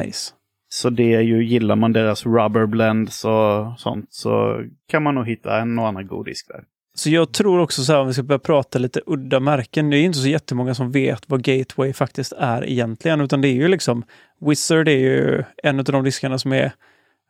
Nice. 0.02 0.34
Så 0.70 0.90
det 0.90 1.14
är 1.14 1.22
ju, 1.22 1.46
gillar 1.46 1.76
man 1.76 1.94
deras 1.94 2.26
rubber 2.26 2.66
blends 2.66 3.26
och 3.26 3.80
sånt 3.80 4.08
så 4.10 4.64
kan 4.88 5.04
man 5.04 5.16
nog 5.16 5.28
hitta 5.28 5.62
en 5.62 5.80
och 5.80 5.88
annan 5.88 6.08
god 6.08 6.26
disk 6.26 6.48
där. 6.48 6.64
Så 6.98 7.10
jag 7.10 7.34
tror 7.34 7.60
också 7.60 7.84
så 7.84 7.94
här 7.94 8.00
om 8.00 8.08
vi 8.08 8.14
ska 8.14 8.24
börja 8.24 8.40
prata 8.40 8.80
lite 8.80 9.02
udda 9.06 9.40
märken. 9.40 9.90
Det 9.90 9.98
är 9.98 10.04
inte 10.04 10.18
så 10.18 10.28
jättemånga 10.28 10.76
som 10.76 10.92
vet 10.92 11.30
vad 11.30 11.44
Gateway 11.44 11.94
faktiskt 11.94 12.34
är 12.38 12.66
egentligen. 12.70 13.22
Utan 13.22 13.42
det 13.42 13.48
är 13.48 13.54
ju 13.54 13.68
liksom 13.68 14.04
Wizard 14.40 14.88
är 14.88 14.98
ju 14.98 15.44
en 15.64 15.80
av 15.80 15.86
de 15.86 16.04
diskarna 16.04 16.38
som 16.38 16.54
är 16.54 16.72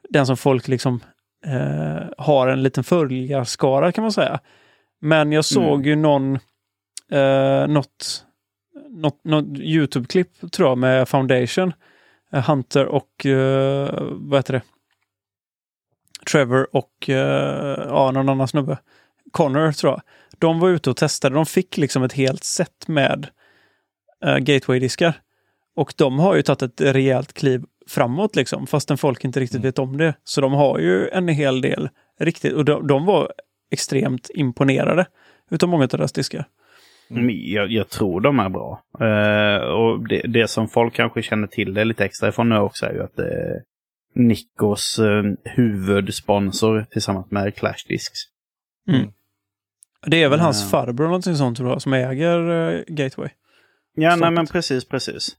den 0.10 0.26
som 0.26 0.38
folk 0.38 0.68
liksom 0.68 1.00
eh, 1.46 2.08
har 2.18 2.48
en 2.48 2.64
liten 2.64 2.84
följarskara 2.84 3.92
kan 3.92 4.02
man 4.02 4.12
säga. 4.12 4.40
Men 5.02 5.32
jag 5.32 5.46
såg 5.46 5.86
ju 5.86 5.96
någon, 5.96 6.36
eh, 7.12 7.68
något, 7.68 8.26
något, 8.90 9.24
något 9.24 9.60
YouTube-klipp 9.60 10.52
tror 10.52 10.70
jag 10.70 10.78
med 10.78 11.10
Foundation. 11.10 11.74
Eh, 12.32 12.50
Hunter 12.50 12.86
och, 12.86 13.26
eh, 13.26 13.90
vad 14.12 14.40
heter 14.40 14.54
det? 14.54 14.62
Trevor 16.32 16.68
och 16.76 17.10
eh, 17.10 17.86
ja, 17.88 18.12
någon 18.12 18.30
annan 18.30 18.48
snubbe. 18.48 18.78
Connor 19.32 19.72
tror 19.72 19.94
jag. 19.94 20.02
De 20.40 20.60
var 20.60 20.70
ute 20.70 20.90
och 20.90 20.98
testade. 20.98 21.36
De 21.36 21.46
fick 21.46 21.78
liksom 21.78 22.04
ett 22.04 22.14
helt 22.14 22.44
set 22.44 22.88
med 22.88 23.28
eh, 24.26 24.38
gateway-diskar. 24.38 25.14
Och 25.76 25.94
de 25.98 26.20
har 26.20 26.36
ju 26.36 26.42
tagit 26.42 26.62
ett 26.62 26.82
rejält 26.82 27.34
kliv 27.34 27.66
framåt 27.88 28.36
liksom, 28.36 28.68
fastän 28.68 28.98
folk 28.98 29.24
inte 29.24 29.40
riktigt 29.40 29.62
vet 29.62 29.80
om 29.80 29.98
det. 29.98 30.14
Så 30.24 30.42
de 30.42 30.54
har 30.54 30.80
ju 30.80 31.10
en 31.10 31.28
hel 31.28 31.62
del 31.62 31.90
riktigt, 32.20 32.54
och 32.54 32.66
de, 32.66 32.88
de 32.88 33.06
var 33.06 33.34
extremt 33.72 34.30
imponerade 34.34 35.06
utav 35.52 35.70
många 35.70 35.84
av 35.84 35.90
deras 35.90 36.12
diskar. 36.12 36.48
Mm. 37.10 37.30
Jag, 37.30 37.72
jag 37.72 37.90
tror 37.90 38.22
de 38.22 38.40
är 38.40 38.50
bra. 38.50 38.84
Eh, 39.00 39.64
och 39.64 40.08
det, 40.08 40.22
det 40.22 40.48
som 40.48 40.68
folk 40.68 40.94
kanske 40.94 41.22
känner 41.22 41.48
till 41.48 41.74
det 41.74 41.86
lite 41.86 42.06
extra 42.06 42.30
ifrån 42.30 42.50
nu 42.50 42.58
också 42.58 42.86
är 42.86 42.94
ju 42.94 43.04
att 43.04 43.16
det 43.16 43.34
är 43.34 43.62
Nikos 44.16 45.00
eh, 45.00 45.24
huvudsponsor 45.44 46.86
tillsammans 46.92 47.32
med 47.32 47.56
Clash 47.56 47.88
Discs. 47.88 48.20
Mm. 48.90 49.12
Det 50.08 50.24
är 50.24 50.30
väl 50.30 50.40
hans 50.40 50.72
farbror 50.72 50.94
eller 51.00 51.08
någonting 51.08 51.36
sånt 51.36 51.58
tror 51.58 51.70
jag, 51.70 51.82
som 51.82 51.94
äger 51.94 52.50
eh, 52.50 52.82
Gateway. 52.88 53.30
Ja, 53.96 54.16
nej 54.16 54.32
men 54.32 54.48
precis, 54.48 54.86
precis. 54.86 55.36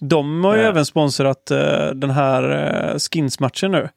De 0.00 0.44
har 0.44 0.56
ju 0.56 0.62
även 0.62 0.86
sponsrat 0.86 1.50
eh, 1.50 1.90
den 1.94 2.10
här 2.10 2.42
uh, 2.92 2.98
Skins-matchen 2.98 3.70
nu. 3.70 3.88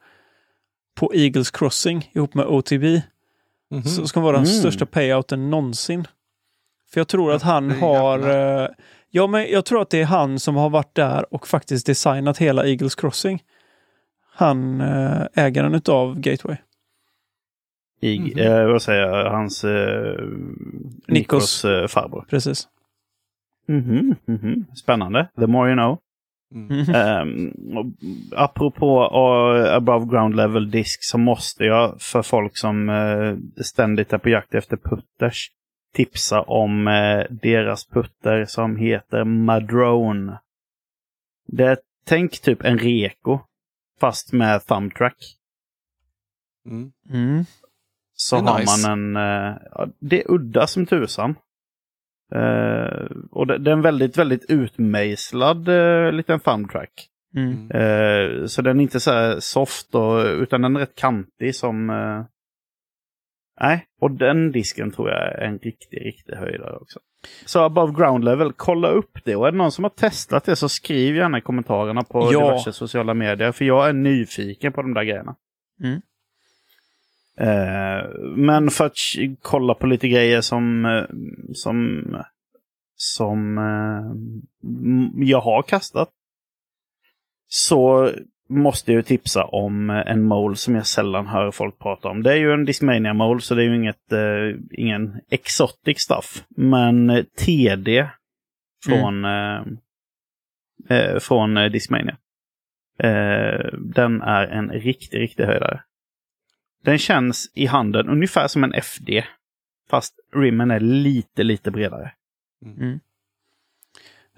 På 0.95 1.11
Eagles 1.15 1.51
Crossing 1.51 2.11
ihop 2.13 2.33
med 2.33 2.45
OTB. 2.45 2.83
Mhm. 3.71 3.83
Så 3.83 4.07
ska 4.07 4.19
vara 4.19 4.37
den 4.37 4.45
Mm. 4.45 4.59
största 4.59 4.85
payouten 4.85 5.49
någonsin. 5.49 6.07
För 6.95 6.99
jag 6.99 7.07
tror 7.07 7.33
att 7.33 7.41
han 7.41 7.71
har... 7.71 8.19
eh, 8.19 8.67
ja, 9.09 9.27
men 9.27 9.51
jag 9.51 9.65
tror 9.65 9.81
att 9.81 9.89
det 9.89 10.01
är 10.01 10.05
han 10.05 10.39
som 10.39 10.55
har 10.55 10.69
varit 10.69 10.95
där 10.95 11.33
och 11.33 11.47
faktiskt 11.47 11.85
designat 11.87 12.37
hela 12.37 12.65
Eagles 12.65 12.95
Crossing. 12.95 13.43
Han, 14.33 14.81
uh, 14.81 15.21
ägaren 15.33 15.75
utav 15.75 16.19
Gateway. 16.19 16.57
I, 18.01 18.19
Mhm. 18.19 18.39
eh, 18.39 18.65
vad 18.65 18.81
säger 18.81 19.01
jag, 19.01 19.31
hans 19.31 19.63
eh, 19.63 20.15
Nikos 21.07 21.65
eh, 21.65 21.87
farbror. 21.87 22.25
Precis. 22.29 22.67
Mhm, 23.67 24.15
mhm. 24.25 24.65
Spännande. 24.75 25.27
The 25.39 25.47
more 25.47 25.69
you 25.69 25.75
know. 25.75 25.97
Mm. 26.53 26.95
Um, 27.21 27.95
apropå 28.35 28.99
uh, 29.03 29.73
above 29.75 30.05
ground 30.05 30.35
level 30.35 30.71
disk 30.71 31.03
så 31.03 31.17
måste 31.17 31.63
jag 31.63 32.01
för 32.01 32.21
folk 32.21 32.57
som 32.57 32.89
uh, 32.89 33.37
ständigt 33.63 34.13
är 34.13 34.17
på 34.17 34.29
jakt 34.29 34.55
efter 34.55 34.77
putters 34.77 35.51
tipsa 35.95 36.41
om 36.41 36.87
uh, 36.87 37.23
deras 37.29 37.87
putter 37.87 38.45
som 38.45 38.75
heter 38.75 39.23
Madrone. 39.23 40.39
Det 41.47 41.65
är, 41.65 41.77
tänk 42.05 42.41
typ 42.41 42.63
en 42.63 42.79
Reko 42.79 43.39
fast 43.99 44.33
med 44.33 44.65
thumbtrack. 44.65 45.17
Mm. 46.65 46.91
Mm. 47.09 47.45
Så 48.13 48.37
har 48.37 48.59
nice. 48.59 48.87
man 48.87 49.15
en... 49.15 49.15
eh, 49.15 49.87
det 49.99 50.21
är 50.21 50.31
udda 50.31 50.67
som 50.67 50.85
tusan. 50.85 51.35
Eh, 52.33 53.05
och 53.31 53.47
det, 53.47 53.57
det 53.57 53.71
är 53.71 53.75
en 53.75 53.81
väldigt, 53.81 54.17
väldigt 54.17 54.45
utmejslad 54.49 55.69
uh, 55.69 56.11
liten 56.11 56.39
thumbtrack. 56.39 57.09
Mm. 57.35 57.71
Eh, 57.71 58.45
så 58.45 58.61
den 58.61 58.79
är 58.79 58.83
inte 58.83 58.99
så 58.99 59.11
här 59.11 59.39
soft, 59.39 59.95
och, 59.95 60.25
utan 60.25 60.61
den 60.61 60.75
är 60.75 60.79
rätt 60.79 60.95
kantig 60.95 61.55
som... 61.55 61.89
nej, 63.61 63.85
och 64.01 64.11
den 64.11 64.51
disken 64.51 64.91
tror 64.91 65.09
jag 65.09 65.33
är 65.33 65.37
en 65.37 65.59
riktig, 65.59 66.05
riktig 66.05 66.33
höjdare 66.35 66.75
också. 66.75 66.99
Så 67.45 67.59
above 67.63 67.93
ground 67.93 68.23
level, 68.23 68.53
kolla 68.53 68.87
upp 68.87 69.17
det. 69.23 69.35
Och 69.35 69.47
är 69.47 69.51
det 69.51 69.57
någon 69.57 69.71
som 69.71 69.83
har 69.83 69.89
testat 69.89 70.45
det 70.45 70.55
så 70.55 70.69
skriv 70.69 71.15
gärna 71.15 71.37
i 71.37 71.41
kommentarerna 71.41 72.03
på 72.03 72.29
Ja. 72.33 72.39
diverse 72.39 72.73
sociala 72.73 73.13
medier. 73.13 73.51
För 73.51 73.65
jag 73.65 73.89
är 73.89 73.93
nyfiken 73.93 74.73
på 74.73 74.81
de 74.81 74.93
där 74.93 75.03
grejerna. 75.03 75.35
Mm. 75.83 76.01
Eh, 77.39 78.09
men 78.35 78.69
för 78.69 78.85
att 78.85 78.93
kolla 79.41 79.73
på 79.73 79.87
lite 79.87 80.07
grejer 80.07 80.41
som, 80.41 80.85
eh, 80.85 81.03
som, 81.53 82.03
som 82.95 83.57
eh, 83.57 85.25
jag 85.27 85.41
har 85.41 85.61
kastat. 85.63 86.09
Så 87.47 88.11
måste 88.49 88.93
jag 88.93 89.05
tipsa 89.05 89.43
om 89.43 89.89
eh, 89.89 90.11
en 90.11 90.23
mole 90.23 90.55
som 90.55 90.75
jag 90.75 90.87
sällan 90.87 91.27
hör 91.27 91.51
folk 91.51 91.79
prata 91.79 92.07
om. 92.07 92.23
Det 92.23 92.31
är 92.31 92.35
ju 92.35 92.53
en 92.53 92.65
Discmania 92.65 93.13
mole 93.13 93.41
så 93.41 93.55
det 93.55 93.63
är 93.63 93.65
ju 93.65 93.75
inget, 93.75 94.11
eh, 94.11 94.79
ingen 94.79 95.21
exotic 95.29 95.99
stuff. 95.99 96.43
Men 96.49 97.09
eh, 97.09 97.23
TD 97.23 98.09
från, 98.85 99.25
eh, 99.25 99.61
eh, 100.89 101.19
från 101.19 101.55
Discmania. 101.55 102.17
Eh, 102.99 103.65
den 103.73 104.21
är 104.21 104.47
en 104.47 104.71
riktig, 104.71 105.19
riktig 105.19 105.43
höjdare. 105.43 105.81
Den 106.83 106.97
känns 106.97 107.51
i 107.53 107.65
handen 107.65 108.09
ungefär 108.09 108.47
som 108.47 108.63
en 108.63 108.73
FD. 108.73 109.25
Fast 109.89 110.13
rimmen 110.35 110.71
är 110.71 110.79
lite, 110.79 111.43
lite 111.43 111.71
bredare. 111.71 112.11
Mm. 112.65 112.99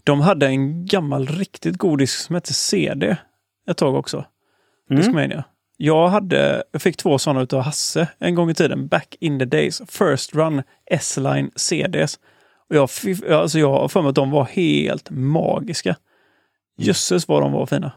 De 0.03 0.21
hade 0.21 0.47
en 0.47 0.85
gammal 0.85 1.27
riktigt 1.27 1.77
god 1.77 1.99
disk 1.99 2.19
som 2.19 2.35
hette 2.35 2.53
CD 2.53 3.17
ett 3.67 3.77
tag 3.77 3.95
också. 3.95 4.25
Mm. 4.89 5.01
Discmania. 5.01 5.43
Jag, 5.77 6.07
hade, 6.07 6.63
jag 6.71 6.81
fick 6.81 6.97
två 6.97 7.17
sådana 7.17 7.41
utav 7.41 7.61
Hasse 7.61 8.09
en 8.17 8.35
gång 8.35 8.49
i 8.49 8.53
tiden, 8.53 8.87
back 8.87 9.15
in 9.19 9.39
the 9.39 9.45
days. 9.45 9.81
First 9.89 10.35
run 10.35 10.63
S-line 10.85 11.51
CDs. 11.55 12.19
Och 12.69 12.75
jag, 12.75 12.89
alltså 13.31 13.59
jag 13.59 13.71
har 13.71 13.87
för 13.87 14.01
mig 14.01 14.09
att 14.09 14.15
de 14.15 14.31
var 14.31 14.45
helt 14.45 15.09
magiska. 15.09 15.95
Jösses 16.77 17.27
vad 17.27 17.41
de 17.41 17.51
var 17.51 17.65
fina. 17.65 17.91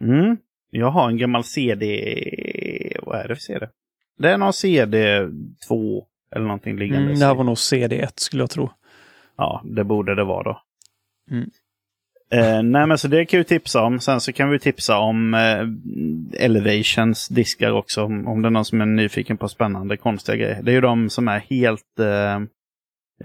Mm. 0.00 0.36
Jag 0.70 0.90
har 0.90 1.08
en 1.08 1.16
gammal 1.16 1.44
CD... 1.44 1.86
Vad 3.02 3.18
är 3.20 3.28
det 3.28 3.36
för 3.36 3.42
CD? 3.42 3.68
Det 4.18 4.30
är 4.30 4.38
någon 4.38 4.52
CD 4.52 5.28
2 5.68 6.06
eller 6.34 6.44
någonting 6.44 6.76
liggande. 6.76 7.06
Mm, 7.06 7.18
det 7.18 7.26
här 7.26 7.34
var 7.34 7.44
nog 7.44 7.54
CD1 7.54 8.12
skulle 8.16 8.42
jag 8.42 8.50
tro. 8.50 8.70
Ja, 9.36 9.62
det 9.64 9.84
borde 9.84 10.14
det 10.14 10.24
vara 10.24 10.42
då. 10.42 10.60
Mm. 11.30 11.50
Eh, 12.34 12.62
nej, 12.62 12.86
men 12.86 12.98
så 12.98 13.08
det 13.08 13.24
kan 13.26 13.38
vi 13.38 13.44
tipsa 13.44 13.82
om. 13.82 14.00
Sen 14.00 14.20
så 14.20 14.32
kan 14.32 14.50
vi 14.50 14.58
tipsa 14.58 14.98
om 14.98 15.34
eh, 15.34 16.44
Elevations 16.44 17.28
diskar 17.28 17.70
också. 17.70 18.02
Om, 18.04 18.28
om 18.28 18.42
det 18.42 18.48
är 18.48 18.50
någon 18.50 18.64
som 18.64 18.80
är 18.80 18.86
nyfiken 18.86 19.36
på 19.36 19.48
spännande, 19.48 19.96
konstiga 19.96 20.36
grejer. 20.36 20.62
Det 20.62 20.70
är 20.70 20.74
ju 20.74 20.80
de 20.80 21.10
som 21.10 21.28
är 21.28 21.38
helt 21.38 21.98
eh, 22.00 22.34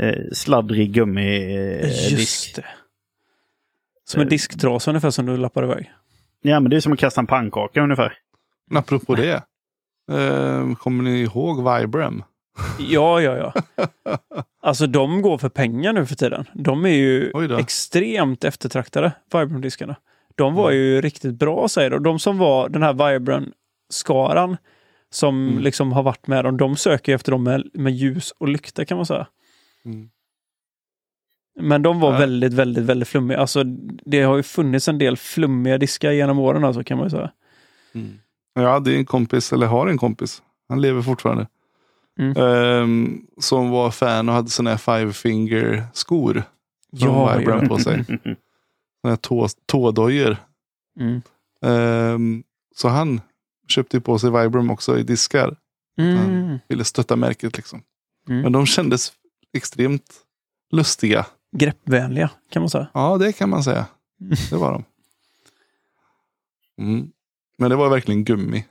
eh, 0.08 0.24
sladdrig 0.34 0.92
gummi-disk. 0.94 2.12
Just 2.12 2.56
det. 2.56 2.66
Som 4.06 4.22
en 4.22 4.28
Eh. 4.28 4.30
disktrasa 4.30 4.92
ungefär 4.92 5.10
som 5.10 5.26
du 5.26 5.38
lappar 5.38 5.64
iväg. 5.64 5.92
Ja, 6.42 6.60
men 6.60 6.70
det 6.70 6.76
är 6.76 6.82
som 6.82 6.94
att 6.94 7.00
kasta 7.00 7.22
en 7.22 7.28
pannkaka 7.28 7.82
ungefär. 7.82 8.14
Men 8.70 8.78
apropå 8.78 9.16
det. 9.16 9.44
Eh, 10.12 10.76
kommer 10.76 11.04
ni 11.04 11.22
ihåg 11.22 11.80
Vibram? 11.80 12.24
Ja, 12.80 13.22
ja, 13.22 13.38
ja. 13.38 13.54
Alltså 14.62 14.88
de 14.88 15.22
går 15.22 15.38
för 15.38 15.50
pengar 15.50 15.94
nu 15.94 16.06
för 16.06 16.16
tiden. 16.16 16.46
De 16.54 16.86
är 16.86 16.90
ju 16.90 17.32
extremt 17.60 18.44
eftertraktade, 18.44 19.12
Vibram-diskarna. 19.34 19.96
De 20.36 20.54
var 20.56 20.72
ju 20.72 21.02
riktigt 21.02 21.34
bra 21.36 21.68
säger 21.68 21.90
de. 21.90 22.04
De 22.04 22.20
som 22.20 22.38
var 22.38 22.70
den 22.70 22.84
här 22.84 22.94
Vibram-skaran 22.94 24.58
som 25.10 25.48
Mm. 25.50 25.60
liksom 25.64 25.92
har 25.92 26.04
varit 26.04 26.28
med 26.28 26.46
dem, 26.46 26.58
de 26.58 26.76
söker 26.76 27.16
efter 27.16 27.32
dem 27.32 27.44
med, 27.44 27.70
med 27.74 27.94
ljus 27.94 28.32
och 28.38 28.48
lykta 28.48 28.86
kan 28.86 28.98
man 28.98 29.06
säga. 29.06 29.28
Mm. 29.86 30.10
Men 31.60 31.82
de 31.82 32.00
var 32.00 32.14
Ja. 32.14 32.20
väldigt, 32.20 32.54
väldigt, 32.54 32.84
väldigt 32.84 33.08
flummiga. 33.08 33.38
Alltså 33.40 33.64
det 34.06 34.22
har 34.22 34.38
ju 34.38 34.44
funnits 34.44 34.88
en 34.88 34.98
del 34.98 35.18
flummiga 35.18 35.78
diskar 35.78 36.12
genom 36.12 36.40
åren 36.40 36.64
alltså 36.64 36.84
kan 36.84 36.98
man 36.98 37.06
ju 37.06 37.10
säga. 37.10 37.32
Mm. 37.96 38.20
Jag 38.54 38.70
hade 38.72 38.96
en 38.96 39.06
kompis, 39.06 39.54
eller 39.54 39.68
har 39.68 39.88
en 39.88 39.98
kompis, 39.98 40.42
han 40.70 40.82
lever 40.82 41.02
fortfarande. 41.02 41.48
Mm. 42.20 42.38
ehm, 42.38 43.22
som 43.38 43.70
var 43.70 43.92
fan 43.92 44.30
och 44.30 44.36
hade 44.36 44.50
sådana 44.50 44.70
här 44.70 44.78
five 44.78 45.14
finger 45.14 45.84
skor. 45.94 46.44
Ja, 46.92 47.42
ja. 47.42 47.68
på 47.68 47.78
sig. 47.78 48.06
Sådana 49.02 49.12
här 49.12 49.16
tå, 49.16 49.48
tådojor. 49.66 50.38
Mm. 51.00 51.22
Ehm, 51.62 52.44
så 52.76 52.88
han 52.88 53.22
köpte 53.68 54.02
på 54.02 54.20
sig 54.20 54.30
Vibram 54.32 54.70
också 54.70 55.00
i 55.00 55.04
diskar. 55.04 55.56
Mm. 55.98 56.60
Ville 56.68 56.84
stötta 56.84 57.16
märket 57.16 57.58
liksom. 57.58 57.82
Mm. 58.30 58.42
Men 58.42 58.52
de 58.52 58.66
kändes 58.66 59.12
extremt 59.54 60.14
lustiga. 60.72 61.26
Greppvänliga 61.58 62.30
kan 62.50 62.62
man 62.62 62.70
säga. 62.70 62.88
Ja, 62.94 63.18
det 63.18 63.34
kan 63.34 63.50
man 63.50 63.64
säga. 63.64 63.86
Det 64.50 64.56
var 64.56 64.72
de. 64.72 64.84
Mm. 66.80 67.12
Men 67.58 67.70
det 67.70 67.76
var 67.76 67.90
verkligen 67.90 68.24
gummi. 68.24 68.66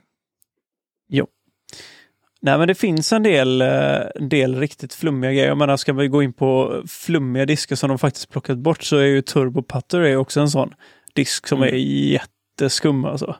Nej, 2.41 2.57
men 2.57 2.67
det 2.67 2.75
finns 2.75 3.13
en 3.13 3.23
del, 3.23 3.61
eh, 3.61 3.99
del 4.19 4.55
riktigt 4.59 4.93
flummiga 4.93 5.31
grejer. 5.31 5.47
Jag 5.47 5.57
menar, 5.57 5.77
ska 5.77 5.93
vi 5.93 6.07
gå 6.07 6.23
in 6.23 6.33
på 6.33 6.83
flummiga 6.87 7.45
diskar 7.45 7.75
som 7.75 7.89
de 7.89 7.97
faktiskt 7.99 8.29
plockat 8.31 8.57
bort 8.57 8.83
så 8.83 8.97
är 8.97 9.05
ju 9.05 9.21
Turbo 9.21 9.63
Putter 9.63 9.99
är 10.01 10.15
också 10.17 10.39
en 10.39 10.49
sån 10.49 10.73
disk 11.15 11.47
som 11.47 11.61
är 11.61 11.67
jätteskum 11.67 13.05
alltså. 13.05 13.35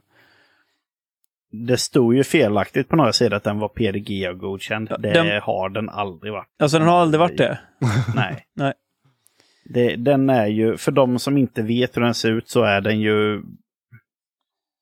Det 1.52 1.78
stod 1.78 2.16
ju 2.16 2.24
felaktigt 2.24 2.90
på 2.90 2.96
några 2.96 3.14
sidor 3.14 3.38
att 3.38 3.44
den 3.44 3.60
var 3.60 3.68
PDG-godkänd. 3.70 4.88
Ja, 4.92 4.98
det 4.98 5.12
den- 5.14 5.42
har 5.42 5.70
den 5.70 5.90
aldrig 5.90 6.34
varit. 6.34 6.48
Alltså 6.60 6.80
den 6.80 6.88
har 6.88 6.98
aldrig 7.02 7.20
varit 7.20 7.38
det. 7.38 7.60
Nej. 8.16 8.46
Nej. 8.56 8.74
Det, 9.74 9.96
den 9.96 10.30
är 10.30 10.48
ju, 10.48 10.78
för 10.78 10.92
de 10.92 11.20
som 11.20 11.38
inte 11.38 11.62
vet 11.62 11.98
hur 11.98 12.02
den 12.02 12.14
ser 12.14 12.32
ut 12.32 12.50
så 12.50 12.64
är 12.64 12.82
den 12.82 13.00
ju... 13.00 13.42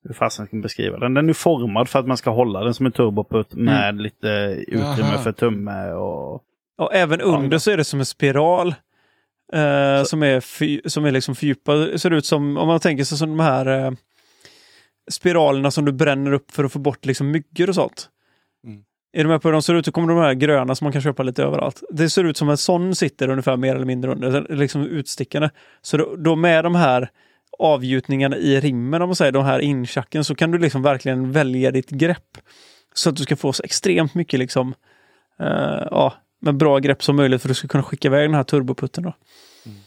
Hur 0.08 0.14
fasen 0.14 0.46
ska 0.46 0.56
man 0.56 0.62
beskriva 0.62 0.98
den? 0.98 1.14
Den 1.14 1.28
är 1.28 1.32
formad 1.32 1.88
för 1.88 1.98
att 1.98 2.06
man 2.06 2.16
ska 2.16 2.30
hålla 2.30 2.64
den 2.64 2.74
som 2.74 2.86
en 2.86 2.92
turboputt 2.92 3.54
med 3.54 4.00
lite 4.00 4.28
utrymme 4.68 5.10
Jaha. 5.12 5.18
för 5.18 5.32
tumme 5.32 5.92
och... 5.92 6.42
Och 6.78 6.94
även 6.94 7.20
under 7.20 7.58
så 7.58 7.70
är 7.70 7.76
det 7.76 7.84
som 7.84 8.00
en 8.00 8.06
spiral. 8.06 8.74
Eh, 9.52 10.04
som 10.04 10.22
är, 10.22 10.40
fy, 10.40 10.80
som 10.84 11.04
är 11.04 11.10
liksom 11.10 11.34
fördjupad. 11.34 12.00
Ser 12.00 12.10
ut 12.10 12.26
som, 12.26 12.56
om 12.56 12.68
man 12.68 12.80
tänker 12.80 13.04
sig 13.04 13.18
som 13.18 13.28
de 13.28 13.40
här 13.40 13.66
eh, 13.66 13.92
spiralerna 15.10 15.70
som 15.70 15.84
du 15.84 15.92
bränner 15.92 16.32
upp 16.32 16.50
för 16.50 16.64
att 16.64 16.72
få 16.72 16.78
bort 16.78 17.06
liksom 17.06 17.30
myggor 17.30 17.68
och 17.68 17.74
sånt. 17.74 18.08
Mm. 18.66 18.82
Är 19.12 19.24
du 19.24 19.28
med 19.28 19.42
på 19.42 19.48
hur 19.48 19.52
de 19.52 19.62
ser 19.62 19.74
ut? 19.74 19.84
Så 19.84 19.92
kommer 19.92 20.08
de 20.08 20.18
här 20.18 20.34
gröna 20.34 20.74
som 20.74 20.84
man 20.84 20.92
kan 20.92 21.02
köpa 21.02 21.22
lite 21.22 21.42
överallt. 21.42 21.82
Det 21.90 22.10
ser 22.10 22.24
ut 22.24 22.36
som 22.36 22.48
en 22.48 22.56
sån 22.56 22.94
sitter 22.94 23.28
ungefär 23.28 23.56
mer 23.56 23.74
eller 23.74 23.86
mindre 23.86 24.10
under, 24.10 24.46
liksom 24.54 24.82
utstickande. 24.86 25.50
Så 25.82 25.96
då, 25.96 26.16
då 26.16 26.36
med 26.36 26.64
de 26.64 26.74
här 26.74 27.10
avgjutningarna 27.58 28.36
i 28.36 28.60
rimmen, 28.60 29.02
om 29.02 29.08
man 29.08 29.16
säger, 29.16 29.32
de 29.32 29.44
här 29.44 29.58
inchacken, 29.58 30.24
så 30.24 30.34
kan 30.34 30.50
du 30.50 30.58
liksom 30.58 30.82
verkligen 30.82 31.32
välja 31.32 31.70
ditt 31.70 31.90
grepp. 31.90 32.38
Så 32.94 33.08
att 33.08 33.16
du 33.16 33.22
ska 33.22 33.36
få 33.36 33.52
så 33.52 33.62
extremt 33.62 34.14
mycket 34.14 34.40
liksom, 34.40 34.74
eh, 35.40 35.86
ja, 35.90 36.14
med 36.40 36.56
bra 36.56 36.78
grepp 36.78 37.02
som 37.02 37.16
möjligt 37.16 37.42
för 37.42 37.48
att 37.48 37.50
du 37.50 37.54
ska 37.54 37.68
kunna 37.68 37.82
skicka 37.82 38.08
iväg 38.08 38.28
den 38.28 38.34
här 38.34 38.44
turboputten. 38.44 39.04
Då. 39.04 39.14
Mm. 39.66 39.78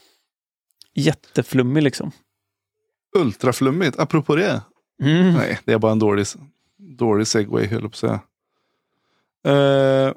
Jätteflummig 0.94 1.84
liksom. 1.84 2.12
Ultraflummigt, 3.18 4.00
apropå 4.00 4.36
det. 4.36 4.62
Mm. 5.04 5.34
Nej, 5.34 5.60
det 5.66 5.74
är 5.74 5.80
bara 5.80 5.92
en 5.92 6.00
dålig, 6.00 6.26
dålig 6.78 7.28
segway 7.28 7.68
höll 7.68 7.82
jag 7.82 7.92
på 7.92 7.96
att 7.96 7.96
säga. 7.96 8.20
Eh, 9.46 10.08
eh, 10.08 10.14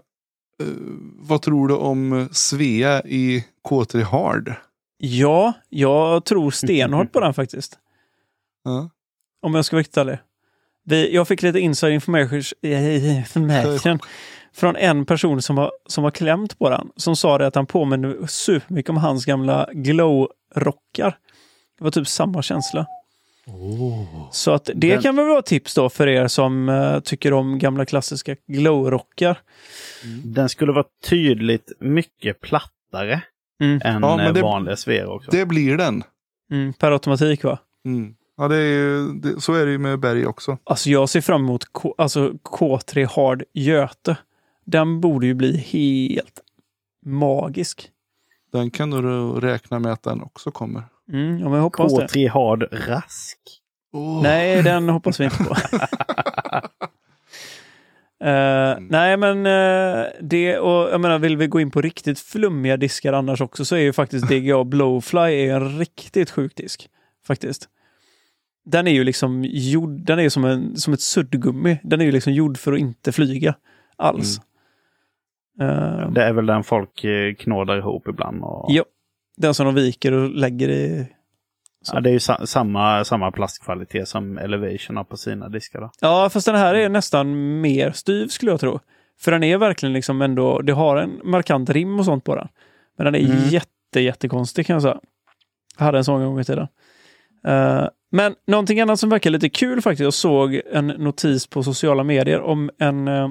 vad 1.19 1.43
tror 1.43 1.69
du 1.69 1.75
om 1.75 2.29
Svea 2.33 3.03
i 3.03 3.45
K3 3.69 4.03
Hard? 4.03 4.55
Ja, 4.99 5.53
jag 5.69 6.25
tror 6.25 6.51
stenhårt 6.51 7.13
på 7.13 7.21
den 7.21 7.35
faktiskt. 7.35 7.79
Ja. 8.67 8.91
Om 9.43 9.55
jag 9.55 9.65
ska 9.65 9.77
vara 9.77 9.81
riktigt 9.81 9.97
ärlig. 9.97 10.19
Jag 11.15 11.29
fick 11.29 11.43
lite 11.43 11.59
inside 11.61 11.93
information, 11.95 13.99
från 14.53 14.77
en 14.77 15.07
person 15.07 15.43
som 15.43 15.59
har, 15.59 15.73
som 15.87 16.05
har 16.05 16.11
klämt 16.11 16.59
på 16.59 16.71
den. 16.71 16.91
Som 16.97 17.17
sa 17.17 17.39
det 17.39 17.47
att 17.47 17.55
han 17.55 17.67
påminner 17.67 18.27
supermycket 18.27 18.91
om 18.91 18.97
hans 18.97 19.25
gamla 19.25 19.69
glow-rockar. 19.73 21.17
Det 21.79 21.85
var 21.85 21.91
typ 21.91 22.09
samma 22.09 22.43
känsla. 22.43 22.87
Så 24.33 24.51
att 24.53 24.65
det 24.75 24.91
Den- 24.91 25.03
kan 25.03 25.17
väl 25.17 25.27
vara 25.27 25.39
ett 25.39 25.47
tips 25.47 25.75
då 25.75 25.91
för 25.91 26.07
er 26.09 26.29
som 26.29 26.69
eh, 26.69 27.01
tycker 27.01 27.33
om 27.33 27.59
gamla 27.59 27.87
klassiska 27.87 28.37
glow-rockar. 28.47 29.37
Den 30.25 30.49
skulle 30.49 30.73
vara 30.73 30.87
tydligt 31.05 31.73
mycket 31.81 32.41
plattare 32.41 33.23
Mm. 33.61 33.81
än 33.85 34.03
Ja, 34.03 34.17
men 34.17 34.27
eh, 34.27 34.33
det- 34.33 34.43
vanliga 34.43 34.77
Svea 34.77 35.09
också. 35.09 35.31
Det 35.31 35.47
blir 35.47 35.77
den. 35.77 36.03
Mm, 36.51 36.73
per 36.73 36.93
automatik 36.93 37.45
va? 37.45 37.59
Mm. 37.85 38.15
Ja, 38.37 38.49
det 38.49 38.57
är 38.57 38.61
ju, 38.73 39.09
det, 39.13 39.41
så 39.41 39.55
är 39.55 39.67
det 39.67 39.73
ju 39.73 39.79
med 39.79 39.99
Berg 40.01 40.27
också. 40.27 40.59
Alltså 40.65 40.91
jag 40.91 41.09
ser 41.09 41.21
fram 41.21 41.41
emot 41.45 41.65
K, 41.73 41.95
alltså 41.99 42.29
K3 42.45 43.09
Hard 43.17 43.43
Göte. 43.53 44.17
Den 44.65 45.01
borde 45.01 45.27
ju 45.27 45.35
bli 45.35 45.57
helt 45.57 46.41
magisk. 47.07 47.91
Den 48.53 48.71
kan 48.71 48.91
du 48.91 49.01
räkna 49.41 49.79
med 49.79 49.93
att 49.93 50.03
den 50.03 50.23
också 50.23 50.51
kommer. 50.51 50.83
Mm, 51.13 51.39
ja, 51.39 51.45
men 51.45 51.53
jag 51.55 51.63
hoppas 51.63 51.97
det. 51.97 52.07
K3 52.07 52.31
Hard 52.31 52.63
Rask. 52.89 53.39
Oh. 53.93 54.23
Nej, 54.23 54.63
den 54.63 54.89
hoppas 54.89 55.21
vi 55.21 55.25
inte 55.25 55.37
på. 55.45 55.55
Eh, 58.25 58.77
nej, 58.81 59.17
men 59.17 59.47
eh, 59.47 60.07
det 60.21 60.59
och 60.59 60.91
jag 60.91 61.01
menar, 61.01 61.19
vill 61.19 61.37
vi 61.37 61.47
gå 61.47 61.61
in 61.61 61.71
på 61.71 61.81
riktigt 61.81 62.19
flummiga 62.19 62.77
diskar 62.77 63.13
annars 63.13 63.41
också 63.41 63.65
så 63.65 63.77
är 63.77 63.81
ju 63.81 63.93
faktiskt 63.93 64.29
DGA 64.29 64.65
Blowfly 64.71 65.21
är 65.21 65.55
en 65.55 65.79
riktigt 65.79 66.31
sjuk 66.31 66.57
disk. 66.57 66.89
Faktiskt. 67.27 67.69
Den 68.65 68.87
är 68.87 68.93
ju 68.93 69.05
liksom 69.05 69.45
gjord, 69.45 69.91
den 70.07 70.19
är 70.19 70.29
som, 70.29 70.45
en, 70.45 70.77
som 70.77 70.93
ett 70.95 71.01
suddgummi. 71.01 71.79
Den 71.83 72.01
är 72.01 72.05
ju 72.05 72.13
liksom 72.13 72.33
gjord 72.33 72.59
för 72.59 72.73
att 72.73 72.79
inte 72.79 73.13
flyga 73.13 73.55
alls. 73.97 74.41
Eh, 75.61 76.11
Det 76.11 76.23
är 76.23 76.33
väl 76.33 76.47
den 76.47 76.65
folk 76.65 77.05
knådar 77.39 77.79
ihop 77.79 78.09
ibland. 78.09 78.43
Och... 78.43 78.67
Ja, 78.69 78.85
den 79.37 79.55
som 79.55 79.67
de 79.67 79.75
viker 79.75 80.13
och 80.13 80.31
lägger 80.31 80.69
i... 80.69 81.07
Ja, 81.93 82.01
det 82.01 82.11
är 82.11 82.13
ju 82.13 82.21
sa 82.21 82.47
samma, 82.47 83.05
samma 83.05 83.31
plastkvalitet 83.31 84.09
som 84.09 84.39
Elevation 84.39 84.97
har 84.97 85.05
på 85.05 85.17
sina 85.17 85.49
diskar. 85.49 85.81
Då. 85.81 85.91
Ja, 86.01 86.31
fast 86.33 86.47
den 86.47 86.57
här 86.57 86.75
är 86.75 86.89
nästan 86.89 87.61
mer 87.61 87.91
styv 87.93 88.29
skulle 88.29 88.51
jag 88.51 88.61
tro. 88.61 88.81
För 89.21 89.33
den 89.33 89.43
är 89.43 89.59
verkligen 89.59 89.93
liksom 89.93 90.23
ändå, 90.23 90.61
det 90.61 90.73
har 90.73 90.97
en 90.97 91.21
markant 91.25 91.71
rim 91.71 91.99
och 91.99 92.05
sånt 92.05 92.25
på 92.25 92.37
den. 92.37 92.49
Men 92.99 93.05
den 93.05 93.15
är 93.15 93.19
Mm. 93.19 93.49
jätte, 93.49 94.01
jättekonstig 94.01 94.67
kan 94.67 94.75
jag 94.75 94.83
säga. 94.83 95.01
Jag 95.79 95.85
hade 95.85 95.99
en 95.99 96.05
sån 96.05 96.25
gång 96.25 96.41
i 96.41 96.45
tiden. 96.45 96.67
Eh, 97.47 97.87
men 98.11 98.35
någonting 98.47 98.81
annat 98.81 99.01
som 99.01 99.11
verkar 99.11 99.31
lite 99.31 99.49
kul 99.49 99.83
faktiskt. 99.83 100.01
Jag 100.05 100.15
såg 100.15 100.61
en 100.73 100.87
notis 100.87 101.47
på 101.47 101.63
sociala 101.63 102.05
medier 102.05 102.41
om 102.41 102.71
en 102.79 103.09
uh, 103.09 103.31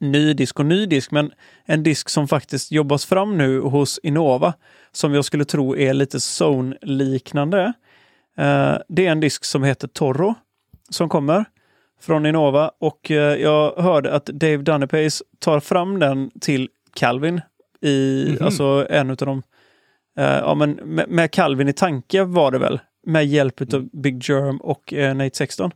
ny 0.00 0.32
disk 0.32 0.58
och 0.60 0.66
ny 0.66 0.86
disk, 0.86 1.10
men 1.10 1.32
en 1.64 1.82
disk 1.82 2.08
som 2.08 2.28
faktiskt 2.28 2.72
jobbas 2.72 3.04
fram 3.06 3.38
nu 3.38 3.60
hos 3.60 4.00
Innova. 4.02 4.54
Som 4.92 5.14
jag 5.14 5.24
skulle 5.24 5.44
tro 5.44 5.76
är 5.76 5.94
lite 5.94 6.18
Zone-liknande. 6.18 7.72
Eh, 8.38 8.76
det 8.88 9.06
är 9.06 9.10
en 9.12 9.20
disk 9.20 9.44
som 9.44 9.64
heter 9.64 9.88
Torro 9.88 10.34
som 10.90 11.08
kommer 11.08 11.44
från 12.00 12.26
Innova 12.26 12.70
och 12.80 13.10
eh, 13.10 13.34
jag 13.36 13.72
hörde 13.76 14.14
att 14.14 14.26
Dave 14.26 14.56
Dunnepace 14.56 15.24
tar 15.38 15.60
fram 15.60 15.98
den 15.98 16.30
till 16.40 16.68
Calvin 16.94 17.40
i, 17.80 18.26
Mhm. 18.30 18.44
alltså 18.46 18.86
en 18.90 19.10
utav 19.10 19.26
dem. 19.28 19.42
Eh, 20.18 20.24
ja, 20.24 20.54
men 20.54 20.70
med, 20.70 21.08
med 21.08 21.30
Calvin 21.30 21.68
i 21.68 21.72
tanke 21.72 22.24
var 22.24 22.50
det 22.52 22.58
väl, 22.58 22.80
med 23.06 23.26
hjälp 23.26 23.74
av 23.74 23.88
Big 23.92 24.28
Germ 24.30 24.56
och 24.56 24.92
Nate 25.14 25.36
16. 25.36 25.70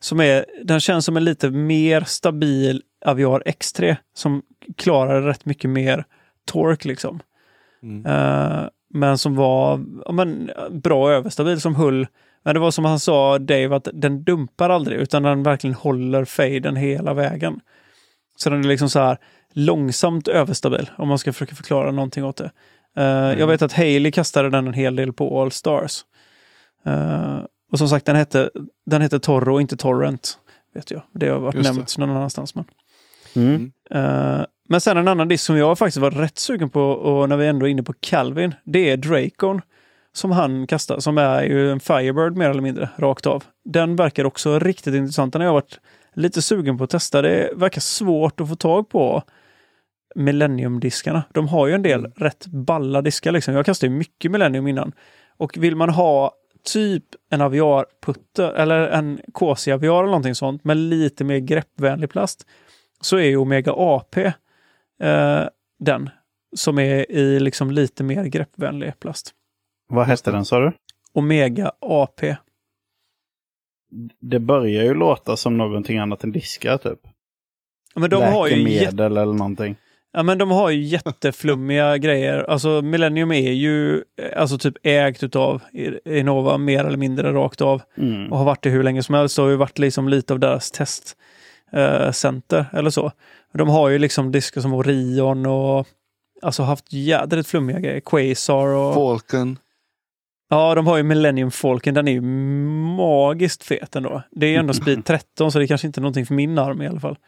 Som 0.00 0.20
är, 0.20 0.44
den 0.64 0.80
känns 0.80 1.04
som 1.04 1.16
en 1.16 1.24
lite 1.24 1.50
mer 1.50 2.00
stabil 2.00 2.82
Aviar 3.04 3.42
X3 3.46 3.96
som 4.14 4.42
klarar 4.76 5.22
rätt 5.22 5.44
mycket 5.44 5.70
mer 5.70 6.04
torque 6.44 6.88
liksom. 6.88 7.20
Mm. 7.82 8.06
Eh, 8.06 8.68
men 8.94 9.18
som 9.18 9.36
var 9.36 9.84
ja, 10.06 10.12
men, 10.12 10.50
bra 10.70 11.10
överstabil 11.12 11.60
som 11.60 11.74
hull. 11.74 12.06
Men 12.44 12.54
det 12.54 12.60
var 12.60 12.70
som 12.70 12.84
han 12.84 13.00
sa, 13.00 13.38
Dave, 13.38 13.76
att 13.76 13.88
den 13.92 14.24
dumpar 14.24 14.70
aldrig 14.70 14.98
utan 15.00 15.22
den 15.22 15.42
verkligen 15.42 15.74
håller 15.74 16.24
faden 16.24 16.76
hela 16.76 17.14
vägen. 17.14 17.60
Så 18.36 18.50
den 18.50 18.64
är 18.64 18.68
liksom 18.68 18.90
så 18.90 18.98
här 19.00 19.18
långsamt 19.52 20.28
överstabil 20.28 20.90
om 20.98 21.08
man 21.08 21.18
ska 21.18 21.32
försöka 21.32 21.54
förklara 21.54 21.90
någonting 21.90 22.24
åt 22.24 22.36
det. 22.36 22.50
Eh, 22.96 23.38
Jag 23.40 23.46
vet 23.46 23.62
att 23.62 23.72
Haley 23.72 24.10
kastade 24.12 24.50
den 24.50 24.66
en 24.66 24.72
hel 24.74 24.96
del 24.96 25.12
på 25.12 25.42
All 25.42 25.52
Stars. 25.52 26.04
Eh, 26.86 27.38
och 27.72 27.78
som 27.78 27.88
sagt, 27.88 28.06
den 28.06 28.16
hette, 28.16 28.50
den 28.86 29.02
hette 29.02 29.20
Torro 29.20 29.60
inte 29.60 29.76
Torrent. 29.76 30.38
Vet 30.74 30.90
jag. 30.90 31.02
Det 31.14 31.28
har 31.28 31.38
varit 31.38 31.54
Just 31.54 31.68
det. 31.68 31.74
nämnt 31.74 31.98
någon 31.98 32.10
annanstans. 32.10 32.54
Men. 32.54 32.64
Mm. 33.36 33.72
Eh, 33.90 34.44
men 34.68 34.80
sen 34.80 34.96
en 34.96 35.08
annan 35.08 35.28
disk 35.28 35.44
som 35.44 35.56
jag 35.56 35.78
faktiskt 35.78 35.96
var 35.98 36.10
rätt 36.10 36.38
sugen 36.38 36.70
på 36.70 36.82
och 36.82 37.28
när 37.28 37.36
vi 37.36 37.46
ändå 37.46 37.66
är 37.66 37.70
inne 37.70 37.82
på 37.82 37.94
Calvin, 38.00 38.54
det 38.64 38.90
är 38.90 38.96
Dracon. 38.96 39.60
Som 40.14 40.30
han 40.30 40.66
kastar, 40.66 40.98
som 41.00 41.18
är 41.18 41.42
ju 41.42 41.70
en 41.70 41.80
Firebird 41.80 42.36
mer 42.36 42.50
eller 42.50 42.60
mindre, 42.60 42.88
rakt 42.96 43.26
av. 43.26 43.44
Den 43.64 43.96
verkar 43.96 44.24
också 44.24 44.58
riktigt 44.58 44.94
intressant. 44.94 45.32
Den 45.32 45.42
har 45.42 45.46
jag 45.46 45.52
varit 45.52 45.80
lite 46.14 46.42
sugen 46.42 46.78
på 46.78 46.84
att 46.84 46.90
testa. 46.90 47.22
Det 47.22 47.50
verkar 47.56 47.80
svårt 47.80 48.40
att 48.40 48.48
få 48.48 48.56
tag 48.56 48.88
på 48.88 49.22
Millennium-diskarna. 50.14 51.22
De 51.32 51.48
har 51.48 51.66
ju 51.66 51.74
en 51.74 51.82
del 51.82 52.00
Mm. 52.00 52.12
rätt 52.16 52.46
balla 52.46 53.02
diskar. 53.02 53.32
Liksom. 53.32 53.54
Jag 53.54 53.66
kastade 53.66 53.92
ju 53.92 53.98
mycket 53.98 54.30
Millennium 54.30 54.66
innan. 54.66 54.92
Och 55.36 55.56
vill 55.56 55.76
man 55.76 55.88
ha 55.90 56.32
typ 56.72 57.04
en 57.30 57.40
aviarputte 57.40 58.46
eller 58.46 58.88
en 58.88 59.20
KC-aviar 59.34 59.98
eller 59.98 60.06
någonting 60.06 60.34
sånt 60.34 60.64
med 60.64 60.76
lite 60.76 61.24
mer 61.24 61.38
greppvänlig 61.38 62.10
plast 62.10 62.46
så 63.02 63.18
är 63.18 63.36
Omega 63.36 63.72
AP 63.76 64.16
eh, 65.02 65.44
den 65.78 66.10
som 66.56 66.78
är 66.78 67.10
i 67.12 67.40
liksom 67.40 67.70
lite 67.70 68.04
mer 68.04 68.24
greppvänlig 68.24 69.00
plast. 69.00 69.30
Vad 69.88 70.06
hette 70.06 70.30
den 70.30 70.44
sa 70.44 70.60
du? 70.60 70.72
Omega 71.14 71.72
AP. 71.80 72.36
Det 74.20 74.38
börjar 74.38 74.84
ju 74.84 74.94
låta 74.94 75.36
som 75.36 75.56
någonting 75.56 75.98
annat 75.98 76.24
än 76.24 76.32
diskar 76.32 76.76
typ. 76.78 76.98
Men 77.94 78.10
de 78.10 78.22
har 78.22 78.48
ju 78.48 78.56
jätte, 78.56 78.84
Läkemedel 78.84 79.16
eller 79.16 79.32
någonting. 79.32 79.76
ja, 80.12 80.22
men 80.22 80.38
de 80.38 80.50
har 80.50 80.70
ju 80.70 80.82
jätteflummiga 80.82 81.96
grejer. 81.98 82.50
Alltså 82.50 82.82
Millennium 82.82 83.32
är 83.32 83.52
ju 83.52 83.96
eh, 83.96 84.40
alltså 84.40 84.58
typ 84.58 84.74
ägt 84.82 85.22
utav 85.22 85.60
Innova 86.04 86.58
mer 86.58 86.84
eller 86.84 86.98
mindre 86.98 87.32
rakt 87.32 87.60
av. 87.60 87.82
Mm. 87.96 88.32
och 88.32 88.38
har 88.38 88.44
varit 88.44 88.62
det 88.62 88.70
hur 88.70 88.82
länge 88.82 89.02
som 89.02 89.14
helst. 89.14 89.36
Det 89.36 89.42
har 89.42 89.50
ju 89.50 89.56
varit 89.56 89.78
liksom 89.78 90.08
lite 90.08 90.32
av 90.32 90.40
deras 90.40 90.70
testcenter 91.72 92.66
eller 92.72 92.90
så. 92.90 93.12
De 93.52 93.68
har 93.68 93.88
ju 93.88 93.98
liksom 93.98 94.32
diskar 94.32 94.60
som 94.60 94.74
Orion 94.74 95.46
och 95.46 95.86
alltså 96.42 96.62
haft 96.62 96.92
jädrigt 96.92 97.48
flummiga 97.48 97.80
grejer. 97.80 98.00
Quasar 98.00 98.66
och... 98.66 98.94
Falcon. 98.94 99.58
Ja, 100.48 100.74
de 100.74 100.86
har 100.86 100.96
ju 100.96 101.02
Millennium 101.02 101.50
Falcon. 101.50 101.94
Den 101.94 102.08
är 102.08 102.12
ju 102.12 102.20
magiskt 102.96 103.64
fet 103.64 103.96
ändå. 103.96 104.22
Det 104.30 104.46
är 104.46 104.50
ju 104.50 104.56
ändå 104.56 104.74
speed 104.74 105.04
13 105.04 105.52
så 105.52 105.58
det 105.58 105.64
är 105.64 105.66
kanske 105.66 105.86
inte 105.86 106.00
är 106.00 106.02
någonting 106.02 106.26
för 106.26 106.34
min 106.34 106.58
arm 106.58 106.82
i 106.82 106.86
alla 106.86 107.00
fall. 107.00 107.18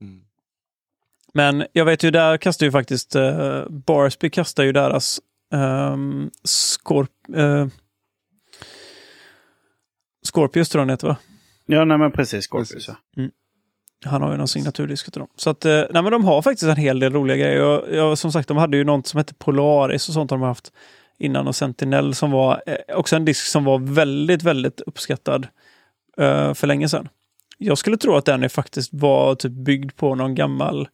Mm. 0.00 0.20
Men 1.34 1.66
jag 1.72 1.84
vet 1.84 2.02
ju, 2.02 2.10
där 2.10 2.36
kastar 2.36 2.66
ju 2.66 2.72
faktiskt 2.72 3.16
uh, 3.16 3.68
Barsby 3.68 4.30
kastar 4.30 4.64
ju 4.64 4.72
deras 4.72 5.20
um, 5.52 6.30
Scorp 6.44 7.10
uh, 7.36 7.66
Scorpius 10.22 10.68
tror 10.68 10.80
jag 10.80 10.88
den 10.88 10.92
heter 10.92 11.08
va? 11.08 11.16
Ja, 11.70 11.84
nej 11.84 11.98
men 11.98 12.12
precis. 12.12 12.46
Scorpius, 12.46 12.72
Precis. 12.72 12.88
ja. 13.16 13.28
Han 14.04 14.22
har 14.22 14.30
ju 14.32 14.36
någon 14.36 14.48
signaturdisk 14.48 15.12
till 15.12 15.18
dem. 15.20 15.28
Så 15.36 15.50
att, 15.50 15.64
eh, 15.64 15.82
nej 15.90 16.02
men 16.02 16.12
de 16.12 16.24
har 16.24 16.42
faktiskt 16.42 16.62
en 16.62 16.76
hel 16.76 17.00
del 17.00 17.12
roliga 17.12 17.36
grejer. 17.36 17.62
Och, 17.62 17.96
ja, 17.96 18.16
som 18.16 18.32
sagt, 18.32 18.48
de 18.48 18.56
hade 18.56 18.76
ju 18.76 18.84
något 18.84 19.06
som 19.06 19.18
hette 19.18 19.34
Polaris 19.34 20.08
och 20.08 20.14
sånt 20.14 20.30
har 20.30 20.38
de 20.38 20.46
haft 20.46 20.72
innan. 21.18 21.48
Och 21.48 21.56
Sentinel 21.56 22.14
som 22.14 22.30
var 22.30 22.62
eh, 22.66 22.96
också 22.96 23.16
en 23.16 23.24
disk 23.24 23.46
som 23.46 23.64
var 23.64 23.78
väldigt, 23.78 24.42
väldigt 24.42 24.80
uppskattad 24.80 25.48
eh, 26.16 26.54
för 26.54 26.66
länge 26.66 26.88
sedan. 26.88 27.08
Jag 27.58 27.78
skulle 27.78 27.96
tro 27.96 28.16
att 28.16 28.24
den 28.24 28.42
är 28.42 28.48
faktiskt 28.48 28.90
var 28.92 29.34
typ 29.34 29.52
byggd 29.52 29.96
på 29.96 30.14
någon 30.14 30.34
gammal 30.34 30.88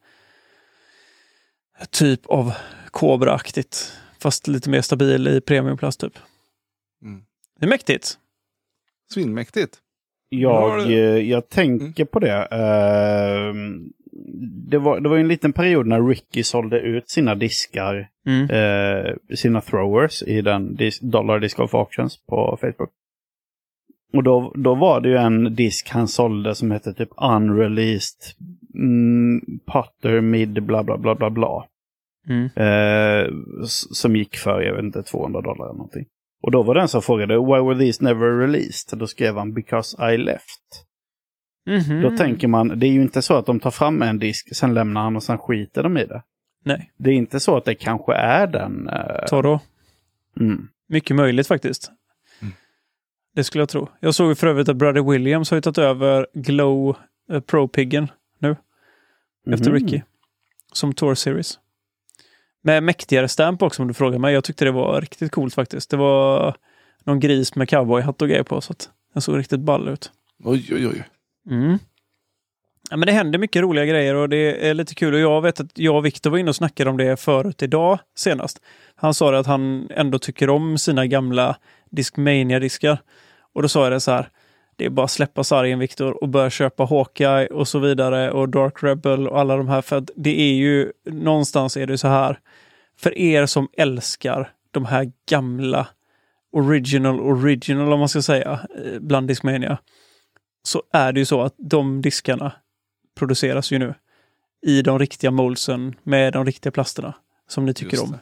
typ 1.91 2.27
av 2.27 2.53
Cobra-aktigt. 2.91 3.93
Fast 4.19 4.47
lite 4.47 4.71
mer 4.71 4.83
stabil 4.83 5.29
i 5.29 5.41
premiumplast 5.41 6.01
typ. 6.01 6.19
Mm. 7.03 7.25
Det 7.59 7.67
är 7.67 7.71
mäktigt. 7.71 8.19
Svinmäktigt. 9.13 9.81
Jag, 10.29 10.81
Ja, 10.81 10.91
eh, 10.91 11.31
jag 11.31 11.49
tänker 11.49 12.05
på 12.05 12.19
det. 12.19 12.43
Ehm, 12.51 13.93
det, 14.71 14.79
var, 14.79 15.01
det 15.01 15.09
var 15.09 15.17
en 15.19 15.29
liten 15.29 15.53
period 15.53 15.87
när 15.87 16.09
Ricky 16.09 16.43
sålde 16.43 16.81
ut 16.81 17.11
sina 17.11 17.35
diskar, 17.35 18.09
Mm. 18.27 18.51
eh, 18.51 19.15
sina 19.35 19.61
throwers 19.61 20.23
i 20.23 20.41
den 20.43 20.79
Dollar 21.01 21.41
Disc 21.41 21.59
of 21.59 21.75
Auctions 21.75 22.27
på 22.27 22.59
Facebook. 22.61 22.91
Och 24.13 24.23
då, 24.23 24.53
då 24.57 24.75
var 24.75 25.01
det 25.01 25.09
ju 25.09 25.17
en 25.17 25.55
disk 25.55 25.89
han 25.91 26.09
sålde 26.09 26.55
som 26.55 26.71
hette 26.71 26.93
typ 26.95 27.09
Unreleased 27.17 28.21
mm, 28.75 29.41
Potter 29.67 30.21
Mid 30.21 30.63
bla 30.63 30.83
bla 30.85 30.97
bla 30.99 31.15
bla 31.15 31.31
bla. 31.31 31.67
Mm. 32.29 32.45
Eh, 32.57 33.33
som 33.93 34.17
gick 34.17 34.37
för, 34.37 34.61
jag 34.61 34.75
vet 34.75 34.85
inte, 34.85 35.03
200 35.03 35.41
dollar 35.41 35.65
eller 35.65 35.75
någonting. 35.75 36.07
Och 36.43 36.51
då 36.51 36.63
var 36.63 36.75
det 36.75 36.81
en 36.81 36.89
som 36.89 37.03
frågade 37.03 37.35
Why 37.39 37.45
were 37.69 37.79
these 37.79 38.05
never 38.05 38.39
released? 38.39 38.99
Då 38.99 39.07
skrev 39.07 39.37
han 39.37 39.55
Because 39.55 40.13
I 40.15 40.17
left. 40.19 40.85
Mhm. 41.67 42.03
Då 42.03 42.17
tänker 42.17 42.49
man, 42.49 42.79
det 42.79 42.87
är 42.87 42.91
ju 42.91 43.03
inte 43.03 43.23
så 43.23 43.35
att 43.37 43.47
de 43.47 43.61
tar 43.61 43.71
fram 43.71 44.03
en 44.03 44.19
disk, 44.19 44.57
sen 44.57 44.75
lämnar 44.75 45.01
han 45.03 45.17
och 45.17 45.23
sen 45.23 45.39
skiter 45.39 45.83
de 45.83 45.97
i 45.99 46.07
det. 46.07 46.23
Nej, 46.65 46.93
Det 46.97 47.11
är 47.11 47.15
inte 47.15 47.41
så 47.41 47.57
att 47.57 47.65
det 47.65 47.75
kanske 47.75 48.15
är 48.15 48.47
den... 48.47 48.89
eh, 48.89 49.25
Toro. 49.29 49.61
mm. 50.41 50.69
Mycket 50.89 51.17
möjligt 51.17 51.47
faktiskt. 51.47 51.91
Mm. 52.43 52.55
Det 53.35 53.45
skulle 53.45 53.63
jag 53.63 53.69
tro. 53.69 53.89
Jag 54.01 54.15
såg 54.15 54.29
ju 54.29 54.35
för 54.35 54.47
övrigt 54.47 54.69
att 54.69 54.77
Brother 54.77 55.11
Williams 55.11 55.51
har 55.51 55.57
ju 55.57 55.61
tagit 55.61 55.79
över 55.79 56.27
Glow 56.35 56.97
eh, 57.31 57.41
Pro-piggen 57.41 58.09
efter 59.51 59.71
Mhm. 59.71 59.75
Ricky. 59.81 60.03
Som 60.73 60.93
Tour 60.95 61.15
Series. 61.15 61.59
Med 62.67 62.83
mäktigare 62.83 63.29
stamp 63.29 63.63
också 63.63 63.83
om 63.83 63.89
du 63.89 63.95
frågar 63.95 64.19
mig. 64.19 64.35
Jag 64.35 64.45
tyckte 64.45 64.65
det 64.65 64.71
var 64.71 65.01
riktigt 65.01 65.33
coolt 65.33 65.55
faktiskt. 65.55 65.91
Det 65.91 65.97
var 65.97 66.57
någon 67.05 67.21
gris 67.21 67.55
med 67.55 67.69
cowboyhatt 67.69 68.23
och 68.23 68.29
grejer 68.29 68.43
på 68.43 68.61
så 68.61 68.73
att 68.73 68.91
den 69.13 69.23
såg 69.23 69.39
riktigt 69.39 69.61
ball 69.61 69.89
ut. 69.89 70.11
Oj, 70.45 70.69
oj, 70.73 70.87
oj. 70.87 71.05
Mm. 71.51 71.79
Ja, 72.91 72.97
men 72.97 73.07
det 73.07 73.13
händer 73.13 73.39
mycket 73.39 73.63
roliga 73.63 73.85
grejer 73.85 74.15
och 74.15 74.29
det 74.29 74.69
är 74.69 74.75
lite 74.75 74.95
kul. 74.95 75.15
Och 75.15 75.21
jag 75.21 75.43
vet 75.43 75.61
att 75.61 75.79
jag 75.79 75.97
och 75.97 76.07
Viktor 76.07 76.31
var 76.31 76.39
inne 76.39 76.49
och 76.49 76.57
snackade 76.57 76.91
om 76.91 76.97
det 76.97 77.21
förut 77.21 77.63
idag 77.63 77.99
senast. 78.17 78.61
Han 78.95 79.15
sa 79.15 79.39
att 79.39 79.47
han 79.47 79.89
ändå 79.91 80.19
tycker 80.19 80.51
om 80.51 80.79
sina 80.79 81.07
gamla 81.07 81.57
Discmania-diskar. 81.91 82.99
Och 83.53 83.63
då 83.63 83.69
sa 83.69 83.83
jag 83.83 83.93
det 83.93 84.01
så 84.01 84.11
här. 84.11 84.29
Det 84.77 84.85
är 84.85 84.91
bara 84.91 85.05
att 85.05 85.11
släppa 85.11 85.45
sargen 85.45 85.79
Viktor 85.79 86.23
och 86.23 86.29
börja 86.29 86.51
köpa 86.51 86.85
Hawkeye 86.85 87.47
och 87.47 87.69
så 87.69 87.79
vidare 87.79 88.31
och 88.31 88.49
Dark 88.49 88.83
Rebel 88.83 89.29
och 89.29 89.41
alla 89.41 89.57
de 89.57 89.69
här. 89.69 89.83
För 89.83 89.97
att 89.97 90.11
det 90.17 90.41
är 90.41 90.55
ju 90.55 90.93
någonstans 91.05 91.77
är 91.77 91.87
det 91.87 91.99
så 91.99 92.09
här. 92.09 92.39
För 92.99 93.19
er 93.19 93.47
som 93.47 93.69
älskar 93.77 94.53
de 94.71 94.85
här 94.85 95.13
gamla 95.29 95.89
original 96.53 97.21
original 97.21 97.93
om 97.93 97.99
man 97.99 98.09
ska 98.09 98.23
säga 98.23 98.61
eh, 98.85 99.01
bland 99.01 99.29
Discmania 99.29 99.79
så 100.63 100.83
är 100.93 101.13
det 101.13 101.21
ju 101.21 101.27
så 101.27 101.43
att 101.43 101.55
de 101.59 102.03
diskarna 102.03 102.53
produceras 103.19 103.71
ju 103.73 103.79
nu 103.79 103.95
i 104.67 104.83
de 104.83 104.99
riktiga 104.99 105.31
moldsen 105.31 105.95
med 106.03 106.33
de 106.33 106.45
riktiga 106.45 106.73
plasterna 106.73 107.15
som 107.49 107.65
ni 107.67 107.75
tycker 107.75 108.03
om. 108.03 108.17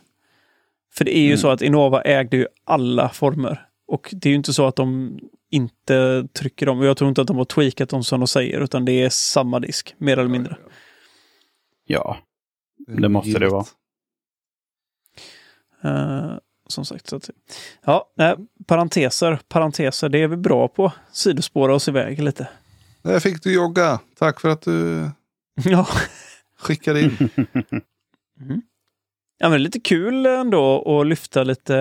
För 0.94 1.04
det 1.04 1.16
är 1.16 1.20
ju 1.20 1.26
Mm. 1.26 1.38
så 1.38 1.48
att 1.48 1.62
Innova 1.62 2.02
ägde 2.02 2.36
ju 2.36 2.46
alla 2.64 3.08
former. 3.08 3.66
Och 3.86 4.10
det 4.12 4.28
är 4.28 4.30
ju 4.30 4.36
inte 4.36 4.52
så 4.52 4.66
att 4.66 4.76
de 4.76 5.18
inte 5.54 6.28
trycker 6.32 6.66
dem. 6.66 6.78
Och 6.78 6.86
Jag 6.86 6.96
tror 6.96 7.08
inte 7.08 7.20
att 7.20 7.26
de 7.26 7.36
har 7.36 7.44
tweakat 7.44 7.88
dem 7.88 8.04
som 8.04 8.20
de 8.20 8.26
säger, 8.26 8.60
utan 8.60 8.84
det 8.84 8.92
är 8.92 9.08
samma 9.08 9.60
disk, 9.60 9.94
mer 9.98 10.18
eller 10.18 10.30
mindre. 10.30 10.56
Ja, 11.86 12.16
Det 12.86 13.08
måste 13.08 13.38
det 13.38 13.48
vara. 13.48 13.64
Eh, 15.84 16.32
som 16.68 16.84
sagt. 16.84 17.06
Så 17.08 17.16
att, 17.16 17.30
ja, 17.84 18.12
nej, 18.16 18.36
parenteser, 18.66 19.38
parenteser, 19.48 20.08
det 20.08 20.18
är 20.22 20.28
vi 20.28 20.36
bra 20.36 20.68
på. 20.68 20.92
Sidospåra 21.12 21.74
oss 21.74 21.88
iväg 21.88 22.22
lite. 22.22 22.48
Där 23.02 23.20
fick 23.20 23.42
du 23.42 23.54
jogga. 23.54 24.00
Tack 24.18 24.40
för 24.40 24.48
att 24.48 24.62
du 24.62 25.10
Ja, 25.64 25.86
skickade 26.58 27.00
in. 27.00 27.16
Ja, 29.44 29.50
men 29.50 29.62
lite 29.62 29.80
kul 29.80 30.26
ändå 30.26 30.82
att 31.00 31.06
lyfta 31.06 31.42
lite. 31.42 31.74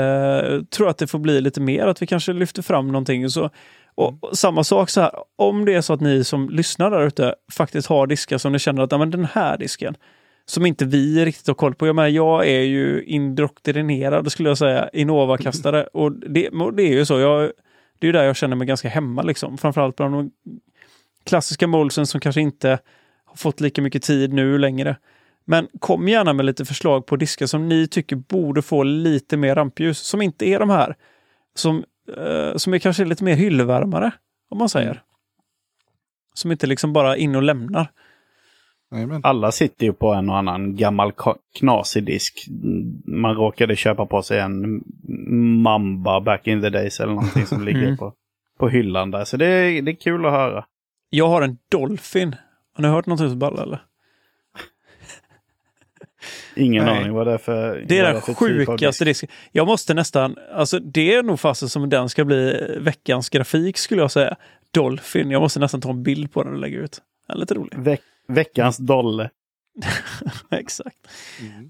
Jag 0.52 0.70
tror 0.70 0.90
att 0.90 0.98
det 0.98 1.08
får 1.08 1.20
bli 1.20 1.42
lite 1.42 1.62
mer, 1.62 1.88
att 1.88 2.02
vi 2.02 2.08
kanske 2.08 2.34
lyfter 2.34 2.62
fram 2.62 2.88
någonting. 2.88 3.26
Och, 3.26 3.32
så. 3.32 3.50
och, 3.96 4.24
och 4.24 4.38
samma 4.38 4.64
sak 4.64 4.90
så 4.90 5.02
här, 5.02 5.12
om 5.36 5.66
det 5.66 5.74
är 5.74 5.82
så 5.82 5.94
att 5.94 6.02
ni 6.02 6.24
som 6.24 6.50
lyssnar 6.50 6.92
där 6.92 7.08
ute 7.08 7.36
faktiskt 7.52 7.88
har 7.88 8.08
diskar 8.08 8.38
som 8.38 8.52
ni 8.52 8.60
känner 8.60 8.84
att 8.84 8.92
ja, 8.92 8.98
men 8.98 9.12
den 9.12 9.26
här 9.26 9.58
disken 9.58 9.96
som 10.46 10.66
inte 10.66 10.86
vi 10.86 11.26
riktigt 11.26 11.48
har 11.48 11.54
koll 11.54 11.76
på. 11.76 11.88
Jag 11.88 11.96
menar, 11.96 12.10
jag 12.10 12.48
är 12.48 12.62
ju 12.62 13.04
indoktrinerad 13.04 14.32
skulle 14.32 14.50
jag 14.50 14.58
säga, 14.58 14.90
Innova-kastare. 14.94 15.84
Och 15.94 16.12
det, 16.12 16.50
och 16.50 16.74
det 16.74 16.84
är 16.84 16.94
ju 16.94 17.06
så. 17.06 17.20
Jag, 17.20 17.42
det 18.00 18.06
är 18.06 18.08
ju 18.08 18.12
där 18.12 18.24
jag 18.24 18.36
känner 18.36 18.56
mig 18.56 18.68
ganska 18.68 18.90
hemma 18.90 19.22
liksom. 19.22 19.58
Framförallt 19.58 19.96
bland 19.96 20.14
de 20.14 20.32
klassiska 21.24 21.68
målsen 21.68 22.08
som 22.08 22.20
kanske 22.22 22.42
inte 22.42 22.80
har 23.26 23.36
fått 23.36 23.62
lika 23.62 23.82
mycket 23.82 24.04
tid 24.04 24.34
nu 24.34 24.58
längre. 24.58 24.96
Men 25.46 25.68
kom 25.80 26.08
gärna 26.08 26.34
med 26.34 26.46
lite 26.46 26.66
förslag 26.66 27.06
på 27.06 27.16
diskar 27.16 27.46
som 27.46 27.70
ni 27.70 27.88
tycker 27.88 28.16
borde 28.16 28.62
få 28.62 28.84
lite 28.84 29.38
mer 29.38 29.56
rampljus. 29.56 30.00
Som 30.00 30.22
inte 30.22 30.46
är 30.46 30.60
de 30.60 30.70
här. 30.70 30.96
Som, 31.56 31.84
eh, 32.18 32.56
som 32.56 32.74
är 32.74 32.80
kanske 32.80 33.06
lite 33.06 33.24
mer 33.24 33.36
hyllvärmare, 33.36 34.12
om 34.50 34.58
man 34.58 34.70
säger. 34.70 35.02
Som 36.34 36.52
inte 36.52 36.68
liksom 36.68 36.94
bara 36.94 37.18
in 37.18 37.36
och 37.36 37.44
lämnar. 37.44 37.92
Jajamän. 38.92 39.22
Alla 39.24 39.52
sitter 39.52 39.86
ju 39.86 39.94
på 39.94 40.14
en 40.14 40.30
och 40.30 40.38
annan 40.38 40.76
gammal 40.76 41.12
knasig 41.60 42.06
disk. 42.06 42.46
Man 43.06 43.36
råkade 43.36 43.76
köpa 43.76 44.06
på 44.06 44.22
sig 44.22 44.40
en 44.40 44.84
Mamba 45.64 46.22
back 46.22 46.48
in 46.48 46.62
the 46.62 46.70
days 46.70 47.00
eller 47.00 47.14
någonting 47.14 47.46
som 47.46 47.62
ligger 47.66 47.84
Mm. 47.84 47.98
på, 47.98 48.14
på 48.60 48.70
hyllan 48.70 49.12
där. 49.12 49.26
Så 49.26 49.38
det 49.38 49.46
är, 49.46 49.82
det 49.82 49.92
är 49.92 49.96
kul 49.96 50.26
att 50.26 50.32
höra. 50.32 50.66
Jag 51.10 51.28
har 51.28 51.42
en 51.42 51.58
Dolphin. 51.72 52.36
Har 52.74 52.82
ni 52.82 52.88
hört 52.88 53.06
något 53.06 53.20
så 53.20 53.36
ball 53.36 53.60
eller? 53.60 53.82
Ingen 56.56 56.86
Nej. 56.86 56.98
aning 56.98 57.14
vad 57.14 57.28
det 57.28 57.34
är 57.34 57.38
för 57.38 57.84
Det 57.88 58.00
är 58.00 58.14
den 58.14 58.22
typ 58.22 58.38
sjukaste 58.38 58.86
disk. 58.86 59.22
disken. 59.22 59.30
Jag 59.52 59.68
måste 59.68 59.94
nästan, 59.94 60.36
alltså 60.54 60.80
det 60.80 61.14
är 61.14 61.24
nog 61.24 61.40
fasen 61.40 61.70
som 61.70 61.90
den 61.90 62.10
ska 62.10 62.26
bli 62.26 62.68
veckans 62.80 63.30
grafik 63.30 63.78
skulle 63.78 64.02
jag 64.02 64.12
säga. 64.12 64.36
Dolphin. 64.72 65.32
Jag 65.32 65.42
måste 65.42 65.60
nästan 65.60 65.82
ta 65.82 65.90
en 65.90 66.04
bild 66.04 66.32
på 66.34 66.44
den 66.44 66.54
och 66.54 66.60
lägga 66.60 66.80
ut. 66.80 67.02
Den 67.28 67.36
är 67.36 67.40
lite 67.40 67.54
rolig. 67.54 67.78
Veck, 67.78 68.02
veckans 68.28 68.78
dolle. 68.78 69.30
Exakt. 70.52 70.98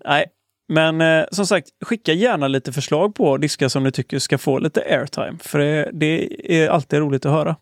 Nej, 0.06 0.26
men 0.68 1.02
eh, 1.02 1.26
som 1.32 1.48
sagt, 1.48 1.68
skicka 1.82 2.14
gärna 2.14 2.48
lite 2.48 2.72
förslag 2.72 3.16
på 3.16 3.38
diskar 3.38 3.68
som 3.68 3.84
ni 3.84 3.92
tycker 3.92 4.20
ska 4.20 4.38
få 4.38 4.60
lite 4.60 4.82
airtime. 4.82 5.38
För 5.40 5.60
det, 5.60 5.90
det 5.94 6.28
är 6.64 6.70
alltid 6.70 7.00
roligt 7.00 7.26
att 7.26 7.32
höra. 7.32 7.56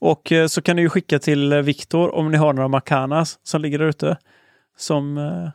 Och 0.00 0.32
eh, 0.32 0.46
så 0.46 0.62
kan 0.62 0.76
ni 0.76 0.82
ju 0.82 0.88
skicka 0.88 1.18
till 1.18 1.52
eh, 1.52 1.58
Viktor 1.58 2.14
om 2.14 2.30
ni 2.30 2.36
har 2.36 2.52
några 2.52 2.68
Macanas 2.68 3.38
som 3.42 3.62
ligger 3.62 3.78
där 3.78 3.86
ute. 3.86 4.16
Som 4.76 5.18
eh, 5.18 5.48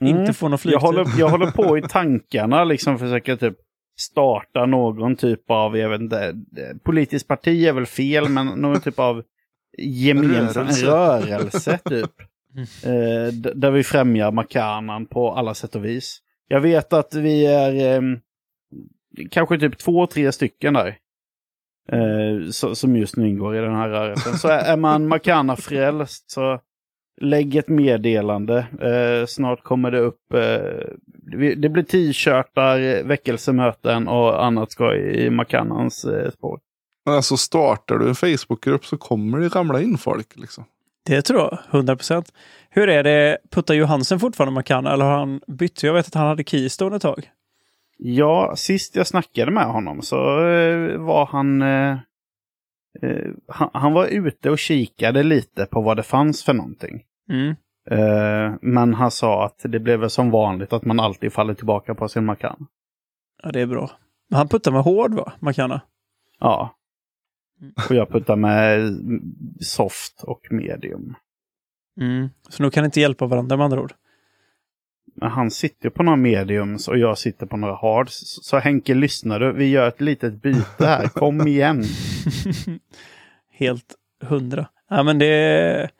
Mm. 0.00 0.20
inte 0.20 0.32
får 0.32 0.46
någon 0.48 0.52
Jag 0.52 0.60
flygtid. 0.60 0.80
håller, 0.82 1.06
jag 1.18 1.28
håller 1.28 1.50
på 1.50 1.78
i 1.78 1.82
tankarna, 1.82 2.64
liksom 2.64 2.98
försöka 2.98 3.36
typ 3.36 3.54
starta 3.98 4.66
någon 4.66 5.16
typ 5.16 5.50
av, 5.50 5.76
jag 5.78 5.88
vet 5.88 6.00
inte, 6.00 6.26
eh, 6.28 6.76
politiskt 6.84 7.28
parti 7.28 7.64
är 7.66 7.72
väl 7.72 7.86
fel, 7.86 8.28
men 8.28 8.46
någon 8.46 8.80
typ 8.80 8.98
av 8.98 9.22
gemensam 9.78 10.62
Rörelse. 10.66 10.86
rörelse, 10.86 11.78
typ. 11.84 12.10
Eh, 12.84 13.32
d- 13.32 13.50
där 13.54 13.70
vi 13.70 13.84
främjar 13.84 14.32
Makanan 14.32 15.06
på 15.06 15.32
alla 15.32 15.54
sätt 15.54 15.74
och 15.76 15.84
vis. 15.84 16.18
Jag 16.48 16.60
vet 16.60 16.92
att 16.92 17.14
vi 17.14 17.46
är 17.46 17.94
eh, 17.96 18.02
kanske 19.30 19.58
typ 19.58 19.78
två, 19.78 20.06
tre 20.06 20.32
stycken 20.32 20.74
där. 20.74 20.96
Eh, 21.92 22.48
så, 22.50 22.74
som 22.74 22.96
just 22.96 23.16
nu 23.16 23.28
ingår 23.28 23.56
i 23.56 23.60
den 23.60 23.74
här 23.74 23.88
rörelsen. 23.88 24.34
Så 24.34 24.48
är, 24.48 24.58
är 24.58 24.76
man 24.76 25.08
Makana-frälst 25.08 26.30
så 26.30 26.60
lägg 27.20 27.56
ett 27.56 27.68
meddelande. 27.68 28.66
Eh, 28.80 29.26
snart 29.26 29.62
kommer 29.62 29.90
det 29.90 29.98
upp 29.98 30.34
eh, 30.34 30.96
det 31.56 31.68
blir 31.68 31.82
t-shirtar, 31.82 33.02
väckelsemöten 33.02 34.08
och 34.08 34.44
annat 34.44 34.72
skoj 34.72 34.98
i 34.98 35.30
Makannans 35.30 36.04
eh, 36.04 36.30
spår. 36.30 36.60
Men 37.04 37.14
alltså 37.14 37.36
startar 37.36 37.98
du 37.98 38.08
en 38.08 38.14
Facebookgrupp 38.14 38.84
så 38.84 38.96
kommer 38.96 39.38
det 39.38 39.48
ramla 39.48 39.80
in 39.80 39.98
folk. 39.98 40.36
Liksom. 40.36 40.64
Det 41.06 41.22
tror 41.22 41.40
jag, 41.40 41.58
100 41.70 41.96
procent. 41.96 42.32
Hur 42.70 42.88
är 42.88 43.02
det, 43.02 43.38
puttar 43.50 43.74
Johansen 43.74 44.20
fortfarande 44.20 44.54
Makana 44.54 44.92
eller 44.92 45.04
har 45.04 45.18
han 45.18 45.40
bytt? 45.46 45.82
Jag 45.82 45.94
vet 45.94 46.06
att 46.06 46.14
han 46.14 46.26
hade 46.26 46.44
Keystone 46.44 46.96
ett 46.96 47.02
tag. 47.02 47.30
Ja, 47.98 48.54
sist 48.56 48.96
jag 48.96 49.06
snackade 49.06 49.50
med 49.50 49.66
honom 49.66 50.02
så 50.02 50.46
eh, 50.46 50.98
var 50.98 51.26
han, 51.26 51.62
eh, 53.02 53.30
han... 53.48 53.70
Han 53.72 53.92
var 53.92 54.06
ute 54.06 54.50
och 54.50 54.58
kikade 54.58 55.22
lite 55.22 55.66
på 55.66 55.80
vad 55.80 55.96
det 55.96 56.02
fanns 56.02 56.44
för 56.44 56.54
någonting. 56.54 57.02
Mm. 57.30 57.56
Eh, 57.90 58.54
men 58.62 58.94
han 58.94 59.10
sa 59.10 59.46
att 59.46 59.60
det 59.64 59.80
blev 59.80 60.08
som 60.08 60.30
vanligt 60.30 60.72
att 60.72 60.84
man 60.84 61.00
alltid 61.00 61.32
faller 61.32 61.54
tillbaka 61.54 61.94
på 61.94 62.08
sin 62.08 62.24
Macan. 62.24 62.66
Ja, 63.42 63.52
det 63.52 63.60
är 63.60 63.66
bra. 63.66 63.90
Men 64.30 64.38
han 64.38 64.48
puttar 64.48 64.72
med 64.72 64.82
hård 64.82 65.14
va, 65.14 65.32
Makana? 65.38 65.80
Ja. 66.40 66.76
Och 67.88 67.94
jag 67.94 68.08
puttar 68.10 68.36
med 68.36 68.98
soft 69.60 70.22
och 70.22 70.46
medium. 70.50 71.14
Mm. 72.00 72.28
Så 72.48 72.62
nu 72.62 72.70
kan 72.70 72.84
inte 72.84 73.00
hjälpa 73.00 73.26
varandra 73.26 73.56
med 73.56 73.64
andra 73.64 73.80
ord. 73.80 73.92
Men 75.16 75.30
han 75.30 75.50
sitter 75.50 75.90
på 75.90 76.02
några 76.02 76.16
mediums 76.16 76.88
och 76.88 76.98
jag 76.98 77.18
sitter 77.18 77.46
på 77.46 77.56
några 77.56 77.74
hards. 77.74 78.18
Så 78.42 78.58
Henke, 78.58 78.94
lyssnar 78.94 79.40
du? 79.40 79.52
Vi 79.52 79.70
gör 79.70 79.88
ett 79.88 80.00
litet 80.00 80.42
byte 80.42 80.86
här. 80.86 81.08
Kom 81.14 81.48
igen. 81.48 81.84
Helt 83.52 83.94
hundra. 84.22 84.68
Ja, 84.90 85.02
men 85.02 85.18
det 85.18 85.90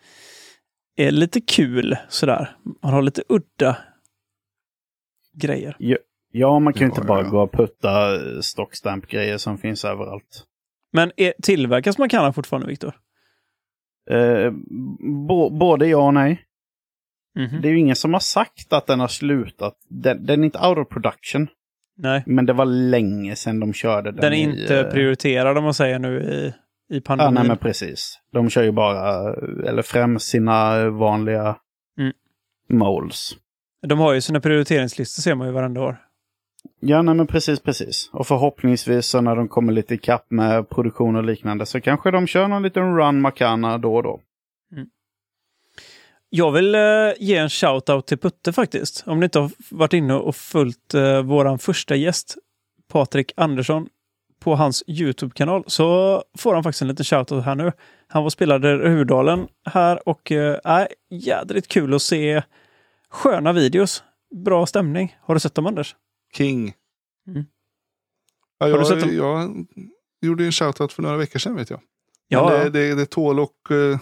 är 0.96 1.10
lite 1.10 1.40
kul 1.40 1.96
sådär. 2.08 2.56
Man 2.82 2.92
har 2.92 3.02
lite 3.02 3.22
udda 3.28 3.76
grejer. 5.34 5.76
Ja, 6.32 6.58
man 6.58 6.72
kan 6.72 6.80
ju 6.80 6.84
Ja, 6.84 6.88
inte 6.90 7.00
ja, 7.00 7.06
bara 7.06 7.22
ja. 7.22 7.28
gå 7.28 7.42
och 7.42 7.52
putta 7.52 8.18
stockstamp-grejer 8.42 9.38
som 9.38 9.58
finns 9.58 9.84
överallt. 9.84 10.44
Men 10.92 11.12
är, 11.16 11.32
tillverkas 11.42 11.98
Makana 11.98 12.32
fortfarande, 12.32 12.68
Viktor? 12.68 12.94
Eh, 14.10 14.52
både 15.58 15.86
ja 15.86 16.06
och 16.06 16.14
nej. 16.14 16.42
Mhm. 17.36 17.60
Det 17.62 17.68
är 17.68 17.72
ju 17.72 17.78
ingen 17.78 17.96
som 17.96 18.12
har 18.12 18.20
sagt 18.20 18.72
att 18.72 18.86
den 18.86 19.00
har 19.00 19.08
slutat. 19.08 19.74
Den, 19.88 20.26
den 20.26 20.40
är 20.40 20.44
inte 20.44 20.58
out 20.68 20.78
of 20.78 20.88
production. 20.88 21.48
Nej, 21.98 22.22
Men 22.26 22.46
det 22.46 22.52
var 22.52 22.64
länge 22.64 23.36
sedan 23.36 23.60
de 23.60 23.72
körde 23.72 24.10
den. 24.10 24.20
den 24.20 24.32
är 24.32 24.36
i, 24.36 24.40
inte 24.40 24.80
eh, 24.80 24.90
prioriterad 24.90 25.58
om 25.58 25.64
man 25.64 25.74
säger 25.74 25.98
nu 25.98 26.20
i, 26.22 26.46
i 26.94 26.98
Ja, 26.98 27.00
pandemin. 27.04 27.34
nej 27.34 27.44
men 27.48 27.56
precis. 27.58 28.20
De 28.32 28.50
kör 28.50 28.62
ju 28.62 28.72
bara, 28.72 29.32
eller 29.68 29.82
främst 29.82 30.28
sina 30.28 30.88
vanliga 30.90 31.56
Mm. 31.98 32.12
molds. 32.70 33.36
De 33.86 33.98
har 33.98 34.12
ju 34.14 34.20
sina 34.20 34.40
prioriteringslistor 34.40 35.22
ser 35.22 35.34
man 35.34 35.46
ju 35.46 35.52
varenda 35.52 35.80
år. 35.80 35.96
Ja, 36.80 37.02
nej 37.02 37.14
men 37.14 37.26
precis, 37.26 37.60
precis. 37.60 38.10
Och 38.12 38.26
förhoppningsvis 38.26 39.06
så 39.06 39.20
när 39.20 39.36
de 39.36 39.48
kommer 39.48 39.72
lite 39.72 39.94
ikapp 39.94 40.30
med 40.30 40.68
produktion 40.68 41.16
och 41.16 41.24
liknande 41.24 41.66
så 41.66 41.80
kanske 41.80 42.10
de 42.10 42.26
kör 42.26 42.48
någon 42.48 42.62
liten 42.62 42.96
run 42.96 43.20
Makana 43.20 43.78
då 43.78 43.94
och 43.96 44.02
då. 44.02 44.20
Jag 46.36 46.52
vill 46.52 46.74
eh, 46.74 46.80
ge 47.18 47.36
en 47.36 47.48
shout-out 47.48 48.02
till 48.06 48.18
Putte 48.18 48.52
faktiskt. 48.52 49.04
Om 49.06 49.20
ni 49.20 49.24
inte 49.24 49.38
har 49.38 49.50
varit 49.70 49.92
inne 49.92 50.14
och 50.14 50.36
följt 50.36 50.94
eh, 50.94 51.22
våran 51.22 51.58
första 51.58 51.96
gäst, 51.96 52.36
Patrik 52.88 53.32
Andersson, 53.36 53.88
på 54.40 54.54
hans 54.54 54.84
YouTube-kanal 54.86 55.64
så 55.66 56.22
får 56.38 56.54
han 56.54 56.62
faktiskt 56.62 56.82
en 56.82 56.88
liten 56.88 57.04
shout-out 57.04 57.40
här 57.42 57.54
nu. 57.54 57.72
Han 58.08 58.22
var 58.22 58.26
och 58.26 58.32
spelade 58.32 58.76
Rudalen 58.76 59.48
här 59.64 60.08
och 60.08 60.32
eh, 60.32 60.58
är 60.64 60.88
jädrigt 61.10 61.68
kul 61.68 61.94
att 61.94 62.02
se 62.02 62.42
sköna 63.10 63.52
videos. 63.52 64.02
Bra 64.44 64.66
stämning. 64.66 65.16
Har 65.20 65.34
du 65.34 65.40
sett 65.40 65.54
dem 65.54 65.66
Anders? 65.66 65.96
King. 66.36 66.74
Mm. 67.28 67.44
Ja, 68.58 68.66
Har 68.66 68.70
jag, 68.70 68.80
du 68.80 68.84
sett 68.84 69.00
dem? 69.00 69.16
jag 69.16 69.66
gjorde 70.20 70.44
en 70.44 70.52
shoutout 70.52 70.92
för 70.92 71.02
några 71.02 71.16
veckor 71.16 71.38
sedan 71.38 71.56
vet 71.56 71.70
jag. 71.70 71.80
Ja, 72.28 72.48
Men 72.50 72.72
det, 72.72 72.88
det, 72.88 72.94
det 72.94 73.06
tål 73.06 73.40
och, 73.40 73.70
eh, 73.70 73.98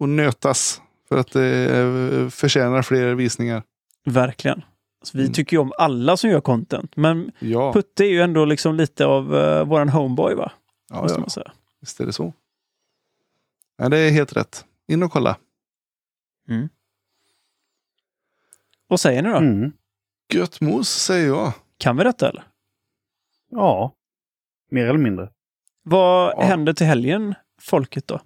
och 0.00 0.08
nötas. 0.08 0.82
För 1.08 1.18
att 1.18 1.32
det 1.32 1.76
eh, 1.78 2.28
förtjänar 2.28 2.82
fler 2.82 3.14
visningar. 3.14 3.62
verkligen. 4.04 4.62
Alltså, 5.00 5.16
vi 5.18 5.22
Mm. 5.22 5.32
tycker 5.34 5.56
ju 5.56 5.60
om 5.60 5.72
alla 5.78 6.16
som 6.16 6.30
gör 6.30 6.40
content, 6.40 6.96
men 6.96 7.32
Ja, 7.38 7.72
Putte 7.72 8.04
är 8.04 8.08
ju 8.10 8.20
ändå 8.20 8.44
liksom 8.44 8.74
lite 8.74 9.06
av 9.06 9.34
uh, 9.34 9.64
våran 9.64 9.88
homeboy 9.88 10.34
va? 10.34 10.52
ja, 10.90 11.02
Måste 11.02 11.16
ja 11.16 11.20
man 11.20 11.30
säga. 11.30 11.52
visst 11.80 12.00
är 12.00 12.06
det 12.06 12.12
så. 12.12 12.32
Ja, 13.76 13.88
det 13.88 13.98
är 13.98 14.10
helt 14.10 14.32
rätt. 14.36 14.64
In 14.88 15.02
och 15.02 15.12
kolla. 15.12 15.36
Vad 18.88 19.00
säger 19.00 19.22
ni 19.22 19.28
då? 19.30 19.36
Mm. 19.36 19.72
Gött 20.32 20.60
mos 20.60 20.88
säger 20.88 21.26
jag. 21.26 21.52
Kan 21.78 21.96
vi 21.96 22.04
detta 22.04 22.28
eller? 22.28 22.44
Ja, 23.50 23.92
mer 24.70 24.86
eller 24.86 24.98
mindre. 24.98 25.30
Vad 25.82 26.32
Ja. 26.36 26.42
händer 26.42 26.72
till 26.72 26.86
helgen, 26.86 27.34
folket 27.60 28.06
då? 28.06 28.20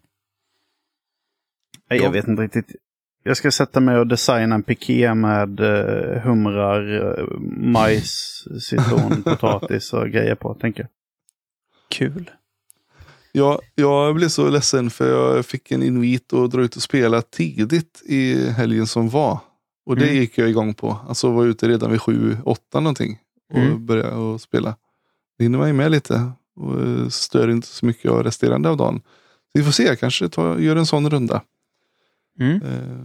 Nej, 1.90 1.98
Ja. 1.98 2.04
Jag 2.04 2.12
vet 2.12 2.28
inte 2.28 2.42
riktigt. 2.42 2.76
Jag 3.22 3.36
ska 3.36 3.50
sätta 3.50 3.80
mig 3.80 3.98
och 3.98 4.06
designa 4.06 4.54
en 4.54 4.62
piké 4.62 5.14
med 5.14 5.60
uh, 5.60 6.18
humrar, 6.22 7.18
eh, 7.18 7.24
majs, 7.72 8.44
citron, 8.60 9.22
potatis 9.22 9.92
och 9.92 10.08
grejer 10.10 10.34
på, 10.34 10.54
tänker 10.54 10.82
jag. 10.82 10.88
Kul. 11.88 12.30
Jag, 13.32 13.60
jag 13.74 14.14
blev 14.14 14.28
så 14.28 14.48
ledsen 14.48 14.90
för 14.90 15.10
jag 15.10 15.46
fick 15.46 15.70
en 15.72 15.82
invit 15.82 16.32
att 16.32 16.50
dra 16.50 16.60
ut 16.62 16.76
och 16.76 16.82
spela 16.82 17.22
tidigt 17.22 18.02
i 18.06 18.50
helgen 18.50 18.86
som 18.86 19.08
var. 19.08 19.38
Och 19.86 19.96
det 19.96 20.04
Mm. 20.04 20.16
gick 20.16 20.38
jag 20.38 20.48
igång 20.48 20.74
på. 20.74 20.98
Alltså 21.08 21.30
var 21.30 21.46
ute 21.46 21.68
redan 21.68 21.90
vid 21.90 22.00
sju, 22.00 22.36
åtta 22.44 22.80
någonting. 22.80 23.18
Och 23.52 23.58
Mm. 23.58 23.86
började 23.86 24.14
och 24.16 24.40
spela. 24.40 24.76
Det 25.38 25.44
hinner 25.44 25.58
man 25.58 25.66
ju 25.68 25.74
med 25.74 25.90
lite. 25.90 26.30
Och 26.56 26.80
eh, 26.82 27.08
stör 27.08 27.48
inte 27.50 27.66
så 27.66 27.86
mycket 27.86 28.10
av 28.10 28.22
resterande 28.22 28.68
av 28.68 28.76
dagen. 28.76 29.00
Så 29.52 29.58
vi 29.58 29.62
får 29.64 29.72
se, 29.72 29.82
jag 29.84 29.98
kanske 30.00 30.28
tar, 30.28 30.58
gör 30.58 30.76
en 30.76 30.86
sån 30.86 31.10
runda. 31.10 31.42
Mm. 32.40 32.62
Eh, 32.62 32.96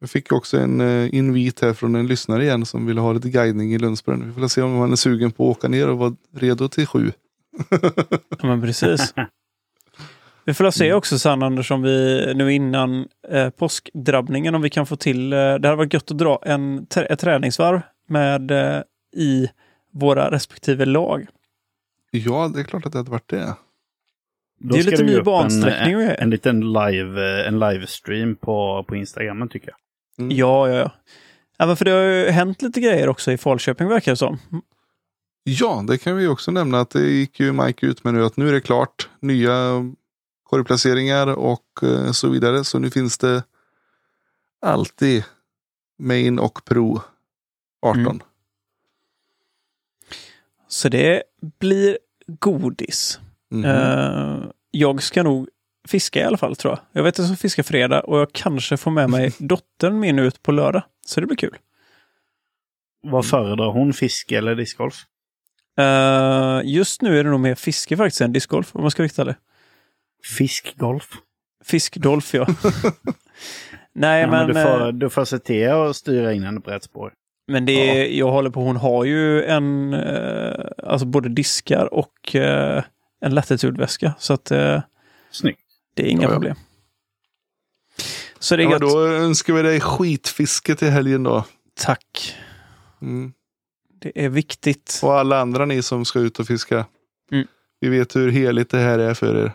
Jag 0.00 0.10
fick 0.10 0.32
också 0.32 0.58
en 0.58 0.80
eh, 0.80 1.14
invit 1.14 1.60
här 1.60 1.72
från 1.72 1.94
en 1.94 2.06
lyssnare 2.06 2.44
igen 2.44 2.66
som 2.66 2.86
ville 2.86 3.00
ha 3.00 3.12
lite 3.12 3.30
guidning 3.30 3.74
i 3.74 3.78
Lundsbrunn. 3.78 4.26
Vi 4.26 4.40
får 4.40 4.48
se 4.48 4.62
om 4.62 4.76
han 4.78 4.92
är 4.92 4.96
sugen 4.96 5.30
på 5.30 5.50
att 5.50 5.56
åka 5.56 5.68
ner 5.68 5.88
och 5.88 5.98
vara 5.98 6.14
redo 6.36 6.68
till 6.68 6.86
sju. 6.86 7.12
Ja, 8.30 8.46
men 8.46 8.60
precis. 8.60 9.14
Vi 10.44 10.54
får 10.54 10.70
se 10.70 10.92
också 10.92 11.18
sen 11.18 11.42
Anders 11.42 11.70
om 11.70 11.82
vi 11.82 12.32
nu 12.34 12.52
innan 12.52 13.08
eh, 13.28 13.50
påskdrabbningen 13.50 14.54
om 14.54 14.62
vi 14.62 14.70
kan 14.70 14.86
få 14.86 14.96
till. 14.96 15.32
Eh, 15.32 15.38
det 15.38 15.42
hade 15.68 15.74
varit 15.74 15.94
gött 15.94 16.10
att 16.10 16.18
dra 16.18 16.42
en, 16.42 16.86
ett 16.96 17.18
träningsvarv 17.18 17.80
med 18.08 18.50
eh, 18.50 18.82
i 19.16 19.48
våra 19.92 20.30
respektive 20.30 20.84
lag. 20.84 21.26
Ja, 22.10 22.50
det 22.54 22.60
är 22.60 22.64
klart 22.64 22.86
att 22.86 22.92
det 22.92 22.98
hade 22.98 23.10
varit 23.10 23.30
det. 23.30 23.54
Då 24.58 24.74
det 24.74 24.80
är 24.80 24.84
lite 24.84 25.02
ny 25.02 25.16
upp 25.16 25.24
bansträckning 25.24 25.94
En, 25.94 26.10
en, 26.10 26.30
liten 26.30 26.72
live, 26.72 27.40
eh, 27.40 27.48
en 27.48 27.58
livestream 27.58 28.36
på, 28.36 28.84
på 28.88 28.96
Instagram 28.96 29.48
tycker 29.48 29.68
jag. 29.68 29.76
Mm. 30.24 30.36
Ja, 30.36 30.68
ja, 30.68 30.92
ja. 31.58 31.66
men 31.66 31.76
för 31.76 31.84
det 31.84 31.90
har 31.90 32.02
ju 32.02 32.30
hänt 32.30 32.62
lite 32.62 32.80
grejer 32.80 33.08
också 33.08 33.32
i 33.32 33.38
Falköping 33.38 33.88
verkar 33.88 34.12
det 34.12 34.16
som. 34.16 34.38
Ja, 35.44 35.84
det 35.88 35.98
kan 35.98 36.16
vi 36.16 36.26
också 36.26 36.50
nämna 36.50 36.80
att 36.80 36.90
det 36.90 37.10
gick 37.10 37.40
ju 37.40 37.52
Mike 37.52 37.86
ut 37.86 38.04
med 38.04 38.14
nu 38.14 38.24
att 38.24 38.36
nu 38.36 38.48
är 38.48 38.52
det 38.52 38.60
klart. 38.60 39.08
Nya 39.20 39.54
korgplaceringar 40.42 41.26
och 41.26 41.82
eh, 41.82 42.12
så 42.12 42.28
vidare. 42.28 42.64
Så 42.64 42.78
nu 42.78 42.90
finns 42.90 43.18
det 43.18 43.42
alltid 44.60 45.24
Main 45.98 46.38
och 46.38 46.64
Pro 46.64 47.02
18. 47.82 48.00
Mm. 48.00 48.20
Så 50.68 50.88
det 50.88 51.22
blir 51.58 51.98
godis. 52.26 53.20
Eh, 53.64 54.38
jag 54.70 55.02
ska 55.02 55.22
nog 55.22 55.48
fiska 55.88 56.20
i 56.20 56.24
alla 56.24 56.36
fall 56.36 56.56
tror 56.56 56.72
jag. 56.72 56.80
Jag 56.92 57.02
vet 57.02 57.14
att 57.14 57.18
jag 57.18 57.26
ska 57.26 57.36
fiska 57.36 57.62
fredag 57.62 58.00
och 58.00 58.18
jag 58.18 58.32
kanske 58.32 58.76
får 58.76 58.90
med 58.90 59.10
mig 59.10 59.32
dottern 59.38 60.00
min 60.00 60.18
ut 60.18 60.42
på 60.42 60.52
lördag. 60.52 60.82
Så 61.06 61.20
det 61.20 61.26
blir 61.26 61.36
kul. 61.36 61.56
Vad 63.02 63.26
föredrar 63.26 63.70
hon, 63.72 63.92
fiske 63.92 64.38
eller 64.38 64.54
discgolf? 64.54 64.94
Eh, 65.78 66.60
just 66.64 67.02
nu 67.02 67.18
är 67.18 67.24
det 67.24 67.30
nog 67.30 67.40
mer 67.40 67.54
fiske 67.54 67.96
faktiskt 67.96 68.20
än 68.20 68.32
discgolf 68.32 68.74
om 68.74 68.82
man 68.82 68.90
ska 68.90 69.02
rikta 69.02 69.24
det. 69.24 69.36
Fiskgolf? 70.38 71.10
Fiskdolf 71.64 72.34
ja. 72.34 72.46
Nej 73.94 74.20
Ja, 74.20 74.26
men, 74.26 74.46
men 74.46 74.54
du, 74.54 74.60
eh, 74.60 74.66
får, 74.66 74.92
du 74.92 75.10
får 75.10 75.24
se 75.24 75.38
till 75.38 75.70
att 75.70 75.96
styra 75.96 76.32
in 76.32 76.42
henne 76.42 76.60
på 76.60 76.70
rätt 76.70 76.84
spår. 76.84 77.12
men 77.48 77.66
det 77.66 77.72
är, 77.72 78.18
jag 78.18 78.30
håller 78.30 78.50
på, 78.50 78.60
hon 78.60 78.76
har 78.76 79.04
ju 79.04 79.44
en, 79.44 79.94
eh, 79.94 80.64
alltså 80.84 81.06
både 81.06 81.28
diskar 81.28 81.94
och 81.94 82.36
eh, 82.36 82.82
en 83.20 83.34
latitudväska. 83.34 84.14
Så 84.18 84.32
att 84.32 84.50
eh, 84.50 84.82
Snyggt. 85.30 85.60
det 85.94 86.02
är 86.02 86.06
inga 86.10 86.22
Ja, 86.22 86.28
ja. 86.28 86.32
problem. 86.34 86.56
Så 88.38 88.56
det 88.56 88.62
är 88.62 88.64
Ja, 88.64 88.70
gött. 88.70 88.80
då 88.80 89.06
önskar 89.06 89.52
vi 89.54 89.62
dig 89.62 89.80
skitfiske 89.80 90.74
till 90.74 90.88
helgen 90.90 91.22
då. 91.22 91.44
Tack. 91.80 92.34
Mm. 93.02 93.32
Det 94.00 94.24
är 94.24 94.28
viktigt. 94.28 95.00
Och 95.02 95.14
alla 95.18 95.40
andra 95.40 95.64
ni 95.64 95.82
som 95.82 96.04
ska 96.04 96.18
ut 96.18 96.38
och 96.38 96.46
fiska. 96.46 96.86
Mm. 97.32 97.46
Vi 97.80 97.88
vet 97.88 98.16
hur 98.16 98.30
heligt 98.30 98.70
det 98.70 98.78
här 98.78 98.98
är 98.98 99.14
för 99.14 99.44
er. 99.44 99.52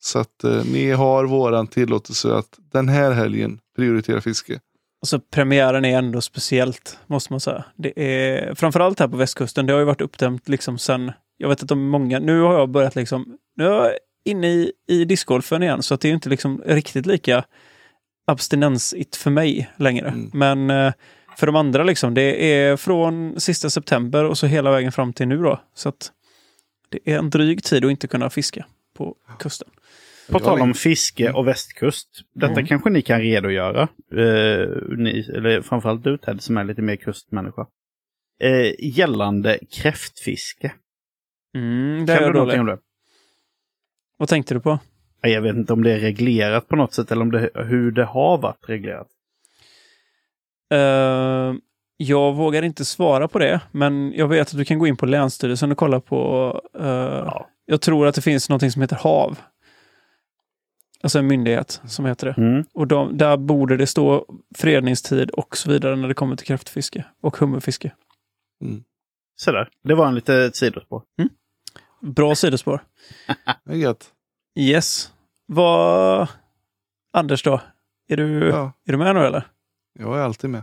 Så 0.00 0.18
att 0.18 0.44
eh, 0.44 0.64
ni 0.64 0.90
har 0.90 1.24
våran 1.24 1.66
tillåtelse 1.66 2.34
att 2.34 2.58
den 2.72 2.88
här 2.88 3.10
helgen 3.12 3.58
prioritera 3.76 4.20
fiske. 4.20 4.60
alltså, 5.02 5.20
premiären 5.20 5.84
är 5.84 5.98
ändå 5.98 6.20
speciellt, 6.20 6.98
måste 7.06 7.32
man 7.32 7.40
säga. 7.40 7.64
Det 7.76 7.92
är 8.02 8.54
framförallt 8.54 9.00
här 9.00 9.08
på 9.08 9.16
västkusten. 9.16 9.66
Det 9.66 9.72
har 9.72 9.80
ju 9.80 9.86
varit 9.86 10.00
uppdämt 10.00 10.48
liksom 10.48 10.78
sen, 10.78 11.12
jag 11.44 11.48
vet 11.48 11.62
inte 11.62 11.74
om 11.74 11.88
många, 11.88 12.18
nu 12.18 12.40
har 12.40 12.54
jag 12.54 12.68
börjat 12.68 12.96
liksom, 12.96 13.38
nu 13.56 13.64
är 13.64 13.70
jag 13.70 13.92
inne 14.24 14.48
i, 14.48 14.72
i 14.88 15.04
discgolfen 15.04 15.62
igen, 15.62 15.82
så 15.82 15.94
att 15.94 16.00
det 16.00 16.08
är 16.08 16.12
inte 16.12 16.28
liksom 16.28 16.62
riktigt 16.66 17.06
lika 17.06 17.44
abstinensigt 18.26 19.16
för 19.16 19.30
mig 19.30 19.70
längre. 19.76 20.08
Mm. 20.08 20.30
Men 20.32 20.70
eh, 20.70 20.92
för 21.36 21.46
de 21.46 21.56
andra, 21.56 21.84
liksom, 21.84 22.14
det 22.14 22.52
är 22.54 22.76
från 22.76 23.40
sista 23.40 23.70
september 23.70 24.24
och 24.24 24.38
så 24.38 24.46
hela 24.46 24.70
vägen 24.70 24.92
fram 24.92 25.12
till 25.12 25.28
nu 25.28 25.36
då. 25.36 25.60
Så 25.74 25.88
att 25.88 26.12
det 26.88 26.98
är 27.04 27.18
en 27.18 27.30
dryg 27.30 27.62
tid 27.62 27.84
att 27.84 27.90
inte 27.90 28.08
kunna 28.08 28.30
fiska 28.30 28.66
på 28.96 29.16
kusten. 29.38 29.68
På 30.30 30.38
tal 30.38 30.60
om 30.60 30.74
fiske 30.74 31.32
och 31.32 31.48
västkust. 31.48 32.08
Detta 32.34 32.52
Mm. 32.52 32.66
kanske 32.66 32.90
ni 32.90 33.02
kan 33.02 33.20
redogöra. 33.20 33.82
Eh, 34.12 34.68
ni, 34.98 35.30
eller 35.34 35.62
framförallt 35.62 36.04
du 36.04 36.18
Ted 36.18 36.42
som 36.42 36.56
är 36.56 36.64
lite 36.64 36.82
mer 36.82 36.96
kustmänniska. 36.96 37.66
Eh, 38.40 38.72
gällande 38.78 39.58
kräftfiske. 39.70 40.72
Mm, 41.54 42.06
det 42.06 42.14
Kan 42.14 42.24
är 42.24 42.28
du 42.28 42.32
någonting 42.38 42.60
om 42.60 42.66
det? 42.66 42.78
Vad 44.16 44.28
tänkte 44.28 44.54
du 44.54 44.60
på? 44.60 44.78
Ja, 45.20 45.28
Jag 45.28 45.42
vet 45.42 45.56
inte 45.56 45.72
om 45.72 45.82
det 45.82 45.92
är 45.92 45.98
reglerat 45.98 46.68
på 46.68 46.76
något 46.76 46.92
sätt 46.94 47.12
eller 47.12 47.22
om 47.22 47.30
det, 47.32 47.50
hur 47.54 47.90
det 47.92 48.04
har 48.04 48.38
varit 48.38 48.68
reglerat. 48.68 49.08
Eh, 50.72 51.54
jag 51.96 52.34
vågar 52.34 52.62
inte 52.62 52.84
svara 52.84 53.28
på 53.28 53.38
det, 53.38 53.60
men 53.72 54.12
jag 54.12 54.28
vet 54.28 54.48
att 54.48 54.56
du 54.56 54.64
kan 54.64 54.78
gå 54.78 54.86
in 54.86 54.96
på 54.96 55.06
Länsstyrelsen 55.06 55.72
och 55.72 55.78
kolla 55.78 56.00
på... 56.00 56.50
eh, 56.78 56.86
Ja. 56.86 57.50
Jag 57.66 57.80
tror 57.80 58.06
att 58.06 58.14
det 58.14 58.20
finns 58.22 58.48
något 58.48 58.72
som 58.72 58.82
heter 58.82 58.96
HaV. 58.96 59.38
Alltså 61.02 61.18
en 61.18 61.26
myndighet 61.26 61.80
som 61.86 62.04
heter 62.06 62.26
det. 62.26 62.42
Mm. 62.42 62.64
Och 62.74 62.86
de, 62.86 63.16
där 63.18 63.36
borde 63.36 63.76
det 63.76 63.86
stå 63.86 64.26
fredningstid 64.58 65.30
och 65.30 65.56
så 65.56 65.70
vidare 65.70 65.96
när 65.96 66.08
det 66.08 66.14
kommer 66.14 66.36
till 66.36 66.46
kräftfiske 66.46 67.04
och 67.22 67.36
hummerfiske. 67.36 67.92
Sådär, 69.36 69.68
det 69.82 69.94
var 69.94 70.06
en 70.08 70.14
litet 70.14 70.56
sidospår. 70.56 71.02
Bra 72.04 72.34
sidospår. 72.34 72.84
Det 73.64 73.72
är 73.72 73.76
gött. 73.76 74.10
Yes. 74.58 75.12
Vad... 75.46 76.28
Anders 77.12 77.42
då? 77.42 77.60
Är 78.08 78.16
du, 78.16 78.48
Ja, 78.48 78.72
är 78.86 78.92
du 78.92 78.98
med 78.98 79.14
nu 79.14 79.20
eller? 79.26 79.46
jag 79.98 80.18
är 80.18 80.22
alltid 80.22 80.50
med. 80.50 80.62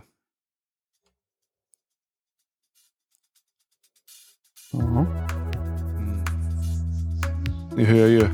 Ja. 4.72 4.80
Mm. 4.80 5.06
Ni 7.76 7.84
hör 7.84 8.08
ju. 8.08 8.28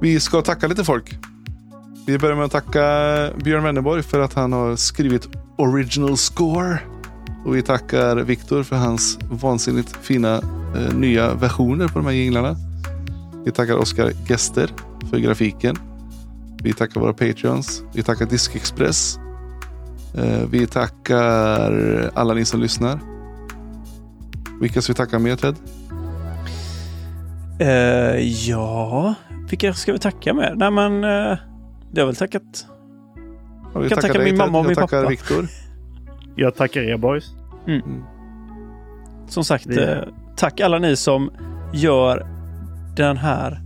Vi 0.00 0.20
ska 0.20 0.42
tacka 0.42 0.66
lite 0.66 0.84
folk. 0.84 1.14
Vi 2.06 2.18
börjar 2.18 2.36
med 2.36 2.44
att 2.44 2.52
tacka 2.52 2.80
Björn 3.44 3.62
Wennerborg 3.64 4.02
för 4.02 4.20
att 4.20 4.34
han 4.34 4.52
har 4.52 4.76
skrivit 4.76 5.28
original 5.58 6.16
score. 6.16 6.78
Och 7.44 7.56
vi 7.56 7.62
tackar 7.62 8.16
Viktor 8.16 8.62
för 8.62 8.76
hans 8.76 9.18
vansinnigt 9.30 9.96
fina 9.96 10.34
eh, 10.76 10.94
nya 10.94 11.34
versioner 11.34 11.88
på 11.88 11.98
de 11.98 12.04
här 12.06 12.12
jinglarna. 12.12 12.56
Vi 13.44 13.52
tackar 13.52 13.76
Oskar 13.76 14.10
Gester 14.28 14.70
för 15.10 15.18
grafiken. 15.18 15.76
Vi 16.62 16.72
tackar 16.72 17.00
våra 17.00 17.12
patreons. 17.12 17.82
Vi 17.92 18.02
tackar 18.02 18.26
Diskexpress. 18.26 19.18
Eh, 20.16 20.48
vi 20.50 20.66
tackar 20.66 22.10
alla 22.14 22.34
ni 22.34 22.44
som 22.44 22.60
lyssnar. 22.60 22.98
Vilka 24.60 24.82
ska 24.82 24.92
vi 24.92 24.96
tacka 24.96 25.18
mer 25.18 25.36
Ted? 25.36 25.56
Eh, 27.58 28.48
ja, 28.48 29.14
vilka 29.50 29.74
ska 29.74 29.92
vi 29.92 29.98
tacka 29.98 30.34
med? 30.34 30.52
Nej 30.56 30.70
men, 30.70 31.04
eh, 31.04 31.38
det 31.92 32.00
har 32.00 32.06
väl 32.06 32.16
tackat. 32.16 32.66
Ja, 33.74 33.80
vi 33.80 33.88
Kan 33.88 33.96
tackar 33.96 34.08
tacka 34.08 34.18
dig, 34.18 34.24
min 34.32 34.38
mamma 34.38 34.58
och 34.58 34.64
Jag 34.64 34.68
min 34.68 34.76
tackar 34.76 35.00
pappa. 35.00 35.10
Viktor. 35.10 35.48
Jag 36.36 36.54
tackar 36.54 36.80
er 36.80 36.96
boys. 36.96 37.24
Som 39.28 39.44
sagt, 39.44 39.66
Vi- 39.66 39.82
eh, 39.82 39.98
tack 40.36 40.60
alla 40.60 40.78
ni 40.78 40.96
som 40.96 41.30
gör 41.72 42.26
den 42.96 43.16
här 43.16 43.60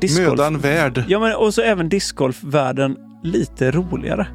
discgolf. 0.00 0.28
Mödan 0.28 0.58
värd. 0.58 1.04
Ja, 1.08 1.20
men 1.20 1.36
och 1.36 1.54
så 1.54 1.62
även 1.62 1.88
discgolfvärlden 1.88 2.96
lite 3.22 3.70
roligare, 3.70 4.26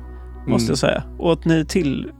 måste 0.48 0.64
Mm. 0.66 0.72
jag 0.72 0.78
säga. 0.78 1.04
Och 1.20 1.34
att 1.34 1.46
ni 1.46 1.66
till, 1.66 2.12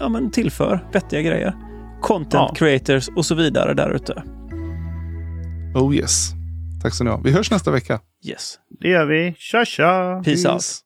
ja, 0.00 0.08
men 0.08 0.30
tillför 0.30 0.88
vettiga 0.92 1.22
grejer. 1.22 1.54
Content 2.02 2.34
Ja. 2.34 2.54
creators 2.54 3.08
och 3.16 3.26
så 3.26 3.34
vidare 3.34 3.74
där 3.74 3.90
ute. 3.90 4.22
Oh 5.74 5.96
yes. 5.96 6.30
Tack 6.82 6.94
så 6.94 7.04
ni 7.04 7.10
ha. 7.10 7.20
Vi 7.24 7.30
hörs 7.32 7.50
nästa 7.50 7.70
vecka. 7.70 8.00
Yes. 8.26 8.58
Det 8.80 8.88
gör 8.88 9.06
vi. 9.06 9.34
Tja 9.38 9.64
tja! 9.64 10.22
Peace 10.24 10.48
out. 10.48 10.54
Peace. 10.54 10.80